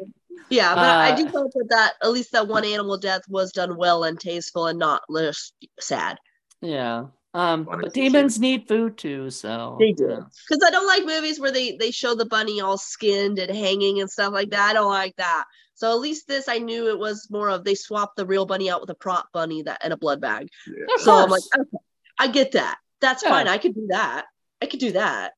Yeah, 0.48 0.74
but 0.76 0.84
I 0.84 1.10
Uh, 1.12 1.16
do 1.16 1.26
hope 1.26 1.50
that, 1.54 1.66
that 1.70 1.92
at 2.02 2.12
least 2.12 2.30
that 2.32 2.46
one 2.46 2.64
animal 2.64 2.96
death 2.98 3.22
was 3.28 3.50
done 3.50 3.76
well 3.76 4.04
and 4.04 4.20
tasteful 4.20 4.66
and 4.68 4.78
not 4.78 5.02
less 5.08 5.50
sad. 5.80 6.18
Yeah. 6.60 7.06
Um, 7.34 7.64
but 7.64 7.92
demons 7.92 8.38
need 8.38 8.66
food 8.68 8.96
too, 8.96 9.28
so 9.30 9.76
They 9.80 9.92
do. 9.92 10.06
know. 10.06 10.26
Because 10.48 10.62
I 10.64 10.70
don't 10.70 10.86
like 10.86 11.04
movies 11.04 11.38
where 11.40 11.50
they 11.50 11.76
they 11.76 11.90
show 11.90 12.14
the 12.14 12.24
bunny 12.24 12.60
all 12.60 12.78
skinned 12.78 13.38
and 13.38 13.54
hanging 13.54 14.00
and 14.00 14.08
stuff 14.10 14.32
like 14.32 14.50
that. 14.50 14.70
I 14.70 14.72
don't 14.72 14.88
like 14.90 15.16
that. 15.16 15.44
So 15.74 15.90
at 15.92 15.98
least 16.00 16.28
this, 16.28 16.48
I 16.48 16.58
knew 16.58 16.88
it 16.88 16.98
was 16.98 17.28
more 17.30 17.50
of 17.50 17.64
they 17.64 17.74
swapped 17.74 18.16
the 18.16 18.24
real 18.24 18.46
bunny 18.46 18.70
out 18.70 18.80
with 18.80 18.88
a 18.88 18.94
prop 18.94 19.26
bunny 19.32 19.62
that 19.64 19.80
and 19.84 19.92
a 19.92 19.96
blood 19.98 20.20
bag. 20.22 20.48
Yeah. 20.66 20.84
So 20.98 21.12
I'm 21.12 21.28
like, 21.28 21.42
okay, 21.58 21.76
I 22.18 22.28
get 22.28 22.52
that. 22.52 22.78
That's 23.02 23.22
Yeah. 23.22 23.28
fine. 23.30 23.48
I 23.48 23.58
could 23.58 23.74
do 23.74 23.86
that. 23.90 24.24
I 24.66 24.68
could 24.68 24.80
do 24.80 24.92
that. 24.92 25.34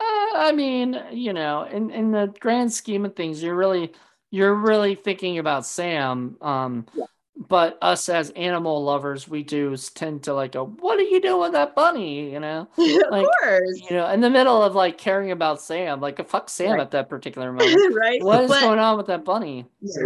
Uh, 0.00 0.04
I 0.36 0.52
mean, 0.52 0.98
you 1.12 1.32
know, 1.32 1.64
in 1.64 1.90
in 1.90 2.10
the 2.12 2.32
grand 2.40 2.72
scheme 2.72 3.04
of 3.04 3.14
things, 3.14 3.42
you're 3.42 3.54
really 3.54 3.92
you're 4.30 4.54
really 4.54 4.94
thinking 4.94 5.38
about 5.38 5.66
Sam. 5.66 6.36
Um, 6.40 6.86
Yeah. 6.94 7.04
But 7.36 7.76
us 7.82 8.08
as 8.08 8.30
animal 8.30 8.84
lovers, 8.84 9.26
we 9.26 9.42
do 9.42 9.76
tend 9.76 10.22
to 10.24 10.34
like 10.34 10.52
go, 10.52 10.66
"What 10.66 10.98
are 10.98 11.02
you 11.02 11.20
doing 11.20 11.40
with 11.40 11.52
that 11.52 11.74
bunny?" 11.74 12.30
You 12.32 12.38
know, 12.40 12.68
of 12.78 13.10
course. 13.10 13.80
you 13.90 13.96
know, 13.96 14.08
in 14.10 14.20
the 14.20 14.30
middle 14.30 14.62
of 14.62 14.74
like 14.74 14.98
caring 14.98 15.32
about 15.32 15.60
Sam, 15.60 16.00
like 16.00 16.26
fuck 16.28 16.48
Sam 16.48 16.72
Right. 16.72 16.80
at 16.80 16.92
that 16.92 17.08
particular 17.08 17.52
moment. 17.52 17.94
right? 17.96 18.22
what 18.22 18.42
is 18.44 18.48
But- 18.50 18.60
going 18.60 18.78
on 18.78 18.96
with 18.96 19.06
that 19.06 19.24
bunny? 19.24 19.66
Yeah. 19.80 20.02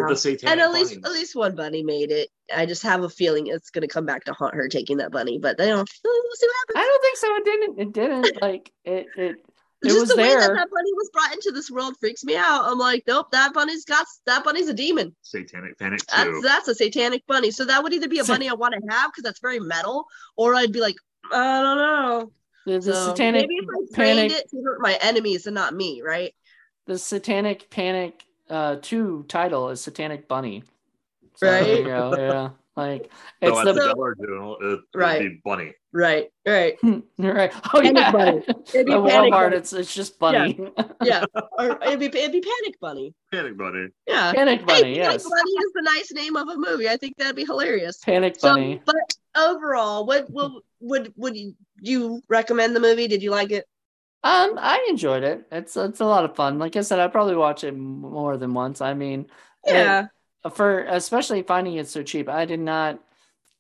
And 0.47 0.61
at 0.61 0.72
least 0.72 0.91
bunnies. 0.93 1.05
at 1.05 1.12
least 1.12 1.37
one 1.37 1.55
bunny 1.55 1.83
made 1.83 2.11
it. 2.11 2.31
I 2.57 2.64
just 2.64 2.83
have 2.83 3.03
a 3.03 3.11
feeling 3.11 3.47
it's 3.49 3.68
gonna 3.68 3.89
come 3.89 4.07
back 4.07 4.24
to 4.24 4.33
haunt 4.33 4.55
her 4.55 4.68
taking 4.68 4.97
that 4.97 5.12
bunny. 5.12 5.39
But 5.39 5.59
you 5.59 5.66
know, 5.66 5.76
we'll 5.76 5.85
see 5.87 6.47
what 6.47 6.57
happens. 6.68 6.76
I 6.76 6.83
don't 6.87 7.03
think 7.03 7.16
so. 7.18 7.37
It 7.37 7.45
didn't. 7.45 7.79
It 7.79 7.93
didn't. 7.93 8.43
Like 8.43 8.72
it. 8.87 9.07
It. 9.18 9.37
It 9.83 9.89
just 9.89 10.01
was 10.01 10.09
the 10.09 10.16
way 10.16 10.35
that 10.35 10.49
that 10.55 10.68
bunny 10.70 10.93
was 10.95 11.09
brought 11.12 11.33
into 11.33 11.53
this 11.53 11.70
world 11.70 11.95
freaks 12.01 12.24
me 12.24 12.35
out. 12.37 12.64
I'm 12.64 12.79
like, 12.79 13.05
nope, 13.07 13.31
that 13.31 13.55
bunny's 13.55 13.85
got 13.85 14.05
that 14.26 14.43
bunny's 14.43 14.68
a 14.68 14.74
demon. 14.74 15.14
Satanic 15.22 15.79
Panic 15.79 16.01
That's 16.07 16.24
too. 16.24 16.41
that's 16.43 16.66
a 16.68 16.74
satanic 16.74 17.24
bunny. 17.29 17.51
So 17.53 17.64
that 17.64 17.83
would 17.83 17.93
either 17.93 18.09
be 18.09 18.18
a 18.18 18.24
Sa- 18.24 18.35
bunny 18.35 18.49
I 18.49 18.55
want 18.55 18.74
to 18.74 18.81
have 18.93 19.12
because 19.12 19.22
that's 19.22 19.39
very 19.41 19.61
metal, 19.61 20.07
or 20.37 20.55
I'd 20.57 20.72
be 20.72 20.81
like, 20.81 20.97
I 21.33 21.62
don't 21.62 21.76
know. 21.76 22.33
The, 22.66 22.72
the 22.81 22.93
So 22.93 23.09
satanic 23.11 23.43
maybe 23.43 23.55
if 23.55 23.68
I 23.68 23.95
trained 23.95 24.18
panic. 24.31 24.33
it 24.33 24.51
to 24.51 24.62
hurt 24.64 24.81
my 24.81 24.99
enemies 25.01 25.47
and 25.47 25.55
not 25.55 25.74
me, 25.74 26.03
right? 26.05 26.35
The 26.87 26.99
satanic 26.99 27.70
panic. 27.70 28.24
Uh, 28.51 28.76
two 28.81 29.26
title 29.29 29.68
is 29.68 29.81
satanic 29.83 30.26
bunny. 30.26 30.64
So 31.37 31.47
there 31.47 31.62
you 31.62 31.74
Right. 31.76 31.85
go. 31.85 32.16
Yeah. 32.18 32.51
Like 32.79 33.11
So 33.43 33.49
it's 33.49 33.59
at 33.59 33.64
the 33.66 33.72
the 33.74 33.81
So- 33.83 33.95
Dollar 33.95 34.14
General, 34.14 34.57
it 34.61 34.64
would 34.66 34.81
Right. 34.95 35.18
be 35.20 35.41
bunny. 35.45 35.74
Right, 35.93 36.29
right. 36.47 36.76
You're 36.83 37.35
right. 37.35 37.53
Oh 37.74 37.81
Panic 37.81 37.97
yeah. 37.97 38.12
bunny. 38.12 38.43
It'd 38.74 38.87
be 38.87 38.93
At 38.93 39.05
panic 39.05 39.33
Walmart, 39.33 39.51
bunny. 39.51 39.57
it's 39.57 39.72
it's 39.72 39.95
just 39.95 40.18
bunny. 40.18 40.59
Yeah, 41.03 41.24
or 41.59 41.79
it'd 41.83 41.99
be 41.99 42.07
it'd 42.07 42.33
be 42.33 42.41
panic 42.41 42.79
bunny. 42.81 43.14
Panic 43.33 43.57
bunny. 43.57 43.89
Yeah. 44.07 44.33
Panic 44.33 44.61
Hey, 44.61 44.66
bunny. 44.66 44.95
Panic 44.99 45.22
Bunny 45.22 45.51
is 45.53 45.72
the 45.74 45.83
nice 45.83 46.12
name 46.12 46.37
of 46.37 46.49
a 46.49 46.57
movie. 46.57 46.89
I 46.89 46.97
think 46.97 47.14
that'd 47.18 47.37
be 47.37 47.45
hilarious. 47.45 47.99
Panic 47.99 48.37
So, 48.39 48.51
bunny. 48.55 48.83
but 48.85 48.97
overall, 49.37 50.07
what 50.07 50.29
what 50.31 50.53
would 50.81 51.12
would 51.16 51.37
you, 51.37 51.55
you 51.81 52.22
recommend 52.29 52.76
the 52.76 52.81
movie? 52.81 53.09
Did 53.09 53.22
you 53.22 53.31
like 53.31 53.51
it? 53.51 53.64
Um, 54.24 54.59
I 54.59 54.85
enjoyed 54.91 55.22
it. 55.22 55.47
It's 55.53 55.76
it's 55.76 56.01
a 56.01 56.05
lot 56.05 56.24
of 56.24 56.35
fun. 56.37 56.59
Like 56.59 56.76
I 56.76 56.81
said, 56.83 56.99
I'd 56.99 57.12
probably 57.12 57.37
watch 57.37 57.64
it 57.64 57.72
more 57.76 58.37
than 58.37 58.53
once. 58.53 58.81
I 58.81 58.93
mean, 58.95 59.26
it- 59.64 59.72
Yeah. 59.74 60.07
For 60.55 60.80
especially 60.84 61.43
finding 61.43 61.74
it 61.74 61.89
so 61.89 62.03
cheap 62.03 62.28
i 62.28 62.45
did 62.45 62.61
not 62.61 62.99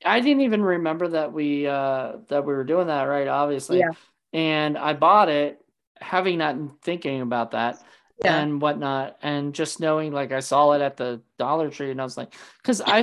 i 0.04 0.20
didn't 0.20 0.42
even 0.42 0.62
remember 0.62 1.08
that 1.08 1.32
we 1.32 1.66
uh 1.66 2.16
that 2.28 2.44
we 2.44 2.52
were 2.54 2.64
doing 2.64 2.86
that 2.86 3.02
right 3.04 3.28
obviously 3.28 3.78
Yeah. 3.80 3.90
and 4.32 4.78
i 4.78 4.92
bought 4.92 5.28
it 5.28 5.60
having 6.00 6.38
not 6.38 6.56
thinking 6.82 7.20
about 7.20 7.50
that 7.52 7.82
Yeah. 8.24 8.38
and 8.38 8.60
whatnot 8.62 9.16
and 9.22 9.54
just 9.54 9.80
knowing 9.80 10.12
like 10.12 10.30
i 10.32 10.40
saw 10.40 10.72
it 10.72 10.80
at 10.82 10.96
the 10.96 11.20
dollar 11.38 11.70
tree 11.70 11.90
and 11.90 12.00
i 12.00 12.04
was 12.04 12.16
like 12.16 12.34
because 12.62 12.80
i 12.86 13.02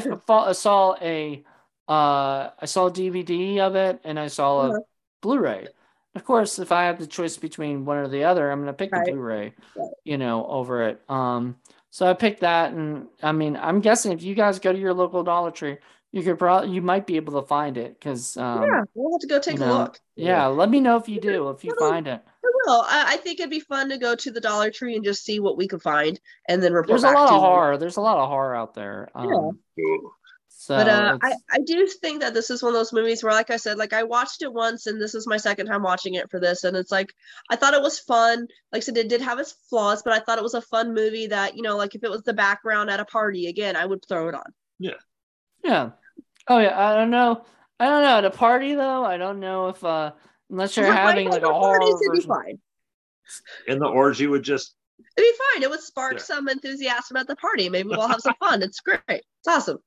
saw 0.53 0.95
a 1.01 1.43
uh 1.89 2.49
i 2.59 2.65
saw 2.65 2.87
a 2.87 2.91
dvd 2.91 3.59
of 3.59 3.75
it 3.75 3.99
and 4.03 4.17
i 4.19 4.27
saw 4.27 4.61
a 4.61 4.69
Uh-huh. 4.69 4.79
blu-ray 5.21 5.67
of 6.15 6.23
course 6.23 6.59
if 6.59 6.71
i 6.71 6.83
have 6.85 6.97
the 6.99 7.07
choice 7.07 7.35
between 7.37 7.83
one 7.85 7.97
or 7.97 8.07
the 8.07 8.23
other 8.23 8.49
i'm 8.49 8.59
going 8.59 8.67
to 8.67 8.73
pick 8.73 8.91
Right. 8.91 9.05
the 9.05 9.11
blu-ray 9.11 9.53
Right. 9.75 9.91
you 10.05 10.17
know 10.17 10.45
over 10.47 10.83
it 10.87 11.01
um 11.09 11.57
so 11.95 12.05
I 12.05 12.13
picked 12.13 12.41
that, 12.41 12.73
and 12.73 13.07
I 13.23 13.31
mean, 13.31 13.55
I'm 13.55 13.79
guessing 13.79 14.11
if 14.11 14.21
you 14.21 14.35
guys 14.35 14.59
go 14.59 14.73
to 14.73 14.77
your 14.77 14.93
local 14.93 15.23
Dollar 15.23 15.49
Tree, 15.49 15.77
you 16.11 16.23
could 16.23 16.37
probably 16.37 16.71
you 16.71 16.81
might 16.81 17.07
be 17.07 17.15
able 17.15 17.41
to 17.41 17.47
find 17.47 17.77
it 17.77 17.97
because 17.97 18.35
um, 18.35 18.63
yeah, 18.63 18.81
we'll 18.95 19.13
have 19.13 19.21
to 19.21 19.27
go 19.27 19.39
take 19.39 19.59
you 19.59 19.63
a 19.63 19.67
look. 19.67 20.01
yeah. 20.17 20.45
Let 20.47 20.69
me 20.69 20.81
know 20.81 20.97
if 20.97 21.07
you 21.07 21.21
do 21.21 21.47
if 21.51 21.63
you 21.63 21.73
find 21.79 22.05
it. 22.05 22.21
I 22.21 22.47
will. 22.65 22.81
I, 22.81 23.13
I 23.13 23.15
think 23.15 23.39
it'd 23.39 23.49
be 23.49 23.61
fun 23.61 23.87
to 23.91 23.97
go 23.97 24.13
to 24.13 24.29
the 24.29 24.41
Dollar 24.41 24.71
Tree 24.71 24.95
and 24.95 25.05
just 25.05 25.23
see 25.23 25.39
what 25.39 25.55
we 25.55 25.69
could 25.69 25.81
find, 25.81 26.19
and 26.49 26.61
then 26.61 26.73
report 26.73 26.89
There's 26.89 27.05
a 27.05 27.11
lot 27.11 27.27
to 27.27 27.35
of 27.35 27.35
you. 27.35 27.39
horror. 27.39 27.77
There's 27.77 27.95
a 27.95 28.01
lot 28.01 28.17
of 28.17 28.27
horror 28.27 28.57
out 28.57 28.73
there. 28.73 29.09
Um, 29.15 29.57
Ooh. 29.79 30.11
So, 30.65 30.75
but 30.75 30.89
uh, 30.89 31.19
I, 31.21 31.33
I 31.51 31.59
do 31.63 31.85
think 31.85 32.21
that 32.21 32.33
this 32.33 32.49
is 32.49 32.63
one 32.63 32.73
of 32.73 32.79
those 32.79 32.91
movies 32.91 33.23
where, 33.23 33.31
like 33.33 33.51
I 33.51 33.57
said, 33.57 33.77
like 33.77 33.93
I 33.93 34.01
watched 34.01 34.41
it 34.41 34.51
once, 34.51 34.87
and 34.87 34.99
this 34.99 35.13
is 35.13 35.27
my 35.27 35.37
second 35.37 35.67
time 35.67 35.83
watching 35.83 36.15
it 36.15 36.31
for 36.31 36.39
this, 36.39 36.63
and 36.63 36.75
it's 36.75 36.91
like 36.91 37.13
I 37.51 37.55
thought 37.55 37.75
it 37.75 37.83
was 37.83 37.99
fun. 37.99 38.47
Like 38.71 38.79
I 38.79 38.79
said, 38.79 38.97
it 38.97 39.07
did 39.07 39.21
have 39.21 39.37
its 39.37 39.51
flaws, 39.69 40.01
but 40.01 40.13
I 40.13 40.19
thought 40.21 40.39
it 40.39 40.43
was 40.43 40.55
a 40.55 40.61
fun 40.63 40.95
movie 40.95 41.27
that 41.27 41.55
you 41.55 41.61
know, 41.61 41.77
like 41.77 41.93
if 41.93 42.03
it 42.03 42.09
was 42.09 42.23
the 42.23 42.33
background 42.33 42.89
at 42.89 42.99
a 42.99 43.05
party 43.05 43.45
again, 43.45 43.75
I 43.75 43.85
would 43.85 44.03
throw 44.07 44.27
it 44.27 44.33
on. 44.33 44.51
yeah. 44.79 44.93
Yeah. 45.63 45.91
Oh 46.47 46.57
yeah, 46.57 46.79
I 46.79 46.95
don't 46.95 47.11
know. 47.11 47.43
I 47.79 47.85
don't 47.85 48.01
know. 48.01 48.17
At 48.17 48.25
a 48.25 48.31
party 48.31 48.73
though, 48.73 49.05
I 49.05 49.17
don't 49.17 49.39
know 49.39 49.67
if 49.67 49.83
uh 49.83 50.13
unless 50.49 50.75
you're 50.77 50.87
Right, 50.89 50.95
having 50.97 51.29
like 51.29 51.43
a 51.43 51.45
at 51.47 51.51
horror 51.51 51.79
parties, 51.79 51.95
it'd 52.01 52.21
be 52.21 52.27
fine. 52.27 52.59
And 53.67 53.79
the 53.79 53.87
orgy 53.87 54.25
would 54.25 54.41
just 54.43 54.73
It'd 55.15 55.27
be 55.31 55.37
fine. 55.53 55.61
It 55.63 55.69
would 55.69 55.81
spark 55.81 56.13
Yeah. 56.13 56.19
some 56.23 56.49
enthusiasm 56.49 57.17
at 57.17 57.27
the 57.27 57.35
party. 57.35 57.69
Maybe 57.69 57.89
we'll 57.89 58.07
have 58.07 58.21
some 58.21 58.33
fun. 58.39 58.63
It's 58.63 58.79
great. 58.79 59.01
It's 59.07 59.47
awesome. 59.47 59.77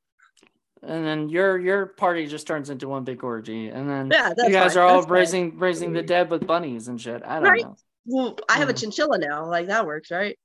And 0.83 1.05
then 1.05 1.29
your 1.29 1.59
your 1.59 1.87
party 1.87 2.27
just 2.27 2.47
turns 2.47 2.71
into 2.71 2.89
one 2.89 3.05
big 3.05 3.23
orgy, 3.25 3.69
and 3.69 3.89
then 3.89 4.11
Yeah, 4.11 4.33
you 4.39 4.51
guys 4.51 4.75
fine. 4.75 4.83
are 4.83 4.87
all 4.87 4.95
That's 4.97 5.07
fine. 5.07 5.13
raising 5.15 5.59
raising 5.59 5.93
the 5.93 6.03
dead 6.03 6.31
with 6.31 6.47
bunnies 6.47 6.89
and 6.89 7.01
shit. 7.01 7.23
I 7.25 7.35
don't 7.41 7.45
Right. 7.49 7.63
know. 7.63 7.77
Well, 8.07 8.39
I 8.49 8.59
have 8.59 8.69
a 8.69 8.73
Mhm. 8.73 8.81
chinchilla 8.81 9.19
now. 9.19 9.47
Like 9.47 9.67
that 9.69 9.85
works, 9.87 10.11
right? 10.11 10.39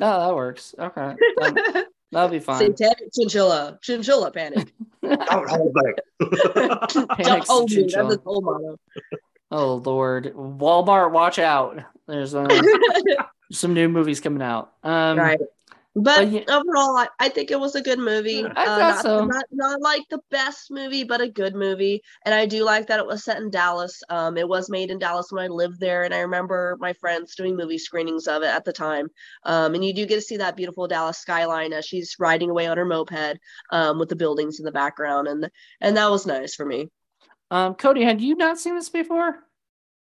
No, 0.00 0.26
that 0.26 0.34
works. 0.34 0.74
Okay, 0.78 1.14
that, 1.38 1.86
that'll 2.12 2.28
be 2.28 2.38
fine. 2.40 2.58
Satanic 2.76 3.12
chinchilla. 3.14 3.78
Chinchilla 3.82 4.30
panic. 4.30 4.72
don't 5.02 5.48
hold 5.48 5.74
back. 5.74 5.94
Don't 7.18 7.46
hold 7.46 7.70
me. 7.70 7.76
That's 7.82 7.92
chinchilla. 7.94 8.08
his 8.10 8.18
whole 8.24 8.42
motto. 8.42 8.78
oh 9.50 9.74
Lord, 9.76 10.34
Walmart, 10.34 11.12
watch 11.12 11.38
out! 11.38 11.78
There's 12.06 12.34
uh, 12.34 12.46
some 13.52 13.72
new 13.74 13.88
movies 13.88 14.20
coming 14.20 14.42
out. 14.42 14.72
Um, 14.82 15.18
right. 15.18 15.40
But 16.02 16.16
but 16.16 16.28
yeah- 16.30 16.44
overall, 16.48 16.96
I, 16.96 17.08
I 17.18 17.28
think 17.28 17.50
it 17.50 17.58
was 17.58 17.74
a 17.74 17.82
good 17.82 17.98
movie. 17.98 18.42
Yeah, 18.44 18.52
I 18.56 18.62
Uh, 18.62 18.66
thought 18.66 18.78
not, 18.78 19.02
so. 19.02 19.24
not 19.24 19.44
not 19.52 19.80
like 19.80 20.02
the 20.10 20.20
best 20.30 20.70
movie, 20.70 21.04
but 21.04 21.20
a 21.20 21.28
good 21.28 21.54
movie. 21.54 22.02
And 22.24 22.34
I 22.34 22.46
do 22.46 22.64
like 22.64 22.86
that 22.86 23.00
it 23.00 23.06
was 23.06 23.24
set 23.24 23.38
in 23.38 23.50
Dallas. 23.50 24.02
Um, 24.08 24.36
it 24.36 24.48
was 24.48 24.70
made 24.70 24.90
in 24.90 24.98
Dallas 24.98 25.28
when 25.30 25.44
I 25.44 25.48
lived 25.48 25.80
there, 25.80 26.04
and 26.04 26.14
I 26.14 26.20
remember 26.20 26.76
my 26.80 26.92
friends 26.94 27.34
doing 27.34 27.56
movie 27.56 27.78
screenings 27.78 28.26
of 28.28 28.42
it 28.42 28.48
at 28.48 28.64
the 28.64 28.72
time. 28.72 29.08
Um, 29.44 29.74
and 29.74 29.84
you 29.84 29.92
do 29.94 30.06
get 30.06 30.16
to 30.16 30.20
see 30.20 30.36
that 30.38 30.56
beautiful 30.56 30.86
Dallas 30.86 31.18
skyline 31.18 31.72
as 31.72 31.84
she's 31.86 32.16
riding 32.18 32.50
away 32.50 32.66
on 32.66 32.76
her 32.76 32.84
moped, 32.84 33.38
um, 33.72 33.98
with 33.98 34.08
the 34.08 34.16
buildings 34.16 34.58
in 34.58 34.64
the 34.64 34.72
background, 34.72 35.26
and 35.28 35.50
and 35.80 35.96
that 35.96 36.10
was 36.10 36.26
nice 36.26 36.54
for 36.54 36.64
me. 36.66 36.88
Um, 37.50 37.74
Cody, 37.74 38.04
had 38.04 38.20
you 38.20 38.36
not 38.36 38.58
seen 38.58 38.74
this 38.74 38.90
before? 38.90 39.38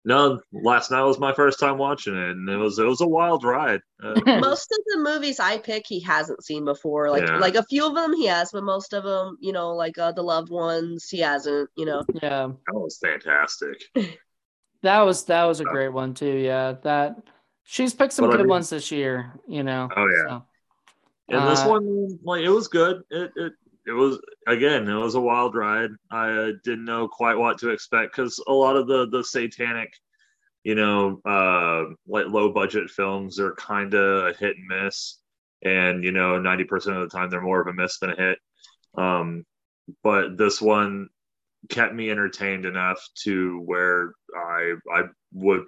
No, 0.05 0.41
last 0.53 0.91
night 0.91 1.03
was 1.03 1.19
my 1.19 1.33
first 1.35 1.61
time 1.61 1.77
watching 1.77 2.17
it, 2.17 2.31
and 2.31 2.49
it 2.49 2.57
was 2.57 2.79
it 2.79 2.85
was 2.87 3.01
a 3.03 3.07
wild 3.07 3.45
ride. 3.45 3.81
Uh, 4.03 4.15
most 4.41 4.73
of 4.73 4.79
the 4.87 4.99
movies 4.99 5.39
I 5.39 5.59
pick, 5.59 5.85
he 5.87 6.01
hasn't 6.01 6.43
seen 6.45 6.65
before. 6.65 7.11
Like 7.11 7.27
Yeah. 7.27 7.37
like 7.39 7.55
a 7.55 7.65
few 7.65 7.87
of 7.87 7.95
them 7.95 8.15
he 8.15 8.27
has, 8.27 8.51
but 8.53 8.65
most 8.65 8.93
of 8.95 9.05
them, 9.05 9.37
you 9.41 9.53
know, 9.53 9.71
like 9.75 9.99
uh, 9.99 10.13
the 10.13 10.23
loved 10.23 10.49
ones, 10.51 11.09
he 11.11 11.19
hasn't. 11.19 11.69
You 11.77 11.85
know, 11.87 12.03
Yeah, 12.23 12.49
that 12.67 12.75
was 12.75 12.99
fantastic. 12.99 13.77
that 14.83 15.01
was 15.03 15.25
that 15.25 15.45
was 15.45 15.61
a 15.61 15.65
great 15.65 15.93
one 15.93 16.15
too. 16.15 16.37
Yeah, 16.39 16.75
that 16.83 17.17
she's 17.65 17.93
picked 17.93 18.15
some 18.15 18.25
But 18.27 18.35
I 18.35 18.37
good 18.39 18.43
mean- 18.45 18.51
ones 18.51 18.71
this 18.71 18.91
year. 18.91 19.39
You 19.47 19.63
know. 19.63 19.89
Oh, 19.95 20.07
yeah. 20.07 20.29
so. 20.29 20.45
And 21.33 21.49
this 21.49 21.61
Uh, 21.65 21.69
one, 21.69 22.19
like, 22.25 22.43
it 22.43 22.49
was 22.49 22.67
good. 22.67 23.03
It, 23.11 23.31
it 23.37 23.53
it 23.91 23.95
was 23.95 24.19
again, 24.47 24.89
it 24.89 24.95
was 24.95 25.17
a 25.17 25.21
wild 25.21 25.55
ride. 25.57 25.91
I 26.11 26.31
uh, 26.31 26.53
didn't 26.65 26.85
know 26.85 27.09
quite 27.09 27.37
what 27.37 27.59
to 27.59 27.71
expect 27.71 28.15
because 28.17 28.43
a 28.47 28.53
lot 28.53 28.77
of 28.77 28.87
the 28.87 29.09
the 29.09 29.25
satanic, 29.25 29.93
you 30.65 30.77
know, 30.77 31.21
uh, 31.27 31.93
like 32.07 32.27
low 32.29 32.53
budget 32.53 32.91
films 32.91 33.41
are 33.41 33.55
kind 33.57 33.95
of 33.95 34.29
a 34.29 34.33
hit 34.39 34.57
and 34.57 34.85
miss, 34.85 35.19
and 35.63 36.05
you 36.05 36.13
know, 36.13 36.39
ninety 36.41 36.65
percent 36.65 36.97
of 36.97 37.11
the 37.11 37.17
time 37.17 37.31
they're 37.31 37.41
more 37.43 37.61
of 37.61 37.67
a 37.67 37.73
miss 37.73 37.99
than 37.99 38.11
a 38.11 38.17
hit. 38.17 38.39
Um, 38.95 39.45
but 40.03 40.37
this 40.39 40.61
one 40.61 41.09
kept 41.69 41.95
me 41.95 42.11
entertained 42.11 42.65
enough 42.65 43.01
to 43.25 43.61
where 43.65 44.13
I 44.37 44.75
I 44.95 45.03
would 45.33 45.65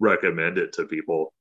recommend 0.00 0.58
it 0.58 0.74
to 0.74 0.86
people. 0.86 1.32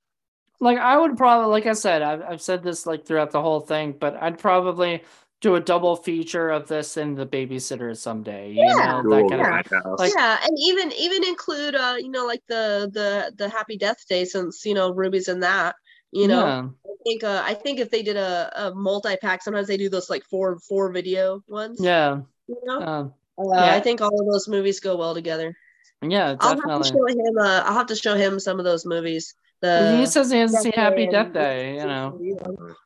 like 0.60 0.78
I 0.78 0.98
would 0.98 1.18
probably, 1.18 1.50
like 1.52 1.66
I 1.66 1.74
said, 1.74 2.02
I've, 2.02 2.22
I've 2.24 2.42
said 2.42 2.64
this 2.64 2.86
like 2.86 3.06
throughout 3.06 3.32
the 3.32 3.42
whole 3.42 3.60
thing, 3.60 3.96
but 4.00 4.16
I'd 4.22 4.40
probably 4.40 5.04
do 5.44 5.56
a 5.56 5.60
double 5.60 5.98
feature 5.98 6.50
of 6.50 6.70
this 6.70 6.96
and 6.96 7.18
the 7.18 7.26
babysitter 7.26 7.96
someday. 7.96 8.50
You 8.52 8.64
Yeah. 8.64 9.02
know, 9.04 9.10
that 9.10 9.30
kind 9.30 9.42
yeah. 9.42 9.52
Lighthouse. 9.52 10.00
Like- 10.00 10.14
yeah, 10.16 10.40
and 10.42 10.58
even 10.58 10.92
even 10.94 11.24
include 11.26 11.76
uh, 11.76 11.96
you 12.00 12.10
know, 12.10 12.26
like 12.26 12.42
the 12.48 12.90
the 12.92 13.34
the 13.38 13.50
Happy 13.50 13.78
Death 13.78 14.08
Day 14.08 14.24
since 14.26 14.66
you 14.66 14.74
know 14.74 14.92
Ruby's 14.92 15.28
in 15.28 15.42
that. 15.42 15.76
You 16.12 16.28
know, 16.28 16.46
Yeah. 16.46 16.68
I 16.86 16.96
think 17.04 17.24
uh, 17.24 17.42
I 17.46 17.54
think 17.56 17.80
if 17.80 17.92
they 17.92 18.04
did 18.04 18.16
a, 18.16 18.52
a 18.56 18.74
multi 18.74 19.16
pack, 19.18 19.44
sometimes 19.44 19.68
they 19.68 19.78
do 19.78 19.90
those 19.90 20.10
like 20.10 20.24
four 20.24 20.58
four 20.60 20.92
video 20.92 21.44
ones. 21.48 21.80
Yeah. 21.82 22.22
You 22.48 22.58
know, 22.64 22.82
Um, 22.82 23.14
uh, 23.38 23.56
yeah. 23.56 23.76
I 23.76 23.80
think 23.82 24.00
all 24.02 24.18
of 24.20 24.26
those 24.32 24.48
movies 24.48 24.80
go 24.80 24.96
well 24.96 25.14
together. 25.14 25.54
yeah, 26.02 26.36
I'll 26.40 26.60
have 26.70 26.82
to 26.82 26.88
show 26.88 27.06
him. 27.08 27.38
Uh, 27.38 27.64
I'll 27.66 27.74
have 27.74 27.88
to 27.88 27.96
show 27.96 28.16
him 28.16 28.40
some 28.40 28.60
of 28.60 28.66
those 28.66 28.86
movies. 28.86 29.36
The 29.64 29.96
he 29.98 30.06
says 30.06 30.30
he 30.30 30.38
hasn't 30.40 30.62
seen 30.62 30.74
Happy 30.74 31.04
and- 31.04 31.12
Death 31.14 31.32
Day, 31.34 31.76
you 31.76 31.86
know. 31.86 32.20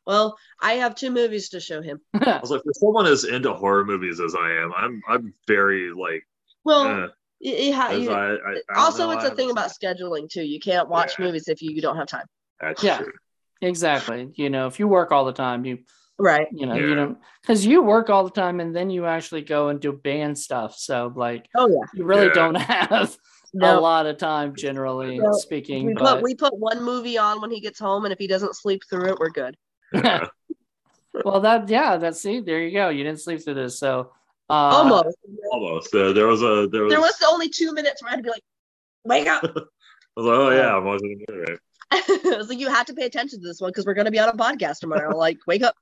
Well, 0.06 0.38
I 0.60 0.74
have 0.74 0.94
two 0.94 1.10
movies 1.10 1.48
to 1.50 1.60
show 1.60 1.82
him. 1.82 2.00
I 2.14 2.38
was 2.40 2.50
like, 2.52 2.62
for 2.62 2.72
someone 2.74 3.06
as 3.06 3.24
into 3.24 3.52
horror 3.52 3.84
movies 3.84 4.20
as 4.20 4.34
I 4.34 4.50
am, 4.62 4.72
I'm 4.76 5.02
I'm 5.08 5.34
very 5.48 5.90
like, 5.90 6.24
Well, 6.64 6.86
eh, 6.86 7.06
y- 7.40 7.56
y- 7.68 7.70
ha- 7.72 7.90
you- 7.90 8.10
I, 8.12 8.34
I, 8.34 8.60
I 8.70 8.78
also 8.84 9.06
know, 9.06 9.18
it's 9.18 9.24
a 9.24 9.34
thing 9.34 9.50
about 9.50 9.70
scheduling 9.70 10.30
too. 10.30 10.42
You 10.44 10.60
can't 10.60 10.88
watch 10.88 11.18
Yeah. 11.18 11.24
movies 11.26 11.48
if 11.48 11.60
you, 11.62 11.72
you 11.72 11.82
don't 11.82 11.96
have 11.96 12.06
time. 12.06 12.26
That's 12.60 12.82
Yeah. 12.84 12.98
true. 12.98 13.12
exactly. 13.60 14.30
You 14.36 14.50
know, 14.50 14.68
if 14.68 14.78
you 14.78 14.86
work 14.86 15.10
all 15.10 15.24
the 15.24 15.32
time, 15.32 15.64
you 15.64 15.78
Right. 16.20 16.46
you 16.52 16.66
know, 16.66 16.74
Yeah. 16.74 16.86
you 16.86 16.94
don't 16.94 17.18
because 17.42 17.66
you 17.66 17.82
work 17.82 18.08
all 18.08 18.22
the 18.24 18.30
time 18.30 18.60
and 18.60 18.74
then 18.74 18.88
you 18.90 19.06
actually 19.06 19.42
go 19.42 19.68
and 19.68 19.80
do 19.80 19.92
band 19.92 20.38
stuff. 20.38 20.76
So 20.78 21.12
like 21.16 21.48
Oh 21.56 21.68
yeah. 21.68 21.86
you 21.94 22.04
really 22.04 22.26
Yeah. 22.26 22.34
don't 22.34 22.54
have 22.56 23.16
a 23.60 23.80
lot 23.80 24.06
of 24.06 24.16
time 24.18 24.54
generally 24.54 25.18
No. 25.18 25.32
speaking. 25.32 25.86
We 25.86 25.94
but 25.94 26.16
put 26.16 26.22
we 26.22 26.34
put 26.34 26.56
one 26.56 26.82
movie 26.82 27.18
on 27.18 27.40
when 27.40 27.50
he 27.50 27.60
gets 27.60 27.78
home, 27.78 28.04
and 28.04 28.12
if 28.12 28.18
he 28.18 28.26
doesn't 28.26 28.56
sleep 28.56 28.82
through 28.88 29.06
it, 29.12 29.18
we're 29.18 29.30
good. 29.30 29.56
Yeah. 29.92 30.26
well 31.24 31.40
that 31.40 31.68
yeah, 31.68 31.96
that's 31.96 32.20
see, 32.20 32.40
there 32.40 32.60
you 32.60 32.72
go. 32.72 32.90
You 32.90 33.02
didn't 33.04 33.20
sleep 33.20 33.42
through 33.42 33.54
this. 33.54 33.78
So 33.78 34.12
uh 34.50 34.52
Almost. 34.52 35.16
Almost. 35.52 35.94
Uh, 35.94 36.12
there 36.12 36.26
was 36.26 36.42
a 36.42 36.68
there 36.70 36.82
was. 36.84 36.92
There 36.92 37.00
was 37.00 37.20
only 37.26 37.48
two 37.48 37.72
minutes 37.72 38.02
where 38.02 38.08
I 38.10 38.12
had 38.12 38.18
to 38.18 38.22
be 38.22 38.30
like, 38.30 38.44
"Wake 39.04 39.26
up!" 39.26 39.42
I 39.44 39.48
was 40.16 40.26
like, 40.26 40.38
oh 40.38 40.50
yeah, 40.50 40.76
I'm 40.76 40.84
watching 40.84 41.22
the 41.26 41.32
movie. 41.34 41.58
I 41.90 42.36
was 42.36 42.48
like, 42.48 42.58
"You 42.58 42.68
have 42.68 42.86
to 42.86 42.94
pay 42.94 43.04
attention 43.06 43.40
to 43.40 43.46
this 43.46 43.60
one 43.60 43.70
because 43.70 43.86
we're 43.86 43.94
going 43.94 44.04
to 44.04 44.10
be 44.10 44.18
on 44.18 44.28
a 44.28 44.32
podcast 44.32 44.78
tomorrow." 44.80 45.16
Like, 45.16 45.38
wake 45.46 45.62
up. 45.62 45.74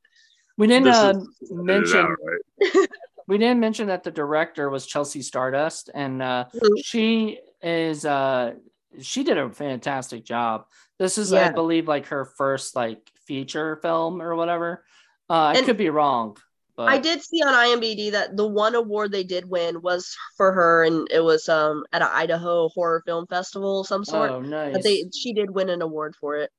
we 0.57 0.67
didn't 0.67 0.89
uh, 0.89 1.15
is- 1.17 1.29
this 1.41 1.51
is 1.51 1.57
mention 1.57 1.99
out, 2.07 2.17
right? 2.25 2.89
we 3.29 3.39
didn't 3.39 3.61
mention 3.61 3.89
that 3.89 4.05
the 4.05 4.11
director 4.11 4.71
was 4.71 4.87
Chelsea 4.87 5.21
Stardust 5.23 5.91
and 5.95 6.23
uh 6.23 6.45
she 6.83 7.41
is 7.63 8.05
uh 8.05 8.55
she 9.01 9.25
did 9.25 9.39
a 9.39 9.51
fantastic 9.51 10.25
job. 10.25 10.67
This 10.99 11.19
is 11.19 11.33
I 11.33 11.53
believe 11.53 11.89
like 11.89 12.07
her 12.07 12.25
first 12.25 12.75
like 12.75 13.11
feature 13.27 13.77
film 13.77 14.23
or 14.23 14.35
whatever. 14.35 14.85
Uh 15.29 15.55
I 15.57 15.63
could 15.63 15.77
be 15.77 15.91
wrong. 15.91 16.37
But 16.77 16.91
I 16.91 16.99
did 16.99 17.23
see 17.23 17.43
on 17.43 17.55
IMDb 17.55 18.13
that 18.13 18.37
the 18.37 18.47
one 18.47 18.75
award 18.75 19.11
they 19.11 19.25
did 19.25 19.49
win 19.49 19.81
was 19.81 20.15
for 20.37 20.53
her, 20.53 20.85
and 20.85 21.09
it 21.11 21.21
was 21.21 21.49
um 21.49 21.85
at 21.93 22.03
an 22.03 22.09
Idaho 22.13 22.69
horror 22.69 23.03
film 23.07 23.27
festival 23.27 23.81
of 23.81 23.87
some 23.87 24.05
sort. 24.05 24.31
Oh, 24.31 24.41
nice. 24.41 24.75
But 24.75 24.83
they 24.83 25.05
she 25.15 25.33
did 25.33 25.51
win 25.51 25.71
an 25.71 25.81
award 25.81 26.15
for 26.21 26.37
it. 26.37 26.51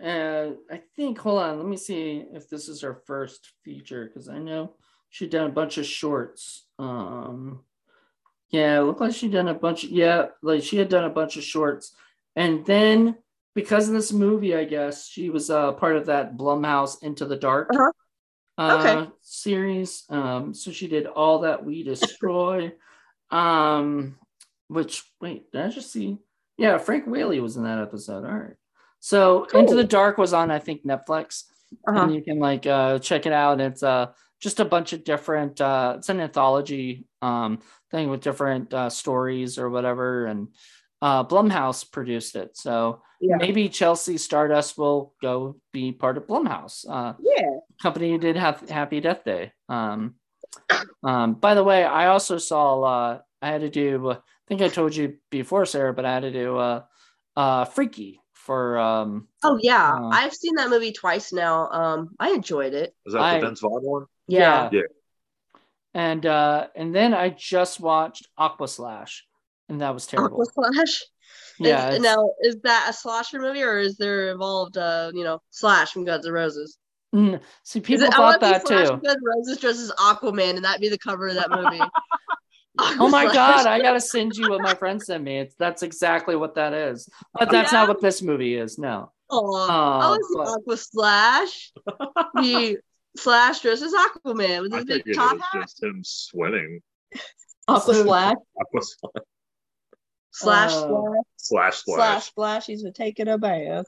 Uh, 0.00 0.52
I 0.70 0.82
think. 0.94 1.18
Hold 1.18 1.40
on. 1.40 1.58
Let 1.58 1.66
me 1.66 1.76
see 1.76 2.24
if 2.32 2.48
this 2.48 2.68
is 2.68 2.82
her 2.82 3.02
first 3.06 3.52
feature 3.64 4.06
because 4.06 4.28
I 4.28 4.38
know 4.38 4.76
she 5.10 5.26
done 5.26 5.46
a 5.46 5.52
bunch 5.52 5.78
of 5.78 5.86
shorts. 5.86 6.66
Um, 6.78 7.64
yeah, 8.50 8.78
it 8.78 8.82
looked 8.82 9.00
like 9.00 9.14
she'd 9.14 9.32
done 9.32 9.48
a 9.48 9.54
bunch. 9.54 9.84
yeah, 9.84 10.26
like 10.42 10.62
she 10.62 10.76
had 10.78 10.88
done 10.88 11.04
a 11.04 11.10
bunch 11.10 11.36
of 11.36 11.44
shorts, 11.44 11.94
and 12.36 12.64
then 12.66 13.16
because 13.54 13.88
of 13.88 13.94
this 13.94 14.12
movie, 14.12 14.54
I 14.54 14.64
guess 14.64 15.08
she 15.08 15.30
was 15.30 15.50
uh 15.50 15.72
part 15.72 15.96
of 15.96 16.06
that 16.06 16.36
Blumhouse 16.36 17.02
Into 17.02 17.24
the 17.24 17.36
Dark. 17.36 17.70
Uh-huh. 17.74 17.92
Uh, 18.56 18.78
Okay. 18.78 19.10
series. 19.22 20.04
Um, 20.08 20.52
so 20.52 20.72
she 20.72 20.88
did 20.88 21.06
all 21.06 21.40
that 21.40 21.64
we 21.64 21.82
destroy. 21.84 22.72
um, 23.30 24.16
which 24.68 25.04
wait, 25.20 25.50
did 25.52 25.60
I 25.62 25.68
just 25.68 25.92
see? 25.92 26.18
Yeah, 26.56 26.78
Frank 26.78 27.06
Whaley 27.06 27.38
was 27.40 27.56
in 27.56 27.62
that 27.64 27.78
episode. 27.80 28.24
All 28.24 28.36
right. 28.36 28.56
So 29.00 29.46
Cool. 29.50 29.60
Into 29.60 29.76
the 29.76 29.84
Dark 29.84 30.18
was 30.18 30.32
on, 30.32 30.50
I 30.50 30.58
think, 30.58 30.84
Netflix. 30.84 31.44
Uh-huh. 31.86 32.02
And 32.02 32.14
you 32.14 32.22
can 32.22 32.38
like 32.38 32.66
uh 32.66 32.98
check 32.98 33.26
it 33.26 33.32
out. 33.32 33.60
It's 33.60 33.82
uh 33.82 34.12
just 34.40 34.60
a 34.60 34.64
bunch 34.64 34.92
of 34.92 35.04
different 35.04 35.60
uh 35.60 35.94
it's 35.98 36.08
an 36.08 36.20
anthology 36.20 37.06
um 37.22 37.60
thing 37.90 38.08
with 38.10 38.20
different 38.22 38.72
uh 38.72 38.90
stories 38.90 39.58
or 39.58 39.68
whatever. 39.70 40.26
And 40.26 40.48
uh 41.02 41.24
Blumhouse 41.24 41.90
produced 41.90 42.36
it. 42.36 42.56
So 42.56 43.02
Yeah. 43.20 43.36
maybe 43.36 43.68
Chelsea 43.68 44.16
Stardust 44.18 44.78
will 44.78 45.14
go 45.20 45.56
be 45.72 45.92
part 45.92 46.16
of 46.16 46.26
Blumhouse. 46.26 46.84
Uh 46.88 47.14
Yeah. 47.20 47.58
company 47.82 48.10
who 48.10 48.18
did 48.18 48.36
have 48.36 48.68
Happy 48.68 49.00
Death 49.00 49.24
Day. 49.24 49.52
Um, 49.68 50.14
um, 51.02 51.34
by 51.34 51.54
the 51.54 51.64
way, 51.64 51.84
I 51.84 52.06
also 52.08 52.38
saw. 52.38 52.82
Uh, 52.82 53.18
I 53.40 53.48
had 53.48 53.60
to 53.60 53.70
do. 53.70 54.10
I 54.10 54.18
think 54.48 54.62
I 54.62 54.68
told 54.68 54.96
you 54.96 55.18
before, 55.30 55.64
Sarah, 55.66 55.92
but 55.94 56.04
I 56.04 56.12
had 56.14 56.22
to 56.22 56.32
do 56.32 56.56
uh, 56.56 56.82
uh, 57.36 57.64
Freaky 57.66 58.20
for. 58.48 58.78
Um, 58.78 59.28
Oh 59.44 59.58
yeah, 59.62 59.92
Uh, 59.94 60.08
I've 60.08 60.34
seen 60.34 60.54
that 60.56 60.70
movie 60.70 60.90
twice 60.92 61.32
now. 61.32 61.68
Um, 61.70 62.08
I 62.18 62.30
enjoyed 62.30 62.72
it. 62.74 62.94
Was 63.04 63.14
that 63.14 63.20
I- 63.22 63.38
the 63.38 63.46
Vince 63.46 63.60
Vaughn 63.60 63.82
one? 63.84 64.06
Yeah. 64.26 64.70
Yeah. 64.72 64.82
and 65.94 66.24
uh, 66.26 66.66
and 66.74 66.94
then 66.94 67.14
I 67.14 67.28
just 67.30 67.78
watched 67.80 68.26
Aqua 68.36 68.66
Slash, 68.68 69.26
and 69.68 69.80
that 69.80 69.94
was 69.94 70.06
terrible. 70.06 70.40
Aqua 70.42 70.72
Slash. 70.74 71.04
Yeah, 71.60 71.90
Is, 71.90 72.00
now 72.00 72.30
is 72.40 72.56
that 72.62 72.86
a 72.88 72.92
slasher 72.92 73.40
movie 73.40 73.64
or 73.64 73.78
is 73.78 73.96
there 73.96 74.30
involved 74.30 74.78
uh 74.78 75.10
you 75.12 75.24
know 75.24 75.42
Slash 75.50 75.90
from 75.92 76.04
Guns 76.04 76.24
N' 76.24 76.32
Roses? 76.32 76.78
Mm, 77.12 77.40
see, 77.64 77.80
people 77.80 78.04
it, 78.06 78.12
thought 78.14 78.40
want 78.40 78.40
that 78.42 78.62
see 78.62 78.74
Slash 78.74 78.86
too. 78.86 78.92
from 78.92 79.00
Guns 79.00 79.16
N' 79.16 79.24
Roses 79.36 79.58
dresses 79.58 79.92
Aquaman 79.98 80.54
and 80.54 80.64
that'd 80.64 80.80
be 80.80 80.88
the 80.88 80.96
cover 80.98 81.26
of 81.26 81.34
that 81.34 81.50
movie. 81.50 81.80
Oh 82.78 83.08
my 83.08 83.24
Slash. 83.24 83.34
god, 83.34 83.66
I 83.66 83.80
gotta 83.82 84.00
send 84.00 84.36
you 84.36 84.50
what 84.50 84.60
my 84.62 84.74
friend 84.74 85.02
sent 85.02 85.24
me. 85.24 85.38
It's 85.38 85.54
that's 85.56 85.82
exactly 85.82 86.36
what 86.36 86.54
that 86.54 86.72
is. 86.72 87.08
But 87.38 87.50
that's 87.50 87.72
not 87.72 87.88
what 87.88 88.00
this 88.00 88.22
movie 88.22 88.54
is. 88.54 88.78
No. 88.78 89.12
Oh, 89.30 89.56
I 89.56 90.04
Oh, 90.04 90.10
want 90.10 90.20
to 90.20 90.26
see 90.26 90.34
but- 90.36 90.48
Aqua 90.60 90.76
Slash. 90.76 91.72
the 92.34 92.78
Slash 93.16 93.60
dressed 93.60 93.82
as 93.82 93.92
Aquaman 93.92 94.62
with 94.62 94.72
his 94.72 94.84
think 94.84 95.04
big 95.04 95.08
it 95.08 95.14
top 95.16 95.32
was 95.34 95.42
hat. 95.52 95.62
just 95.62 95.82
him 95.82 96.02
swimming. 96.04 96.80
Aqua 97.66 97.94
So- 97.94 98.04
Slash. 98.04 98.36
Aqua 98.60 98.80
Slash 100.32 100.72
Uh, 100.72 100.72
Slash. 100.72 100.72
slash 100.72 101.24
Slash 101.36 101.76
splash. 101.78 102.24
Splash. 102.26 102.66
He's 102.66 102.82
been 102.84 102.92
taking 102.92 103.28
a 103.28 103.38
bath. 103.38 103.86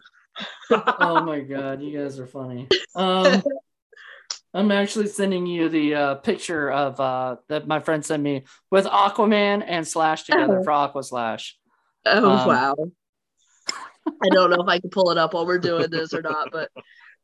Oh 0.71 1.23
my 1.25 1.41
god, 1.41 1.81
you 1.83 1.97
guys 1.99 2.19
are 2.19 2.27
funny. 2.27 2.67
Um 2.97 3.43
I'm 4.52 4.72
actually 4.72 5.06
sending 5.06 5.47
you 5.47 5.68
the 5.68 5.94
uh, 5.94 6.14
picture 6.16 6.70
of 6.72 6.98
uh, 6.98 7.36
that 7.48 7.68
my 7.68 7.78
friend 7.81 8.05
sent 8.05 8.22
me 8.22 8.44
with 8.70 8.85
Aquaman 8.86 9.62
and 9.66 9.86
Slash 9.86 10.24
together 10.24 10.59
Oh. 10.60 10.64
for 10.64 10.72
Aqua 10.72 11.05
Slash. 11.05 11.56
Oh 12.06 12.31
Um, 12.31 12.48
wow. 12.48 12.74
I 14.22 14.28
don't 14.31 14.51
know 14.51 14.62
if 14.62 14.68
I 14.68 14.81
can 14.81 14.90
pull 14.90 15.10
it 15.10 15.18
up 15.18 15.35
while 15.35 15.47
we're 15.47 15.59
doing 15.59 15.89
this 15.90 16.12
or 16.12 16.22
not, 16.22 16.48
but 16.51 16.68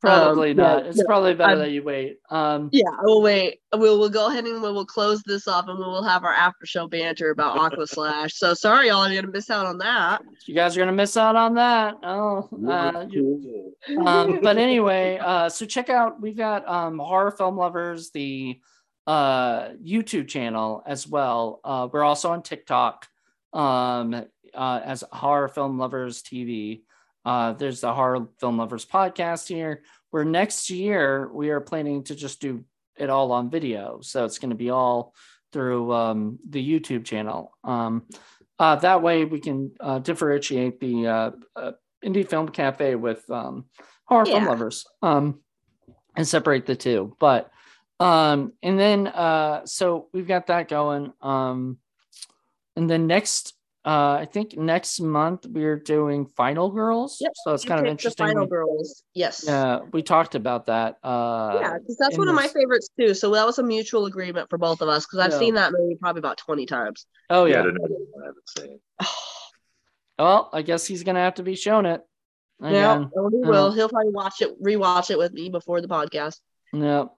Probably 0.00 0.50
Um, 0.52 0.58
yeah, 0.58 0.62
not. 0.64 0.86
It's 0.86 0.98
no, 0.98 1.04
probably 1.06 1.34
better 1.34 1.50
I'm- 1.50 1.58
that 1.60 1.70
you 1.70 1.82
wait. 1.82 2.18
Um, 2.30 2.68
yeah, 2.72 2.82
we'll 3.02 3.22
wait. 3.22 3.60
We'll 3.74 3.98
we'll 3.98 4.10
go 4.10 4.28
ahead 4.28 4.44
and 4.44 4.60
we'll, 4.60 4.74
we'll 4.74 4.84
close 4.86 5.22
this 5.22 5.48
off 5.48 5.68
and 5.68 5.78
we 5.78 5.84
will 5.84 6.02
have 6.02 6.22
our 6.24 6.32
after 6.32 6.66
show 6.66 6.86
banter 6.86 7.30
about 7.30 7.58
Aqua 7.58 7.86
Slash. 7.86 8.34
So 8.34 8.52
sorry, 8.54 8.88
y'all, 8.88 9.08
you're 9.08 9.22
gonna 9.22 9.32
miss 9.32 9.50
out 9.50 9.64
on 9.66 9.78
that. 9.78 10.22
you 10.46 10.54
guys 10.54 10.76
are 10.76 10.80
gonna 10.80 10.92
miss 10.92 11.16
out 11.16 11.34
on 11.34 11.54
that. 11.54 11.94
Oh, 12.02 12.48
uh, 12.68 13.06
you- 13.08 13.72
um, 14.04 14.40
but 14.42 14.58
anyway, 14.58 15.18
uh, 15.18 15.48
so 15.48 15.64
check 15.64 15.88
out 15.88 16.20
we've 16.20 16.36
got 16.36 16.68
um, 16.68 16.98
horror 16.98 17.30
film 17.30 17.56
lovers 17.56 18.10
the 18.10 18.60
uh, 19.06 19.68
YouTube 19.84 20.28
channel 20.28 20.82
as 20.86 21.06
well. 21.08 21.60
Uh, 21.64 21.88
we're 21.90 22.04
also 22.04 22.30
on 22.32 22.42
TikTok 22.42 23.06
um, 23.52 24.14
uh, 24.54 24.80
as 24.84 25.04
horror 25.12 25.48
film 25.48 25.78
lovers 25.78 26.22
TV. 26.22 26.82
Uh, 27.26 27.52
there's 27.52 27.80
the 27.80 27.92
horror 27.92 28.28
film 28.38 28.56
lovers 28.56 28.86
podcast 28.86 29.48
here. 29.48 29.82
Where 30.10 30.24
next 30.24 30.70
year 30.70 31.28
we 31.32 31.50
are 31.50 31.60
planning 31.60 32.04
to 32.04 32.14
just 32.14 32.40
do 32.40 32.64
it 32.96 33.10
all 33.10 33.32
on 33.32 33.50
video, 33.50 33.98
so 34.00 34.24
it's 34.24 34.38
going 34.38 34.50
to 34.50 34.56
be 34.56 34.70
all 34.70 35.12
through 35.52 35.92
um, 35.92 36.38
the 36.48 36.64
YouTube 36.64 37.04
channel. 37.04 37.52
Um, 37.64 38.04
uh, 38.58 38.76
that 38.76 39.02
way 39.02 39.24
we 39.24 39.40
can 39.40 39.72
uh, 39.80 39.98
differentiate 39.98 40.80
the 40.80 41.06
uh, 41.06 41.30
uh, 41.56 41.72
indie 42.04 42.28
film 42.28 42.48
cafe 42.48 42.94
with 42.94 43.28
um, 43.30 43.64
horror 44.04 44.26
film 44.26 44.46
lovers 44.46 44.86
um, 45.02 45.40
and 46.14 46.26
separate 46.26 46.64
the 46.64 46.76
two. 46.76 47.16
But 47.18 47.50
um, 47.98 48.52
and 48.62 48.78
then 48.78 49.08
uh, 49.08 49.66
so 49.66 50.08
we've 50.12 50.28
got 50.28 50.46
that 50.46 50.68
going. 50.68 51.12
Um, 51.20 51.78
and 52.76 52.88
then 52.88 53.06
next, 53.06 53.54
uh, 53.86 54.18
I 54.20 54.26
think 54.30 54.56
next 54.56 55.00
month 55.00 55.46
we're 55.46 55.78
doing 55.78 56.26
Final 56.26 56.70
Girls. 56.70 57.18
Yep, 57.20 57.32
So 57.44 57.54
it's 57.54 57.64
You 57.64 57.68
kind 57.68 57.80
of 57.80 57.86
interesting. 57.90 58.26
The 58.26 58.32
Final 58.32 58.44
We- 58.44 58.50
Girls. 58.50 59.04
Yes. 59.14 59.44
Yeah, 59.46 59.80
we 59.92 60.02
talked 60.02 60.34
about 60.34 60.66
that. 60.66 60.96
Uh, 61.04 61.58
yeah, 61.60 61.78
because 61.78 61.96
that's 61.96 62.14
in 62.14 62.18
one 62.20 62.28
of 62.28 62.34
my 62.34 62.48
favorites 62.48 62.88
too. 62.98 63.14
So 63.14 63.30
that 63.34 63.46
was 63.46 63.58
a 63.58 63.62
mutual 63.62 64.06
agreement 64.06 64.50
for 64.50 64.58
both 64.58 64.80
of 64.80 64.88
us 64.88 65.06
because 65.06 65.20
I've 65.20 65.32
Yeah. 65.32 65.38
seen 65.38 65.54
that 65.54 65.72
movie 65.72 65.96
probably 66.00 66.18
about 66.18 66.38
20 66.38 66.66
times. 66.66 67.06
Oh 67.30 67.44
yeah, 67.44 67.54
yeah. 67.54 67.60
I 67.60 67.62
didn't 67.64 67.82
know 67.82 67.96
I 68.22 68.26
haven't 68.26 68.48
seen. 68.58 68.80
Well, 70.18 70.48
I 70.52 70.62
guess 70.62 70.86
he's 70.86 71.02
gonna 71.02 71.20
have 71.20 71.34
to 71.34 71.42
be 71.42 71.56
shown 71.56 71.84
it. 71.86 72.00
Yeah, 72.62 73.04
oh, 73.16 73.28
he 73.28 73.42
uh, 73.44 73.48
will. 73.48 73.72
He'll 73.72 73.90
probably 73.90 74.12
watch 74.12 74.40
it, 74.40 74.62
rewatch 74.62 75.10
it 75.10 75.18
with 75.18 75.32
me 75.34 75.50
before 75.50 75.82
the 75.82 75.88
podcast. 75.88 76.38
No. 76.72 77.15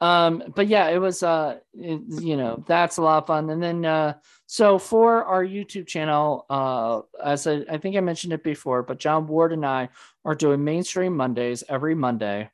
Um, 0.00 0.42
but 0.54 0.66
yeah, 0.66 0.88
it 0.88 0.98
was 0.98 1.22
uh 1.22 1.58
it- 1.74 2.02
you 2.22 2.36
know, 2.36 2.62
that's 2.66 2.98
a 2.98 3.02
lot 3.02 3.18
of 3.22 3.26
fun. 3.26 3.48
And 3.50 3.62
then 3.62 3.84
uh 3.84 4.14
so 4.46 4.78
for 4.78 5.24
our 5.24 5.44
YouTube 5.44 5.86
channel, 5.86 6.44
uh 6.50 7.00
as 7.24 7.46
I, 7.46 7.64
I 7.70 7.78
think 7.78 7.96
I 7.96 8.00
mentioned 8.00 8.32
it 8.34 8.44
before, 8.44 8.82
but 8.82 8.98
John 8.98 9.26
Ward 9.26 9.52
and 9.52 9.64
I 9.64 9.88
are 10.24 10.34
doing 10.34 10.62
mainstream 10.64 11.16
Mondays 11.16 11.64
every 11.68 11.94
Monday. 11.94 12.50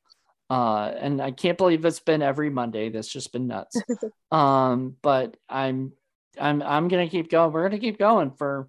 Uh 0.50 0.92
and 0.98 1.20
I 1.20 1.32
can't 1.32 1.58
believe 1.58 1.84
it's 1.84 1.98
been 2.00 2.22
every 2.22 2.48
Monday. 2.50 2.90
That's 2.90 3.08
just 3.12 3.32
been 3.32 3.48
nuts. 3.48 3.76
um, 4.30 4.96
but 5.02 5.36
I'm 5.48 5.92
I'm 6.38 6.62
I'm 6.62 6.88
gonna 6.88 7.08
keep 7.08 7.28
going. 7.30 7.52
We're 7.52 7.68
gonna 7.68 7.80
keep 7.80 7.98
going 7.98 8.30
for 8.30 8.68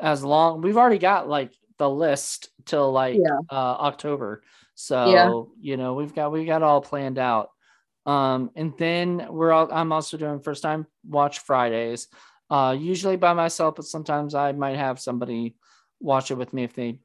as 0.00 0.24
long 0.24 0.62
we've 0.62 0.76
already 0.78 0.98
got 0.98 1.28
like 1.28 1.52
the 1.78 1.88
list 1.90 2.48
till 2.64 2.90
like 2.90 3.16
Yeah. 3.20 3.38
uh 3.50 3.76
October. 3.80 4.42
So 4.74 5.52
you 5.60 5.76
know 5.76 5.94
we've 5.94 6.14
got 6.14 6.32
we 6.32 6.44
got 6.46 6.62
all 6.62 6.80
planned 6.80 7.18
out. 7.18 7.50
Um, 8.06 8.50
and 8.54 8.74
then 8.78 9.26
we're 9.30 9.52
all 9.52 9.68
I'm 9.72 9.92
also 9.92 10.16
doing 10.16 10.40
first 10.40 10.62
time 10.62 10.86
watch 11.06 11.38
Fridays. 11.40 12.08
Uh 12.50 12.76
usually 12.78 13.16
by 13.16 13.32
myself, 13.32 13.76
but 13.76 13.86
sometimes 13.86 14.34
I 14.34 14.52
might 14.52 14.76
have 14.76 15.00
somebody 15.00 15.56
watch 16.00 16.30
it 16.30 16.34
with 16.34 16.52
me 16.52 16.64
if 16.64 16.74
they 16.74 16.98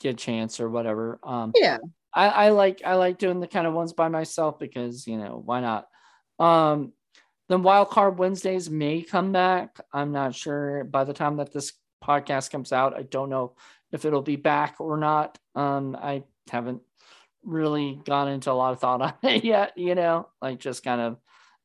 get 0.00 0.14
a 0.14 0.16
chance 0.16 0.60
or 0.60 0.70
whatever. 0.70 1.18
Um 1.22 1.52
Yeah. 1.56 1.78
I, 2.14 2.28
I 2.28 2.48
like 2.50 2.82
I 2.84 2.94
like 2.94 3.18
doing 3.18 3.40
the 3.40 3.48
kind 3.48 3.66
of 3.66 3.74
ones 3.74 3.92
by 3.92 4.08
myself 4.08 4.58
because 4.58 5.06
you 5.06 5.18
know 5.18 5.42
why 5.44 5.60
not. 5.60 5.88
Um, 6.38 6.92
then 7.48 7.62
Wild 7.62 7.90
Card 7.90 8.18
Wednesdays 8.18 8.70
may 8.70 9.02
come 9.02 9.32
back. 9.32 9.78
I'm 9.92 10.12
not 10.12 10.34
sure. 10.34 10.84
By 10.84 11.04
the 11.04 11.12
time 11.12 11.36
that 11.36 11.52
this 11.52 11.72
podcast 12.02 12.50
comes 12.50 12.72
out, 12.72 12.96
I 12.96 13.02
don't 13.02 13.30
know 13.30 13.56
if 13.92 14.04
it'll 14.04 14.22
be 14.22 14.36
back 14.36 14.76
or 14.78 14.96
not. 14.96 15.38
Um, 15.54 15.96
I 16.00 16.22
haven't 16.50 16.82
really 17.44 18.00
gone 18.04 18.28
into 18.28 18.50
a 18.50 18.54
lot 18.54 18.72
of 18.72 18.80
thought 18.80 19.02
on 19.02 19.14
it 19.22 19.44
yet. 19.44 19.76
You 19.76 19.94
know, 19.94 20.28
like 20.40 20.58
just 20.58 20.82
kind 20.82 21.00
of. 21.00 21.16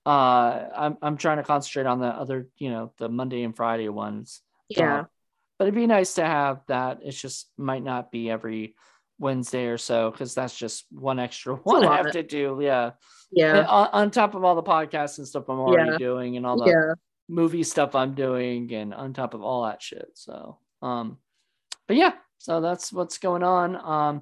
Uh, 0.06 0.70
I'm 0.76 0.98
I'm 1.02 1.18
trying 1.18 1.38
to 1.38 1.44
concentrate 1.44 1.86
on 1.86 2.00
the 2.00 2.08
other, 2.08 2.48
you 2.58 2.72
know, 2.72 2.94
the 2.98 3.10
Monday 3.10 3.44
and 3.44 3.56
Friday 3.56 3.90
ones. 3.90 4.42
Yeah. 4.70 5.02
Uh, 5.02 5.04
but 5.58 5.66
it'd 5.66 5.76
be 5.76 5.88
nice 5.88 6.16
to 6.16 6.26
have 6.26 6.62
that. 6.68 7.00
It's 7.04 7.22
just 7.22 7.50
might 7.58 7.84
not 7.84 8.12
be 8.12 8.30
every 8.30 8.76
Wednesday 9.20 9.66
or 9.66 9.78
so 9.78 10.10
because 10.10 10.34
that's 10.34 10.58
just 10.58 10.86
one 10.90 11.20
extra 11.20 11.56
one 11.64 11.86
I 11.86 11.98
have 11.98 12.12
to 12.12 12.24
do. 12.24 12.60
Yeah. 12.62 12.92
Yeah. 13.32 13.66
On, 13.68 13.90
on 13.92 14.12
top 14.12 14.34
of 14.34 14.44
all 14.44 14.56
the 14.56 14.64
podcasts 14.64 15.18
and 15.18 15.28
stuff 15.28 15.50
I'm 15.50 15.60
already 15.60 15.92
Yeah. 15.92 15.98
doing 15.98 16.38
and 16.38 16.46
all 16.46 16.58
the 16.58 16.72
Yeah. 16.72 16.94
movie 17.28 17.64
stuff 17.64 17.94
I'm 17.94 18.16
doing 18.16 18.74
and 18.74 18.94
on 18.94 19.14
top 19.14 19.34
of 19.34 19.44
all 19.44 19.66
that 19.66 19.82
shit. 19.82 20.12
So, 20.16 20.58
um, 20.82 21.18
but 21.88 21.98
yeah, 21.98 22.14
so 22.38 22.62
that's 22.62 22.94
what's 22.94 23.18
going 23.18 23.44
on. 23.44 23.76
Um, 23.76 24.22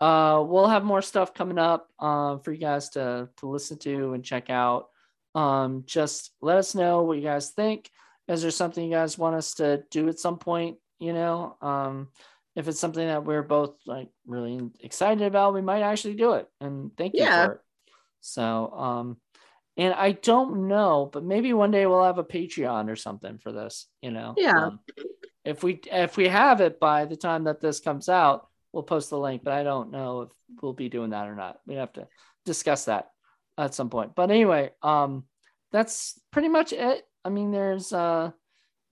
uh, 0.00 0.42
we'll 0.46 0.68
have 0.68 0.84
more 0.84 1.02
stuff 1.02 1.34
coming 1.34 1.58
up 1.58 1.88
uh, 1.98 2.38
for 2.38 2.52
you 2.52 2.58
guys 2.60 2.88
to 2.90 3.28
to 3.38 3.48
listen 3.48 3.78
to 3.78 4.14
and 4.14 4.24
check 4.24 4.50
out. 4.50 4.88
Um, 5.34 5.84
just 5.86 6.32
let 6.40 6.56
us 6.56 6.74
know 6.74 7.02
what 7.02 7.18
you 7.18 7.22
guys 7.22 7.50
think. 7.50 7.90
Is 8.28 8.42
there 8.42 8.50
something 8.50 8.84
you 8.84 8.90
guys 8.90 9.18
want 9.18 9.36
us 9.36 9.54
to 9.54 9.84
do 9.90 10.08
at 10.08 10.18
some 10.18 10.38
point? 10.38 10.78
You 10.98 11.12
know, 11.12 11.56
um, 11.60 12.08
if 12.56 12.68
it's 12.68 12.80
something 12.80 13.06
that 13.06 13.24
we're 13.24 13.42
both 13.42 13.76
like 13.86 14.08
really 14.26 14.70
excited 14.80 15.26
about, 15.26 15.54
we 15.54 15.62
might 15.62 15.82
actually 15.82 16.14
do 16.14 16.32
it. 16.34 16.48
And 16.60 16.96
thank 16.96 17.14
you 17.14 17.24
Yeah. 17.24 17.44
for 17.46 17.52
it. 17.52 17.60
So, 18.20 18.70
um, 18.72 19.16
and 19.76 19.94
I 19.94 20.12
don't 20.12 20.68
know, 20.68 21.08
but 21.10 21.24
maybe 21.24 21.52
one 21.52 21.70
day 21.70 21.86
we'll 21.86 22.04
have 22.04 22.18
a 22.18 22.24
Patreon 22.24 22.90
or 22.90 22.96
something 22.96 23.38
for 23.38 23.52
this. 23.52 23.86
You 24.02 24.10
know, 24.10 24.34
Yeah. 24.36 24.66
Um, 24.66 24.80
if 25.44 25.62
we 25.62 25.80
if 25.90 26.16
we 26.16 26.28
have 26.28 26.60
it 26.60 26.78
by 26.78 27.06
the 27.06 27.16
time 27.16 27.44
that 27.44 27.60
this 27.60 27.80
comes 27.80 28.08
out, 28.08 28.49
we'll 28.72 28.82
post 28.82 29.10
the 29.10 29.18
link. 29.18 29.42
But 29.44 29.54
I 29.54 29.62
don't 29.62 29.90
know 29.90 30.22
if 30.22 30.30
we'll 30.62 30.72
be 30.72 30.88
doing 30.88 31.10
that 31.10 31.28
or 31.28 31.34
not. 31.34 31.60
We 31.66 31.74
have 31.74 31.92
to 31.94 32.08
discuss 32.44 32.86
that 32.86 33.08
at 33.58 33.74
some 33.74 33.90
point. 33.90 34.14
But 34.14 34.30
anyway, 34.30 34.70
um, 34.82 35.24
that's 35.72 36.20
pretty 36.30 36.48
much 36.48 36.72
it. 36.72 37.04
I 37.24 37.28
mean, 37.28 37.52
there's 37.52 37.92
uh 37.92 38.30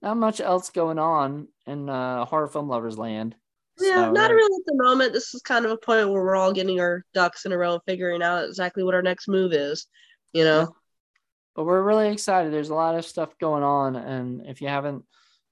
not 0.01 0.17
much 0.17 0.39
else 0.39 0.69
going 0.69 0.99
on 0.99 1.47
in 1.65 1.89
uh 1.89 2.25
horror 2.25 2.47
film 2.47 2.69
lovers 2.69 2.97
land. 2.97 3.35
Yeah, 3.79 4.07
So, 4.07 4.11
not 4.11 4.31
uh, 4.31 4.33
really 4.33 4.55
at 4.55 4.65
the 4.65 4.83
moment. 4.83 5.13
This 5.13 5.33
is 5.33 5.41
kind 5.41 5.65
of 5.65 5.71
a 5.71 5.77
point 5.77 6.09
where 6.09 6.23
we're 6.23 6.35
all 6.35 6.53
getting 6.53 6.79
our 6.79 7.05
ducks 7.13 7.45
in 7.45 7.51
a 7.51 7.57
row, 7.57 7.79
figuring 7.85 8.21
out 8.21 8.45
exactly 8.45 8.83
what 8.83 8.93
our 8.93 9.01
next 9.01 9.27
move 9.27 9.53
is. 9.53 9.87
You 10.33 10.43
know, 10.43 10.75
but 11.55 11.63
we're 11.65 11.81
really 11.81 12.09
excited. 12.09 12.53
There's 12.53 12.69
a 12.69 12.75
lot 12.75 12.95
of 12.95 13.05
stuff 13.05 13.37
going 13.39 13.63
on, 13.63 13.95
and 13.95 14.45
if 14.45 14.61
you 14.61 14.67
haven't 14.67 15.03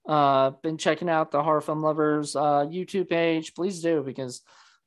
uh, 0.08 0.52
been 0.64 0.78
checking 0.78 1.10
out 1.10 1.32
the 1.32 1.44
horror 1.44 1.62
film 1.62 1.82
lovers 1.82 2.36
uh, 2.36 2.66
YouTube 2.66 3.10
page, 3.10 3.54
please 3.54 3.82
do 3.82 4.04
because 4.04 4.42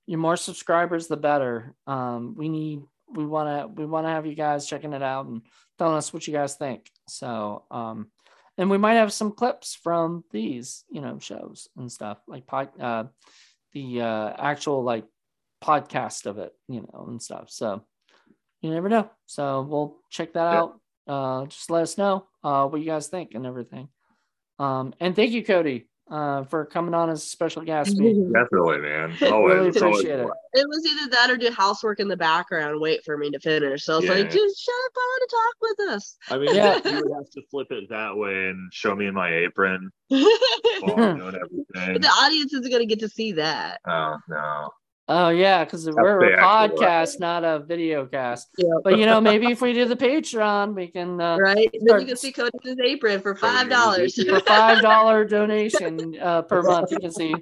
the 0.07 0.17
more 0.17 0.37
subscribers, 0.37 1.07
the 1.07 1.17
better. 1.17 1.75
Um, 1.87 2.35
we 2.37 2.49
need, 2.49 2.83
we 3.15 3.27
want 3.27 3.49
to, 3.49 3.81
we 3.81 3.87
want 3.87 4.07
to 4.07 4.11
have 4.11 4.27
you 4.27 4.35
guys 4.35 4.67
checking 4.67 4.93
it 4.93 5.03
out 5.03 5.27
and 5.27 5.43
telling 5.79 5.97
us 5.97 6.13
what 6.13 6.27
you 6.27 6.33
guys 6.33 6.57
think. 6.57 6.91
So, 7.09 7.65
um, 7.71 8.11
and 8.59 8.71
we 8.71 8.79
might 8.79 8.95
have 8.95 9.13
some 9.13 9.33
clips 9.33 9.75
from 9.75 10.25
these, 10.33 10.85
you 10.91 11.01
know, 11.01 11.19
shows 11.19 11.69
and 11.77 11.91
stuff 11.91 12.19
like 12.27 12.47
pod, 12.47 12.69
uh, 12.81 13.05
the 13.73 14.01
uh, 14.01 14.33
actual 14.39 14.83
like 14.83 15.05
podcast 15.63 16.27
of 16.27 16.39
it, 16.39 16.53
you 16.69 16.81
know, 16.81 17.07
and 17.09 17.23
stuff. 17.23 17.51
So 17.51 17.85
you 18.63 18.71
never 18.71 18.89
know. 18.89 19.11
So 19.27 19.63
we'll 19.63 19.97
check 20.11 20.33
that 20.33 20.55
out 20.55 20.81
uh, 21.11 21.47
just 21.47 21.71
let 21.71 21.83
us 21.83 21.99
know 21.99 22.27
uh, 22.45 22.67
what 22.67 22.81
you 22.81 22.87
guys 22.87 23.09
think 23.09 23.35
and 23.35 23.45
everything. 23.45 23.89
Um, 24.61 24.93
and 25.01 25.17
thank 25.17 25.33
you, 25.33 25.43
Cody, 25.43 25.87
uh, 26.11 26.45
for 26.45 26.67
coming 26.67 26.93
on 26.93 27.09
as 27.09 27.23
a 27.23 27.27
special 27.27 27.63
guest. 27.63 27.97
Definitely, 27.97 28.79
man. 28.79 29.17
Always, 29.23 29.55
really 29.55 29.69
it's 29.69 29.81
always 29.81 30.01
appreciate 30.01 30.21
it. 30.21 30.29
It 30.53 30.67
was 30.69 30.87
either 30.87 31.11
that 31.13 31.31
or 31.31 31.37
do 31.39 31.51
housework 31.51 31.99
in 31.99 32.09
the 32.09 32.17
background, 32.17 32.79
wait 32.81 33.03
for 33.05 33.17
me 33.17 33.31
to 33.31 33.39
finish. 33.41 33.85
So 33.85 33.99
it's 33.99 34.07
Yeah. 34.07 34.13
like, 34.15 34.31
just 34.31 34.61
shut 34.63 34.75
up, 34.87 34.93
I 34.97 35.19
want 35.19 35.31
to 35.31 35.37
talk 35.37 35.55
with 35.89 35.95
us. 35.95 36.17
I 36.29 36.39
mean, 36.39 36.55
Yeah. 36.55 36.81
you 36.85 37.05
would 37.05 37.17
have 37.17 37.31
to 37.31 37.43
flip 37.51 37.69
it 37.71 37.89
that 37.89 38.17
way 38.17 38.49
and 38.49 38.71
show 38.73 38.95
me 38.95 39.11
my 39.11 39.35
apron 39.35 39.91
the 40.11 40.17
while 40.83 40.95
I'm 41.05 41.19
doing 41.19 41.35
everything. 41.37 42.05
audience 42.21 42.53
isn't 42.53 42.71
going 42.71 42.83
to 42.83 42.87
get 42.87 43.01
to 43.01 43.09
see 43.09 43.33
that. 43.33 43.81
Oh 43.89 44.17
no. 44.29 44.69
Oh 45.13 45.31
yeah, 45.31 45.65
because 45.65 45.91
we're 45.91 46.21
the 46.21 46.35
a 46.35 46.41
actual 46.41 46.79
podcast, 46.79 47.19
not 47.19 47.43
a 47.43 47.59
video 47.59 48.07
cast. 48.07 48.49
Yeah. 48.57 48.69
But 48.85 48.97
you 48.97 49.07
know, 49.07 49.21
maybe 49.21 49.51
if 49.51 49.61
we 49.61 49.73
do 49.73 49.85
the 49.85 49.97
Patreon, 49.97 50.77
we 50.77 50.87
can 50.87 51.21
uh, 51.21 51.37
Right? 51.37 51.69
Then 51.83 52.01
you 52.03 52.07
can 52.07 52.17
see 52.17 52.31
Cody 52.31 52.51
in 52.63 52.79
his 52.79 52.79
apron 52.79 53.21
for 53.21 53.35
five 53.35 53.69
dollars. 53.69 54.15
for 54.15 54.39
five 54.39 54.81
dollar 54.81 55.25
donation 55.25 56.17
uh, 56.21 56.43
per 56.43 56.63
month. 56.63 56.93
You 56.93 56.99
can 56.99 57.11
see 57.11 57.35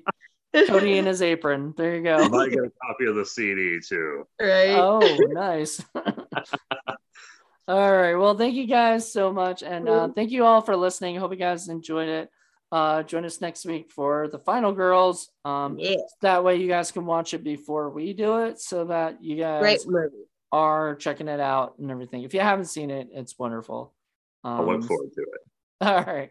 Cody 0.67 0.97
in 0.97 1.05
his 1.05 1.21
apron. 1.21 1.75
There 1.77 1.97
you 1.97 2.01
I 2.11 2.17
go. 2.21 2.29
might 2.31 2.53
get 2.53 2.61
a 2.61 2.73
copy 2.87 3.05
of 3.05 3.17
the 3.17 3.27
CD 3.27 3.81
too. 3.87 4.27
right? 4.41 4.71
Oh, 4.71 5.01
nice. 5.29 5.85
all 7.69 7.93
right. 7.93 8.15
Well, 8.15 8.35
thank 8.35 8.55
you 8.55 8.67
guys 8.67 9.13
so 9.13 9.31
much, 9.31 9.63
and 9.63 9.91
uh, 9.91 10.09
thank 10.09 10.31
you 10.31 10.47
all 10.47 10.63
for 10.63 10.75
listening. 10.75 11.19
I 11.19 11.21
hope 11.21 11.33
you 11.33 11.37
guys 11.37 11.69
enjoyed 11.69 12.09
it. 12.09 12.31
Uh, 12.71 13.03
join 13.03 13.25
us 13.25 13.41
next 13.41 13.65
week 13.65 13.91
for 13.91 14.29
the 14.29 14.39
final 14.39 14.73
girls. 14.73 15.31
Um, 15.45 15.79
yeah. 15.79 15.97
that 16.21 16.45
way 16.45 16.57
you 16.57 16.69
guys 16.69 16.91
can 16.93 17.07
watch 17.07 17.33
it 17.33 17.43
before 17.43 17.89
we 17.91 18.13
do 18.13 18.45
it, 18.45 18.61
so 18.61 18.85
that 18.87 19.23
you 19.23 19.37
guys 19.37 19.61
Great 19.61 19.81
movie. 19.87 20.25
are 20.53 20.95
checking 20.97 21.29
it 21.29 21.41
out 21.41 21.79
and 21.79 21.91
everything. 21.91 22.25
If 22.25 22.35
you 22.35 22.41
haven't 22.41 22.67
seen 22.67 22.91
it, 22.91 23.09
it's 23.13 23.39
wonderful. 23.39 23.95
I 24.45 24.61
look 24.61 24.69
Um, 24.77 24.83
forward 24.83 25.11
to 25.15 25.23
it. 25.23 25.41
All 25.81 26.05
right. 26.05 26.31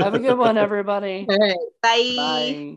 Have 0.00 0.14
a 0.14 0.18
good 0.18 0.36
one, 0.38 0.58
everybody. 0.58 1.26
All 1.28 1.38
right. 1.38 1.56
Bye. 1.82 2.14
Bye. 2.16 2.76